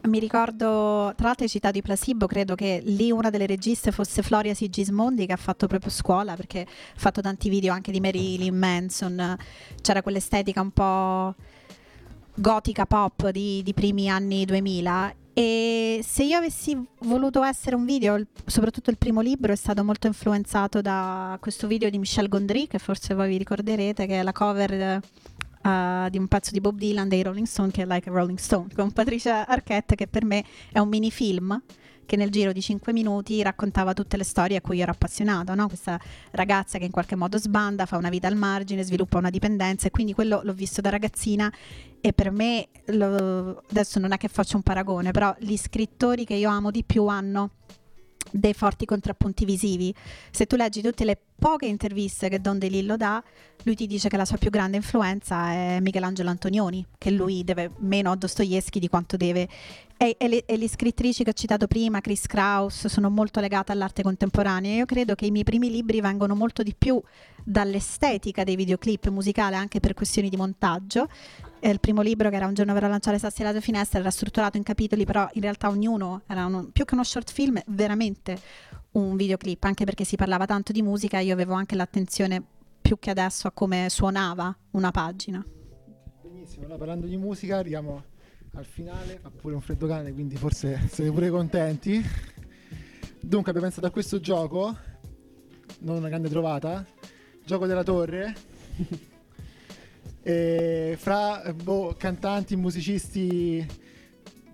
mi 0.02 0.18
ricordo, 0.18 1.12
tra 1.16 1.26
l'altro 1.26 1.44
hai 1.44 1.48
citato 1.48 1.78
i 1.78 1.82
Placebo, 1.82 2.26
credo 2.26 2.56
che 2.56 2.80
lì 2.84 3.12
una 3.12 3.30
delle 3.30 3.46
registe 3.46 3.92
fosse 3.92 4.22
Floria 4.22 4.52
Sigismondi 4.52 5.26
che 5.26 5.32
ha 5.32 5.36
fatto 5.36 5.68
proprio 5.68 5.92
scuola 5.92 6.34
perché 6.34 6.62
ha 6.62 6.98
fatto 6.98 7.20
tanti 7.20 7.48
video 7.48 7.72
anche 7.72 7.92
di 7.92 8.00
Marilyn 8.00 8.56
Manson, 8.56 9.36
c'era 9.80 10.02
quell'estetica 10.02 10.60
un 10.60 10.70
po' 10.72 11.34
gotica 12.34 12.86
pop 12.86 13.30
di, 13.30 13.62
di 13.62 13.74
primi 13.74 14.08
anni 14.08 14.44
2000 14.44 15.14
e 15.34 16.00
se 16.06 16.24
io 16.24 16.36
avessi 16.36 16.78
voluto 17.00 17.42
essere 17.42 17.74
un 17.74 17.86
video, 17.86 18.20
soprattutto 18.44 18.90
il 18.90 18.98
primo 18.98 19.22
libro 19.22 19.52
è 19.52 19.56
stato 19.56 19.82
molto 19.82 20.06
influenzato 20.06 20.82
da 20.82 21.38
questo 21.40 21.66
video 21.66 21.88
di 21.88 21.98
Michel 21.98 22.28
Gondry, 22.28 22.66
che 22.66 22.78
forse 22.78 23.14
voi 23.14 23.28
vi 23.28 23.38
ricorderete, 23.38 24.06
che 24.06 24.20
è 24.20 24.22
la 24.22 24.32
cover 24.32 25.00
uh, 25.62 26.10
di 26.10 26.18
un 26.18 26.28
pezzo 26.28 26.50
di 26.50 26.60
Bob 26.60 26.76
Dylan 26.76 27.08
dei 27.08 27.22
Rolling 27.22 27.46
Stone, 27.46 27.70
che 27.70 27.82
è 27.82 27.86
Like 27.86 28.10
a 28.10 28.12
Rolling 28.12 28.38
Stone, 28.38 28.68
con 28.74 28.92
Patricia 28.92 29.46
Arquette, 29.46 29.94
che 29.94 30.06
per 30.06 30.26
me 30.26 30.44
è 30.70 30.78
un 30.78 30.88
mini 30.88 31.10
film 31.10 31.58
che 32.06 32.16
nel 32.16 32.30
giro 32.30 32.52
di 32.52 32.60
5 32.60 32.92
minuti 32.92 33.42
raccontava 33.42 33.94
tutte 33.94 34.16
le 34.16 34.24
storie 34.24 34.56
a 34.56 34.60
cui 34.60 34.80
ero 34.80 34.90
appassionato, 34.92 35.54
no? 35.54 35.66
questa 35.68 36.00
ragazza 36.32 36.78
che 36.78 36.84
in 36.84 36.90
qualche 36.90 37.16
modo 37.16 37.38
sbanda, 37.38 37.86
fa 37.86 37.96
una 37.96 38.08
vita 38.08 38.28
al 38.28 38.36
margine, 38.36 38.82
sviluppa 38.82 39.18
una 39.18 39.30
dipendenza 39.30 39.86
e 39.86 39.90
quindi 39.90 40.12
quello 40.12 40.40
l'ho 40.42 40.52
visto 40.52 40.80
da 40.80 40.90
ragazzina 40.90 41.52
e 42.00 42.12
per 42.12 42.30
me, 42.30 42.68
lo, 42.86 43.62
adesso 43.70 44.00
non 44.00 44.12
è 44.12 44.16
che 44.16 44.28
faccio 44.28 44.56
un 44.56 44.62
paragone, 44.62 45.12
però 45.12 45.34
gli 45.38 45.56
scrittori 45.56 46.24
che 46.24 46.34
io 46.34 46.50
amo 46.50 46.70
di 46.70 46.82
più 46.84 47.06
hanno 47.06 47.50
dei 48.32 48.54
forti 48.54 48.84
contrappunti 48.84 49.44
visivi. 49.44 49.94
Se 50.30 50.46
tu 50.46 50.56
leggi 50.56 50.82
tutte 50.82 51.04
le 51.04 51.18
poche 51.38 51.66
interviste 51.66 52.28
che 52.28 52.40
Don 52.40 52.58
DeLillo 52.58 52.96
dà, 52.96 53.22
lui 53.64 53.74
ti 53.74 53.86
dice 53.86 54.08
che 54.08 54.16
la 54.16 54.24
sua 54.24 54.38
più 54.38 54.50
grande 54.50 54.76
influenza 54.76 55.50
è 55.50 55.78
Michelangelo 55.80 56.30
Antonioni, 56.30 56.84
che 56.98 57.10
lui 57.10 57.44
deve 57.44 57.70
meno 57.78 58.10
a 58.10 58.16
Dostoevsky 58.16 58.80
di 58.80 58.88
quanto 58.88 59.16
deve. 59.16 59.48
E, 59.96 60.16
e, 60.18 60.28
le, 60.28 60.44
e, 60.46 60.56
le, 60.56 60.68
scrittrici 60.68 61.22
che 61.22 61.30
ho 61.30 61.32
citato 61.32 61.68
prima, 61.68 62.00
Chris 62.00 62.26
Kraus, 62.26 62.86
sono 62.86 63.08
molto 63.08 63.38
legate 63.38 63.70
all'arte 63.70 64.02
contemporanea. 64.02 64.76
Io 64.76 64.84
credo 64.84 65.14
che 65.14 65.26
i 65.26 65.30
miei 65.30 65.44
primi 65.44 65.70
libri 65.70 66.00
vengono 66.00 66.34
molto 66.34 66.64
di 66.64 66.74
più 66.76 67.00
dall'estetica 67.44 68.42
dei 68.42 68.56
videoclip 68.56 69.08
musicali, 69.08 69.54
anche 69.54 69.78
per 69.78 69.94
questioni 69.94 70.28
di 70.28 70.36
montaggio, 70.36 71.08
il 71.70 71.80
primo 71.80 72.02
libro 72.02 72.28
che 72.28 72.36
era 72.36 72.46
un 72.46 72.54
giorno 72.54 72.72
per 72.72 72.82
lanciare 72.82 73.18
sassi 73.18 73.42
alla 73.42 73.60
finestra 73.60 74.00
era 74.00 74.10
strutturato 74.10 74.56
in 74.56 74.62
capitoli 74.62 75.04
però 75.04 75.28
in 75.34 75.42
realtà 75.42 75.68
ognuno 75.68 76.22
era 76.26 76.46
uno, 76.46 76.68
più 76.72 76.84
che 76.84 76.94
uno 76.94 77.04
short 77.04 77.30
film 77.30 77.60
veramente 77.68 78.38
un 78.92 79.16
videoclip 79.16 79.62
anche 79.64 79.84
perché 79.84 80.04
si 80.04 80.16
parlava 80.16 80.44
tanto 80.44 80.72
di 80.72 80.82
musica 80.82 81.20
io 81.20 81.32
avevo 81.32 81.54
anche 81.54 81.76
l'attenzione 81.76 82.42
più 82.80 82.98
che 82.98 83.10
adesso 83.10 83.46
a 83.46 83.52
come 83.52 83.86
suonava 83.88 84.54
una 84.72 84.90
pagina. 84.90 85.44
Benissimo 86.22 86.64
allora 86.64 86.78
parlando 86.78 87.06
di 87.06 87.16
musica 87.16 87.58
arriviamo 87.58 88.02
al 88.54 88.64
finale 88.66 89.18
fa 89.22 89.30
pure 89.30 89.54
un 89.54 89.60
freddo 89.60 89.86
cane 89.86 90.12
quindi 90.12 90.36
forse 90.36 90.88
siete 90.90 91.12
pure 91.12 91.30
contenti. 91.30 92.04
Dunque 93.20 93.50
abbiamo 93.50 93.68
pensato 93.68 93.86
a 93.86 93.90
questo 93.90 94.18
gioco 94.18 94.76
non 95.80 95.96
una 95.98 96.08
grande 96.08 96.28
trovata 96.28 96.84
gioco 97.44 97.66
della 97.66 97.84
torre 97.84 98.34
E 100.22 100.94
fra 100.98 101.52
boh, 101.52 101.94
cantanti, 101.98 102.54
musicisti, 102.54 103.66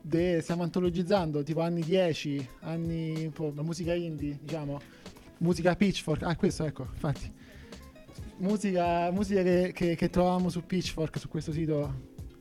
de, 0.00 0.40
stiamo 0.40 0.62
antologizzando 0.62 1.42
tipo 1.42 1.60
anni 1.60 1.82
10, 1.82 2.48
anni, 2.60 3.30
boh, 3.34 3.52
musica 3.62 3.94
indie, 3.94 4.38
diciamo. 4.42 4.80
musica 5.38 5.76
Pitchfork, 5.76 6.22
ah 6.22 6.36
questo 6.36 6.64
ecco, 6.64 6.88
infatti. 6.90 7.30
Musica, 8.38 9.10
musica 9.10 9.42
che, 9.42 9.72
che, 9.74 9.94
che 9.94 10.10
trovavamo 10.10 10.48
su 10.48 10.64
Pitchfork, 10.64 11.18
su 11.18 11.28
questo 11.28 11.52
sito, 11.52 11.94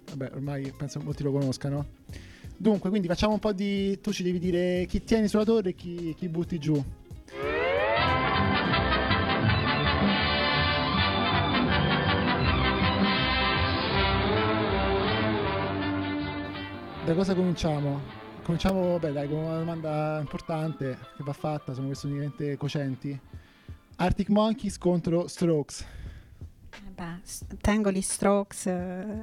vabbè 0.10 0.32
ormai 0.34 0.72
penso 0.78 1.00
molti 1.02 1.24
lo 1.24 1.32
conoscano. 1.32 1.96
Dunque, 2.56 2.90
quindi 2.90 3.08
facciamo 3.08 3.34
un 3.34 3.40
po' 3.40 3.54
di... 3.54 4.00
tu 4.02 4.12
ci 4.12 4.24
devi 4.24 4.40
dire 4.40 4.86
chi 4.88 5.04
tieni 5.04 5.28
sulla 5.28 5.44
torre 5.44 5.70
e 5.70 5.76
chi, 5.76 6.16
chi 6.18 6.28
butti 6.28 6.58
giù. 6.58 6.84
Da 17.08 17.14
cosa 17.14 17.34
cominciamo? 17.34 18.02
Cominciamo, 18.44 18.92
vabbè, 18.92 19.14
dai, 19.14 19.30
con 19.30 19.38
una 19.38 19.60
domanda 19.60 20.20
importante 20.20 20.98
che 21.16 21.24
va 21.24 21.32
fatta, 21.32 21.74
sono 21.74 21.86
questioni 21.86 22.16
veramente 22.16 22.58
cocenti. 22.58 23.18
Arctic 23.96 24.28
Monkeys 24.28 24.78
contro 24.78 25.26
Strokes. 25.30 25.86
Eh 26.70 26.92
beh, 26.94 27.56
tengo 27.62 27.94
gli 27.94 28.02
Strokes 28.02 28.66
eh, 28.66 28.74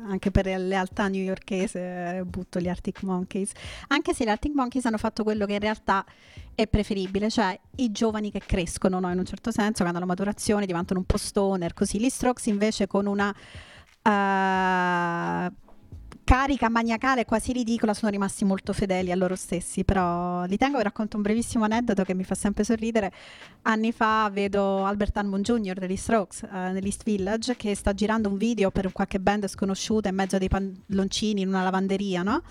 anche 0.08 0.30
per 0.30 0.46
lealtà 0.46 1.08
newyorkese, 1.08 2.16
eh, 2.16 2.24
butto 2.24 2.58
gli 2.58 2.68
Arctic 2.68 3.02
Monkeys. 3.02 3.52
Anche 3.88 4.14
se 4.14 4.24
gli 4.24 4.30
Arctic 4.30 4.54
Monkeys 4.54 4.86
hanno 4.86 4.96
fatto 4.96 5.22
quello 5.22 5.44
che 5.44 5.52
in 5.52 5.60
realtà 5.60 6.06
è 6.54 6.66
preferibile, 6.66 7.28
cioè 7.28 7.60
i 7.76 7.92
giovani 7.92 8.30
che 8.30 8.40
crescono, 8.40 8.98
no? 8.98 9.12
in 9.12 9.18
un 9.18 9.26
certo 9.26 9.50
senso, 9.50 9.82
che 9.82 9.90
hanno 9.90 9.98
la 9.98 10.06
maturazione, 10.06 10.64
diventano 10.64 11.00
un 11.00 11.04
po' 11.04 11.18
stoner, 11.18 11.74
così. 11.74 12.00
Gli 12.00 12.08
Strokes 12.08 12.46
invece 12.46 12.86
con 12.86 13.04
una 13.04 13.30
eh, 14.00 15.52
carica 16.24 16.68
maniacale 16.70 17.24
quasi 17.26 17.52
ridicola 17.52 17.94
sono 17.94 18.10
rimasti 18.10 18.44
molto 18.44 18.72
fedeli 18.72 19.12
a 19.12 19.14
loro 19.14 19.36
stessi, 19.36 19.84
però 19.84 20.44
li 20.44 20.56
tengo, 20.56 20.78
vi 20.78 20.82
racconto 20.82 21.16
un 21.16 21.22
brevissimo 21.22 21.64
aneddoto 21.64 22.02
che 22.02 22.14
mi 22.14 22.24
fa 22.24 22.34
sempre 22.34 22.64
sorridere. 22.64 23.12
Anni 23.62 23.92
fa 23.92 24.28
vedo 24.32 24.84
Albert 24.84 25.16
Hammond 25.18 25.44
Jr. 25.44 25.78
degli 25.78 25.96
Strokes 25.96 26.42
eh, 26.42 26.48
nell'East 26.50 27.04
Village 27.04 27.56
che 27.56 27.74
sta 27.74 27.92
girando 27.92 28.28
un 28.28 28.36
video 28.36 28.70
per 28.70 28.90
qualche 28.92 29.20
band 29.20 29.46
sconosciuta 29.46 30.08
in 30.08 30.14
mezzo 30.14 30.36
a 30.36 30.38
dei 30.38 30.48
palloncini 30.48 31.42
in 31.42 31.48
una 31.48 31.62
lavanderia, 31.62 32.22
no? 32.22 32.42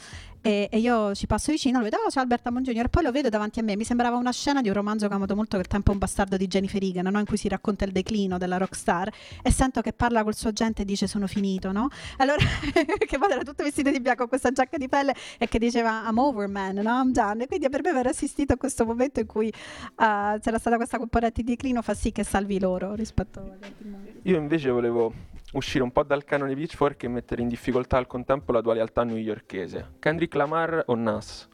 E, 0.45 0.67
e 0.69 0.77
io 0.77 1.15
ci 1.15 1.25
passo 1.25 1.53
vicino, 1.53 1.77
lo 1.77 1.85
vedo, 1.85 1.95
oh 2.05 2.09
c'è 2.09 2.19
Albert 2.19 2.45
Hammond 2.45 2.65
Jr. 2.65 2.83
e 2.83 2.89
poi 2.89 3.01
lo 3.03 3.11
vedo 3.11 3.29
davanti 3.29 3.61
a 3.61 3.63
me, 3.63 3.77
mi 3.77 3.85
sembrava 3.85 4.17
una 4.17 4.33
scena 4.33 4.59
di 4.59 4.67
un 4.67 4.73
romanzo 4.73 5.07
che 5.07 5.13
ho 5.13 5.15
amato 5.15 5.37
molto, 5.37 5.55
che 5.55 5.63
è 5.63 5.67
tempo 5.67 5.93
un 5.93 5.99
bastardo 5.99 6.35
di 6.35 6.47
Jennifer 6.47 6.83
Egan, 6.83 7.07
no? 7.07 7.17
in 7.17 7.25
cui 7.25 7.37
si 7.37 7.47
racconta 7.47 7.85
il 7.85 7.93
declino 7.93 8.37
della 8.37 8.57
rockstar 8.57 9.09
e 9.41 9.51
sento 9.53 9.79
che 9.79 9.93
parla 9.93 10.21
col 10.23 10.35
suo 10.35 10.49
agente 10.49 10.81
e 10.81 10.85
dice 10.85 11.07
sono 11.07 11.27
finito, 11.27 11.71
no? 11.71 11.87
Allora, 12.17 12.43
che 13.07 13.17
poi 13.17 13.31
era 13.31 13.41
tutto 13.41 13.63
vestito 13.63 13.89
di 13.89 14.01
bianco 14.01 14.23
con 14.23 14.27
questa 14.27 14.51
giacca 14.51 14.77
di 14.77 14.89
pelle 14.89 15.15
e 15.37 15.47
che 15.47 15.59
diceva 15.59 16.03
I'm 16.09 16.17
over 16.17 16.49
man, 16.49 16.75
no? 16.75 16.99
I'm 16.99 17.13
done. 17.13 17.43
E 17.43 17.47
quindi 17.47 17.69
per 17.69 17.81
me 17.81 17.91
aver 17.91 18.07
assistito 18.07 18.51
a 18.51 18.57
questo 18.57 18.85
momento 18.85 19.21
in 19.21 19.25
cui 19.25 19.47
eh, 19.47 19.53
c'era 19.95 20.57
stata 20.59 20.75
questa 20.75 20.97
componente 20.97 21.41
di 21.41 21.51
declino 21.51 21.81
fa 21.81 21.93
sì 21.93 22.11
che 22.11 22.25
salvi 22.25 22.59
loro 22.59 22.95
rispetto 22.95 23.39
agli 23.39 23.51
altri. 23.51 24.19
Io 24.23 24.37
invece 24.37 24.69
volevo 24.69 25.31
uscire 25.53 25.83
un 25.83 25.91
po' 25.91 26.03
dal 26.03 26.23
canone 26.23 26.55
Pitchfork 26.55 27.03
e 27.03 27.07
mettere 27.07 27.41
in 27.41 27.47
difficoltà 27.47 27.97
al 27.97 28.07
contempo 28.07 28.51
la 28.51 28.61
tua 28.61 28.73
realtà 28.73 29.03
newyorkese. 29.03 29.93
Kendrick 29.99 30.35
Lamar 30.35 30.83
o 30.87 30.95
Nas? 30.95 31.47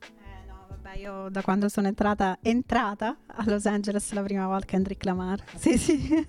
Eh, 0.00 0.46
no, 0.46 0.66
vabbè, 0.68 0.96
io 0.98 1.28
da 1.28 1.42
quando 1.42 1.68
sono 1.68 1.86
entrata, 1.88 2.38
entrata 2.42 3.18
a 3.26 3.44
Los 3.46 3.66
Angeles 3.66 4.12
la 4.12 4.22
prima 4.22 4.46
volta 4.46 4.66
Kendrick 4.66 5.04
Lamar. 5.04 5.42
Sì, 5.56 5.76
sì. 5.76 6.26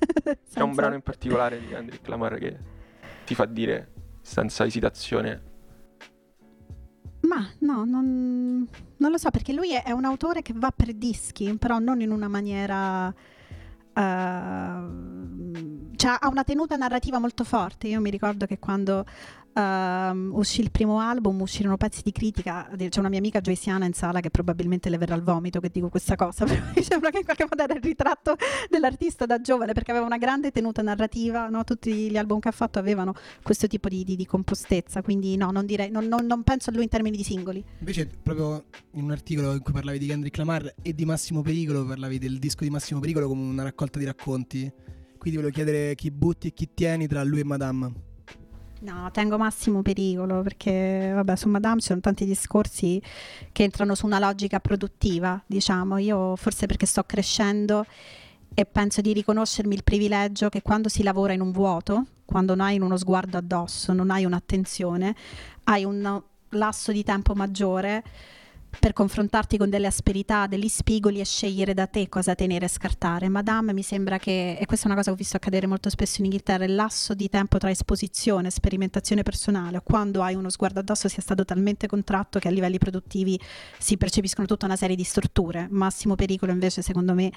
C'è 0.52 0.62
un 0.62 0.74
brano 0.74 0.96
in 0.96 1.02
particolare 1.02 1.60
di 1.60 1.68
Kendrick 1.68 2.08
Lamar 2.08 2.38
che 2.38 2.58
ti 3.26 3.36
fa 3.36 3.46
dire 3.46 3.92
senza 4.22 4.66
esitazione 4.66 5.44
Ma 7.22 7.48
no, 7.60 7.86
non, 7.86 8.68
non 8.98 9.12
lo 9.12 9.18
so 9.18 9.30
perché 9.30 9.54
lui 9.54 9.74
è, 9.74 9.84
è 9.84 9.92
un 9.92 10.06
autore 10.06 10.42
che 10.42 10.54
va 10.56 10.72
per 10.72 10.94
dischi, 10.94 11.56
però 11.58 11.80
non 11.80 12.02
in 12.02 12.12
una 12.12 12.28
maniera... 12.28 13.14
ehm, 13.94 15.39
cioè 16.00 16.16
ha 16.18 16.30
una 16.30 16.46
tenuta 16.46 16.78
narrativa 16.78 17.20
molto 17.20 17.44
forte. 17.44 17.88
Io 17.90 18.00
mi 18.00 18.10
ricordo 18.10 18.46
che 18.46 18.58
quando 18.58 19.04
ehm, 19.54 20.32
uscì 20.34 20.62
il 20.62 20.72
primo 20.72 21.02
album 21.02 21.42
uscirono 21.42 21.76
pezzi 21.76 22.02
di 22.06 22.14
critica. 22.14 22.70
C'è 22.74 23.00
una 23.00 23.10
mia 23.10 23.18
amica 23.18 23.42
joysiana 23.42 23.84
in 23.84 23.92
sala 23.92 24.22
che 24.22 24.30
probabilmente 24.30 24.90
le 24.90 24.98
verrà 24.98 25.16
al 25.16 25.24
vomito 25.24 25.60
che 25.60 25.68
dico 25.70 25.90
questa 25.90 26.16
cosa, 26.16 26.46
però 26.48 26.62
mi 26.74 26.84
sembra 26.84 27.10
che 27.10 27.18
in 27.18 27.26
qualche 27.26 27.44
modo 27.50 27.62
era 27.62 27.74
il 27.74 27.82
ritratto 27.82 28.38
dell'artista 28.70 29.26
da 29.26 29.42
giovane 29.42 29.74
perché 29.74 29.92
aveva 29.92 30.06
una 30.06 30.18
grande 30.18 30.52
tenuta 30.52 30.82
narrativa. 30.82 31.50
no? 31.50 31.66
Tutti 31.66 32.10
gli 32.10 32.16
album 32.16 32.40
che 32.40 32.48
ha 32.48 32.54
fatto 32.54 32.80
avevano 32.80 33.14
questo 33.44 33.68
tipo 33.68 33.90
di, 33.90 34.06
di- 34.06 34.16
di 34.16 34.26
compostezza. 34.26 35.02
Quindi 35.02 35.36
no, 35.36 35.52
non, 35.52 35.66
direi, 35.66 35.92
non, 35.92 36.06
non- 36.06 36.26
non 36.26 36.44
penso 36.44 36.70
a 36.70 36.74
lui 36.74 36.84
in 36.84 36.90
termini 36.90 37.18
di 37.18 37.24
singoli. 37.24 37.62
Invece, 37.80 38.10
proprio 38.24 38.68
in 38.92 39.04
un 39.04 39.12
articolo 39.12 39.52
in 39.52 39.62
cui 39.62 39.74
parlavi 39.74 40.00
di 40.00 40.06
Kendrick 40.08 40.38
Lamar 40.38 40.76
e 40.82 40.94
di 40.96 41.04
Massimo 41.04 41.42
Pericolo, 41.42 41.84
parlavi 41.84 42.20
del 42.20 42.40
disco 42.40 42.64
di 42.64 42.70
Massimo 42.70 43.02
Pericolo 43.02 43.28
come 43.28 43.42
una 43.42 43.64
raccolta 43.64 44.00
di 44.00 44.06
racconti. 44.06 44.72
Quindi 45.20 45.38
volevo 45.38 45.54
chiedere 45.54 45.96
chi 45.96 46.10
butti 46.12 46.48
e 46.48 46.54
chi 46.54 46.70
tieni 46.74 47.06
tra 47.06 47.24
lui 47.24 47.42
e 47.42 47.44
Madame. 47.44 47.92
No, 48.82 49.12
tengo 49.12 49.38
massimo 49.38 49.82
pericolo 49.82 50.42
perché, 50.42 51.12
vabbè, 51.14 51.36
su 51.36 51.50
Madame 51.50 51.82
ci 51.82 51.88
sono 51.88 52.00
tanti 52.00 52.24
discorsi 52.24 53.02
che 53.52 53.64
entrano 53.64 53.94
su 53.94 54.06
una 54.06 54.20
logica 54.20 54.62
produttiva, 54.62 55.44
diciamo. 55.46 55.98
Io 55.98 56.38
forse 56.38 56.66
perché 56.66 56.86
sto 56.86 57.04
crescendo 57.04 57.86
e 58.54 58.66
penso 58.66 59.02
di 59.02 59.12
riconoscermi 59.12 59.76
il 59.76 59.84
privilegio 59.84 60.48
che 60.48 60.62
quando 60.62 60.88
si 60.88 61.04
lavora 61.04 61.34
in 61.34 61.42
un 61.42 61.52
vuoto, 61.52 62.06
quando 62.24 62.56
non 62.56 62.68
hai 62.68 62.80
uno 62.80 62.96
sguardo 62.96 63.38
addosso, 63.38 63.92
non 63.92 64.12
hai 64.12 64.24
un'attenzione, 64.24 65.14
hai 65.66 65.84
un 65.84 66.22
lasso 66.52 66.94
di 66.94 67.04
tempo 67.04 67.34
maggiore 67.34 68.04
per 68.78 68.94
confrontarti 68.94 69.58
con 69.58 69.70
delle 69.70 69.88
asperità, 69.88 70.48
degli 70.48 70.68
spigoli 70.68 71.20
e 71.20 71.26
scegliere 71.26 71.74
da 71.74 71.88
te 71.88 72.08
cosa 72.08 72.36
tenere 72.36 72.66
e 72.66 72.70
scartare. 72.70 73.28
Madame 73.30 73.74
mi 73.74 73.82
sembra 73.82 74.18
che, 74.18 74.58
e 74.60 74.66
questa 74.66 74.86
è 74.86 74.88
una 74.88 74.98
cosa 74.98 75.10
che 75.10 75.16
ho 75.16 75.18
visto 75.20 75.38
accadere 75.38 75.68
molto 75.68 75.90
spesso 75.90 76.20
in 76.20 76.26
Inghilterra, 76.26 76.66
il 76.66 76.76
lasso 76.76 77.14
di 77.14 77.30
tempo 77.30 77.58
tra 77.58 77.70
esposizione, 77.70 78.50
sperimentazione 78.50 79.24
personale, 79.24 79.78
o 79.78 79.82
quando 79.82 80.22
hai 80.22 80.36
uno 80.36 80.50
sguardo 80.50 80.80
addosso 80.80 81.08
sia 81.08 81.22
stato 81.22 81.44
talmente 81.46 81.88
contratto 81.88 82.40
che 82.40 82.48
a 82.48 82.52
livelli 82.52 82.78
produttivi 82.78 83.40
si 83.78 83.98
percepiscono 83.98 84.48
tutta 84.48 84.66
una 84.66 84.76
serie 84.76 84.96
di 84.96 85.04
storture. 85.04 85.68
Massimo 85.70 86.16
Pericolo 86.16 86.52
invece 86.52 86.82
secondo 86.82 87.14
me 87.14 87.32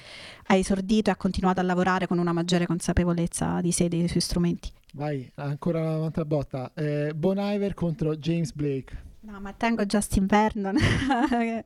ha 0.47 0.55
esordito 0.55 1.11
e 1.11 1.13
ha 1.13 1.17
continuato 1.17 1.61
a 1.61 1.63
lavorare 1.63 2.07
con 2.07 2.19
una 2.19 2.33
maggiore 2.33 2.67
consapevolezza 2.67 3.61
di 3.61 3.73
sé 3.73 3.85
e 3.85 3.89
dei 3.89 4.09
suoi 4.09 4.21
strumenti. 4.21 4.71
Vai, 4.95 5.31
ancora 5.37 5.97
un'altra 5.97 6.25
botta. 6.25 6.73
Eh, 6.75 7.13
Bon 7.15 7.39
Iver 7.39 7.75
contro 7.75 8.17
James 8.17 8.53
Blake. 8.53 9.11
No, 9.25 9.41
ma 9.41 9.53
tengo 9.53 9.85
Justin 9.85 10.27
Vernon. 10.27 10.77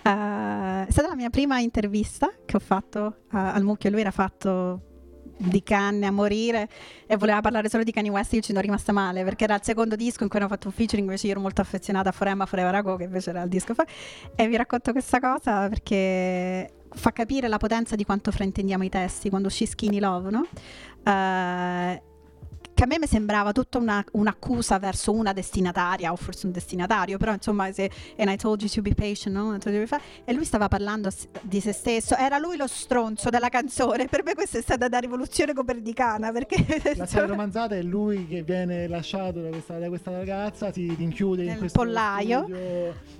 Eh, 0.00 0.86
è 0.86 0.90
stata 0.90 1.08
la 1.08 1.16
mia 1.16 1.28
prima 1.28 1.58
intervista 1.58 2.30
che 2.46 2.56
ho 2.56 2.60
fatto 2.60 3.24
eh, 3.32 3.36
al 3.36 3.62
mucchio. 3.64 3.90
Lui 3.90 4.00
era 4.00 4.12
fatto 4.12 4.82
di 5.36 5.62
canne 5.62 6.06
a 6.06 6.10
morire 6.10 6.68
e 7.06 7.16
voleva 7.16 7.40
parlare 7.40 7.68
solo 7.68 7.82
di 7.82 7.90
Kanye 7.90 8.08
West. 8.10 8.32
Io 8.34 8.40
ci 8.40 8.48
sono 8.52 8.60
rimasta 8.60 8.92
male 8.92 9.24
perché 9.24 9.44
era 9.44 9.56
il 9.56 9.60
secondo 9.62 9.96
disco 9.96 10.22
in 10.22 10.28
cui 10.30 10.38
hanno 10.38 10.48
fatto 10.48 10.68
un 10.68 10.72
featuring. 10.72 11.06
Invece 11.06 11.26
io 11.26 11.32
ero 11.32 11.40
molto 11.40 11.60
affezionata 11.60 12.08
a 12.08 12.12
Forema 12.12 12.46
Forever 12.46 12.74
Ago, 12.76 12.96
che 12.96 13.04
invece 13.04 13.30
era 13.30 13.42
il 13.42 13.48
disco. 13.50 13.74
fa- 13.74 13.84
E 14.34 14.48
vi 14.48 14.56
racconto 14.56 14.92
questa 14.92 15.18
cosa 15.20 15.68
perché 15.68 16.70
fa 16.90 17.12
capire 17.12 17.48
la 17.48 17.58
potenza 17.58 17.96
di 17.96 18.04
quanto 18.04 18.30
fraintendiamo 18.30 18.84
i 18.84 18.88
testi 18.88 19.28
quando 19.28 19.48
uscì 19.48 19.66
Skinny 19.66 19.98
Love, 19.98 20.30
no? 20.30 20.46
Eh, 21.04 22.02
che 22.78 22.84
a 22.84 22.86
me 22.86 23.00
mi 23.00 23.08
sembrava 23.08 23.50
tutta 23.50 23.78
una- 23.78 24.04
un'accusa 24.12 24.78
verso 24.78 25.10
una 25.10 25.32
destinataria 25.32 26.12
o 26.12 26.16
forse 26.16 26.46
un 26.46 26.52
destinatario, 26.52 27.18
però 27.18 27.32
insomma 27.32 27.72
se 27.72 27.90
and 28.16 28.30
I 28.30 28.36
told 28.36 28.60
you 28.62 28.70
to 28.70 28.82
be 28.82 28.94
patient, 28.94 29.34
no? 29.34 29.52
I 29.56 29.88
e 30.24 30.32
lui 30.32 30.44
stava 30.44 30.68
parlando 30.68 31.10
di 31.42 31.58
se 31.58 31.72
stesso, 31.72 32.14
era 32.16 32.38
lui 32.38 32.56
lo 32.56 32.68
stronzo 32.68 33.30
della 33.30 33.48
canzone, 33.48 34.06
per 34.06 34.22
me 34.22 34.34
questa 34.34 34.58
è 34.58 34.62
stata 34.62 34.86
da 34.86 34.98
rivoluzione 34.98 35.54
copernicana 35.54 36.30
perché 36.30 36.64
La 36.94 37.06
serie 37.06 37.26
romanzata 37.26 37.74
è 37.74 37.82
lui 37.82 38.28
che 38.28 38.44
viene 38.44 38.86
lasciato 38.86 39.40
da 39.40 39.48
questa, 39.48 39.76
da 39.80 39.88
questa 39.88 40.12
ragazza, 40.12 40.70
si 40.72 40.94
rinchiude 40.96 41.42
in 41.46 41.58
questo 41.58 41.80
pollaio. 41.80 42.42
studio 42.42 42.56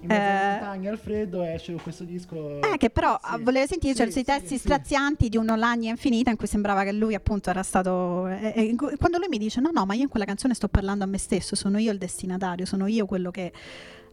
in 0.03 0.07
mezzo 0.07 0.23
Eh. 0.23 0.51
montagne 0.53 0.89
al 0.89 0.99
freddo 0.99 1.43
e 1.43 1.55
esce 1.55 1.73
con 1.73 1.83
questo 1.83 2.05
disco. 2.05 2.61
Eh, 2.61 2.77
che 2.77 2.91
però 2.91 3.19
Sì. 3.21 3.43
volevo 3.43 3.67
sentire 3.67 3.95
Sì, 3.95 4.03
questi 4.03 4.21
sì, 4.21 4.25
testi 4.25 4.49
sì. 4.51 4.59
strazianti 4.59 5.29
di 5.29 5.37
un 5.37 5.47
lagna 5.57 5.91
infinita 5.91 6.31
in 6.31 6.37
cui 6.37 6.47
sembrava 6.47 6.85
che 6.85 6.93
lui 6.93 7.15
appunto 7.17 7.51
era 7.51 7.65
stato 7.65 8.29
e- 8.29 8.53
e 8.55 8.63
in 8.63 8.77
cui- 8.77 8.97
quando 8.97 9.19
lui 9.19 9.27
mi 9.29 9.39
dice 9.39 9.47
no 9.57 9.71
no 9.73 9.85
ma 9.87 9.95
io 9.95 10.03
in 10.03 10.09
quella 10.09 10.25
canzone 10.25 10.55
sto 10.55 10.69
parlando 10.69 11.05
a 11.05 11.07
me 11.07 11.19
stesso 11.19 11.57
sono 11.57 11.79
io 11.79 11.93
il 11.93 11.99
destinatario 11.99 12.65
sono 12.65 12.87
io 12.87 13.07
quello 13.07 13.31
che 13.31 13.53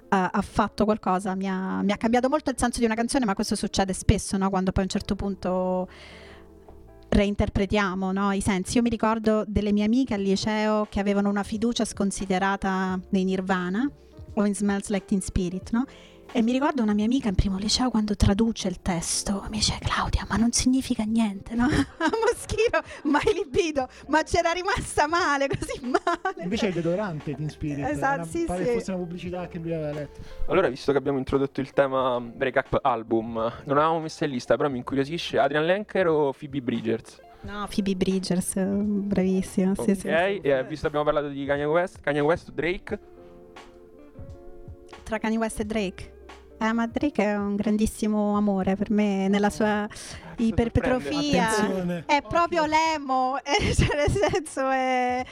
ah, 0.10 0.30
ha 0.32 0.42
fatto 0.42 0.86
qualcosa 0.86 1.36
mi 1.36 1.48
ha, 1.48 1.82
mi 1.82 1.92
ha 1.92 1.98
cambiato 1.98 2.30
molto 2.30 2.50
il 2.50 2.58
senso 2.58 2.80
di 2.80 2.86
una 2.86 2.96
canzone 2.96 3.26
ma 3.26 3.34
questo 3.34 3.56
succede 3.56 3.94
spesso 3.94 4.38
no? 4.38 4.50
quando 4.50 4.72
poi 4.72 4.84
a 4.84 4.86
un 4.86 4.92
certo 4.92 5.16
punto 5.16 5.88
reinterpretiamo 7.16 8.12
no, 8.12 8.32
i 8.34 8.42
sensi. 8.42 8.76
Io 8.76 8.84
mi 8.84 8.90
ricordo 8.90 9.46
delle 9.48 9.72
mie 9.72 9.86
amiche 9.86 10.14
al 10.14 10.22
liceo 10.22 10.86
che 10.90 11.00
avevano 11.00 11.30
una 11.30 11.44
fiducia 11.44 11.86
sconsiderata 11.86 13.00
nei 13.10 13.24
Nirvana 13.24 13.90
o 14.34 14.46
in 14.46 14.54
Smells 14.54 14.90
Like 14.90 15.06
Teen 15.06 15.22
Spirit, 15.22 15.72
no? 15.72 15.86
E 16.36 16.42
mi 16.42 16.52
ricordo 16.52 16.82
una 16.82 16.94
mia 16.94 17.06
amica 17.06 17.30
in 17.30 17.36
primo 17.36 17.58
liceo 17.58 17.90
quando 17.90 18.14
traduce 18.18 18.68
il 18.68 18.82
testo, 18.82 19.46
mi 19.50 19.60
dice 19.60 19.78
Claudia, 19.80 20.26
ma 20.28 20.36
non 20.36 20.52
significa 20.52 21.04
niente, 21.04 21.56
no? 21.56 21.64
A 21.64 21.70
Moschino, 22.12 22.82
mai 23.04 23.34
libido, 23.34 23.88
ma 24.10 24.22
c'era 24.24 24.52
rimasta 24.52 25.08
male, 25.08 25.48
così 25.48 25.80
male. 25.80 26.44
Invece 26.44 26.68
il 26.68 26.74
deodorante 26.74 27.34
ti 27.34 27.42
ispiri. 27.42 27.82
Esatto, 27.82 28.26
sì, 28.26 28.44
pare 28.44 28.66
sì. 28.66 28.72
fosse 28.74 28.92
una 28.92 29.00
pubblicità 29.00 29.48
che 29.48 29.60
lui 29.60 29.74
aveva 29.74 29.94
letto. 29.94 30.20
Allora, 30.48 30.68
visto 30.68 30.92
che 30.92 30.98
abbiamo 30.98 31.20
introdotto 31.20 31.62
il 31.62 31.72
tema 31.72 32.20
breakup 32.20 32.80
album, 32.82 33.36
non 33.64 33.78
avevamo 33.78 34.02
messo 34.02 34.26
in 34.26 34.32
lista, 34.32 34.58
però 34.58 34.68
mi 34.68 34.80
incuriosisce 34.80 35.40
Adrian 35.40 35.66
Lenker 35.66 36.06
o 36.10 36.34
Phoebe 36.38 36.62
Bridgers? 36.62 37.22
No, 37.44 37.66
Phoebe 37.74 37.96
Bridgers, 37.96 38.58
eh, 38.58 38.66
bravissima, 38.66 39.74
sì, 39.76 39.92
ok, 39.92 39.96
sì. 39.96 40.08
e 40.10 40.42
eh, 40.44 40.66
visto 40.66 40.82
che 40.82 40.98
abbiamo 40.98 41.06
parlato 41.06 41.30
di 41.30 41.46
Kanye 41.46 41.64
West, 41.64 42.02
Kanye 42.02 42.20
West, 42.20 42.52
Drake, 42.52 43.00
Tra 45.04 45.18
Kanye 45.18 45.38
West 45.38 45.62
e 45.62 45.66
Drake. 45.66 46.14
Eh, 46.58 46.72
ma 46.72 46.88
Drake 46.88 47.24
è 47.24 47.36
un 47.36 47.56
grandissimo 47.56 48.36
amore 48.38 48.76
per 48.76 48.90
me, 48.92 49.28
nella 49.28 49.50
sua 49.50 49.88
iperpetrofia. 50.38 52.04
È 52.06 52.22
proprio 52.28 52.66
l'emo, 52.66 53.38
eh, 53.44 53.74
cioè 53.74 53.96
nel 53.96 54.12
senso 54.12 54.70
è... 54.70 55.26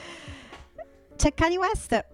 C'è 1.16 1.32
Kanye 1.32 1.58
West, 1.58 2.06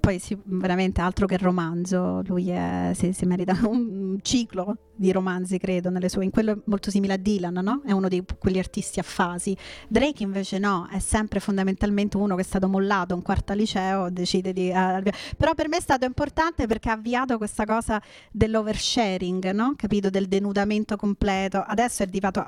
poi 0.00 0.18
sì, 0.18 0.38
veramente 0.44 1.00
altro 1.00 1.26
che 1.26 1.36
romanzo, 1.36 2.22
lui 2.26 2.48
è- 2.50 2.92
si, 2.94 3.12
si 3.12 3.26
merita 3.26 3.58
un 3.64 4.18
ciclo 4.22 4.76
di 4.96 5.12
romanzi, 5.12 5.58
credo, 5.58 5.90
nelle 5.90 6.08
sue, 6.08 6.24
in 6.24 6.30
quello 6.30 6.62
molto 6.64 6.90
simile 6.90 7.14
a 7.14 7.16
Dylan, 7.16 7.54
no? 7.62 7.82
È 7.84 7.92
uno 7.92 8.08
di 8.08 8.24
quegli 8.38 8.58
artisti 8.58 8.98
a 8.98 9.02
fasi. 9.02 9.56
Drake 9.88 10.22
invece 10.22 10.58
no, 10.58 10.88
è 10.90 10.98
sempre 10.98 11.38
fondamentalmente 11.40 12.16
uno 12.16 12.34
che 12.34 12.42
è 12.42 12.44
stato 12.44 12.68
mollato 12.68 13.14
un 13.14 13.22
quarto 13.22 13.52
al 13.52 13.58
liceo, 13.58 14.10
decide 14.10 14.52
di... 14.52 14.72
ah, 14.72 15.02
però 15.36 15.54
per 15.54 15.68
me 15.68 15.76
è 15.76 15.80
stato 15.80 16.04
importante 16.04 16.66
perché 16.66 16.88
ha 16.88 16.92
avviato 16.92 17.36
questa 17.36 17.64
cosa 17.64 18.00
dell'oversharing, 18.30 19.50
no? 19.52 19.74
Capito? 19.76 20.10
Del 20.10 20.26
denudamento 20.26 20.96
completo. 20.96 21.62
Adesso 21.66 22.02
è 22.02 22.06
diventato, 22.06 22.46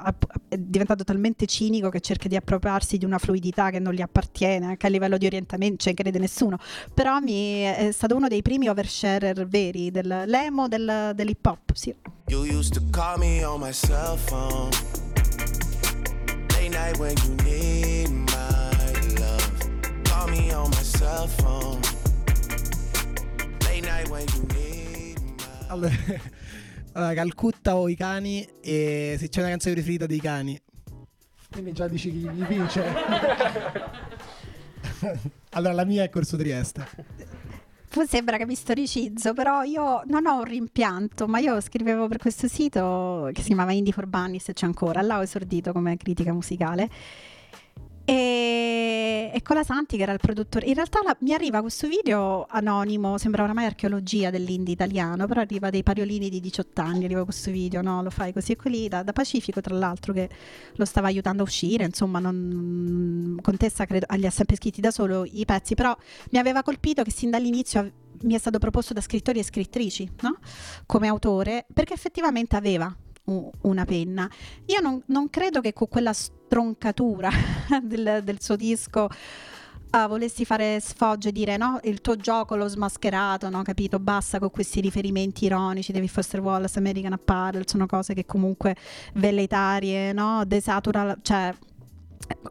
è 0.48 0.56
diventato 0.56 1.04
talmente 1.04 1.46
cinico 1.46 1.88
che 1.90 2.00
cerca 2.00 2.28
di 2.28 2.36
appropriarsi 2.36 2.98
di 2.98 3.04
una 3.04 3.18
fluidità 3.18 3.70
che 3.70 3.78
non 3.78 3.92
gli 3.92 4.00
appartiene, 4.00 4.66
anche 4.66 4.86
a 4.86 4.90
livello 4.90 5.18
di 5.18 5.26
orientamento, 5.26 5.84
cioè 5.84 5.94
crede 5.94 6.18
nessuno. 6.18 6.58
Però 6.94 7.18
mi, 7.20 7.60
è 7.62 7.90
stato 7.92 8.16
uno 8.16 8.28
dei 8.28 8.42
primi 8.42 8.68
oversharer 8.68 9.46
veri 9.46 9.90
dell'emo 9.90 10.68
del, 10.68 11.12
dell'hip 11.14 11.44
hop, 11.46 11.72
sì. 11.74 11.94
You 12.38 12.44
used 12.44 12.72
to 12.74 12.80
call 12.92 13.18
me 13.18 13.42
on 13.42 13.58
my 13.58 13.72
cell 13.72 14.16
phone. 14.16 14.70
Late 16.54 16.70
night 16.70 16.96
when 16.96 17.16
you 17.24 17.34
need 17.42 18.10
my 18.10 18.70
love. 19.18 19.50
Call 20.04 20.28
me 20.28 20.52
on 20.52 20.70
my 20.70 20.84
cell 20.84 21.26
phone. 21.26 21.80
Late 23.64 23.84
night 23.84 24.08
when 24.08 24.24
you 24.28 24.46
need 24.54 25.18
my 25.18 25.66
Allora, 25.66 25.92
allora, 26.92 27.14
Calcutta 27.14 27.74
o 27.74 27.88
i 27.88 27.96
cani 27.96 28.48
e 28.62 29.16
se 29.18 29.28
c'è 29.28 29.40
una 29.40 29.48
canzone 29.48 29.74
preferita 29.74 30.06
dei 30.06 30.20
cani. 30.20 30.56
Quindi 31.50 31.72
già 31.72 31.88
dici 31.88 32.12
chi 32.12 32.18
gli 32.18 32.44
vince. 32.44 32.84
Allora 35.50 35.72
la 35.72 35.84
mia 35.84 36.04
è 36.04 36.08
Corso 36.08 36.36
Trieste. 36.36 36.86
Sembra 38.06 38.36
che 38.36 38.46
mi 38.46 38.54
storicizzo, 38.54 39.32
però 39.32 39.62
io 39.62 40.02
non 40.06 40.26
ho 40.26 40.38
un 40.38 40.44
rimpianto, 40.44 41.26
ma 41.26 41.38
io 41.38 41.60
scrivevo 41.60 42.06
per 42.06 42.18
questo 42.18 42.46
sito 42.46 43.30
che 43.32 43.40
si 43.40 43.48
chiamava 43.48 43.72
Indie 43.72 43.92
for 43.92 44.06
Bunny, 44.06 44.38
se 44.38 44.52
c'è 44.52 44.66
ancora, 44.66 45.02
là 45.02 45.18
ho 45.18 45.22
esordito 45.22 45.72
come 45.72 45.96
critica 45.96 46.32
musicale. 46.32 46.88
E, 48.10 49.30
e 49.34 49.42
con 49.42 49.54
la 49.54 49.62
Santi 49.62 49.98
che 49.98 50.02
era 50.04 50.12
il 50.12 50.18
produttore, 50.18 50.64
in 50.64 50.72
realtà 50.72 51.00
la- 51.04 51.14
mi 51.20 51.34
arriva 51.34 51.60
questo 51.60 51.86
video 51.88 52.46
anonimo, 52.48 53.18
sembra 53.18 53.42
oramai 53.42 53.66
archeologia 53.66 54.30
dell'indie 54.30 54.72
italiano, 54.72 55.26
però 55.26 55.42
arriva 55.42 55.68
dei 55.68 55.82
pariolini 55.82 56.30
di 56.30 56.40
18 56.40 56.80
anni, 56.80 57.04
arriva 57.04 57.24
questo 57.24 57.50
video, 57.50 57.82
no? 57.82 58.02
Lo 58.02 58.08
fai 58.08 58.32
così 58.32 58.52
e 58.52 58.56
quelli 58.56 58.88
da, 58.88 59.02
da 59.02 59.12
Pacifico, 59.12 59.60
tra 59.60 59.74
l'altro, 59.76 60.14
che 60.14 60.30
lo 60.76 60.84
stava 60.86 61.08
aiutando 61.08 61.42
a 61.42 61.44
uscire, 61.44 61.84
insomma, 61.84 62.18
non, 62.18 63.36
Contessa 63.42 63.84
credo, 63.84 64.06
ah, 64.08 64.16
li 64.16 64.24
ha 64.24 64.30
sempre 64.30 64.56
scritti 64.56 64.80
da 64.80 64.90
solo 64.90 65.26
i 65.30 65.44
pezzi, 65.44 65.74
però 65.74 65.94
mi 66.30 66.38
aveva 66.38 66.62
colpito 66.62 67.02
che 67.02 67.10
sin 67.10 67.28
dall'inizio 67.28 67.92
mi 68.22 68.34
è 68.34 68.38
stato 68.38 68.58
proposto 68.58 68.94
da 68.94 69.02
scrittori 69.02 69.38
e 69.38 69.44
scrittrici, 69.44 70.10
no? 70.22 70.38
Come 70.86 71.08
autore, 71.08 71.66
perché 71.70 71.92
effettivamente 71.92 72.56
aveva 72.56 72.90
una 73.62 73.84
penna. 73.84 74.28
Io 74.66 74.80
non, 74.80 75.02
non 75.06 75.30
credo 75.30 75.60
che 75.60 75.72
con 75.72 75.88
quella 75.88 76.12
stroncatura 76.12 77.30
del, 77.82 78.20
del 78.24 78.40
suo 78.40 78.56
disco 78.56 79.08
ah, 79.90 80.06
volessi 80.06 80.44
fare 80.44 80.80
sfoggio 80.80 81.28
e 81.28 81.32
dire 81.32 81.56
no, 81.56 81.78
il 81.84 82.00
tuo 82.00 82.16
gioco 82.16 82.56
l'ho 82.56 82.68
smascherato, 82.68 83.48
no, 83.48 83.62
capito? 83.62 83.98
Basta 83.98 84.38
con 84.38 84.50
questi 84.50 84.80
riferimenti 84.80 85.46
ironici, 85.46 85.92
David 85.92 86.08
Foster 86.08 86.40
Wallace, 86.40 86.78
American 86.78 87.12
Apparel, 87.12 87.68
sono 87.68 87.86
cose 87.86 88.14
che 88.14 88.26
comunque 88.26 88.76
velleitarie, 89.14 90.12
no? 90.12 90.44
Desatura, 90.44 91.16
cioè 91.22 91.54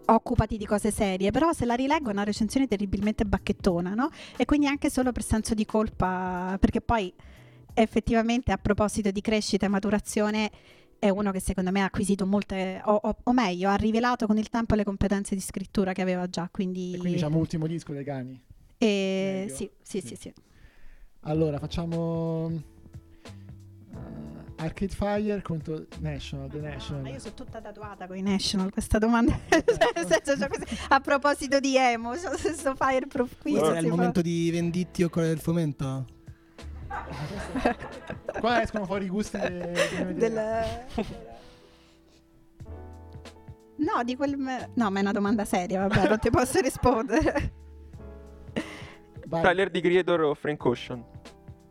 occupati 0.06 0.58
di 0.58 0.66
cose 0.66 0.90
serie, 0.90 1.30
però 1.30 1.54
se 1.54 1.66
la 1.66 1.76
rileggo 1.76 2.10
è 2.10 2.14
una 2.14 2.24
recensione 2.24 2.68
terribilmente 2.68 3.26
bacchettona, 3.26 3.94
no? 3.94 4.10
E 4.36 4.46
quindi 4.46 4.68
anche 4.68 4.90
solo 4.90 5.12
per 5.12 5.24
senso 5.24 5.54
di 5.54 5.66
colpa, 5.66 6.58
perché 6.60 6.82
poi 6.82 7.14
effettivamente 7.82 8.52
a 8.52 8.58
proposito 8.58 9.12
di 9.12 9.22
crescita 9.22 9.66
e 9.66 9.70
maturazione 9.70 10.50
è 11.00 11.10
uno 11.10 11.32
che 11.32 11.40
secondo 11.40 11.72
me 11.72 11.82
ha 11.82 11.86
acquisito 11.86 12.26
molte, 12.26 12.82
o, 12.86 12.94
o- 13.04 13.18
o 13.24 13.32
meglio, 13.34 13.70
ha 13.70 13.76
rivelato 13.76 14.26
con 14.26 14.38
il 14.38 14.50
tempo 14.50 14.74
le 14.76 14.84
competenze 14.84 15.36
di 15.36 15.42
scrittura 15.42 15.94
che 15.94 16.02
aveva 16.02 16.28
già, 16.28 16.50
quindi... 16.52 16.94
E 16.94 16.98
quindi 16.98 17.14
diciamo 17.18 17.38
ultimo 17.38 17.68
disco 17.68 17.94
dei 17.94 18.04
cani. 18.04 18.42
e- 18.80 19.44
meglio. 19.46 19.56
sì, 19.56 19.70
sì, 19.82 20.02
sì, 20.02 20.16
sì. 20.16 20.34
Allora 21.22 21.60
facciamo 21.60 22.50
eh, 23.94 23.96
Arcade 24.58 24.94
Fire 24.94 25.42
contro 25.44 25.86
National, 26.00 26.50
The 26.50 26.58
Ma 26.60 26.68
io 26.70 26.74
National. 26.74 27.20
sono 27.22 27.34
tutta 27.36 27.62
tatuata 27.62 28.08
con 28.08 28.18
i 28.18 28.22
National, 28.24 28.72
questa 28.72 28.98
domanda. 28.98 29.38
Senso, 29.50 30.36
cioè, 30.38 30.48
questo- 30.48 30.66
a 30.90 31.00
proposito 31.00 31.60
di 31.60 31.78
emo, 31.78 32.10
questo 32.10 32.76
Fireproof 32.76 33.38
qui. 33.40 33.52
Questo 33.52 33.70
che 33.72 33.78
era 33.78 33.86
il 33.86 33.92
momento 33.92 34.22
di 34.24 34.50
Venditti 34.50 35.04
o 35.04 35.10
Colle 35.10 35.28
del 35.28 35.40
Fomento? 35.40 36.08
Qua 38.40 38.62
escono 38.62 38.86
fuori 38.86 39.06
i 39.06 39.10
gusti 39.10 39.38
de- 39.38 39.72
de- 39.72 40.14
del... 40.14 40.34
No, 43.78 44.04
di 44.04 44.16
quel... 44.16 44.36
No, 44.74 44.90
ma 44.90 44.98
è 44.98 45.02
una 45.02 45.12
domanda 45.12 45.46
seria, 45.46 45.88
vabbè, 45.88 46.08
non 46.08 46.20
ti 46.20 46.30
posso 46.30 46.60
rispondere. 46.60 47.54
Vai, 49.28 49.42
Tyler 49.42 49.70
di 49.70 49.82
Creator 49.82 50.22
o 50.22 50.34
Frank 50.34 50.64
Ocean? 50.66 51.04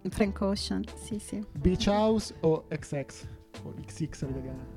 Frank 0.08 0.40
Ocean, 0.40 0.84
sì, 0.94 1.18
sì. 1.18 1.44
Beach 1.58 1.86
House 1.88 2.34
o 2.40 2.66
XX? 2.68 3.26
O 3.64 3.74
XX 3.84 4.22
all'italiana. 4.22 4.75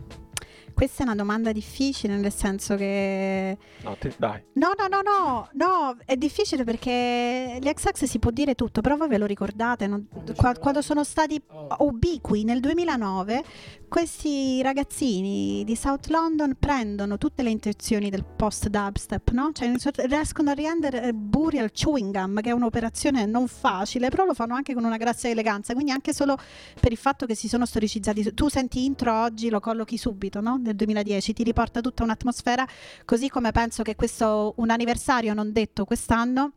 Questa 0.79 1.03
è 1.03 1.05
una 1.05 1.15
domanda 1.15 1.51
difficile, 1.51 2.15
nel 2.15 2.31
senso 2.31 2.77
che... 2.77 3.57
No, 3.83 3.97
te- 3.99 4.15
dai. 4.17 4.41
No, 4.53 4.69
no, 4.77 4.87
no, 4.87 5.01
no, 5.01 5.49
no, 5.51 5.97
è 6.05 6.15
difficile 6.15 6.63
perché 6.63 7.57
gli 7.59 7.69
XX 7.69 8.05
si 8.05 8.17
può 8.17 8.31
dire 8.31 8.55
tutto, 8.55 8.79
però 8.79 8.95
voi 8.95 9.09
ve 9.09 9.17
lo 9.17 9.25
ricordate, 9.25 9.87
non- 9.87 10.07
qua- 10.37 10.53
quando 10.57 10.81
sono 10.81 11.03
stati 11.03 11.37
ubiqui 11.79 12.45
nel 12.45 12.61
2009, 12.61 13.43
questi 13.89 14.61
ragazzini 14.61 15.65
di 15.65 15.75
South 15.75 16.07
London 16.07 16.55
prendono 16.57 17.17
tutte 17.17 17.43
le 17.43 17.49
intenzioni 17.49 18.09
del 18.09 18.23
post 18.23 18.69
dubstep, 18.69 19.31
no? 19.31 19.51
Cioè 19.51 19.73
riescono 20.05 20.51
a 20.51 20.53
rendere 20.53 21.11
Burial 21.11 21.71
chewing 21.71 22.13
gum, 22.13 22.39
che 22.39 22.51
è 22.51 22.53
un'operazione 22.53 23.25
non 23.25 23.47
facile, 23.47 24.07
però 24.07 24.23
lo 24.23 24.33
fanno 24.33 24.53
anche 24.55 24.73
con 24.73 24.85
una 24.85 24.95
grazia 24.95 25.27
e 25.27 25.33
eleganza, 25.33 25.73
quindi 25.73 25.91
anche 25.91 26.13
solo 26.13 26.37
per 26.79 26.93
il 26.93 26.97
fatto 26.97 27.25
che 27.25 27.35
si 27.35 27.49
sono 27.49 27.65
storicizzati. 27.65 28.33
Tu 28.33 28.47
senti 28.47 28.85
intro 28.85 29.23
oggi, 29.23 29.49
lo 29.49 29.59
collochi 29.59 29.97
subito, 29.97 30.39
no? 30.39 30.57
Nel 30.69 30.75
2010, 30.77 31.33
ti 31.33 31.43
riporta 31.43 31.81
tutta 31.81 32.03
un'atmosfera 32.03 32.63
Così 33.03 33.27
come 33.27 33.51
penso 33.51 33.81
che 33.81 33.95
questo 33.95 34.53
un 34.57 34.69
anniversario 34.69 35.33
non 35.33 35.51
detto 35.51 35.83
quest'anno. 35.83 36.51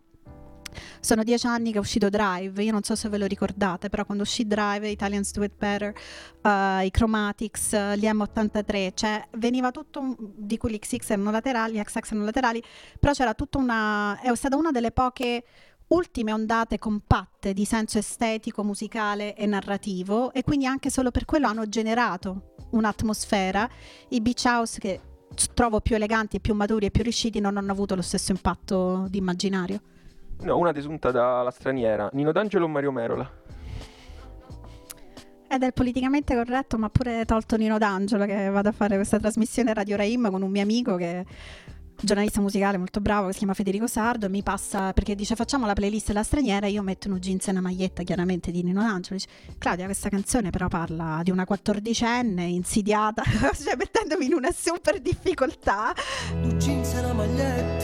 Sono 1.01 1.23
dieci 1.23 1.47
anni 1.47 1.71
che 1.71 1.77
è 1.77 1.81
uscito 1.81 2.09
Drive, 2.09 2.63
io 2.63 2.73
non 2.73 2.83
so 2.83 2.95
se 2.95 3.09
ve 3.11 3.19
lo 3.19 3.27
ricordate, 3.27 3.91
però 3.91 4.07
quando 4.07 4.23
uscì 4.23 4.47
Drive, 4.47 4.89
Italians 4.89 5.31
Do 5.33 5.45
It 5.45 5.53
Better, 5.57 5.95
eh, 6.43 6.87
i 6.87 6.91
Chromatics, 6.91 7.73
eh, 7.75 7.99
gli 7.99 8.07
M83, 8.07 8.93
cioè 8.95 9.27
veniva 9.33 9.71
tutto, 9.71 10.01
un- 10.01 10.17
di 10.19 10.57
cui 10.57 10.71
gli 10.73 10.79
XX 10.79 11.11
erano 11.11 11.31
laterali, 11.31 11.75
gli 11.75 11.83
XX 11.83 12.11
erano 12.11 12.25
laterali, 12.25 12.63
però 12.99 13.13
c'era 13.13 13.35
tutta 13.35 13.59
una, 13.59 14.19
è 14.21 14.35
stata 14.35 14.57
una 14.57 14.71
delle 14.71 14.93
poche 14.93 15.45
ultime 15.93 16.33
ondate 16.33 16.79
compatte 16.79 17.53
di 17.53 17.65
senso 17.65 17.99
estetico, 17.99 18.65
musicale 18.65 19.35
e 19.35 19.47
narrativo 19.47 20.33
e 20.33 20.43
quindi 20.43 20.67
anche 20.67 20.91
solo 20.91 21.11
per 21.11 21.25
quello 21.25 21.47
hanno 21.47 21.69
generato 21.69 22.55
un'atmosfera. 22.71 23.69
I 24.09 24.21
Beach 24.21 24.45
House 24.45 24.79
che 24.79 25.01
trovo 25.55 25.81
più 25.81 25.95
eleganti, 25.95 26.41
più 26.41 26.55
maturi 26.55 26.87
e 26.87 26.91
più 26.91 27.03
riusciti 27.03 27.41
non 27.41 27.57
hanno 27.57 27.73
avuto 27.73 27.95
lo 27.95 28.03
stesso 28.03 28.33
impatto 28.33 29.07
di 29.09 29.19
immaginario. 29.19 29.81
No, 30.41 30.59
una 30.59 30.73
desunta 30.73 31.11
dalla 31.11 31.51
straniera. 31.51 32.09
Nino 32.13 32.33
D'Angelo 32.33 32.65
o 32.65 32.69
Mario 32.69 32.91
Merola? 32.91 33.31
Ed 35.49 35.63
è 35.63 35.67
il 35.67 35.73
politicamente 35.75 36.35
corretto, 36.35 36.79
ma 36.79 36.89
pure 36.89 37.27
tolto 37.27 37.57
Nino 37.57 37.77
D'Angelo 37.77 38.25
che 38.25 38.49
vado 38.49 38.71
a 38.71 38.73
fare 38.73 38.97
questa 38.97 39.19
trasmissione 39.19 39.75
Radio 39.75 39.97
Raim 39.97 40.31
con 40.31 40.41
un 40.41 40.51
mio 40.51 40.63
amico 40.63 40.97
che 40.97 41.27
giornalista 42.03 42.41
musicale 42.41 42.77
molto 42.79 43.01
bravo 43.01 43.27
che 43.27 43.33
si 43.33 43.39
chiama 43.39 43.55
Federico 43.55 43.87
Sardo, 43.87 44.29
mi 44.29 44.43
passa 44.43 44.93
perché 44.93 45.15
dice 45.15 45.35
facciamo 45.35 45.67
la 45.67 45.73
playlist 45.73 46.09
della 46.09 46.23
straniera, 46.23 46.67
io 46.67 46.83
metto 46.83 47.09
un 47.09 47.19
jeans 47.19 47.47
e 47.47 47.51
una 47.51 47.61
maglietta 47.61 48.03
chiaramente 48.03 48.51
di 48.51 48.63
Nino 48.63 48.83
D'Angelo, 48.83 49.17
dice 49.17 49.29
Claudia 49.59 49.87
questa 49.87 50.09
canzone 50.09 50.51
però 50.51 50.69
parla 50.69 51.21
di 51.23 51.31
una 51.31 51.45
quattordicenne 51.45 52.45
insidiata, 52.45 53.23
cioè 53.55 53.77
mettendomi 53.77 54.27
in 54.27 54.35
una 54.35 54.51
super 54.53 55.01
difficoltà. 55.01 55.95
Un 56.35 56.59
jeans 56.59 56.93
e 56.95 56.99
una 56.99 57.13
maglietta 57.13 57.82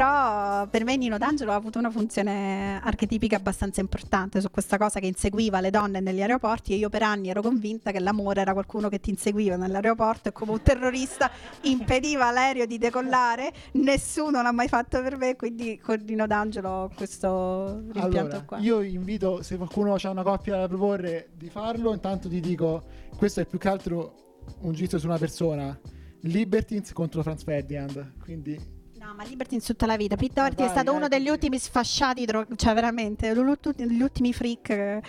Però 0.00 0.66
per 0.68 0.82
me 0.82 0.96
Nino 0.96 1.18
D'Angelo 1.18 1.52
ha 1.52 1.56
avuto 1.56 1.78
una 1.78 1.90
funzione 1.90 2.80
archetipica 2.82 3.36
abbastanza 3.36 3.82
importante 3.82 4.40
su 4.40 4.50
questa 4.50 4.78
cosa 4.78 4.98
che 4.98 5.04
inseguiva 5.04 5.60
le 5.60 5.68
donne 5.68 6.00
negli 6.00 6.22
aeroporti 6.22 6.72
e 6.72 6.76
io 6.76 6.88
per 6.88 7.02
anni 7.02 7.28
ero 7.28 7.42
convinta 7.42 7.90
che 7.90 8.00
l'amore 8.00 8.40
era 8.40 8.54
qualcuno 8.54 8.88
che 8.88 8.98
ti 8.98 9.10
inseguiva 9.10 9.56
nell'aeroporto 9.56 10.30
e 10.30 10.32
come 10.32 10.52
un 10.52 10.62
terrorista 10.62 11.30
impediva 11.64 12.28
all'aereo 12.28 12.64
di 12.64 12.78
decollare, 12.78 13.52
nessuno 13.72 14.40
l'ha 14.40 14.52
mai 14.52 14.68
fatto 14.68 15.02
per 15.02 15.18
me, 15.18 15.36
quindi 15.36 15.78
con 15.78 16.02
Nino 16.02 16.26
D'Angelo 16.26 16.70
ho 16.70 16.90
questo 16.94 17.82
rimpianto 17.90 18.18
Allora, 18.20 18.42
qua. 18.44 18.56
io 18.56 18.80
invito, 18.80 19.42
se 19.42 19.58
qualcuno 19.58 19.96
ha 20.00 20.08
una 20.08 20.22
coppia 20.22 20.56
da 20.56 20.66
proporre, 20.66 21.28
di 21.34 21.50
farlo. 21.50 21.92
Intanto 21.92 22.26
ti 22.30 22.40
dico, 22.40 22.82
questo 23.18 23.40
è 23.40 23.44
più 23.44 23.58
che 23.58 23.68
altro 23.68 24.14
un 24.60 24.72
giro 24.72 24.98
su 24.98 25.04
una 25.04 25.18
persona. 25.18 25.78
Libertines 26.20 26.90
contro 26.94 27.22
Franz 27.22 27.42
Ferdinand. 27.42 28.14
Quindi 28.22 28.78
No, 29.10 29.16
ma 29.16 29.24
Libertines 29.24 29.64
tutta 29.66 29.86
la 29.86 29.96
vita. 29.96 30.14
Pete 30.14 30.34
Doherty 30.34 30.62
è 30.62 30.66
vai, 30.66 30.68
stato 30.70 30.92
eh, 30.92 30.94
uno 30.94 31.08
degli 31.08 31.28
ultimi 31.28 31.58
sfasciati, 31.58 32.24
dro- 32.24 32.46
cioè 32.54 32.74
veramente, 32.74 33.34
gli 33.34 34.00
ultimi 34.00 34.32
freak. 34.32 34.70
eh, 34.70 35.02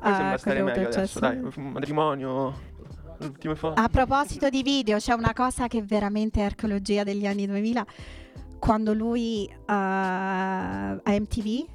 Poi 0.00 0.14
sembra 0.14 0.38
stare 0.38 0.62
meglio 0.62 0.88
adesso, 0.88 1.18
dai, 1.18 1.38
matrimonio. 1.56 2.70
A 3.74 3.88
proposito 3.90 4.48
di 4.48 4.62
video, 4.62 4.96
c'è 4.96 5.12
una 5.12 5.34
cosa 5.34 5.68
che 5.68 5.82
veramente 5.82 6.40
è 6.40 6.44
archeologia 6.44 7.04
degli 7.04 7.26
anni 7.26 7.46
2000. 7.46 7.86
Quando 8.58 8.94
lui 8.94 9.44
eh, 9.46 9.54
a 9.66 11.02
MTV 11.04 11.66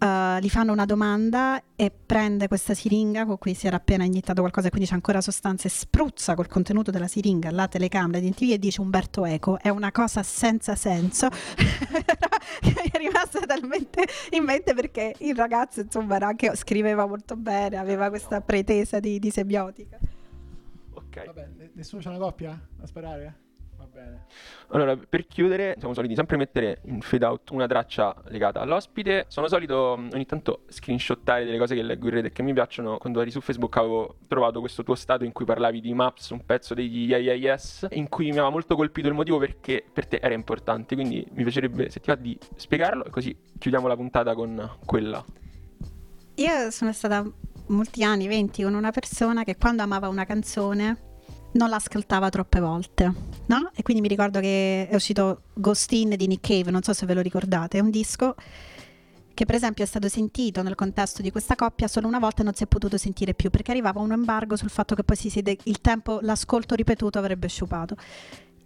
eh, 0.00 0.38
gli 0.40 0.48
fanno 0.48 0.72
una 0.72 0.86
domanda 0.86 1.62
e 1.76 1.90
prende 1.90 2.48
questa 2.48 2.72
siringa 2.72 3.26
con 3.26 3.36
cui 3.36 3.52
si 3.52 3.66
era 3.66 3.76
appena 3.76 4.04
iniettato 4.04 4.40
qualcosa 4.40 4.68
e 4.68 4.70
quindi 4.70 4.88
c'è 4.88 4.94
ancora 4.94 5.20
sostanza 5.20 5.68
e 5.68 5.70
spruzza 5.70 6.34
col 6.34 6.48
contenuto 6.48 6.90
della 6.90 7.06
siringa 7.06 7.48
alla 7.48 7.68
telecamera 7.68 8.18
di 8.18 8.28
MTV 8.28 8.52
e 8.52 8.58
dice 8.58 8.80
Umberto 8.80 9.26
Eco. 9.26 9.58
È 9.58 9.68
una 9.68 9.92
cosa 9.92 10.22
senza 10.22 10.74
senso 10.74 11.28
che 11.28 11.66
mi 12.64 12.90
è 12.90 12.96
rimasta 12.96 13.40
talmente 13.40 14.06
in 14.30 14.44
mente 14.44 14.72
perché 14.72 15.14
il 15.18 15.36
ragazzo 15.36 15.80
insomma 15.80 16.16
era 16.16 16.28
anche, 16.28 16.54
scriveva 16.56 17.06
molto 17.06 17.36
bene, 17.36 17.76
aveva 17.76 18.08
questa 18.08 18.40
pretesa 18.40 19.00
di, 19.00 19.18
di 19.18 19.30
semiotica. 19.30 19.98
Ok. 20.92 21.26
Vabbè, 21.26 21.48
ne- 21.56 21.70
nessuno 21.74 22.00
c'ha 22.00 22.08
una 22.08 22.18
coppia 22.18 22.58
a 22.80 22.86
sparare? 22.86 23.39
Bene. 24.00 24.24
Allora, 24.68 24.96
per 24.96 25.26
chiudere, 25.26 25.74
siamo 25.78 25.94
soliti 25.94 26.14
sempre 26.14 26.36
mettere 26.36 26.80
in 26.84 27.00
fade 27.00 27.24
out 27.24 27.50
una 27.50 27.66
traccia 27.66 28.14
legata 28.28 28.60
all'ospite. 28.60 29.24
Sono 29.28 29.48
solito 29.48 29.96
mh, 29.96 30.10
ogni 30.14 30.26
tanto 30.26 30.62
screenshottare 30.68 31.44
delle 31.44 31.58
cose 31.58 31.74
che 31.74 31.82
leggo 31.82 32.06
in 32.06 32.14
rete 32.14 32.28
e 32.28 32.32
che 32.32 32.42
mi 32.42 32.52
piacciono. 32.52 32.96
Quando 32.98 33.20
eri 33.20 33.30
su 33.30 33.40
Facebook 33.40 33.76
avevo 33.76 34.16
trovato 34.28 34.60
questo 34.60 34.82
tuo 34.82 34.94
stato 34.94 35.24
in 35.24 35.32
cui 35.32 35.44
parlavi 35.44 35.80
di 35.80 35.92
Maps, 35.92 36.30
un 36.30 36.44
pezzo 36.44 36.74
degli 36.74 37.10
Yes, 37.10 37.86
in 37.90 38.08
cui 38.08 38.26
mi 38.26 38.32
aveva 38.32 38.50
molto 38.50 38.76
colpito 38.76 39.08
il 39.08 39.14
motivo 39.14 39.38
perché 39.38 39.84
per 39.92 40.06
te 40.06 40.20
era 40.22 40.34
importante. 40.34 40.94
Quindi 40.94 41.26
mi 41.32 41.42
piacerebbe, 41.42 41.90
se 41.90 42.00
ti 42.00 42.08
va, 42.08 42.14
di 42.14 42.38
spiegarlo 42.56 43.04
e 43.04 43.10
così 43.10 43.36
chiudiamo 43.58 43.88
la 43.88 43.96
puntata 43.96 44.34
con 44.34 44.78
quella. 44.86 45.22
Io 46.36 46.70
sono 46.70 46.92
stata 46.92 47.28
molti 47.66 48.04
anni, 48.04 48.28
20, 48.28 48.62
con 48.62 48.74
una 48.74 48.92
persona 48.92 49.42
che 49.42 49.56
quando 49.56 49.82
amava 49.82 50.08
una 50.08 50.24
canzone 50.24 51.08
non 51.52 51.68
l'ascoltava 51.68 52.28
troppe 52.28 52.60
volte, 52.60 53.12
no? 53.46 53.70
E 53.74 53.82
quindi 53.82 54.02
mi 54.02 54.08
ricordo 54.08 54.40
che 54.40 54.88
è 54.88 54.94
uscito 54.94 55.42
Ghost 55.54 55.90
In 55.92 56.14
di 56.16 56.26
Nick 56.26 56.46
Cave, 56.46 56.70
non 56.70 56.82
so 56.82 56.92
se 56.92 57.06
ve 57.06 57.14
lo 57.14 57.20
ricordate, 57.20 57.78
è 57.78 57.80
un 57.80 57.90
disco 57.90 58.34
che 59.32 59.46
per 59.46 59.54
esempio 59.54 59.84
è 59.84 59.86
stato 59.86 60.08
sentito 60.08 60.62
nel 60.62 60.74
contesto 60.74 61.22
di 61.22 61.30
questa 61.30 61.54
coppia 61.54 61.88
solo 61.88 62.06
una 62.06 62.18
volta 62.18 62.42
e 62.42 62.44
non 62.44 62.54
si 62.54 62.62
è 62.62 62.66
potuto 62.66 62.98
sentire 62.98 63.32
più 63.32 63.48
perché 63.48 63.70
arrivava 63.70 64.00
un 64.00 64.12
embargo 64.12 64.54
sul 64.54 64.68
fatto 64.68 64.94
che 64.94 65.02
poi 65.02 65.16
si 65.16 65.30
siede, 65.30 65.56
il 65.64 65.80
tempo, 65.80 66.18
l'ascolto 66.20 66.74
ripetuto 66.74 67.18
avrebbe 67.18 67.48
sciupato. 67.48 67.96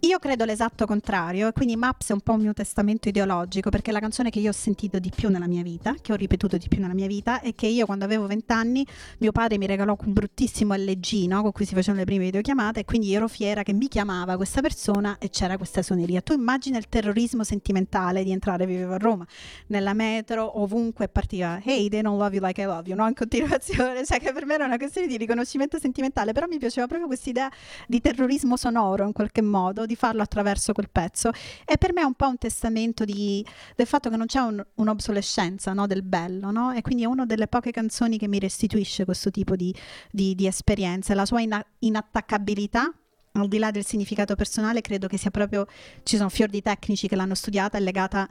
Io 0.05 0.19
credo 0.19 0.45
l'esatto 0.45 0.85
contrario, 0.85 1.47
e 1.47 1.51
quindi 1.51 1.75
Maps 1.75 2.11
è 2.11 2.13
un 2.13 2.19
po' 2.19 2.33
un 2.33 2.41
mio 2.41 2.53
testamento 2.53 3.09
ideologico, 3.09 3.71
perché 3.71 3.89
è 3.89 3.93
la 3.93 3.99
canzone 3.99 4.29
che 4.29 4.37
io 4.37 4.51
ho 4.51 4.53
sentito 4.53 4.99
di 4.99 5.09
più 5.09 5.29
nella 5.29 5.47
mia 5.47 5.63
vita, 5.63 5.95
che 5.99 6.13
ho 6.13 6.15
ripetuto 6.15 6.57
di 6.57 6.67
più 6.67 6.79
nella 6.79 6.93
mia 6.93 7.07
vita, 7.07 7.41
e 7.41 7.55
che 7.55 7.65
io 7.65 7.87
quando 7.87 8.05
avevo 8.05 8.27
20 8.27 8.51
anni 8.53 8.85
mio 9.17 9.31
padre 9.31 9.57
mi 9.57 9.65
regalò 9.65 9.97
un 9.99 10.13
bruttissimo 10.13 10.75
LG, 10.75 11.25
no? 11.25 11.41
con 11.41 11.51
cui 11.51 11.65
si 11.65 11.73
facevano 11.73 12.01
le 12.01 12.05
prime 12.05 12.25
videochiamate, 12.25 12.81
e 12.81 12.85
quindi 12.85 13.15
ero 13.15 13.27
fiera 13.27 13.63
che 13.63 13.73
mi 13.73 13.87
chiamava 13.87 14.35
questa 14.35 14.61
persona 14.61 15.17
e 15.17 15.29
c'era 15.31 15.57
questa 15.57 15.81
suoneria. 15.81 16.21
Tu 16.21 16.33
immagina 16.33 16.77
il 16.77 16.87
terrorismo 16.87 17.43
sentimentale 17.43 18.23
di 18.23 18.31
entrare, 18.31 18.67
vivevo 18.67 18.93
a 18.93 18.97
Roma, 18.97 19.25
nella 19.67 19.93
metro, 19.93 20.61
ovunque 20.61 21.07
partiva 21.07 21.59
Hey, 21.63 21.89
they 21.89 22.01
don't 22.01 22.19
love 22.19 22.35
you 22.35 22.45
like 22.45 22.61
I 22.61 22.65
love 22.65 22.87
you, 22.87 22.95
no? 22.95 23.07
In 23.07 23.15
continuazione, 23.15 24.05
cioè 24.05 24.19
che 24.19 24.31
per 24.31 24.45
me 24.45 24.53
era 24.53 24.65
una 24.65 24.77
questione 24.77 25.07
di 25.07 25.17
riconoscimento 25.17 25.79
sentimentale, 25.79 26.31
però 26.31 26.45
mi 26.45 26.59
piaceva 26.59 26.85
proprio 26.85 27.07
questa 27.07 27.31
idea 27.31 27.51
di 27.87 27.99
terrorismo 27.99 28.55
sonoro 28.55 29.03
in 29.03 29.11
qualche 29.11 29.41
modo, 29.41 29.87
di 29.87 29.93
farlo 29.95 30.21
attraverso 30.21 30.73
quel 30.73 30.89
pezzo. 30.89 31.31
E 31.65 31.77
per 31.77 31.93
me 31.93 32.01
è 32.01 32.05
un 32.05 32.13
po' 32.13 32.27
un 32.27 32.37
testamento 32.37 33.05
di- 33.05 33.45
del 33.75 33.87
fatto 33.87 34.09
che 34.09 34.17
non 34.17 34.25
c'è 34.25 34.39
un- 34.39 34.63
un'obsolescenza 34.75 35.73
no? 35.73 35.87
del 35.87 36.03
bello, 36.03 36.51
no? 36.51 36.71
E 36.71 36.81
quindi 36.81 37.03
è 37.03 37.07
una 37.07 37.25
delle 37.25 37.47
poche 37.47 37.71
canzoni 37.71 38.17
che 38.17 38.27
mi 38.27 38.39
restituisce 38.39 39.05
questo 39.05 39.31
tipo 39.31 39.55
di, 39.55 39.73
di, 40.11 40.35
di 40.35 40.47
esperienze, 40.47 41.13
la 41.13 41.25
sua 41.25 41.41
ina- 41.41 41.65
inattaccabilità. 41.79 42.91
Al 43.37 43.49
di 43.49 43.57
là 43.57 43.69
del 43.69 43.83
significato 43.83 44.35
personale, 44.35 44.79
credo 44.79 45.07
che 45.07 45.17
sia 45.17 45.29
proprio. 45.29 45.65
Ci 46.03 46.15
sono 46.15 46.29
fior 46.29 46.47
di 46.47 46.61
tecnici 46.61 47.09
che 47.09 47.17
l'hanno 47.17 47.35
studiata, 47.35 47.77
è 47.77 47.81
legata 47.81 48.25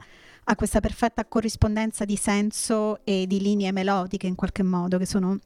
a 0.45 0.55
questa 0.55 0.79
perfetta 0.79 1.25
corrispondenza 1.25 2.05
di 2.05 2.15
senso 2.15 3.03
e 3.03 3.25
di 3.27 3.39
linee 3.39 3.71
melodiche 3.71 4.25
in 4.25 4.33
qualche 4.33 4.63
modo 4.63 4.97
che 4.97 5.05
sono 5.05 5.37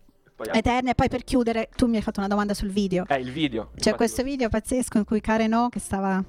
Eterne. 0.51 0.91
E 0.91 0.95
poi 0.95 1.09
per 1.09 1.23
chiudere, 1.23 1.69
tu 1.75 1.87
mi 1.87 1.97
hai 1.97 2.01
fatto 2.01 2.19
una 2.19 2.29
domanda 2.29 2.53
sul 2.53 2.69
video. 2.69 3.05
Eh, 3.07 3.15
il 3.15 3.31
video. 3.31 3.65
C'è 3.69 3.75
infatti, 3.75 3.95
questo 3.95 4.23
video 4.23 4.49
pazzesco 4.49 4.97
in 4.97 5.03
cui 5.05 5.21
Karen 5.21 5.53
O, 5.53 5.69
che 5.69 5.79
stava 5.79 6.23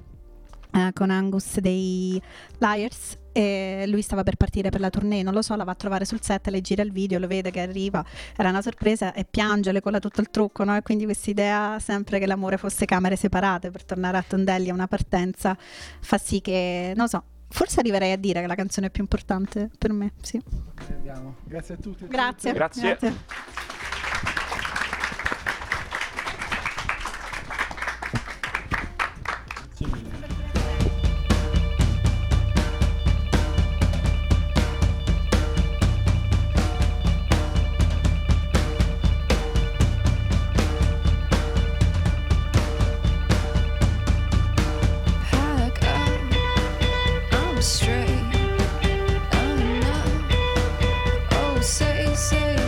eh, 0.73 0.91
con 0.93 1.09
Angus 1.09 1.59
dei 1.59 2.21
Liars, 2.59 3.19
e 3.33 3.85
lui 3.87 4.01
stava 4.01 4.23
per 4.23 4.35
partire 4.35 4.69
per 4.69 4.81
la 4.81 4.89
tournée, 4.89 5.23
non 5.23 5.33
lo 5.33 5.41
so, 5.41 5.55
la 5.55 5.63
va 5.63 5.71
a 5.71 5.75
trovare 5.75 6.03
sul 6.03 6.21
set, 6.21 6.47
le 6.47 6.59
gira 6.59 6.83
il 6.83 6.91
video, 6.91 7.17
lo 7.17 7.27
vede 7.27 7.49
che 7.49 7.61
arriva, 7.61 8.03
era 8.35 8.49
una 8.49 8.61
sorpresa 8.61 9.13
e 9.13 9.23
piange, 9.23 9.71
le 9.71 9.79
colla 9.79 9.99
tutto 9.99 10.19
il 10.19 10.29
trucco, 10.29 10.65
no? 10.65 10.75
E 10.75 10.81
quindi 10.81 11.05
questa 11.05 11.29
idea 11.29 11.79
sempre 11.79 12.19
che 12.19 12.25
l'amore 12.25 12.57
fosse 12.57 12.85
camere 12.85 13.15
separate 13.15 13.71
per 13.71 13.85
tornare 13.85 14.17
a 14.17 14.23
Tondelli 14.27 14.69
a 14.69 14.73
una 14.73 14.87
partenza 14.87 15.57
fa 16.01 16.17
sì 16.17 16.41
che, 16.41 16.91
non 16.95 17.07
so, 17.07 17.23
forse 17.47 17.79
arriverei 17.79 18.11
a 18.11 18.17
dire 18.17 18.41
che 18.41 18.47
la 18.47 18.55
canzone 18.55 18.87
è 18.87 18.89
più 18.89 19.01
importante 19.01 19.69
per 19.77 19.93
me, 19.93 20.11
sì. 20.21 20.41
Andiamo. 20.89 21.35
Grazie 21.45 21.75
a 21.75 21.77
tutti. 21.77 22.07
Grazie. 22.07 22.51
Grazie. 22.51 22.81
Grazie. 22.81 23.79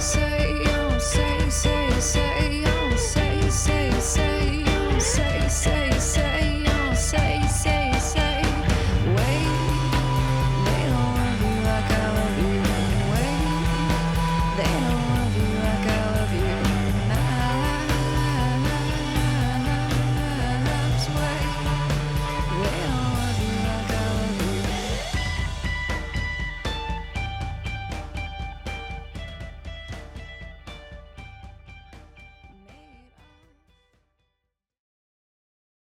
say 0.04 0.32